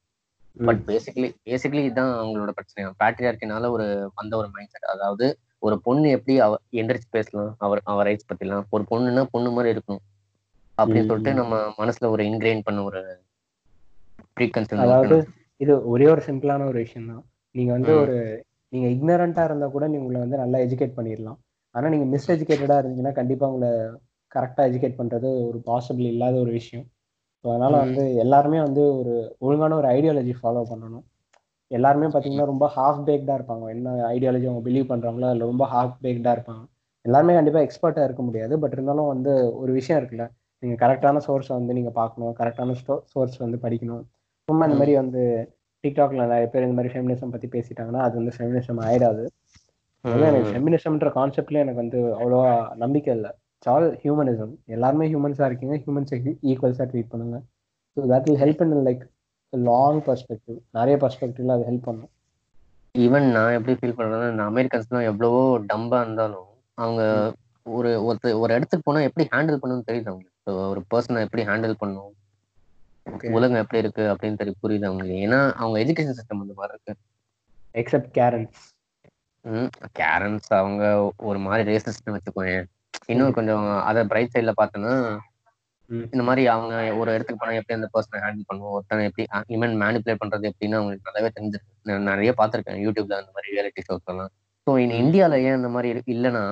பட் 0.69 0.83
பேசிக்கலி 0.87 1.29
பேசிக்கலி 1.49 1.83
இதுதான் 1.85 2.13
அவங்களோட 2.21 2.51
பிரச்சனை. 2.51 2.91
பேட்ரியார்க்கினால 3.05 3.71
ஒரு 3.71 4.11
வந்த 4.15 4.37
ஒரு 4.37 4.49
மைண்ட் 4.53 4.71
செட் 4.71 4.91
அதாவது 4.95 5.27
ஒரு 5.59 5.81
பொண்ணு 5.81 6.11
எப்படி 6.11 6.41
அவ 6.41 6.57
எந்திரிச்சு 6.73 7.09
பேசலாம் 7.11 7.55
அவர் 7.59 7.81
அவர் 7.85 8.07
ரைட்ஸ் 8.07 8.31
பத்திலாம். 8.31 8.65
ஒரு 8.71 8.85
பொண்ணுன்னா 8.91 9.25
பொண்ணு 9.31 9.51
மாதிரி 9.51 9.71
இருக்கணும். 9.77 10.05
அப்படின்னு. 10.81 11.09
சொல்லிட்டு 11.09 11.35
நம்ம 11.35 11.55
மனசுல 11.79 12.11
ஒரு 12.11 12.23
இன்கிரைன் 12.31 12.63
பண்ண 12.63 12.83
ஒரு 12.83 13.01
அதாவது 14.83 15.17
இது 15.61 15.73
ஒரே 15.85 16.07
ஒரு 16.09 16.23
சிம்பிளான 16.27 16.67
ஒரு 16.67 16.79
விஷயம் 16.79 17.11
தான். 17.11 17.23
நீங்க 17.55 17.71
வந்து. 17.73 17.93
ஒரு 18.03 18.17
நீங்க 18.73 18.87
இக்னரண்டா 18.89 19.45
இருந்தா 19.45 19.67
கூட 19.69 19.85
நீங்க 19.87 20.05
உங்களை 20.05 20.21
வந்து 20.21 20.37
நல்லா 20.37 20.59
எஜுகேட் 20.59 20.97
பண்ணிடலாம். 20.99 21.39
ஆனா 21.75 21.87
நீங்க 21.89 22.05
மிஸ் 22.05 22.31
எஜுகேட்டடா 22.31 22.77
இருந்தீங்கன்னா 22.79 23.13
கண்டிப்பா 23.13 23.47
உங்களை 23.47 23.71
கரெக்டா 24.33 24.63
எஜுகேட் 24.69 24.99
பண்றது 24.99 25.29
ஒரு 25.49 25.59
பாசிபிள் 25.67 26.07
இல்லாத 26.07 26.37
ஒரு 26.41 26.51
விஷயம். 26.51 26.87
ஸோ 27.45 27.49
அதனால. 27.51 27.75
வந்து 27.85 28.03
எல்லாருமே 28.25 28.59
வந்து 28.61 28.83
ஒரு 28.95 29.13
ஒழுங்கான 29.39 29.77
ஒரு 29.77 29.89
ஐடியாலஜி 29.89 30.35
ஃபாலோ 30.41 30.63
பண்ணணும். 30.71 31.05
எல்லாருமே 31.71 32.07
பார்த்தீங்கன்னா 32.07 32.47
ரொம்ப 32.47 32.67
ஹாஃப் 32.77 33.01
பேக்டா 33.07 33.35
இருப்பாங்க. 33.39 33.65
என்ன 33.69 33.91
ஐடியாலஜி 34.09 34.47
அவங்க 34.47 34.63
பிலீவ் 34.69 34.87
பண்றாங்களோ 34.89 35.29
அதில் 35.29 35.51
ரொம்ப 35.53 35.67
ஹாஃப் 35.73 35.97
பேக்டா 36.05 36.33
இருப்பாங்க. 36.37 36.63
எல்லாருமே 37.05 37.35
கண்டிப்பா 37.35 37.61
எக்ஸ்பர்ட்டா 37.61 38.05
இருக்க 38.05 38.23
முடியாது. 38.23 38.55
பட் 38.59 38.73
இருந்தாலும் 38.73 39.11
வந்து 39.13 39.33
ஒரு 39.61 39.73
விஷயம் 39.73 40.01
இருக்குல்ல 40.01 40.27
நீங்க 40.63 40.75
கரெக்டான 40.83 41.21
சோர்ஸை 41.27 41.53
வந்து 41.59 41.77
நீங்க 41.79 41.91
பார்க்கணும். 42.01 42.33
கரெக்டான 42.41 42.75
சோர்ஸ் 43.13 43.37
வந்து 43.45 43.59
படிக்கணும். 43.65 44.03
சும்மா 44.49 44.65
இந்த. 44.67 44.79
மாதிரி 44.81 44.95
வந்து 45.03 45.23
டிக்டாக்ல 45.85 46.25
நிறைய 46.25 46.47
பேர் 46.53 46.67
இந்த 46.67 46.77
மாதிரி 46.79 46.93
ஃபெமினிசம் 46.95 47.33
பத்தி 47.35 47.49
பேசிட்டாங்கன்னா 47.55 48.01
அது 48.07 48.15
வந்து 48.21 48.33
ஃபெமினிசம் 48.37 48.81
ஆயிடாது. 48.87 49.25
எனக்கு 50.29 50.51
ஃபெமினிசம்ன்ற 50.53 51.09
கான்செப்ட்ல 51.17 51.63
எனக்கு 51.65 51.83
வந்து 51.85 52.01
அவ்வளோவா 52.19 52.53
நம்பிக்கை 52.83 53.13
இல்லை. 53.17 53.31
ஆல் 53.73 53.89
ஹியூமனிசம் 54.03 54.53
எல்லாருமே 54.75 55.07
ஹியூமன்ஸா 55.13 55.47
இருக்கீங்க. 55.49 55.75
ஹியூமன்ஸ் 55.83 56.13
ஈக்குவல்ஸா 56.51 56.85
ட்ரீட் 56.93 57.11
பண்ணுங்க. 57.15 57.39
So 57.97 58.07
that 58.13 58.27
will 58.29 58.41
help 58.45 58.63
in 58.65 58.87
like 58.89 59.03
long 59.53 60.01
perspective 60.09 60.59
நிறைய 60.79 60.97
பர்ஸ்பெக்டிவ்ல 61.05 61.57
அது 61.57 61.67
ஹெல்ப் 61.71 61.87
பண்ணும். 61.89 62.11
ஈவன் 62.95 63.27
நான் 63.37 63.57
எப்படி 63.57 63.75
ஃபீல் 63.79 63.99
பண்றேன்னா 63.99 64.31
இந்த 64.33 64.45
அமெரிக்கன்ஸ்லாம் 64.53 65.09
எவ்வளவோ 65.11 65.43
டம்பா 65.71 65.99
இருந்தாலும் 66.05 66.49
அவங்க 66.79 67.03
ஒரு 67.67 67.91
ஒருத்த 68.07 68.33
ஒரு 68.43 68.51
இடத்துக்கு 68.57 68.87
போனா 68.87 69.01
எப்படி 69.09 69.25
ஹேண்டில் 69.33 69.61
பண்ணணும்னு 69.63 69.89
தெரியுது 69.89 70.11
அவங்களுக்கு 70.11 70.40
So, 70.47 70.53
ஒரு 70.71 70.83
பர்சனை 70.91 71.21
எப்படி 71.21 71.45
ஹேண்டில் 71.45 71.77
Okay. 73.07 73.29
உலகம் 73.31 73.57
எப்படி 73.57 73.79
இருக்கு 73.79 74.03
அப்படின்னு 74.13 74.37
தெரிய 74.37 74.55
புரியுது 74.63 74.85
அவங்களுக்கு. 74.85 75.15
ஏன்னா 75.27 75.39
அவங்க 75.55 75.77
எஜுகேஷன் 75.79 76.17
சிஸ்டம் 76.19 76.43
அந்த 76.43 76.55
மாதிரி 76.55 76.75
இருக்கு 76.75 76.93
எக்ஸப்ட் 77.75 78.11
கேரன்ஸ் 78.15 78.59
கேரன்ஸ் 79.99 80.49
அவங்க 80.55 80.83
ஒரு 81.21 81.39
மாதிரி 81.39 81.63
ரேசிஸ்ட்னு 81.71 82.15
வச்சுக்கோங்க 82.17 82.53
இன்னும் 83.07 83.33
கொஞ்சம் 83.33 83.81
அதை 83.81 84.05
பிரைட் 84.05 84.35
சைட்ல 84.35 84.53
பார்த்தோன்னா 84.61 84.93
ம். 85.91 86.07
இந்த 86.11 86.23
மாதிரி 86.23 86.47
அவங்க 86.47 86.75
ஒரு 86.97 87.15
இடத்துக்கு 87.15 87.41
போனா 87.41 87.53
எப்படி 87.53 87.79
அந்த 87.79 87.89
பர்சனை 87.95 88.21
ஹேண்டில் 88.25 88.49
பண்ணுவோம் 88.49 88.75
ஒருத்தனை 88.77 89.05
எப்படி 89.05 89.25
ஈவன் 89.57 89.75
மேனிப்புலேட் 89.83 90.23
பண்றது 90.25 90.51
எப்படின்னு 90.51 90.79
அவங்களுக்கு 90.79 91.09
நல்லாவே 91.09 91.31
தெரிஞ்சிருக்கு. 91.37 91.73
நான் 91.83 92.03
நிறைய 92.03 92.33
பார்த்திருக்கேன். 92.37 92.81
யூடியூப்ல 92.85 93.19
அந்த 93.21 93.33
மாதிரி 93.33 93.55
ரியாலிட்டி 93.57 93.85
ஷோஸ் 93.89 94.07
எல்லாம். 94.07 94.33
ஸோ 94.67 94.71
இந்த 94.79 94.95
இந்தியால 95.03 95.35
ஏன் 95.45 95.59
இந்த 95.59 95.69
மாதிரி 95.75 95.89
இருக்கு? 95.93 96.15
இல்லைன்னா 96.15 96.43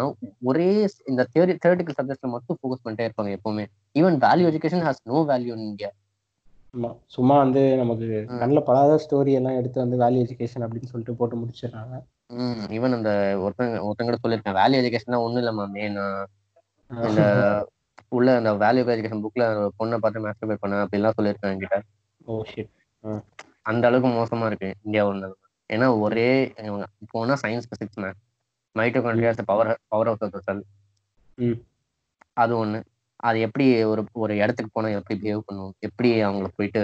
ஒரே 0.48 0.68
இந்த 1.10 1.22
தியரி 1.32 1.52
தியரட்டிக்கல் 1.62 1.96
சப்ஜெக்ட்ல 1.98 2.28
மட்டும் 2.34 2.58
ஃபோக்கஸ் 2.58 2.84
பண்ணிட்டே 2.84 3.06
இருப்பாங்க 3.08 3.32
எப்பவுமே. 3.36 3.64
Even 3.96 4.16
value 4.24 4.46
education 4.50 4.84
has 4.86 5.02
no 5.10 5.18
value 5.30 5.52
in 5.56 5.66
India 5.70 5.90
ஆமா. 6.74 6.90
சும்மா 7.14 7.34
வந்து 7.42 7.60
நமக்கு. 7.80 8.06
கண்ணில் 8.40 8.66
படாத 8.66 8.96
ஸ்டோரி 9.04 9.32
எல்லாம் 9.38 9.58
எடுத்து 9.60 9.78
வந்து 9.84 9.96
வேல்யூ 10.02 10.22
எஜுகேஷன் 10.24 10.64
அப்படின்னு 10.64 10.90
சொல்லிட்டு 10.90 11.18
போட்டு 11.20 11.36
முடிச்சிடுறாங்க. 11.40 11.94
ம். 12.36 12.64
ஈவன் 12.76 12.96
அந்த 12.98 13.10
ஒருத்தங்க 13.44 13.78
ஒருத்தங்க 13.86 14.18
சொல்லியிருக்கேன். 14.24 14.58
வேல்யூ 14.60 14.80
எஜுகேஷன் 14.82 15.22
ஒன்றும் 15.24 15.42
இல்லைம்மா 15.42 15.66
மெயினா 15.76 16.04
இந்த 16.90 17.22
உள்ள 18.16 18.28
அந்த 18.40 18.50
வேல்யூ 18.62 18.84
எஜுகேஷன் 18.94 19.24
புக்ல 19.24 19.44
பொண்ணை 19.78 19.96
பார்த்து 20.02 20.24
மேஸ்டர்பேட் 20.26 20.62
பண்ண 20.62 20.84
அப்படிலாம் 20.84 21.16
சொல்லியிருக்கேன் 21.18 21.52
என்கிட்ட. 21.54 21.78
ஓ 22.26 22.42
ஷிட் 22.50 22.72
அந்த 23.70 23.84
அளவுக்கு 23.88 24.10
மோசமா 24.16 24.46
இருக்கு. 24.50 24.70
இந்தியா 24.86 25.02
ஒன்று 25.10 25.28
ஏன்னா 25.70 26.00
ஒரே 26.00 26.28
போனா 27.10 27.34
science 27.42 27.68
physics 27.70 27.98
math 27.98 28.20
mitochondrias 28.76 29.40
power 29.44 29.70
power 29.88 30.08
of 30.08 30.22
the 30.26 30.40
cell 30.40 30.62
hmm. 31.38 31.58
அது 32.36 32.52
ஒண்ணு. 32.58 32.78
அது 33.20 33.38
எப்படி 33.40 33.64
ஒரு 33.84 34.02
ஒரு 34.14 34.36
இடத்துக்கு 34.36 34.70
போனா 34.72 34.88
எப்படி 34.88 35.16
பிஹேவ் 35.20 35.46
பண்ணணும் 35.46 35.74
எப்படி 35.78 36.22
அவங்கள 36.22 36.48
போயிட்டு 36.56 36.82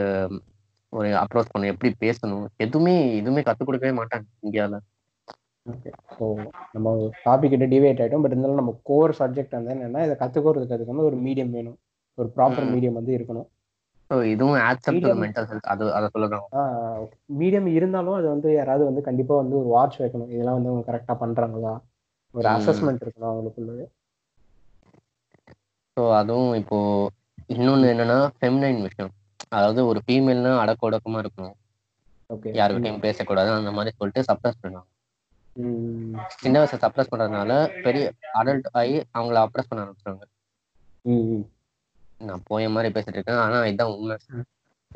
ஒரு 0.93 1.09
அப்ரோச் 1.15 1.53
பண்ணணும்? 1.53 1.73
எப்படி 1.75 1.91
பேசணும்? 2.01 2.45
எதுவுமே 2.57 2.95
எதுவுமே 3.17 3.43
கத்துக் 3.43 3.67
கொடுக்கவே 3.67 3.93
மாட்டாங்க 3.99 4.27
இந்தியால. 4.43 4.77
ஓகே. 5.67 5.91
ஸோ 6.19 6.25
நம்ம 6.73 6.89
டாபிக் 7.25 7.51
கிட்ட 7.51 7.67
டிவேட் 7.67 8.01
ஆயிட்டோம். 8.01 8.23
பட் 8.23 8.31
இருந்தாலும் 8.31 8.55
நம்ம 8.55 8.81
கோர் 8.83 9.13
சப்ஜெக்ட் 9.19 9.51
வந்து 9.51 9.71
என்னன்னா 9.71 10.03
இதை 10.05 10.17
கற்றுக்கிறதுக்கு 10.19 10.77
அதுக்கு 10.77 10.93
வந்து 10.93 11.05
ஒரு 11.05 11.17
மீடியம் 11.17 11.51
வேணும். 11.51 11.79
ஒரு 12.19 12.29
ப்ராப்பர். 12.37 12.67
மீடியம் 12.75 12.93
வந்து 12.93 13.13
இருக்கணும். 13.19 13.49
இதுவும் 14.31 14.57
ஆக்செப்ட் 14.69 14.97
Medium. 14.99 15.21
மென்டல் 15.23 15.49
ஹெல்த் 15.51 15.69
அது 15.73 15.85
அதை 15.97 16.07
சொல்லுறாங்க 16.15 16.47
மீடியம் 17.35 17.69
இருந்தாலும் 17.77 18.17
அது 18.19 18.27
வந்து 18.33 18.49
யாராவது 18.57 18.85
வந்து 18.89 19.03
கண்டிப்பா 19.09 19.35
வந்து 19.41 19.57
ஒரு 19.61 19.69
வாட்ச் 19.75 19.99
வைக்கணும். 20.03 20.31
இதெல்லாம் 20.35 20.59
வந்து 20.59 20.71
அவங்க 20.73 20.87
கரெக்டா 20.91 21.15
பண்றாங்களா? 21.23 21.75
ஒரு. 22.35 22.47
அசஸ்மெண்ட் 22.55 23.05
இருக்கணும் 23.05 23.31
அவங்களுக்குள்ள 23.31 23.87
ஸோ 25.97 26.05
அதுவும் 26.19 26.55
இப்போ 26.61 26.79
இன்னொன்னு 27.55 27.91
என்னன்னா 27.93 28.19
ஃபெமினைன் 28.37 28.81
விஷயம். 28.87 29.13
அதாவது 29.51 29.81
ஒரு 29.91 30.01
ஃபீமேல்னா 30.05 30.53
அடக்க 30.63 30.89
ஒடக்கமா 30.89 31.19
இருக்கணும் 31.25 31.57
ஓகே 32.31 32.51
யாருக்கிட்டையும் 32.59 33.05
பேசக்கூடாது. 33.05 33.51
அந்த 33.59 33.73
மாதிரி 33.77 33.97
சொல்லிட்டு 33.99 34.29
சப்ரஸ் 34.29 34.61
பண்ணுவாங்க 34.63 34.91
சின்ன 36.37 36.55
வயசை 36.57 36.79
சப்ரஸ் 36.85 37.11
பண்றதுனால 37.11 37.53
பெரிய 37.85 38.05
அடல்ட் 38.41 38.69
ஆகி 38.81 38.97
அவங்கள 39.15 39.37
அப்ரஸ் 39.45 39.71
பண்ண 39.71 39.85
ஆரம்பிச்சாங்க 39.85 40.25
நான் 42.19 42.43
போய 42.45 42.71
மாதிரி 42.71 42.95
பேசிட்டு 42.95 43.17
இருக்கேன். 43.17 43.37
ஆனா 43.37 43.65
இதுதான் 43.67 43.93
உண்மை. 43.93 44.17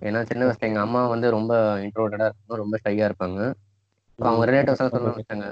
ஏன்னா 0.03 0.23
சின்ன 0.23 0.47
வயசுல 0.47 0.61
எங்க 0.61 0.81
அம்மா 0.81 1.07
வந்து 1.07 1.31
ரொம்ப 1.31 1.53
இன்ட்ரோடா 1.79 2.27
இருப்பாங்க 2.29 2.57
ரொம்ப 2.57 2.79
ஷையா 2.85 3.07
இருப்பாங்க. 3.11 3.41
அவங்க 4.19 4.45
ரிலேட்டிவ்ஸ் 4.47 4.81
எல்லாம் 4.81 4.95
சொல்ல 4.97 5.11
ஆரம்பிச்சாங்க. 5.11 5.49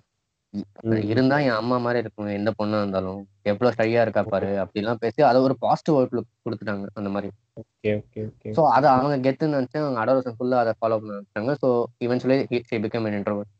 இருந்தா 1.04 1.38
என் 1.38 1.58
அம்மா 1.60 1.78
மாதிரி 1.78 1.98
இருக்கும் 1.98 2.26
எந்த 2.26 2.52
பொண்ணா 2.58 2.78
இருந்தாலும். 2.78 3.28
எவ்வளவு 3.42 3.76
ஷையா 3.78 4.00
இருக்கா 4.00 4.22
பாரு 4.22 4.64
அப்படிலாம் 4.64 5.00
பேசி 5.00 5.22
அதை 5.22 5.40
ஒரு 5.40 5.56
பாசிட்டிவ் 5.58 5.96
அவுட்லுக் 5.96 6.28
கொடுத்துட்டாங்க 6.44 6.86
அந்த 6.94 7.10
மாதிரி. 7.10 7.30
ஸோ 8.56 8.62
அதை 8.66 8.90
அவங்க 8.90 9.30
கெத்துன்னு 9.30 9.56
நினைச்சு 9.58 9.78
அவங்க 9.78 10.00
அடோரசன் 10.04 10.36
ஃபுல்லா 10.38 10.58
அதை 10.58 10.72
ஃபாலோ 10.80 10.98
பண்ண 10.98 11.16
ஆரம்பிச்சாங்க. 11.16 11.52
So 11.62 11.84
eventually 12.04 12.38
become 12.84 13.08
introvert. 13.10 13.50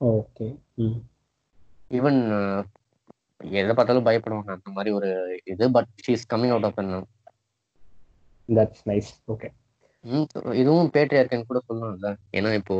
Okay. 0.00 0.46
Even 1.90 2.20
எதை 3.40 3.72
பார்த்தாலும் 3.74 4.06
பயப்படுவாங்க. 4.06 4.50
அந்த 4.56 4.70
மாதிரி 4.70 4.90
ஒரு 4.92 5.08
இது 5.44 5.64
but 5.70 5.90
she 6.04 6.12
is 6.16 6.30
coming 6.34 6.54
out 6.54 6.66
of 6.68 6.78
that's 8.48 8.82
nice 8.86 9.10
okay 9.32 9.48
இதுவும் 10.54 10.90
பேட்ரியார்க்குன்னு 10.94 11.48
கூட 11.50 11.60
சொல்லலாம்ல. 11.68 12.08
ஏன்னா 12.32 12.50
இப்போ 12.54 12.76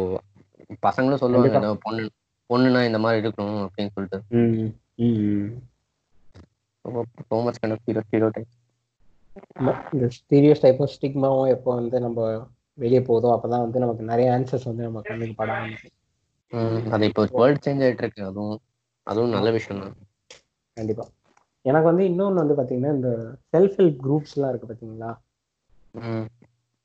பசங்களும் 0.85 1.23
சொல்லுவாங்க 1.23 1.51
கண்டிப்பா. 1.51 1.63
"நான் 1.65 1.85
பொண்ணு 1.85 2.03
பொண்ணுனா 2.51 2.81
இந்த 2.87 2.99
மாதிரி 2.99 3.21
இருக்கணும் 3.23 3.63
அப்படின்னு 3.67 3.95
சொல்லிட்டு. 3.95 4.19
So 7.25 7.39
much 7.45 7.61
kind 7.61 7.75
of 7.75 8.35
type. 8.37 8.51
இந்த 9.95 10.07
ஸ்டீரியோ 10.17 10.55
டைப் 10.61 10.83
ஆஃப் 10.83 10.95
ஸ்டிக்மாவும் 10.97 11.53
எப்போ 11.55 11.71
வந்து 11.75 11.99
நம்ம 12.01 12.19
வெளியே 12.79 13.01
போதோ 13.01 13.29
அப்பதான் 13.35 13.65
வந்து 13.65 13.79
நமக்கு 13.79 14.05
நிறைய 14.05 14.29
ஆன்சர்ஸ் 14.33 14.69
வந்து 14.71 14.83
நம்ம 14.83 15.03
கண்ணுக்கு 15.05 15.35
பட 15.35 15.51
ஆரம்பிக்கும். 15.53 15.95
அது 16.95 17.07
இப்போ 17.11 17.23
வேர்ல்ட் 17.35 17.65
சேஞ்ச் 17.67 17.85
ஆயிட்டு 17.87 18.03
இருக்கு. 18.05 18.23
அதுவும் 18.25 18.59
அதுவும் 19.07 19.35
நல்ல 19.37 19.49
விஷயம் 19.51 19.83
தான் 19.83 19.97
கண்டிப்பா. 20.77 21.05
எனக்கு 21.65 21.87
வந்து 21.87 22.05
இன்னொன்று 22.05 22.43
வந்து 22.43 22.55
பாத்தீங்கன்னா 22.55 22.95
இந்த 22.95 23.11
செல்ஃப் 23.53 23.77
ஹெல்ப் 23.77 24.01
குரூப்ஸ்லாம் 24.05 24.51
இருக்கு 24.51 24.69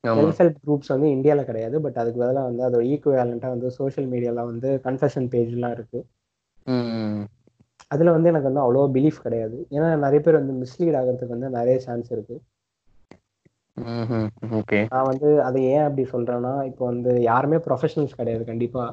ஆமா. 0.03 0.19
செல்ஃப் 0.19 0.39
ஹெல்ப் 0.39 0.59
குரூப்ஸ் 0.65 0.87
வந்து 0.87 1.09
இந்தியாவில் 1.09 1.45
கிடையாது 1.45 1.81
பட் 1.81 1.97
அதுக்கு 1.97 2.19
பதிலாக 2.19 2.45
வந்து 2.49 2.63
அதோட 2.67 2.83
ஈக்குவேலண்ட்டாக 2.89 3.49
வந்து 3.49 3.69
சோஷியல் 3.71 4.09
மீடியாவில் 4.11 4.45
வந்து 4.45 4.69
கன்ஃபெஷன் 4.85 5.27
பேஜ்லாம் 5.33 5.71
இருக்கு. 5.71 5.99
அதில் 7.91 8.11
வந்து 8.11 8.29
எனக்கு 8.29 8.49
வந்து 8.51 8.63
அவ்வளோ 8.63 8.85
பிலீஃப் 8.95 9.23
கிடையாது. 9.23 9.57
ஏன்னா 9.71 9.95
நிறைய 9.97 10.19
பேர் 10.19 10.39
வந்து 10.41 10.53
மிஸ்லீட் 10.61 10.97
ஆகிறதுக்கு 10.99 11.35
வந்து 11.35 11.49
நிறைய 11.49 11.79
சான்ஸ் 11.79 12.11
இருக்கு. 12.11 12.35
நான் 14.91 15.05
வந்து 15.05 15.43
அதை 15.43 15.63
ஏன் 15.73 15.83
அப்படி 15.83 16.03
சொல்றேன்னா 16.11 16.65
இப்போ 16.65 16.85
வந்து 16.85 17.21
யாருமே 17.21 17.55
ப்ரொஃபஷனல்ஸ் 17.57 18.17
கிடையாது 18.17 18.43
கண்டிப்பா. 18.45 18.83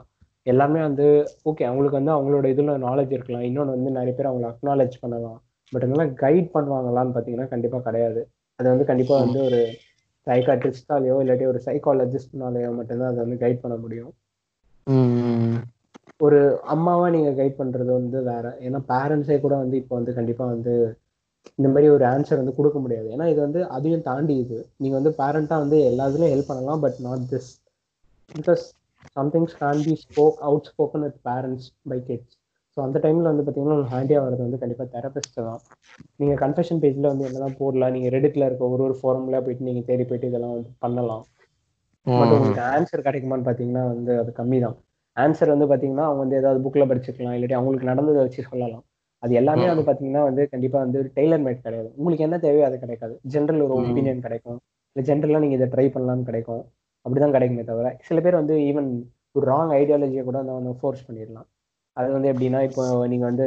எல்லாமே 0.47 0.81
வந்து 0.81 1.07
ஓகே 1.51 1.65
அவங்களுக்கு 1.69 1.99
வந்து 2.01 2.15
அவங்களோட 2.17 2.47
இதுல 2.55 2.75
நாலேஜ் 2.87 3.13
இருக்கலாம். 3.17 3.47
இன்னொன்று 3.49 3.77
வந்து 3.77 3.91
நிறைய 3.91 4.13
பேர் 4.19 4.31
அவங்கள 4.31 4.49
அக்னாலேஜ் 4.53 4.97
பண்ணலாம். 5.01 5.39
பட் 5.73 5.83
இதெல்லாம் 5.83 6.13
கைட் 6.17 6.49
பண்ணுவாங்களான்னு 6.55 7.15
பார்த்தீங்கன்னா 7.15 7.49
கண்டிப்பா 7.49 7.79
கிடையாது. 7.79 8.21
அது 8.59 8.69
வந்து 8.69 8.85
கண்டிப்பா 8.85 9.15
வந்து 9.19 9.41
ஒரு 9.45 9.61
சைக்காட்ரிஸ்டாலேயோ 10.27 11.17
இல்லாட்டி 11.23 11.47
ஒரு 11.47 11.61
சைக்காலஜிஸ்ட்னாலேயோ 11.65 12.71
மட்டும்தான் 12.75 13.11
அதை 13.13 13.21
வந்து 13.25 13.41
கைட் 13.45 13.65
பண்ண 13.65 13.77
முடியும். 13.77 14.13
ம் 14.87 15.57
ஒரு 16.19 16.41
அம்மாவா 16.65 17.07
நீங்க 17.11 17.31
கைட் 17.43 17.59
பண்றது 17.59 17.91
வந்து 18.01 18.19
வேற. 18.23 18.47
ஏன்னா 18.61 18.79
பேரண்ட்ஸே 18.89 19.37
கூட 19.41 19.55
வந்து 19.57 19.77
இப்போ 19.77 19.95
வந்து 19.97 20.13
கண்டிப்பா 20.15 20.45
வந்து 20.47 20.75
இந்த 21.55 21.69
மாதிரி 21.69 21.89
ஒரு 21.89 22.05
ஆன்சர் 22.05 22.41
வந்து 22.43 22.55
கொடுக்க 22.55 22.79
முடியாது. 22.79 23.09
ஏன்னா 23.09 23.27
இது 23.33 23.41
வந்து 23.41 23.61
அதையும் 23.69 24.03
தாண்டி 24.03 24.35
இது. 24.39 24.59
நீங்க 24.77 24.95
வந்து 25.01 25.13
பேரண்டா 25.19 25.57
வந்து 25.65 25.79
எல்லா 25.91 26.07
இதுலயும் 26.09 26.33
ஹெல்ப் 26.35 26.51
பண்ணலாம் 26.53 26.81
but 26.81 26.99
not 26.99 27.27
this 27.33 27.51
because 28.31 28.65
somethings 29.15 29.55
can 29.63 29.85
be 29.87 29.95
spoke 30.05 30.41
out 30.49 30.69
spoken 30.73 31.05
with 31.07 31.21
parents 31.29 31.69
by 31.89 31.99
kids 32.01 32.35
so 32.77 32.81
அந்த 32.83 32.99
டைம்ல 32.99 33.31
வந்து 33.31 33.45
பார்த்தீங்கன்னா 33.45 33.75
உங்களுக்கு 33.75 33.97
ஹேண்டியாக 33.97 34.25
வர்றது 34.25 34.43
வந்து 34.47 34.59
கண்டிப்பாக 34.63 34.89
தெரபிஸ்ட் 34.95 35.39
தான். 35.39 35.61
நீங்க 36.21 36.35
கன்ஃபெஷன் 36.35 36.81
பேஜ்ல 36.83 37.07
வந்து 37.13 37.27
என்னெல்லாம் 37.29 37.57
போடலாம்? 37.61 37.93
நீங்க 37.93 38.09
ரெடிட்ல 38.09 38.47
இருக்க 38.49 38.65
ஒரு 38.69 38.83
ஒரு 38.83 38.97
ஃபோரம்ல 39.01 39.41
போயிட்டு 39.45 39.69
நீங்க 39.69 39.83
தேடி 39.91 40.05
போயிட்டு 40.05 40.31
இதெல்லாம் 40.31 40.55
வந்து 40.57 40.71
பண்ணலாம். 40.79 41.25
பட் 42.07 42.35
உங்களுக்கு 42.35 42.63
ஆன்சர் 42.75 43.07
கிடைக்குமான்னு 43.07 43.47
பார்த்தீங்கன்னா 43.47 43.85
வந்து 43.93 44.13
அது 44.21 44.33
கம்மி 44.33 44.59
தான். 44.61 44.77
ஆன்சர் 45.17 45.53
வந்து 45.55 45.67
பார்த்தீங்கன்னா 45.71 46.05
அவங்க 46.09 46.21
வந்து 46.25 46.37
ஏதாவது 46.37 46.61
புக்கில் 46.65 46.89
படிச்சுக்கலாம் 46.91 47.37
இல்லாட்டி 47.37 47.59
அவங்களுக்கு 47.59 47.91
நடந்ததை 47.91 48.21
வச்சு 48.23 48.43
சொல்லலாம். 48.51 48.85
அது 49.23 49.35
எல்லாமே 49.35 49.67
வந்து 49.71 49.85
பார்த்தீங்கன்னா 49.89 50.23
வந்து 50.23 50.43
கண்டிப்பாக 50.53 50.85
வந்து 50.85 50.99
டெய்லர் 51.19 51.45
மேட் 51.47 51.65
கிடையாது. 51.67 51.89
உங்களுக்கு 51.99 52.27
என்ன 52.29 52.39
தேவையோ 52.39 52.67
அது 52.67 52.79
கிடைக்காது. 52.79 53.15
ஜென்ரல் 53.35 53.65
ஒரு. 53.67 53.75
ஒப்பீனியன் 53.81 54.25
கிடைக்கும். 54.27 54.59
இல்லை 54.97 55.05
ஜென்ரலாக 55.11 55.43
நீங்கள் 55.45 55.59
இதை 55.61 55.69
ட்ரை 55.75 55.87
பண்ணலாம்னு 55.95 56.25
கிடைக்கும். 56.25 56.63
அப்படிதான் 57.07 57.35
கிடைக்குமே 57.37 57.65
தவிர 57.71 57.89
சில 58.09 58.21
பேர் 58.25 58.41
வந்து 58.41 58.55
ஈவன் 58.69 58.89
ஒரு 59.37 59.45
ராங் 59.53 59.73
ஐடியாலஜியை 59.81 60.25
கூட 60.29 60.39
வந்து 60.59 60.73
ஃபோர்ஸ் 60.81 61.07
பண்ணிடலாம். 61.09 61.49
அது 61.97 62.09
வந்து 62.17 62.31
எப்படின்னா 62.33 62.61
இப்போ 62.69 62.83
நீங்கள் 63.13 63.29
வந்து 63.31 63.47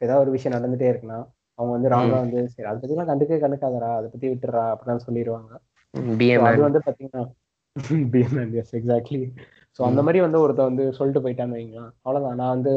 ஏதாவது 0.00 0.22
ஒரு 0.24 0.30
விஷயம் 0.36 0.56
நடந்துட்டே 0.56 0.88
இருக்குன்னா 0.92 1.18
அவங்க 1.58 1.72
வந்து 1.76 1.92
ராங்கா 1.94 2.18
வந்து 2.24 2.40
சரி 2.52 2.68
அதை 2.68 2.78
பற்றிலாம் 2.82 3.10
கண்டுக்கே 3.10 3.38
கண்டுக்காதரா 3.42 3.90
அதை 3.98 4.06
பற்றி 4.12 4.26
விட்டுறா 4.32 4.64
அப்படின்னு 4.74 5.04
சொல்லிடுவாங்க. 5.06 5.50
அது 6.48 6.60
வந்து 6.66 6.80
பாத்தீங்கன்னா 6.86 7.22
பிஎம்என் 8.12 8.54
எஸ் 8.62 8.74
எக்ஸாக்ட்லி 8.78 9.20
ஸோ 9.78 9.80
அந்த 9.88 10.00
மாதிரி 10.06 10.18
வந்து 10.24 10.38
ஒருத்த 10.44 10.62
வந்து 10.70 10.84
சொல்லிட்டு 10.98 11.22
போயிட்டான்னு 11.24 11.56
வைங்களேன் 11.58 11.92
அவ்வளோதான் 12.04 12.40
நான் 12.40 12.54
வந்து 12.56 12.72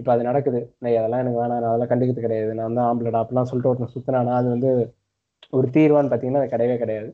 இப்போ 0.00 0.10
அது 0.14 0.22
நடக்குது. 0.28 0.60
நான் 0.80 0.98
அதெல்லாம் 1.00 1.22
எனக்கு 1.24 1.40
வேணாம் 1.42 1.60
நான் 1.62 1.70
அதெல்லாம் 1.70 1.92
கண்டுக்கிறது 1.92 2.26
கிடையாது. 2.26 2.50
நான் 2.60 2.76
தான் 2.78 2.88
ஆம்பளடா 2.90 3.22
அப்படிலாம் 3.22 3.48
சொல்லிட்டு 3.50 3.70
ஒருத்தன் 3.70 3.94
சுத்தினானா 3.94 4.34
அது 4.40 4.48
வந்து 4.54 4.70
ஒரு 5.58 5.66
தீர்வான்னு 5.76 6.10
பார்த்தீங்கன்னா 6.12 6.42
அது 6.42 6.52
கிடையவே 6.54 6.76
கிடையாது. 6.82 7.08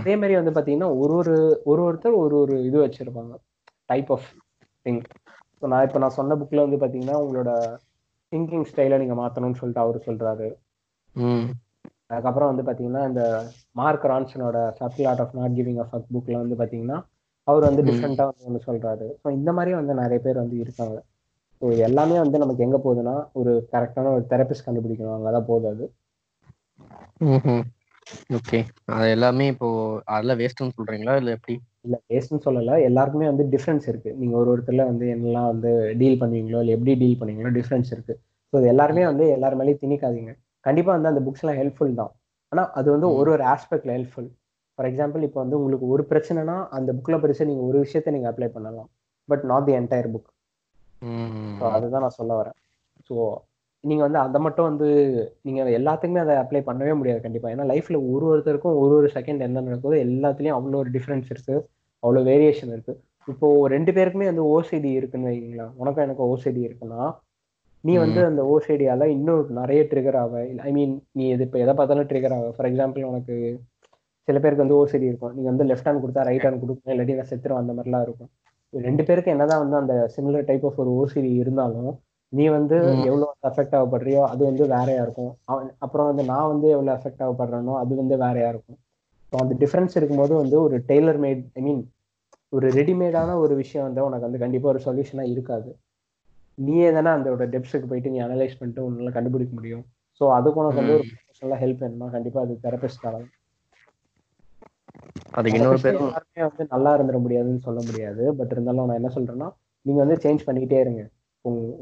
அதே 0.00 0.14
மாதிரி 0.16 0.34
வந்து 0.36 0.52
பார்த்தீங்கன்னா 0.52 0.90
ஒரு 1.02 1.14
ஒரு 1.20 1.34
ஒரு 1.66 1.80
ஒருத்தர் 1.82 2.16
ஒரு 2.16 2.34
ஒரு 2.42 2.56
இது 2.68 2.78
வச்சிருப்பாங்க. 2.82 3.32
டைப் 3.90 4.10
ஆஃப் 4.10 4.28
திங் 4.86 5.00
ஸோ 5.58 5.66
நான் 5.66 5.86
இப்போ 5.86 5.98
நான் 5.98 6.18
சொன்ன 6.18 6.36
புக்கில் 6.40 6.64
வந்து 6.64 6.78
பார்த்தீங்கன்னா 6.78 7.16
உங்களோட 7.22 7.50
திங்கிங் 8.32 8.66
ஸ்டைலை 8.68 8.98
நீங்கள் 8.98 9.20
மாற்றணும்னு 9.20 9.60
சொல்லிட்டு 9.60 9.84
அவர் 9.84 10.06
சொல்றாரு. 10.06 10.48
ம். 11.16 11.46
அதுக்கப்புறம் 12.10 12.50
வந்து 12.50 12.64
பார்த்தீங்கன்னா 12.66 13.02
இந்த 13.08 13.22
Mark 13.76 14.06
ரான்சனோட 14.10 14.58
subtle 14.78 15.08
art 15.10 15.22
of 15.24 15.34
not 15.34 15.56
giving 15.58 15.80
a 15.80 15.86
fuck 15.86 16.10
புக்கில் 16.14 16.40
வந்து 16.40 16.56
பார்த்தீங்கன்னா 16.60 16.98
அவர் 17.48 17.66
வந்து. 17.68 17.82
டிஃப்ரெண்ட்டாக 17.88 18.30
வந்து 18.30 18.48
ஒன்று 18.48 18.66
சொல்றாரு. 18.66 19.06
ஸோ 19.22 19.28
இந்த 19.38 19.50
மாதிரி 19.52 19.72
வந்து 19.74 19.94
நிறைய 20.00 20.18
பேர் 20.20 20.42
வந்து 20.42 20.56
இருக்காங்க. 20.64 20.96
ஸோ 21.62 21.68
எல்லாமே 21.86 22.16
வந்து 22.18 22.36
நமக்கு 22.38 22.64
எங்கே 22.66 22.80
போகுதுன்னா 22.84 23.16
ஒரு 23.34 23.52
கரெக்டான 23.72 24.12
ஒரு 24.16 24.24
தெரபிஸ்ட் 24.30 24.66
கண்டுபிடிக்கணும். 24.66 25.16
அங்கே 25.16 25.32
தான் 25.36 25.48
போகுது 25.48 25.68
அது. 25.72 25.86
ஓகே 28.36 28.58
அது 28.96 29.08
எல்லாமே 29.16 29.46
இப்போ 29.52 29.68
அதெல்லாம் 30.12 30.40
வேஸ்ட்னு 30.40 30.76
சொல்றீங்களா? 30.78 31.14
இல்ல 31.20 31.30
எப்படி? 31.36 31.54
இல்லை 31.86 31.98
வேஸ்ட்னு 32.12 32.44
சொல்லலை. 32.46 32.74
எல்லாருக்குமே 32.88 33.26
வந்து 33.32 33.44
டிஃப்ரென்ஸ் 33.54 33.86
இருக்கு. 33.90 34.10
நீங்க 34.20 34.34
ஒரு 34.40 34.48
ஒருத்தர்ல 34.54 34.84
வந்து 34.90 35.06
என்னெல்லாம் 35.14 35.48
வந்து 35.52 35.70
டீல் 36.00 36.20
பண்ணுவீங்களோ 36.22 36.60
இல்லை 36.62 36.74
எப்படி 36.76 36.94
டீல் 37.02 37.18
பண்ணுவீங்களோ 37.20 37.52
டிஃப்ரென்ஸ் 37.58 37.90
இருக்கு. 37.94 38.14
ஸோ 38.52 38.56
இது 38.60 38.68
எல்லாருமே 38.74 39.04
வந்து 39.10 39.24
எல்லார் 39.36 39.56
மேலேயும் 39.60 39.82
திணிக்காதீங்க. 39.84 40.32
கண்டிப்பா 40.66 40.90
வந்து 40.96 41.10
அந்த 41.12 41.22
புக்ஸ்லாம் 41.26 41.58
ஹெல்ப்ஃபுல் 41.60 41.94
தான். 42.00 42.12
ஆனா 42.52 42.62
அது 42.80 42.88
வந்து. 42.94 43.08
ஒரு 43.20 43.30
ஒரு 43.36 43.44
ஆஸ்பெக்ட்ல 43.54 43.92
ஹெல்ப்ஃபுல் 43.96 44.28
ஃபார் 44.78 44.88
எக்ஸாம்பிள் 44.90 45.22
இப்போ 45.28 45.38
வந்து 45.44 45.58
உங்களுக்கு 45.58 45.86
ஒரு 45.94 46.02
பிரச்சனைனா 46.10 46.56
அந்த 46.76 46.90
புக்ல 46.98 47.16
படிச்சு 47.22 47.48
நீங்க 47.50 47.62
ஒரு 47.70 47.78
விஷயத்த 47.84 48.14
நீங்க 48.16 48.28
அப்ளை 48.30 48.48
பண்ணலாம். 48.56 48.88
But 49.28 49.44
not 49.50 49.66
the 49.68 49.74
entire 49.80 50.10
book 50.14 50.28
அதுதான் 51.76 52.04
நான் 52.06 52.18
சொல்ல 52.20 52.32
வரேன். 52.40 52.56
ஸோ 53.08 53.14
நீங்க 53.84 54.02
வந்து 54.06 54.20
அதை 54.24 54.38
மட்டும் 54.44 54.68
வந்து 54.70 54.88
நீங்க 55.46 55.60
எல்லாத்துக்குமே 55.78 56.22
அதை 56.24 56.34
அப்ளை 56.42 56.60
பண்ணவே 56.66 56.94
முடியாது 57.00 57.20
கண்டிப்பா. 57.26 57.50
ஏன்னா 57.54 57.66
லைஃப்ல 57.72 57.98
ஒரு 58.12 58.24
ஒருத்தருக்கும் 58.32 58.78
ஒரு 58.82 58.94
ஒரு 59.00 59.08
செகண்ட் 59.14 59.46
என்ன 59.46 59.62
நடக்குதோ 59.68 59.98
எல்லாத்துலயும் 60.06 60.56
அவ்வளோ 60.58 60.80
ஒரு 60.82 60.90
டிஃபரன்ஸ் 60.96 61.30
இருக்கு. 61.34 61.56
அவ்வளோ 62.02 62.22
வேரியேஷன் 62.30 62.72
இருக்கு. 62.74 62.94
இப்போ 63.28 63.48
ரெண்டு 63.74 63.90
பேருக்குமே 63.96 64.28
வந்து 64.30 64.44
ஓசிடி 64.54 64.90
இருக்குன்னு 64.98 65.30
வைங்களா 65.30 65.66
உனக்கும் 65.80 66.04
எனக்கு 66.06 66.24
ஓசிடி 66.32 66.62
இருக்குன்னா 66.68 67.02
நீ 67.84 67.92
வந்து 68.04 68.20
அந்த 68.28 68.42
ஓசிடியால 68.52 69.04
இன்னும் 69.16 69.52
நிறைய 69.58 69.82
ட்ரிகர் 69.90 70.18
ஆக 70.22 70.40
ஐ 70.68 70.70
மீன் 70.78 70.94
நீ 71.18 71.24
இது 71.34 71.44
இப்போ 71.46 71.58
எதை 71.64 71.74
பார்த்தாலும் 71.78 72.08
ட்ரிகர் 72.10 72.34
ஆக 72.36 72.48
ஃபார் 72.56 72.68
எக்ஸாம்பிள் 72.70 73.06
உனக்கு 73.10 73.34
சில 74.28 74.38
பேருக்கு 74.42 74.64
வந்து 74.64 74.78
ஓசிடி 74.80 75.06
இருக்கும். 75.10 75.32
நீங்க 75.36 75.48
வந்து 75.52 75.66
லெஃப்ட் 75.70 75.88
ஹேண்ட் 75.88 76.02
கொடுத்தா 76.02 76.24
ரைட் 76.28 76.44
ஹேண்ட் 76.46 76.60
கொடுக்கணும். 76.62 76.92
இல்லாட்டி 76.94 77.16
நான் 77.20 77.30
செத்துரும் 77.30 77.60
அந்த 77.62 77.72
மாதிரிலாம் 77.76 78.04
இருக்கும். 78.06 78.30
ரெண்டு 78.72 79.02
பேருக்கு 79.08 79.32
என்னதான் 79.34 79.62
வந்து 79.64 79.76
அந்த 79.82 79.94
சிமிலர் 80.16 80.46
டைப் 80.50 80.66
ஆஃப் 80.68 80.80
ஒரு 80.84 80.90
ஓசிடி 81.00 81.30
இருந்தாலும் 81.42 81.90
நீ 82.32 82.44
வந்து 82.48 82.76
ம். 82.88 83.04
எவ்வளவு 83.04 83.32
அஃபெக்ட் 83.42 83.74
ஆகப்படுறியோ 83.74 84.20
அது 84.28 84.42
வந்து 84.44 84.64
வேறையா 84.66 85.02
இருக்கும். 85.02 85.32
அவன் 85.44 85.70
அப்புறம் 85.78 86.06
வந்து 86.06 86.24
நான் 86.24 86.48
வந்து 86.48 86.68
எவ்வளவு 86.70 86.94
அஃபெக்ட் 86.98 87.22
ஆகப்படுறேனோ 87.22 87.74
அது 87.78 87.94
வந்து 87.94 88.16
வேறையா 88.16 88.48
இருக்கும். 88.48 88.78
ஸோ 89.32 89.36
அந்த 89.40 89.54
டிஃபரன்ஸ் 89.54 89.96
இருக்கும்போது 89.96 90.34
வந்து 90.34 90.56
ஒரு 90.62 90.76
டெய்லர் 90.88 91.18
மேட் 91.18 91.42
ஐ 91.56 91.62
மீன் 91.62 91.82
ஒரு 92.52 92.68
ரெடிமேடான 92.70 93.36
ஒரு 93.36 93.54
விஷயம் 93.54 93.86
வந்து 93.86 94.04
உனக்கு 94.04 94.26
வந்து 94.26 94.38
கண்டிப்பா 94.38 94.68
ஒரு 94.68 94.80
சொல்யூஷனா 94.84 95.24
இருக்காது. 95.26 95.70
நீயே 96.58 96.88
தானே 96.92 97.10
அதோட 97.10 97.44
டெப்ஸுக்கு 97.46 97.86
போயிட்டு 97.86 98.10
நீ 98.10 98.18
அனலைஸ் 98.18 98.58
பண்ணிட்டு 98.58 98.82
உன்னால 98.86 99.12
கண்டுபிடிக்க 99.12 99.54
முடியும். 99.54 99.84
ஸோ 100.20 100.24
அதுக்கு 100.32 100.60
உனக்கு 100.60 100.80
வந்து 100.80 100.94
ஒரு 100.94 101.04
ப்ரொஃபஷனலாக 101.10 101.60
ஹெல்ப் 101.60 101.82
வேணுமா 101.82 102.10
கண்டிப்பா 102.10 102.40
அது 102.40 102.54
தெரபிஸ்ட் 102.62 103.04
தான் 103.06 103.20
அதுக்கு 105.34 105.56
இன்னொரு 105.58 105.78
எல்லாருமே 105.92 106.42
வந்து 106.48 106.64
நல்லா 106.68 106.90
இருந்துட 106.96 107.18
முடியாதுன்னு 107.18 107.60
சொல்ல 107.60 107.80
முடியாது. 107.86 108.24
பட் 108.34 108.52
இருந்தாலும் 108.52 108.86
நான் 108.86 109.00
என்ன 109.02 109.12
சொல்றேன்னா 109.14 109.48
நீங்க 109.86 110.00
வந்து 110.04 110.16
சேஞ்ச் 110.24 110.46
பண்ணிக்கிட்டே 110.46 110.80
இருங்க. 110.80 111.02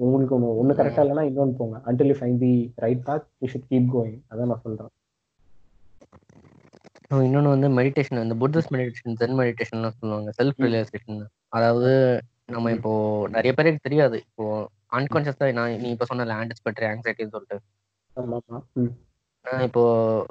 உங்களுக்கு 0.03 0.35
ஒன்று 0.35 0.57
ஒன்று 0.57 0.79
கரெக்டாக 0.79 1.05
இல்லைன்னா 1.05 1.25
இன்னொன்று 1.29 1.55
போங்க. 1.57 1.77
Until 1.87 2.11
you 2.11 2.17
find 2.17 2.41
the 2.41 2.53
right 2.77 3.03
path 3.05 3.27
you 3.43 3.49
should 3.49 3.69
keep 3.71 3.89
going 3.95 4.19
அதான் 4.31 4.51
நான் 4.53 4.63
சொல்றேன். 4.63 4.93
அஹ் 7.11 7.25
இன்னொன்னு 7.27 7.53
வந்து 7.53 7.69
மெடிடேஷன் 7.79 8.23
இந்த 8.23 8.37
புத்திஸ்ட் 8.41 8.73
மெடிடேஷன் 8.75 9.19
ஜென் 9.21 9.37
மெடிடேஷன்லாம் 9.39 9.99
சொல்லுவாங்க. 9.99 10.31
செல்ஃப் 10.39 10.63
ரியலைசேஷன் 10.65 11.21
அதாவது 11.49 11.91
நம்ம 12.47 12.71
இப்போ 12.71 12.93
நிறைய 13.29 13.53
பேருக்கு 13.53 13.87
தெரியாது. 13.87 14.17
இப்போ 14.27 14.45
அன்கான்சியஸா 14.93 15.47
நான் 15.53 15.81
நீ 15.81 15.89
இப்போ 15.91 16.05
சொன்ன 16.05 16.37
ஆன்டிஸ்பெக்டரி 16.39 16.87
ஆங்ஸைட்டின்னு 16.91 17.35
சொல்லிட்டு. 17.35 17.59
நான் 19.45 19.67
இப்போ 19.67 19.83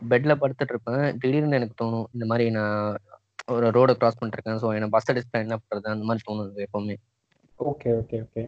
பெட்ல 0.09 0.33
படுத்துட்டு 0.35 0.73
இருப்பேன் 0.73 1.03
திடீர்னு 1.19 1.59
எனக்கு 1.59 1.77
தோணும் 1.81 2.07
இந்த 2.13 2.25
மாதிரி 2.25 2.45
நான் 2.51 2.97
ஒரு 3.47 3.67
ரோட 3.71 3.91
கிராஸ் 3.93 4.19
பண்ணிருக்கேன் 4.19 4.59
ஸோ 4.63 4.69
எனக்கு 4.73 4.95
பஸ் 4.95 5.09
அடிச்சுட்டா 5.11 5.43
என்ன 5.45 5.57
பண்றது? 5.59 5.87
அந்த 5.93 6.05
மாதிரி 6.05 6.25
தோணும் 6.27 6.65
எப்பவுமே. 6.65 6.95
ஓகே 7.59 7.91
ஓகே 7.99 8.17
ஓகே 8.25 8.43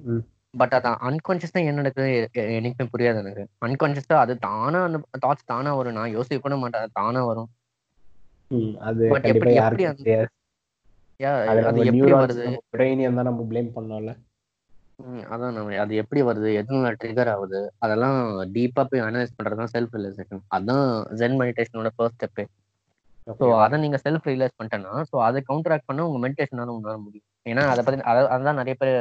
பட் 0.53 0.73
அது 0.75 0.89
அன்கான்சியஸா 1.07 1.59
என்ன 1.61 1.79
நடக்குது 1.79 2.07
எனக்குமே 2.53 2.91
புரியாது 2.93 3.19
எனக்கு. 3.23 3.43
அன்கான்சியஸா 3.65 4.15
அது 4.19 4.33
தானா 4.45 4.79
அந்த 4.87 4.97
தாட்ஸ் 5.25 5.49
தானா 5.51 5.71
வரும். 5.79 5.97
நான் 5.97 6.15
யோசிக்க 6.15 6.39
கூட 6.39 6.55
மாட்டேன் 6.57 6.83
அது 6.83 6.97
தானா 6.99 7.21
வரும். 7.25 7.49
அது 8.81 9.01
எப்படி- 9.09 9.29
எப்படி 9.31 9.53
அது 9.59 9.85
எப்படி 11.85 12.11
வருது? 12.15 12.43
பிரெயினியம் 12.73 13.17
தான் 13.17 13.27
நம்ம 13.29 13.45
ப்ளேம் 13.49 13.69
பண்ணோம்ல. 13.75 14.11
அதான் 15.29 15.53
நம்ம 15.53 15.75
அது 15.83 15.93
எப்படி 16.01 16.21
வருது? 16.27 16.49
எதுனால 16.59 16.89
ட்ரிகர் 17.01 17.31
ஆகுது? 17.33 17.59
அதெல்லாம் 17.79 18.17
டீப்பா 18.55 18.81
போய் 18.85 19.03
அனலைஸ் 19.03 19.35
பண்றது 19.35 19.59
தான் 19.61 19.73
செல்ஃப் 19.73 19.93
ரியலைசேஷன் 19.95 20.41
அதான் 20.55 20.87
ஜென் 21.19 21.37
மெடிடேஷனோட 21.41 21.89
ஃபர்ஸ்ட் 21.95 22.17
ஸ்டெப்பே 22.17 22.45
ஸோ 23.39 23.45
அதை 23.57 23.75
நீங்க 23.81 23.97
செல்ஃப் 24.03 24.27
ரியலைஸ் 24.27 24.55
பண்ணிட்டேன்னா 24.57 24.93
ஸோ 25.09 25.17
அதை 25.23 25.39
கவுண்டராக்ட் 25.49 25.87
பண்ண 25.87 26.05
உங்க 26.07 26.19
மெடிடேஷனால 26.23 26.73
உங்களால 26.75 26.99
முடியும். 27.01 27.27
ஏன்னா 27.45 27.63
அதை 27.71 27.81
பத்தி 27.83 28.05
அதை 28.11 28.21
அதான் 28.35 28.59
நிறைய 28.59 28.75
பேர் 28.75 28.93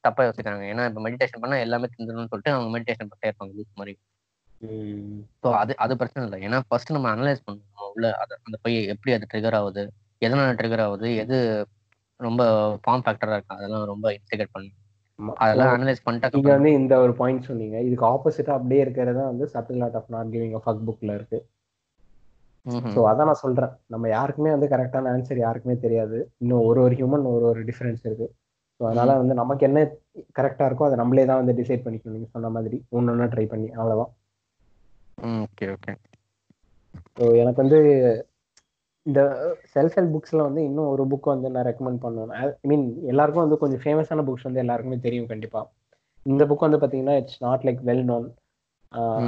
தப்பா 0.00 0.22
யோசிக்கிறாங்க. 0.26 0.64
ஏன்னா 0.72 0.84
இப்போ 0.90 1.00
மெடிடேஷன் 1.06 1.42
பண்ணா 1.42 1.58
எல்லாமே 1.66 1.90
தெரிஞ்சிடணும்னு 1.92 2.30
சொல்லிட்டு 2.32 2.54
அவங்க 2.54 2.70
மெடிடேஷன் 2.76 3.08
பண்ணிட்டே 3.10 3.30
இருப்பாங்க 3.30 3.54
லூஸ் 3.58 3.78
மாதிரி. 3.80 3.94
ஸோ 5.42 5.48
அது 5.52 5.72
அது 5.76 5.92
பிரச்சனை 5.96 6.22
இல்லை. 6.26 6.38
ஏன்னா 6.46 6.58
ஃபர்ஸ்ட் 6.68 6.94
நம்ம 6.96 7.10
அனலைஸ் 7.14 7.44
பண்ணணும். 7.46 7.90
உள்ள 7.94 8.06
அது 8.22 8.32
அந்த 8.46 8.56
போய் 8.62 8.76
எப்படி 8.94 9.12
அது 9.16 9.28
ட்ரிகர் 9.32 9.58
ஆகுது? 9.60 9.82
எதனால 10.22 10.54
ட்ரிகர் 10.60 10.84
ஆகுது? 10.86 11.08
எது 11.24 11.36
ரொம்ப 12.20 12.42
ஃபார்ம் 12.84 13.04
ஃபேக்டரா 13.04 13.36
இருக்கு? 13.36 13.56
அதெல்லாம் 13.58 13.84
ரொம்ப 13.84 14.06
இன்டிகேட் 14.18 14.54
பண்ணணும். 14.54 14.76
அதெல்லாம் 15.44 15.72
அனலைஸ் 15.76 16.02
பண்ணிட்டு 16.04 16.36
நீங்க 16.36 16.52
வந்து 16.56 16.72
இந்த 16.72 16.94
ஒரு 17.04 17.12
பாயிண்ட் 17.20 17.48
சொன்னீங்க. 17.50 17.76
இதுக்கு 17.80 18.04
ஆப்போசிட்டா 18.06 18.52
அப்படியே 18.58 18.80
இருக்கிறது 18.80 19.20
வந்து 19.30 19.46
subtle 19.54 19.80
art 19.82 19.96
of 20.00 20.10
not 20.14 20.32
giving 20.34 20.56
fuck 20.64 20.84
புக்ல 20.88 21.14
இருக்கு. 21.14 21.38
ஸோ 22.94 23.00
அதான் 23.10 23.28
நான் 23.30 23.42
சொல்றேன். 23.44 23.72
நம்ம 23.86 24.08
யாருக்குமே 24.08 24.50
வந்து 24.50 24.66
கரெக்டான 24.72 25.10
ஆன்சர் 25.14 25.44
யாருக்குமே 25.44 25.76
தெரியாது. 25.84 26.18
இன்னும் 26.38 26.64
ஒரு 26.64 26.80
ஒரு 26.80 26.94
ஹியூமன் 26.94 27.24
ஒரு 27.32 27.44
ஒரு 27.44 27.60
டிஃபரன்ஸ் 27.64 28.02
இருக்கு. 28.08 28.26
ஸோ 28.80 28.84
அதனால 28.88 29.16
வந்து 29.20 29.34
நமக்கு 29.40 29.62
என்ன 29.68 29.78
கரெக்டா 30.38 30.66
இருக்கோ 30.68 30.86
அதை 30.88 30.96
நம்மளே 31.00 31.24
தான் 31.30 31.40
வந்து 31.40 31.54
டிசைட் 31.60 31.84
பண்ணிக்கணும். 31.84 32.16
நீங்க 32.16 32.28
சொன்ன 32.34 32.50
மாதிரி 32.56 32.76
ஒன்று 32.96 33.12
ஒன்றா 33.12 33.26
ட்ரை 33.32 33.46
பண்ணி 33.52 33.68
அவ்வளோதான் 33.78 34.12
ஓகே 35.46 35.66
ஓகே 35.76 35.92
ஸோ 37.16 37.24
எனக்கு 37.42 37.62
வந்து 37.64 37.78
இந்த 39.06 39.20
செல்ஃப் 39.74 39.96
ஹெல்ப் 39.96 40.14
புக்ஸ்ல 40.14 40.44
வந்து 40.46 40.62
இன்னும் 40.68 40.90
ஒரு 40.92 41.04
புக் 41.10 41.32
வந்து 41.32 41.48
நான் 41.54 41.66
ரெக்கமெண்ட் 41.68 42.02
பண்ணுவேன் 42.04 42.32
ஐ 42.38 42.68
மீன் 42.70 42.84
எல்லாருக்கும் 43.12 43.44
வந்து 43.44 43.58
கொஞ்சம் 43.62 43.82
ஃபேமஸான 43.84 44.24
புக்ஸ் 44.28 44.46
வந்து 44.48 44.62
எல்லாருக்குமே 44.64 44.98
தெரியும் 45.06 45.30
கண்டிப்பா. 45.32 45.60
இந்த 46.26 46.42
புக் 46.50 46.66
வந்து 46.66 46.80
பாத்தீங்கன்னா 46.82 47.16
it's 47.20 47.40
not 47.46 47.64
like 47.68 47.80
well 47.88 48.04
known 48.10 48.26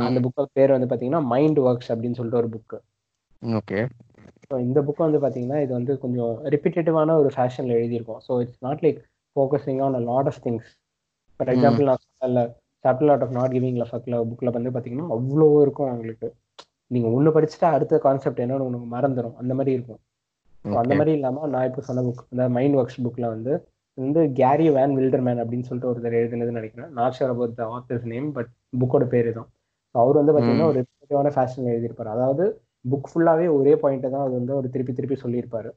அந்த 0.06 0.18
புக் 0.24 0.42
பேர் 0.58 0.74
வந்து 0.76 0.90
பாத்தீங்கன்னா 0.90 1.22
மைண்ட் 1.32 1.60
ஒர்க்ஸ் 1.66 1.90
அப்படின்னு 1.94 2.18
சொல்லிட்டு 2.18 2.40
ஒரு 2.42 2.50
புக் 2.54 2.76
ஓகே. 3.42 3.78
ஸோ 4.48 4.54
இந்த 4.66 4.78
புக் 4.86 5.06
வந்து 5.06 5.20
பாத்தீங்கன்னா 5.24 5.58
இது 5.64 5.72
வந்து 5.78 5.92
கொஞ்சம் 6.04 6.32
ரிப்பீட்டேட்டிவான 6.54 7.16
ஒரு 7.22 7.30
ஃபேஷன்ல 7.36 7.76
எழுதியிருக்கோம். 7.80 8.20
So 8.26 8.32
it's 8.44 8.62
not 8.66 8.82
like 8.86 9.00
focusing 9.36 9.80
on 9.86 9.96
a 9.98 10.02
lot 10.10 10.28
of 10.32 10.40
things 10.46 10.68
for 11.40 11.50
example 11.54 11.88
நான் 11.90 12.02
சொன்னல 12.04 12.42
chapter 12.84 13.08
lot 13.08 13.24
of 13.26 13.34
not 13.38 13.54
giving 13.56 13.80
லஃபக்ல 13.82 14.18
புக்ல 14.30 14.50
வந்து 14.56 14.70
பாத்தீங்கன்னா 14.76 15.08
அவ்வளோ 15.16 15.48
இருக்கும் 15.64 15.90
உங்களுக்கு 15.94 16.28
நீங்க 16.90 17.08
ஒண்ணு 17.16 17.30
படிச்சுட்டா 17.34 17.68
அடுத்த 17.76 17.98
கான்செப்ட் 18.06 18.40
என்னன்னு 18.44 18.68
உனக்கு 18.68 18.88
மறந்துடும் 18.94 19.36
அந்த 19.40 19.52
மாதிரி 19.58 19.72
இருக்கும். 19.76 20.00
அந்த 20.80 20.94
மாதிரி 20.98 21.12
இல்லாம 21.18 21.46
நான் 21.52 21.66
இப்போ 21.68 21.82
சொன்ன 21.88 22.02
புக் 22.06 22.24
இந்த 22.32 22.44
மைண்ட் 22.56 22.76
ஒர்க்ஸ் 22.80 22.98
புக்ல 23.04 23.26
வந்து 23.34 23.52
வந்து 23.98 24.20
கேரி 24.40 24.66
வேன் 24.76 24.94
வில்டர்மேன் 24.98 25.40
அப்படின்னு 25.42 25.66
சொல்லிட்டு 25.68 25.90
ஒருத்தர் 25.90 26.18
எழுதுனதுன்னு 26.20 26.60
நினைக்கிறேன். 26.60 26.90
Not 26.98 27.16
sure 27.18 27.32
about 27.34 27.56
the 27.58 27.64
author's 27.76 28.06
name 28.12 28.28
but 28.36 28.50
புக்கோட 28.80 29.04
பேரு 29.14 29.30
தான். 29.38 29.48
அவர் 29.94 30.20
வந்து 30.20 30.34
பாத்தீங்கன்னா 30.34 30.68
ஒரு 30.72 30.78
ரிப்பேட்டிவான 30.80 31.32
ஃபேஷன்ல 31.36 31.72
எழுதியிருப்பாரு. 31.74 32.10
அதாவது 32.16 32.44
புக் 32.84 33.08
ஃபுல்லாவே 33.10 33.46
ஒரே 33.58 33.72
பாயிண்ட்டை 33.82 34.10
தான் 34.14 34.24
அது 34.26 34.34
வந்து 34.40 34.54
ஒரு 34.58 34.68
திருப்பி 34.74 34.92
திருப்பி 34.98 35.16
சொல்லியிருப்பாரு. 35.24 35.70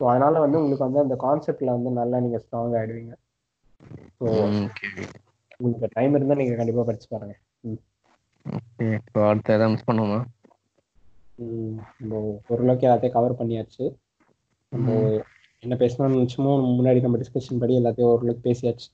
ஸோ 0.00 0.04
அதனால 0.10 0.40
வந்து 0.44 0.58
உங்களுக்கு 0.60 0.86
வந்து 0.86 1.02
அந்த 1.02 1.16
கான்செப்ட்ல 1.24 1.74
வந்து 1.76 1.90
நல்லா 1.98 2.20
நீங்க 2.24 2.38
ஸ்ட்ராங் 2.44 2.76
ஆயிடுவீங்க. 2.78 3.14
ஸோ 4.18 4.26
உங்களுக்கு 5.56 5.88
டைம் 5.96 6.16
இருந்தா 6.16 6.38
நீங்க 6.40 6.54
கண்டிப்பா 6.60 6.84
படிச்சு 6.88 7.08
பாருங்க. 7.08 7.34
இப்போ 8.96 9.20
அடுத்து 9.28 9.54
எதாவது 9.56 9.72
மிஸ் 9.74 9.88
பண்ணுவோமா? 9.88 10.20
ஓரளவுக்கு 12.48 12.86
எல்லாத்தையும் 12.86 13.16
கவர் 13.16 13.38
பண்ணியாச்சு. 13.38 13.84
நம்ம 14.72 14.88
என்ன 15.62 15.74
பேசணும்னு 15.80 16.16
நினச்சோமோ 16.16 16.52
முன்னாடி 16.70 17.00
நம்ம 17.06 17.20
டிஸ்கஷன் 17.22 17.62
படி 17.62 17.78
எல்லாத்தையும் 17.80 18.12
ஓரளவுக்கு 18.12 18.46
பேசியாச்சு. 18.48 18.88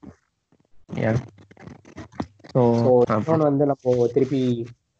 இன்னொன்று 3.18 3.48
வந்து 3.48 3.64
நம்ம 3.70 4.06
திருப்பி 4.14 4.40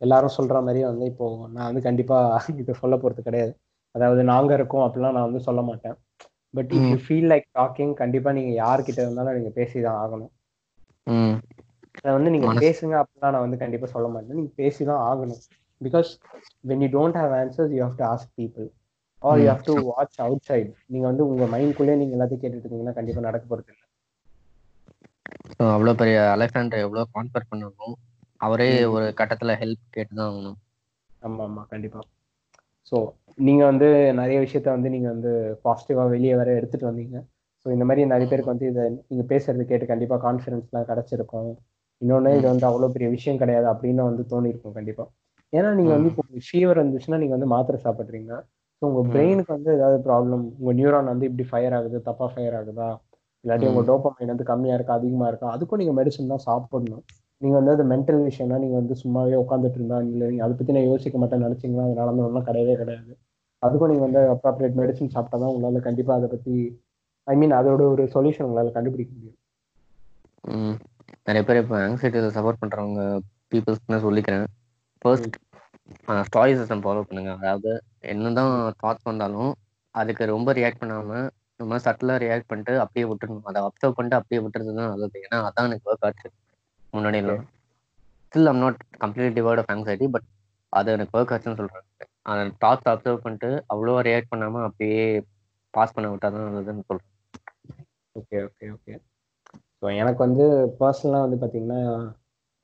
எல்லாரும் 0.02 0.36
சொல்ற 0.36 0.56
மாதிரி 0.62 0.80
வந்து 0.84 1.04
இப்போ 1.12 1.26
நான் 1.54 1.68
வந்து 1.68 1.82
கண்டிப்பா 1.86 2.18
இதை 2.62 2.74
சொல்ல 2.82 2.94
போறது 2.96 3.22
கிடையாது. 3.22 3.52
அதாவது 3.96 4.22
நாங்க 4.24 4.50
இருக்கோம் 4.54 4.84
அப்படிலாம் 4.84 5.16
நான் 5.16 5.28
வந்து 5.28 5.46
சொல்ல 5.46 5.62
மாட்டேன். 5.62 5.96
But 6.54 6.70
if 6.72 6.90
you 6.90 6.98
feel 7.04 7.28
like 7.32 7.46
talking 7.58 7.94
கண்டிப்பா 8.02 8.32
நீங்க 8.32 8.52
யார்கிட்ட 8.60 9.00
இருந்தாலும் 9.04 9.38
நீங்க 9.38 9.52
பேசிதான் 9.56 10.00
ஆகணும். 10.02 10.32
அதை 11.98 12.12
வந்து 12.16 12.32
நீங்க 12.34 12.48
பேசுங்க 12.60 12.94
அப்படிலாம் 13.00 13.34
நான் 13.34 13.44
வந்து 13.44 13.62
கண்டிப்பா 13.62 13.88
சொல்ல 13.92 14.08
மாட்டேன். 14.08 14.38
நீங்க 14.38 14.52
பேசிதான் 14.56 15.02
ஆகணும். 15.08 15.42
Because 15.80 16.10
when 16.64 16.82
you 16.84 16.88
don't 16.92 17.18
have 17.20 17.34
answers 17.38 17.74
you 17.76 17.82
have 17.84 17.96
to 17.96 18.06
ask 18.10 18.32
people 18.38 18.66
or 19.22 19.40
you 19.40 19.48
have 19.48 19.64
to 19.64 19.74
watch 19.90 20.18
outside 20.48 20.70
நீங்க 20.86 21.06
வந்து 21.06 21.26
உங்க 21.28 21.46
மைண்ட்குள்ளே 21.54 21.96
நீங்க 21.96 22.16
எல்லாத்தையும் 22.18 22.44
கேட்டுட்டு 22.44 22.64
இருக்கீங்கன்னா 22.64 22.98
கண்டிப்பா 22.98 23.26
நடக்க 23.28 23.46
போறது 23.46 23.70
இல்லை. 23.70 23.84
அவ்வளோ 25.66 25.92
பெரிய 25.94 26.18
அலெக்சாண்டர் 26.32 26.82
எவ்வளோ 26.84 27.04
கான்ஃபர் 27.12 27.48
பண்ணணும் 27.50 27.96
அவரே 28.40 28.70
ஒரு 28.94 29.06
கட்டத்துல 29.18 29.58
ஹெல்ப் 29.60 29.84
கேட்டு 29.90 30.14
தான் 30.14 30.28
ஆகணும். 30.28 30.58
ஆமா 31.22 31.42
ஆமா 31.46 31.62
கண்டிப்பா. 31.68 32.00
ஸோ 32.92 32.96
நீங்க 33.38 33.62
வந்து 33.64 33.88
நிறைய 34.20 34.38
விஷயத்த 34.40 34.68
வந்து 34.70 34.90
நீங்க 34.90 35.08
வந்து 35.08 35.32
பாசிட்டிவா 35.64 36.04
வெளியே 36.10 36.34
வர 36.34 36.48
எடுத்துட்டு 36.52 36.88
வந்தீங்க. 36.90 37.16
ஸோ 37.66 37.72
இந்த 37.72 37.84
மாதிரி 37.84 38.02
நிறைய 38.06 38.26
பேருக்கு 38.30 38.52
வந்து 38.54 38.66
இதை 38.66 38.82
நீங்க 39.08 39.24
பேசுறது 39.32 39.64
கேட்டு 39.64 39.86
கண்டிப்பா 39.86 40.16
கான்ஃபிடன்ஸ்லாம் 40.26 40.88
கிடைச்சிருக்கும். 40.90 41.50
இன்னொன்னு 42.02 42.32
இது 42.38 42.46
வந்து 42.48 42.66
அவ்வளோ 42.66 42.88
பெரிய 42.88 43.08
விஷயம் 43.08 43.38
கிடையாது 43.38 43.66
அப்படின்னு 43.72 44.02
வந்து 44.02 44.22
தோணிருக்கும் 44.32 44.72
கண்டிப்பா. 44.72 45.04
ஏன்னா 45.52 45.68
நீங்க 45.74 45.92
வந்து 45.96 46.10
இப்போ 46.12 46.24
ஃபீவர் 46.46 46.78
இருந்துச்சுன்னா 46.78 47.18
நீங்க 47.18 47.34
வந்து 47.34 47.52
மாத்திரை 47.54 47.78
சாப்பிட்றீங்க 47.84 48.32
ஸோ 48.82 48.84
உங்க 48.88 49.02
பிரெயினுக்கு 49.12 49.52
வந்து 49.54 49.70
ஏதாவது 49.76 49.98
ப்ராப்ளம் 50.06 50.44
உங்க 50.60 50.72
நியூரான் 50.72 51.12
வந்து 51.12 51.28
இப்படி 51.28 51.44
ஃபயர் 51.50 51.74
ஆகுது 51.74 51.98
தப்பா 52.08 52.26
ஃபயர் 52.32 52.56
ஆகுதா? 52.58 52.88
இல்லாட்டி 53.44 53.66
உங்க 53.66 53.82
டோப்பமைன் 53.90 54.32
வந்து 54.32 54.44
கம்மியா 54.44 54.74
இருக்கா 54.74 54.94
அதிகமா 54.94 55.26
இருக்கா? 55.28 55.48
அதுக்கும் 55.54 55.80
நீங்க 55.82 55.94
மெடிசன் 56.00 56.32
தான் 56.32 56.44
சாப்பிடணும். 56.48 57.04
நீங்க 57.42 57.54
வந்து 57.58 57.72
அது 57.76 57.84
மென்டல் 57.92 58.20
விஷயம்னா 58.28 58.58
நீங்க 58.62 58.76
வந்து 58.80 58.94
சும்மாவே 59.02 59.36
உட்காந்துட்டு 59.44 59.78
இருந்தா 59.78 59.96
இல்லை 60.12 60.26
நீங்க 60.30 60.44
அதை 60.46 60.54
பத்தி 60.58 60.74
நான் 60.76 60.90
யோசிக்க 60.90 61.16
மாட்டேன் 61.22 61.44
நினைச்சீங்கன்னா 61.46 61.86
அது 61.88 62.00
நடந்தோம்லாம் 62.02 62.46
கிடையவே 62.48 62.74
கிடையாது. 62.82 63.12
அதுக்கும் 63.62 63.90
நீங்க 63.92 64.04
வந்து 64.06 64.20
அப்ராப்ரியேட் 64.34 64.78
மெடிசன் 64.80 65.14
சாப்பிட்டா 65.14 65.36
தான் 65.42 65.52
உங்களால 65.54 65.82
கண்டிப்பா 65.88 66.12
அதை 66.18 66.28
பத்தி 66.34 66.54
ஐ 67.26 67.34
மீன் 67.40 67.54
அதோட 67.58 67.82
ஒரு 67.94 68.02
சொல்யூஷன் 68.14 68.46
உங்களால 68.48 68.72
கண்டுபிடிக்க 68.76 69.12
முடியும். 69.16 69.38
நிறைய 71.28 71.42
பேர் 71.48 71.60
இப்போ 71.62 71.76
ஆங்ஸைட்டியில் 71.86 72.36
சப்போர்ட் 72.36 72.60
பண்றவங்க 72.62 73.02
பீப்புள்ஸ்க்கு 73.52 74.00
சொல்லிக்கிறேன். 74.06 74.46
ஃபர்ஸ்ட் 75.02 75.36
ஸ்டாயிசிசம் 76.28 76.82
ஃபாலோ 76.84 77.02
பண்ணுங்க. 77.08 77.32
அதாவது 77.42 77.72
என்னதான் 78.12 78.52
தாட்ஸ் 78.82 79.08
வந்தாலும் 79.10 79.50
அதுக்கு 79.94 80.24
ரொம்ப 80.34 80.52
ரியாக்ட் 80.58 80.82
பண்ணாம 80.82 81.10
நம்ம 81.60 81.78
சட்டிலாக 81.84 82.18
ரியாக்ட் 82.24 82.48
பண்ணிட்டு 82.50 82.72
அப்படியே 82.84 83.04
விட்டுடணும் 83.10 83.46
அதை 83.50 83.60
அப்சர்வ் 83.68 83.96
பண்ணிட்டு 83.98 84.18
அப்படியே 84.20 84.40
விட்டுறது 84.44 84.72
தான் 84.80 84.90
நல்லது. 84.94 85.16
ஏன்னா 85.26 85.38
அதான் 85.48 85.68
எனக்கு 85.68 85.88
ஒர்க் 85.92 86.06
ஆச்சு. 86.08 86.28
முன்னாடி 86.96 87.20
எல்லாம் 87.22 87.44
still 88.26 88.50
I'm 88.52 88.62
not 88.64 88.80
completely 89.02 89.34
devoid 89.38 89.62
of 89.62 89.72
anxiety 89.74 90.08
but 90.14 90.28
அது 90.72 90.94
எனக்கு 90.96 91.16
ஒர்க் 91.18 91.32
ஆச்சுன்னு 91.34 91.60
சொல்றேன் 91.60 91.86
அந்த 92.30 92.44
தாட்ஸ் 92.62 92.90
அப்சர்வ் 92.92 93.24
பண்ணிட்டு 93.24 93.50
அவ்வளோ 93.72 93.96
ரியாக்ட் 94.08 94.32
பண்ணாம 94.32 94.62
அப்படியே 94.68 95.02
பாஸ் 95.74 95.94
பண்ண 95.96 96.06
விட்டா 96.12 96.28
தான் 96.30 96.46
நல்லதுன்னு 96.48 96.86
சொல்றேன் 96.90 97.12
ஓகே 98.16 98.38
ஓகே 98.46 98.66
ஓகே 98.76 98.94
ஸோ 99.80 99.86
எனக்கு 100.02 100.20
வந்து 100.26 100.44
பர்சனலாக 100.80 101.24
வந்து 101.26 101.38
பார்த்தீங்கன்னா 101.40 101.80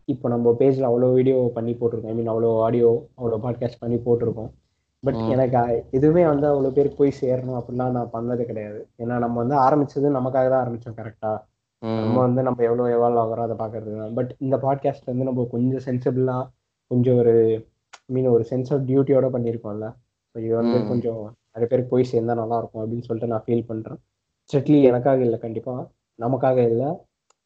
இப்போ 0.09 0.27
நம்ம 0.29 0.53
பேஜில் 0.61 0.89
அவ்வளோ 0.89 1.09
வீடியோ 1.17 1.37
பண்ணி 1.57 1.73
போட்டிருக்கோம். 1.73 2.13
ஐ 2.13 2.17
மீன் 2.19 2.31
அவ்வளோ 2.33 2.49
ஆடியோ 2.65 2.91
அவ்வளோ 3.19 3.37
பாட்காஸ்ட் 3.45 3.83
பண்ணி 3.83 3.97
போட்டிருக்கோம். 4.07 4.51
பட் 5.03 5.21
எனக்கு 5.35 5.61
எதுவுமே 5.97 6.25
வந்து 6.33 6.47
அவ்வளோ 6.51 6.71
பேருக்கு 6.77 7.01
போய் 7.01 7.19
சேரணும் 7.21 7.59
அப்படிலாம் 7.59 7.95
நான் 7.99 8.13
பண்ணது 8.17 8.43
கிடையாது. 8.51 8.81
ஏன்னா 9.03 9.15
நம்ம 9.25 9.37
வந்து 9.43 9.57
ஆரம்பிச்சது 9.67 10.11
நமக்காக 10.19 10.47
தான் 10.49 10.63
ஆரம்பிச்சோம் 10.65 10.99
கரெக்டா 11.01 11.33
நம்ம 11.83 12.17
வந்து 12.27 12.41
நம்ம 12.47 12.63
எவ்வளோ 12.69 12.85
எவால்வ் 12.97 13.21
ஆகிறோம் 13.23 13.47
அதை 13.49 13.57
பார்க்கறது 13.63 13.93
தான். 14.01 14.15
பட் 14.19 14.31
இந்த 14.45 14.57
பாட்காஸ்ட் 14.65 15.09
வந்து 15.13 15.25
நம்ம 15.29 15.47
கொஞ்சம் 15.55 15.85
சென்சிபிளா 15.87 16.37
கொஞ்சம் 16.91 17.19
ஒரு 17.23 17.35
மீன் 18.15 18.29
ஒரு 18.37 18.45
சென்ஸ் 18.51 18.71
ஆஃப் 18.75 18.85
டியூட்டியோட 18.89 19.27
பண்ணியிருக்கோம்ல 19.37 19.87
ஸோ 20.35 20.39
இது 20.45 20.55
வந்து 20.61 20.77
கொஞ்சம் 20.91 21.21
நிறைய 21.55 21.67
பேருக்கு 21.71 21.93
போய் 21.95 22.11
சேர்ந்தா 22.13 22.35
நல்லா 22.43 22.57
இருக்கும் 22.61 22.83
அப்படின்னு 22.83 23.07
சொல்லிட்டு 23.09 23.33
நான் 23.33 23.45
ஃபீல் 23.47 23.67
பண்றேன். 23.71 23.99
ஸ்ட்ரிக்ட்லி 24.51 24.79
எனக்காக 24.91 25.21
இல்லை 25.27 25.39
கண்டிப்பா. 25.39 25.75
நமக்காக 26.19 26.59
இல்லை. 26.73 26.89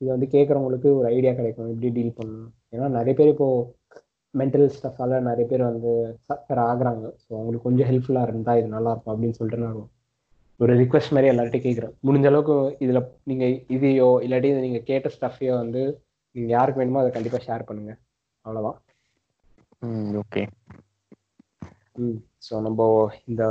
இது 0.01 0.09
வந்து 0.14 0.26
கேட்குறவங்களுக்கு 0.34 0.89
ஒரு 0.99 1.07
ஐடியா 1.16 1.32
கிடைக்கும் 1.32 1.68
எப்படி 1.72 1.91
டீல் 1.99 2.16
பண்ணணும். 2.18 2.53
ஏன்னா 2.74 2.89
நிறைய 2.99 3.14
பேர் 3.18 3.32
இப்போ 3.34 3.49
மென்டல் 4.34 4.66
ஸ்டஃபால 4.76 5.20
நிறைய 5.20 5.45
பேர் 5.51 5.62
வந்து 5.70 5.93
சஃபர் 6.28 6.61
ஆகுறாங்க. 6.68 7.05
ஸோ 7.22 7.30
அவங்களுக்கு 7.39 7.68
கொஞ்சம் 7.68 7.89
ஹெல்ப்ஃபுல்லாக 7.91 8.28
இருந்தால் 8.28 8.59
இது 8.61 8.68
நல்லா 8.76 8.91
இருக்கும் 8.91 9.14
அப்படின்னு 9.14 9.39
சொல்லிட்டு 9.39 9.64
நான் 9.64 9.80
ஒரு 10.61 10.72
ரிக்வஸ்ட் 10.80 11.14
மாதிரி 11.14 11.30
எல்லார்ட்டையும் 11.32 11.66
கேட்குறேன். 11.66 11.94
முடிஞ்ச 12.07 12.26
அளவுக்கு 12.30 12.54
இதில் 12.84 13.00
நீங்கள் 13.30 13.54
இதையோ 13.76 14.09
இல்லாட்டி 14.26 14.48
இதை 14.52 14.61
நீங்கள் 14.66 14.86
கேட்ட 14.90 15.11
ஸ்டஃப்பையோ 15.16 15.54
வந்து 15.62 15.82
நீங்கள் 16.34 16.54
யாருக்கு 16.57 16.80
வேணுமோ 16.80 17.00
அதை 17.02 17.11
கண்டிப்பாக 17.16 17.44
ஷேர் 17.46 17.66
பண்ணுங்க. 17.68 17.92
அவ்வளோதான் 18.44 18.78
ஓகே 20.22 20.42
ம் 22.04 22.18
ஸோ 22.46 22.54
நம்ம 22.66 22.86
இந்த 23.30 23.42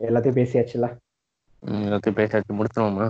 எல்லாத்தையும் 0.00 0.38
பேசியாச்சுல 0.40 0.86
எல்லாத்தையும் 1.86 2.18
பேசியாச்சு. 2.20 2.58
முடிச்சிருவோமா? 2.58 3.06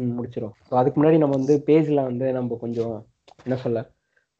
ம் 0.00 0.14
முடிச்சிடும் 0.18 0.54
ஸோ 0.68 0.72
அதுக்கு 0.80 0.98
முன்னாடி 1.00 1.18
நம்ம 1.22 1.36
வந்து 1.40 1.54
பேஜில் 1.68 2.06
வந்து 2.08 2.26
நம்ம 2.38 2.56
கொஞ்சம் 2.64 2.94
என்ன 3.44 3.56
சொல்ல 3.64 3.80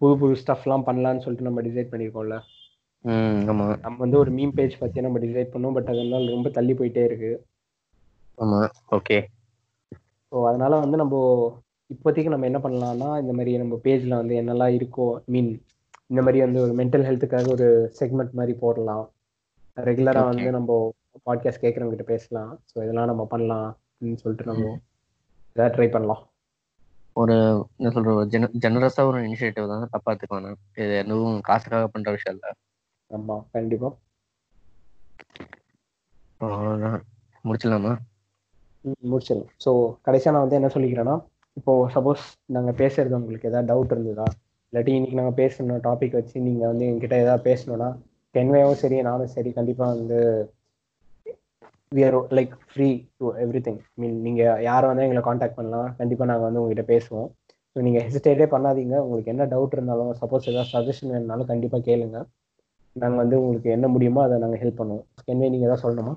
புது 0.00 0.14
புது 0.20 0.40
ஸ்டஃப்லாம் 0.42 0.86
பண்ணலான்னு 0.88 1.22
சொல்லிட்டு 1.24 1.48
நம்ம 1.48 1.62
டிசைட் 1.68 1.92
பண்ணியிருக்கோம்ல 1.92 2.38
நம்ம 3.48 3.98
வந்து 4.04 4.16
ஒரு 4.22 4.30
மீம் 4.38 4.54
பேஜ் 4.58 4.74
பற்றி 4.80 5.04
நம்ம 5.06 5.18
டிசைட் 5.24 5.52
பண்ணோம். 5.52 5.74
பட் 5.76 5.90
அதனால 5.92 6.30
ரொம்ப 6.36 6.48
தள்ளி 6.56 6.74
போயிட்டே 6.78 7.02
இருக்கு. 7.08 7.30
ஆமா. 8.40 8.58
ஓகே 8.92 9.18
ஸோ 10.32 10.36
அதனால 10.48 10.72
வந்து 10.78 10.96
நம்ம 10.96 11.14
இப்போதைக்கு 11.90 12.32
நம்ம 12.32 12.46
என்ன 12.46 12.58
பண்ணலாம்னா 12.58 13.08
இந்த 13.20 13.32
மாதிரி 13.32 13.52
நம்ம 13.58 13.76
பேஜில் 13.84 14.20
வந்து 14.20 14.34
என்னெல்லாம் 14.40 14.74
இருக்கோ 14.76 15.06
மீன் 15.26 15.50
இந்த 16.10 16.20
மாதிரி 16.22 16.38
வந்து 16.40 16.60
ஒரு 16.60 16.72
மென்டல் 16.74 17.06
ஹெல்த்துக்காக 17.08 17.50
ஒரு 17.50 17.66
செக்மெண்ட் 18.00 18.32
மாதிரி 18.32 18.54
போடலாம். 18.58 19.04
ரெகுலரா 19.76 20.20
Okay. 20.20 20.30
வந்து 20.30 20.50
நம்ம 20.50 20.70
பாட்காஸ்ட் 21.26 21.62
கேட்குறவங்க 21.62 21.94
கிட்ட 21.94 22.06
பேசலாம். 22.06 22.50
ஸோ 22.70 22.76
இதெல்லாம் 22.84 23.06
நம்ம 23.06 23.24
பண்ணலாம் 23.24 23.68
அப்படின்னு 23.90 24.22
சொல்லிட்டு 24.22 24.48
நம்ம 24.50 24.64
ஏதாவது 25.56 25.74
ட்ரை 25.76 25.88
பண்ணலாம். 25.90 26.22
ஒரு 27.16 27.34
என்ன 27.78 27.90
சொல்ற 27.90 28.10
ஒரு 28.14 28.26
ஜென 28.26 28.48
ஜெனரஸா 28.64 29.02
ஒரு 29.06 29.18
இனிஷியேட்டிவ் 29.26 29.70
தான் 29.72 29.92
தப்பா 29.94 30.10
எடுத்துக்க 30.12 30.36
வேணாம் 30.36 30.58
இது 30.76 30.94
எதுவும் 30.96 31.40
காசுக்காக 31.40 31.88
பண்ற 31.88 32.10
விஷயம் 32.10 32.36
இல்ல. 32.36 32.48
ஆமா 33.10 33.36
கண்டிப்பா. 33.52 33.88
அவ்வளவுதான். 36.40 37.00
முடிச்சிடலாமா? 37.44 37.92
முடிச்சிடலாம். 39.12 39.50
ஸோ 39.64 39.70
கடைசியாக 40.06 40.34
நான் 40.34 40.44
வந்து 40.46 40.58
என்ன 40.60 40.70
சொல்லிக்கிறேன்னா 40.76 41.16
இப்போ 41.56 41.72
சப்போஸ் 41.94 42.24
நாங்கள் 42.56 42.78
பேசுறது 42.82 43.18
உங்களுக்கு 43.20 43.50
ஏதாவது 43.50 43.68
டவுட் 43.70 43.92
இருந்ததா? 43.94 44.26
இல்லாட்டி 44.72 44.92
இன்னைக்கு 44.96 45.18
நாங்கள் 45.20 45.38
பேசணும் 45.42 45.82
டாபிக் 45.88 46.16
வச்சு 46.18 46.36
நீங்கள் 46.48 46.70
வந்து 46.72 46.84
என்கிட்ட 46.90 47.16
ஏதாவது 47.24 47.42
பேசணும்னா 47.50 47.88
கென்வேவும் 48.34 48.80
சரி 48.82 48.98
நானும் 49.08 49.32
சரி 49.36 49.50
கண்டிப்பாக 49.58 49.94
வந்து 49.94 50.18
we 51.92 52.02
are 52.08 52.16
like 52.38 52.52
free 52.70 52.88
to 53.20 53.28
everything 53.66 53.80
mean 54.00 54.18
நீங்கள் 54.26 54.60
யாரை 54.68 54.86
வந்து 54.90 55.04
எங்களை 55.06 55.22
காண்டாக்ட் 55.28 55.58
பண்ணலாம். 55.58 55.88
கண்டிப்பாக 56.00 56.28
நாங்கள் 56.30 56.46
வந்து 56.48 56.60
உங்ககிட்ட 56.60 56.84
பேசுவோம். 56.92 57.28
ஸோ 57.76 57.82
நீங்கள் 57.86 58.04
ஹெசிடேட்டே 58.06 58.46
பண்ணாதீங்க. 58.54 58.94
உங்களுக்கு 59.04 59.32
என்ன 59.34 59.44
டவுட் 59.54 59.74
இருந்தாலும் 59.76 60.12
சப்போஸ் 60.20 60.48
ஏதாவது 60.52 60.70
சஜஷன் 60.74 61.12
வேணுனாலும் 61.14 61.50
கண்டிப்பாக 61.52 61.82
கேளுங்க. 61.88 62.20
நாங்கள் 62.96 63.20
வந்து 63.22 63.36
உங்களுக்கு 63.40 63.68
என்ன 63.76 63.88
முடியுமோ 63.94 64.20
அதை 64.26 64.36
நாங்கள் 64.44 64.60
ஹெல்ப் 64.62 64.80
பண்ணுவோம். 64.80 65.04
கென்வே 65.26 65.50
நீங்கள் 65.54 65.68
ஏதாவது 65.68 65.84
சொல்லணுமா? 65.86 66.14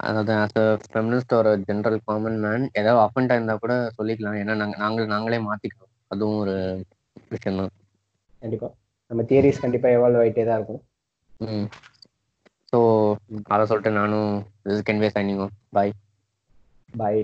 அதாவது 0.00 0.32
அஸ் 0.36 0.58
அ 0.58 0.64
ஃபெமினிஸ்ட் 0.86 1.34
ஒரு 1.34 1.50
ஜென்ரல் 1.68 1.98
காமன் 2.06 2.38
மேன் 2.44 2.64
ஏதாவது 2.72 3.00
அஃபண்ட் 3.04 3.32
ஆயிருந்தா 3.32 3.56
கூட 3.56 3.74
சொல்லிக்கலாம். 3.98 4.38
ஏன்னா 4.42 4.54
நாங்க 4.60 4.76
நாங்கள் 4.76 5.12
நாங்களே 5.14 5.40
மாற்றிக்கிறோம் 5.46 5.92
அதுவும் 6.10 6.40
ஒரு 6.42 6.54
விஷயம் 7.30 7.60
தான் 7.60 7.72
கண்டிப்பா. 8.42 8.68
நம்ம 9.10 9.22
தியரிஸ் 9.30 9.62
கண்டிப்பா 9.64 9.88
எவால்வ் 9.96 10.20
ஆகிட்டே 10.22 10.44
தான் 10.44 10.58
இருக்கும் 10.58 10.82
ம். 11.48 11.66
ஸோ 12.72 12.78
அதை 13.48 13.62
சொல்லிட்டு 13.66 13.92
நானும் 13.92 14.30
this 14.64 14.86
can 14.88 15.02
way 15.04 15.10
signing 15.16 15.42
bye 15.72 15.92
bye 16.94 17.22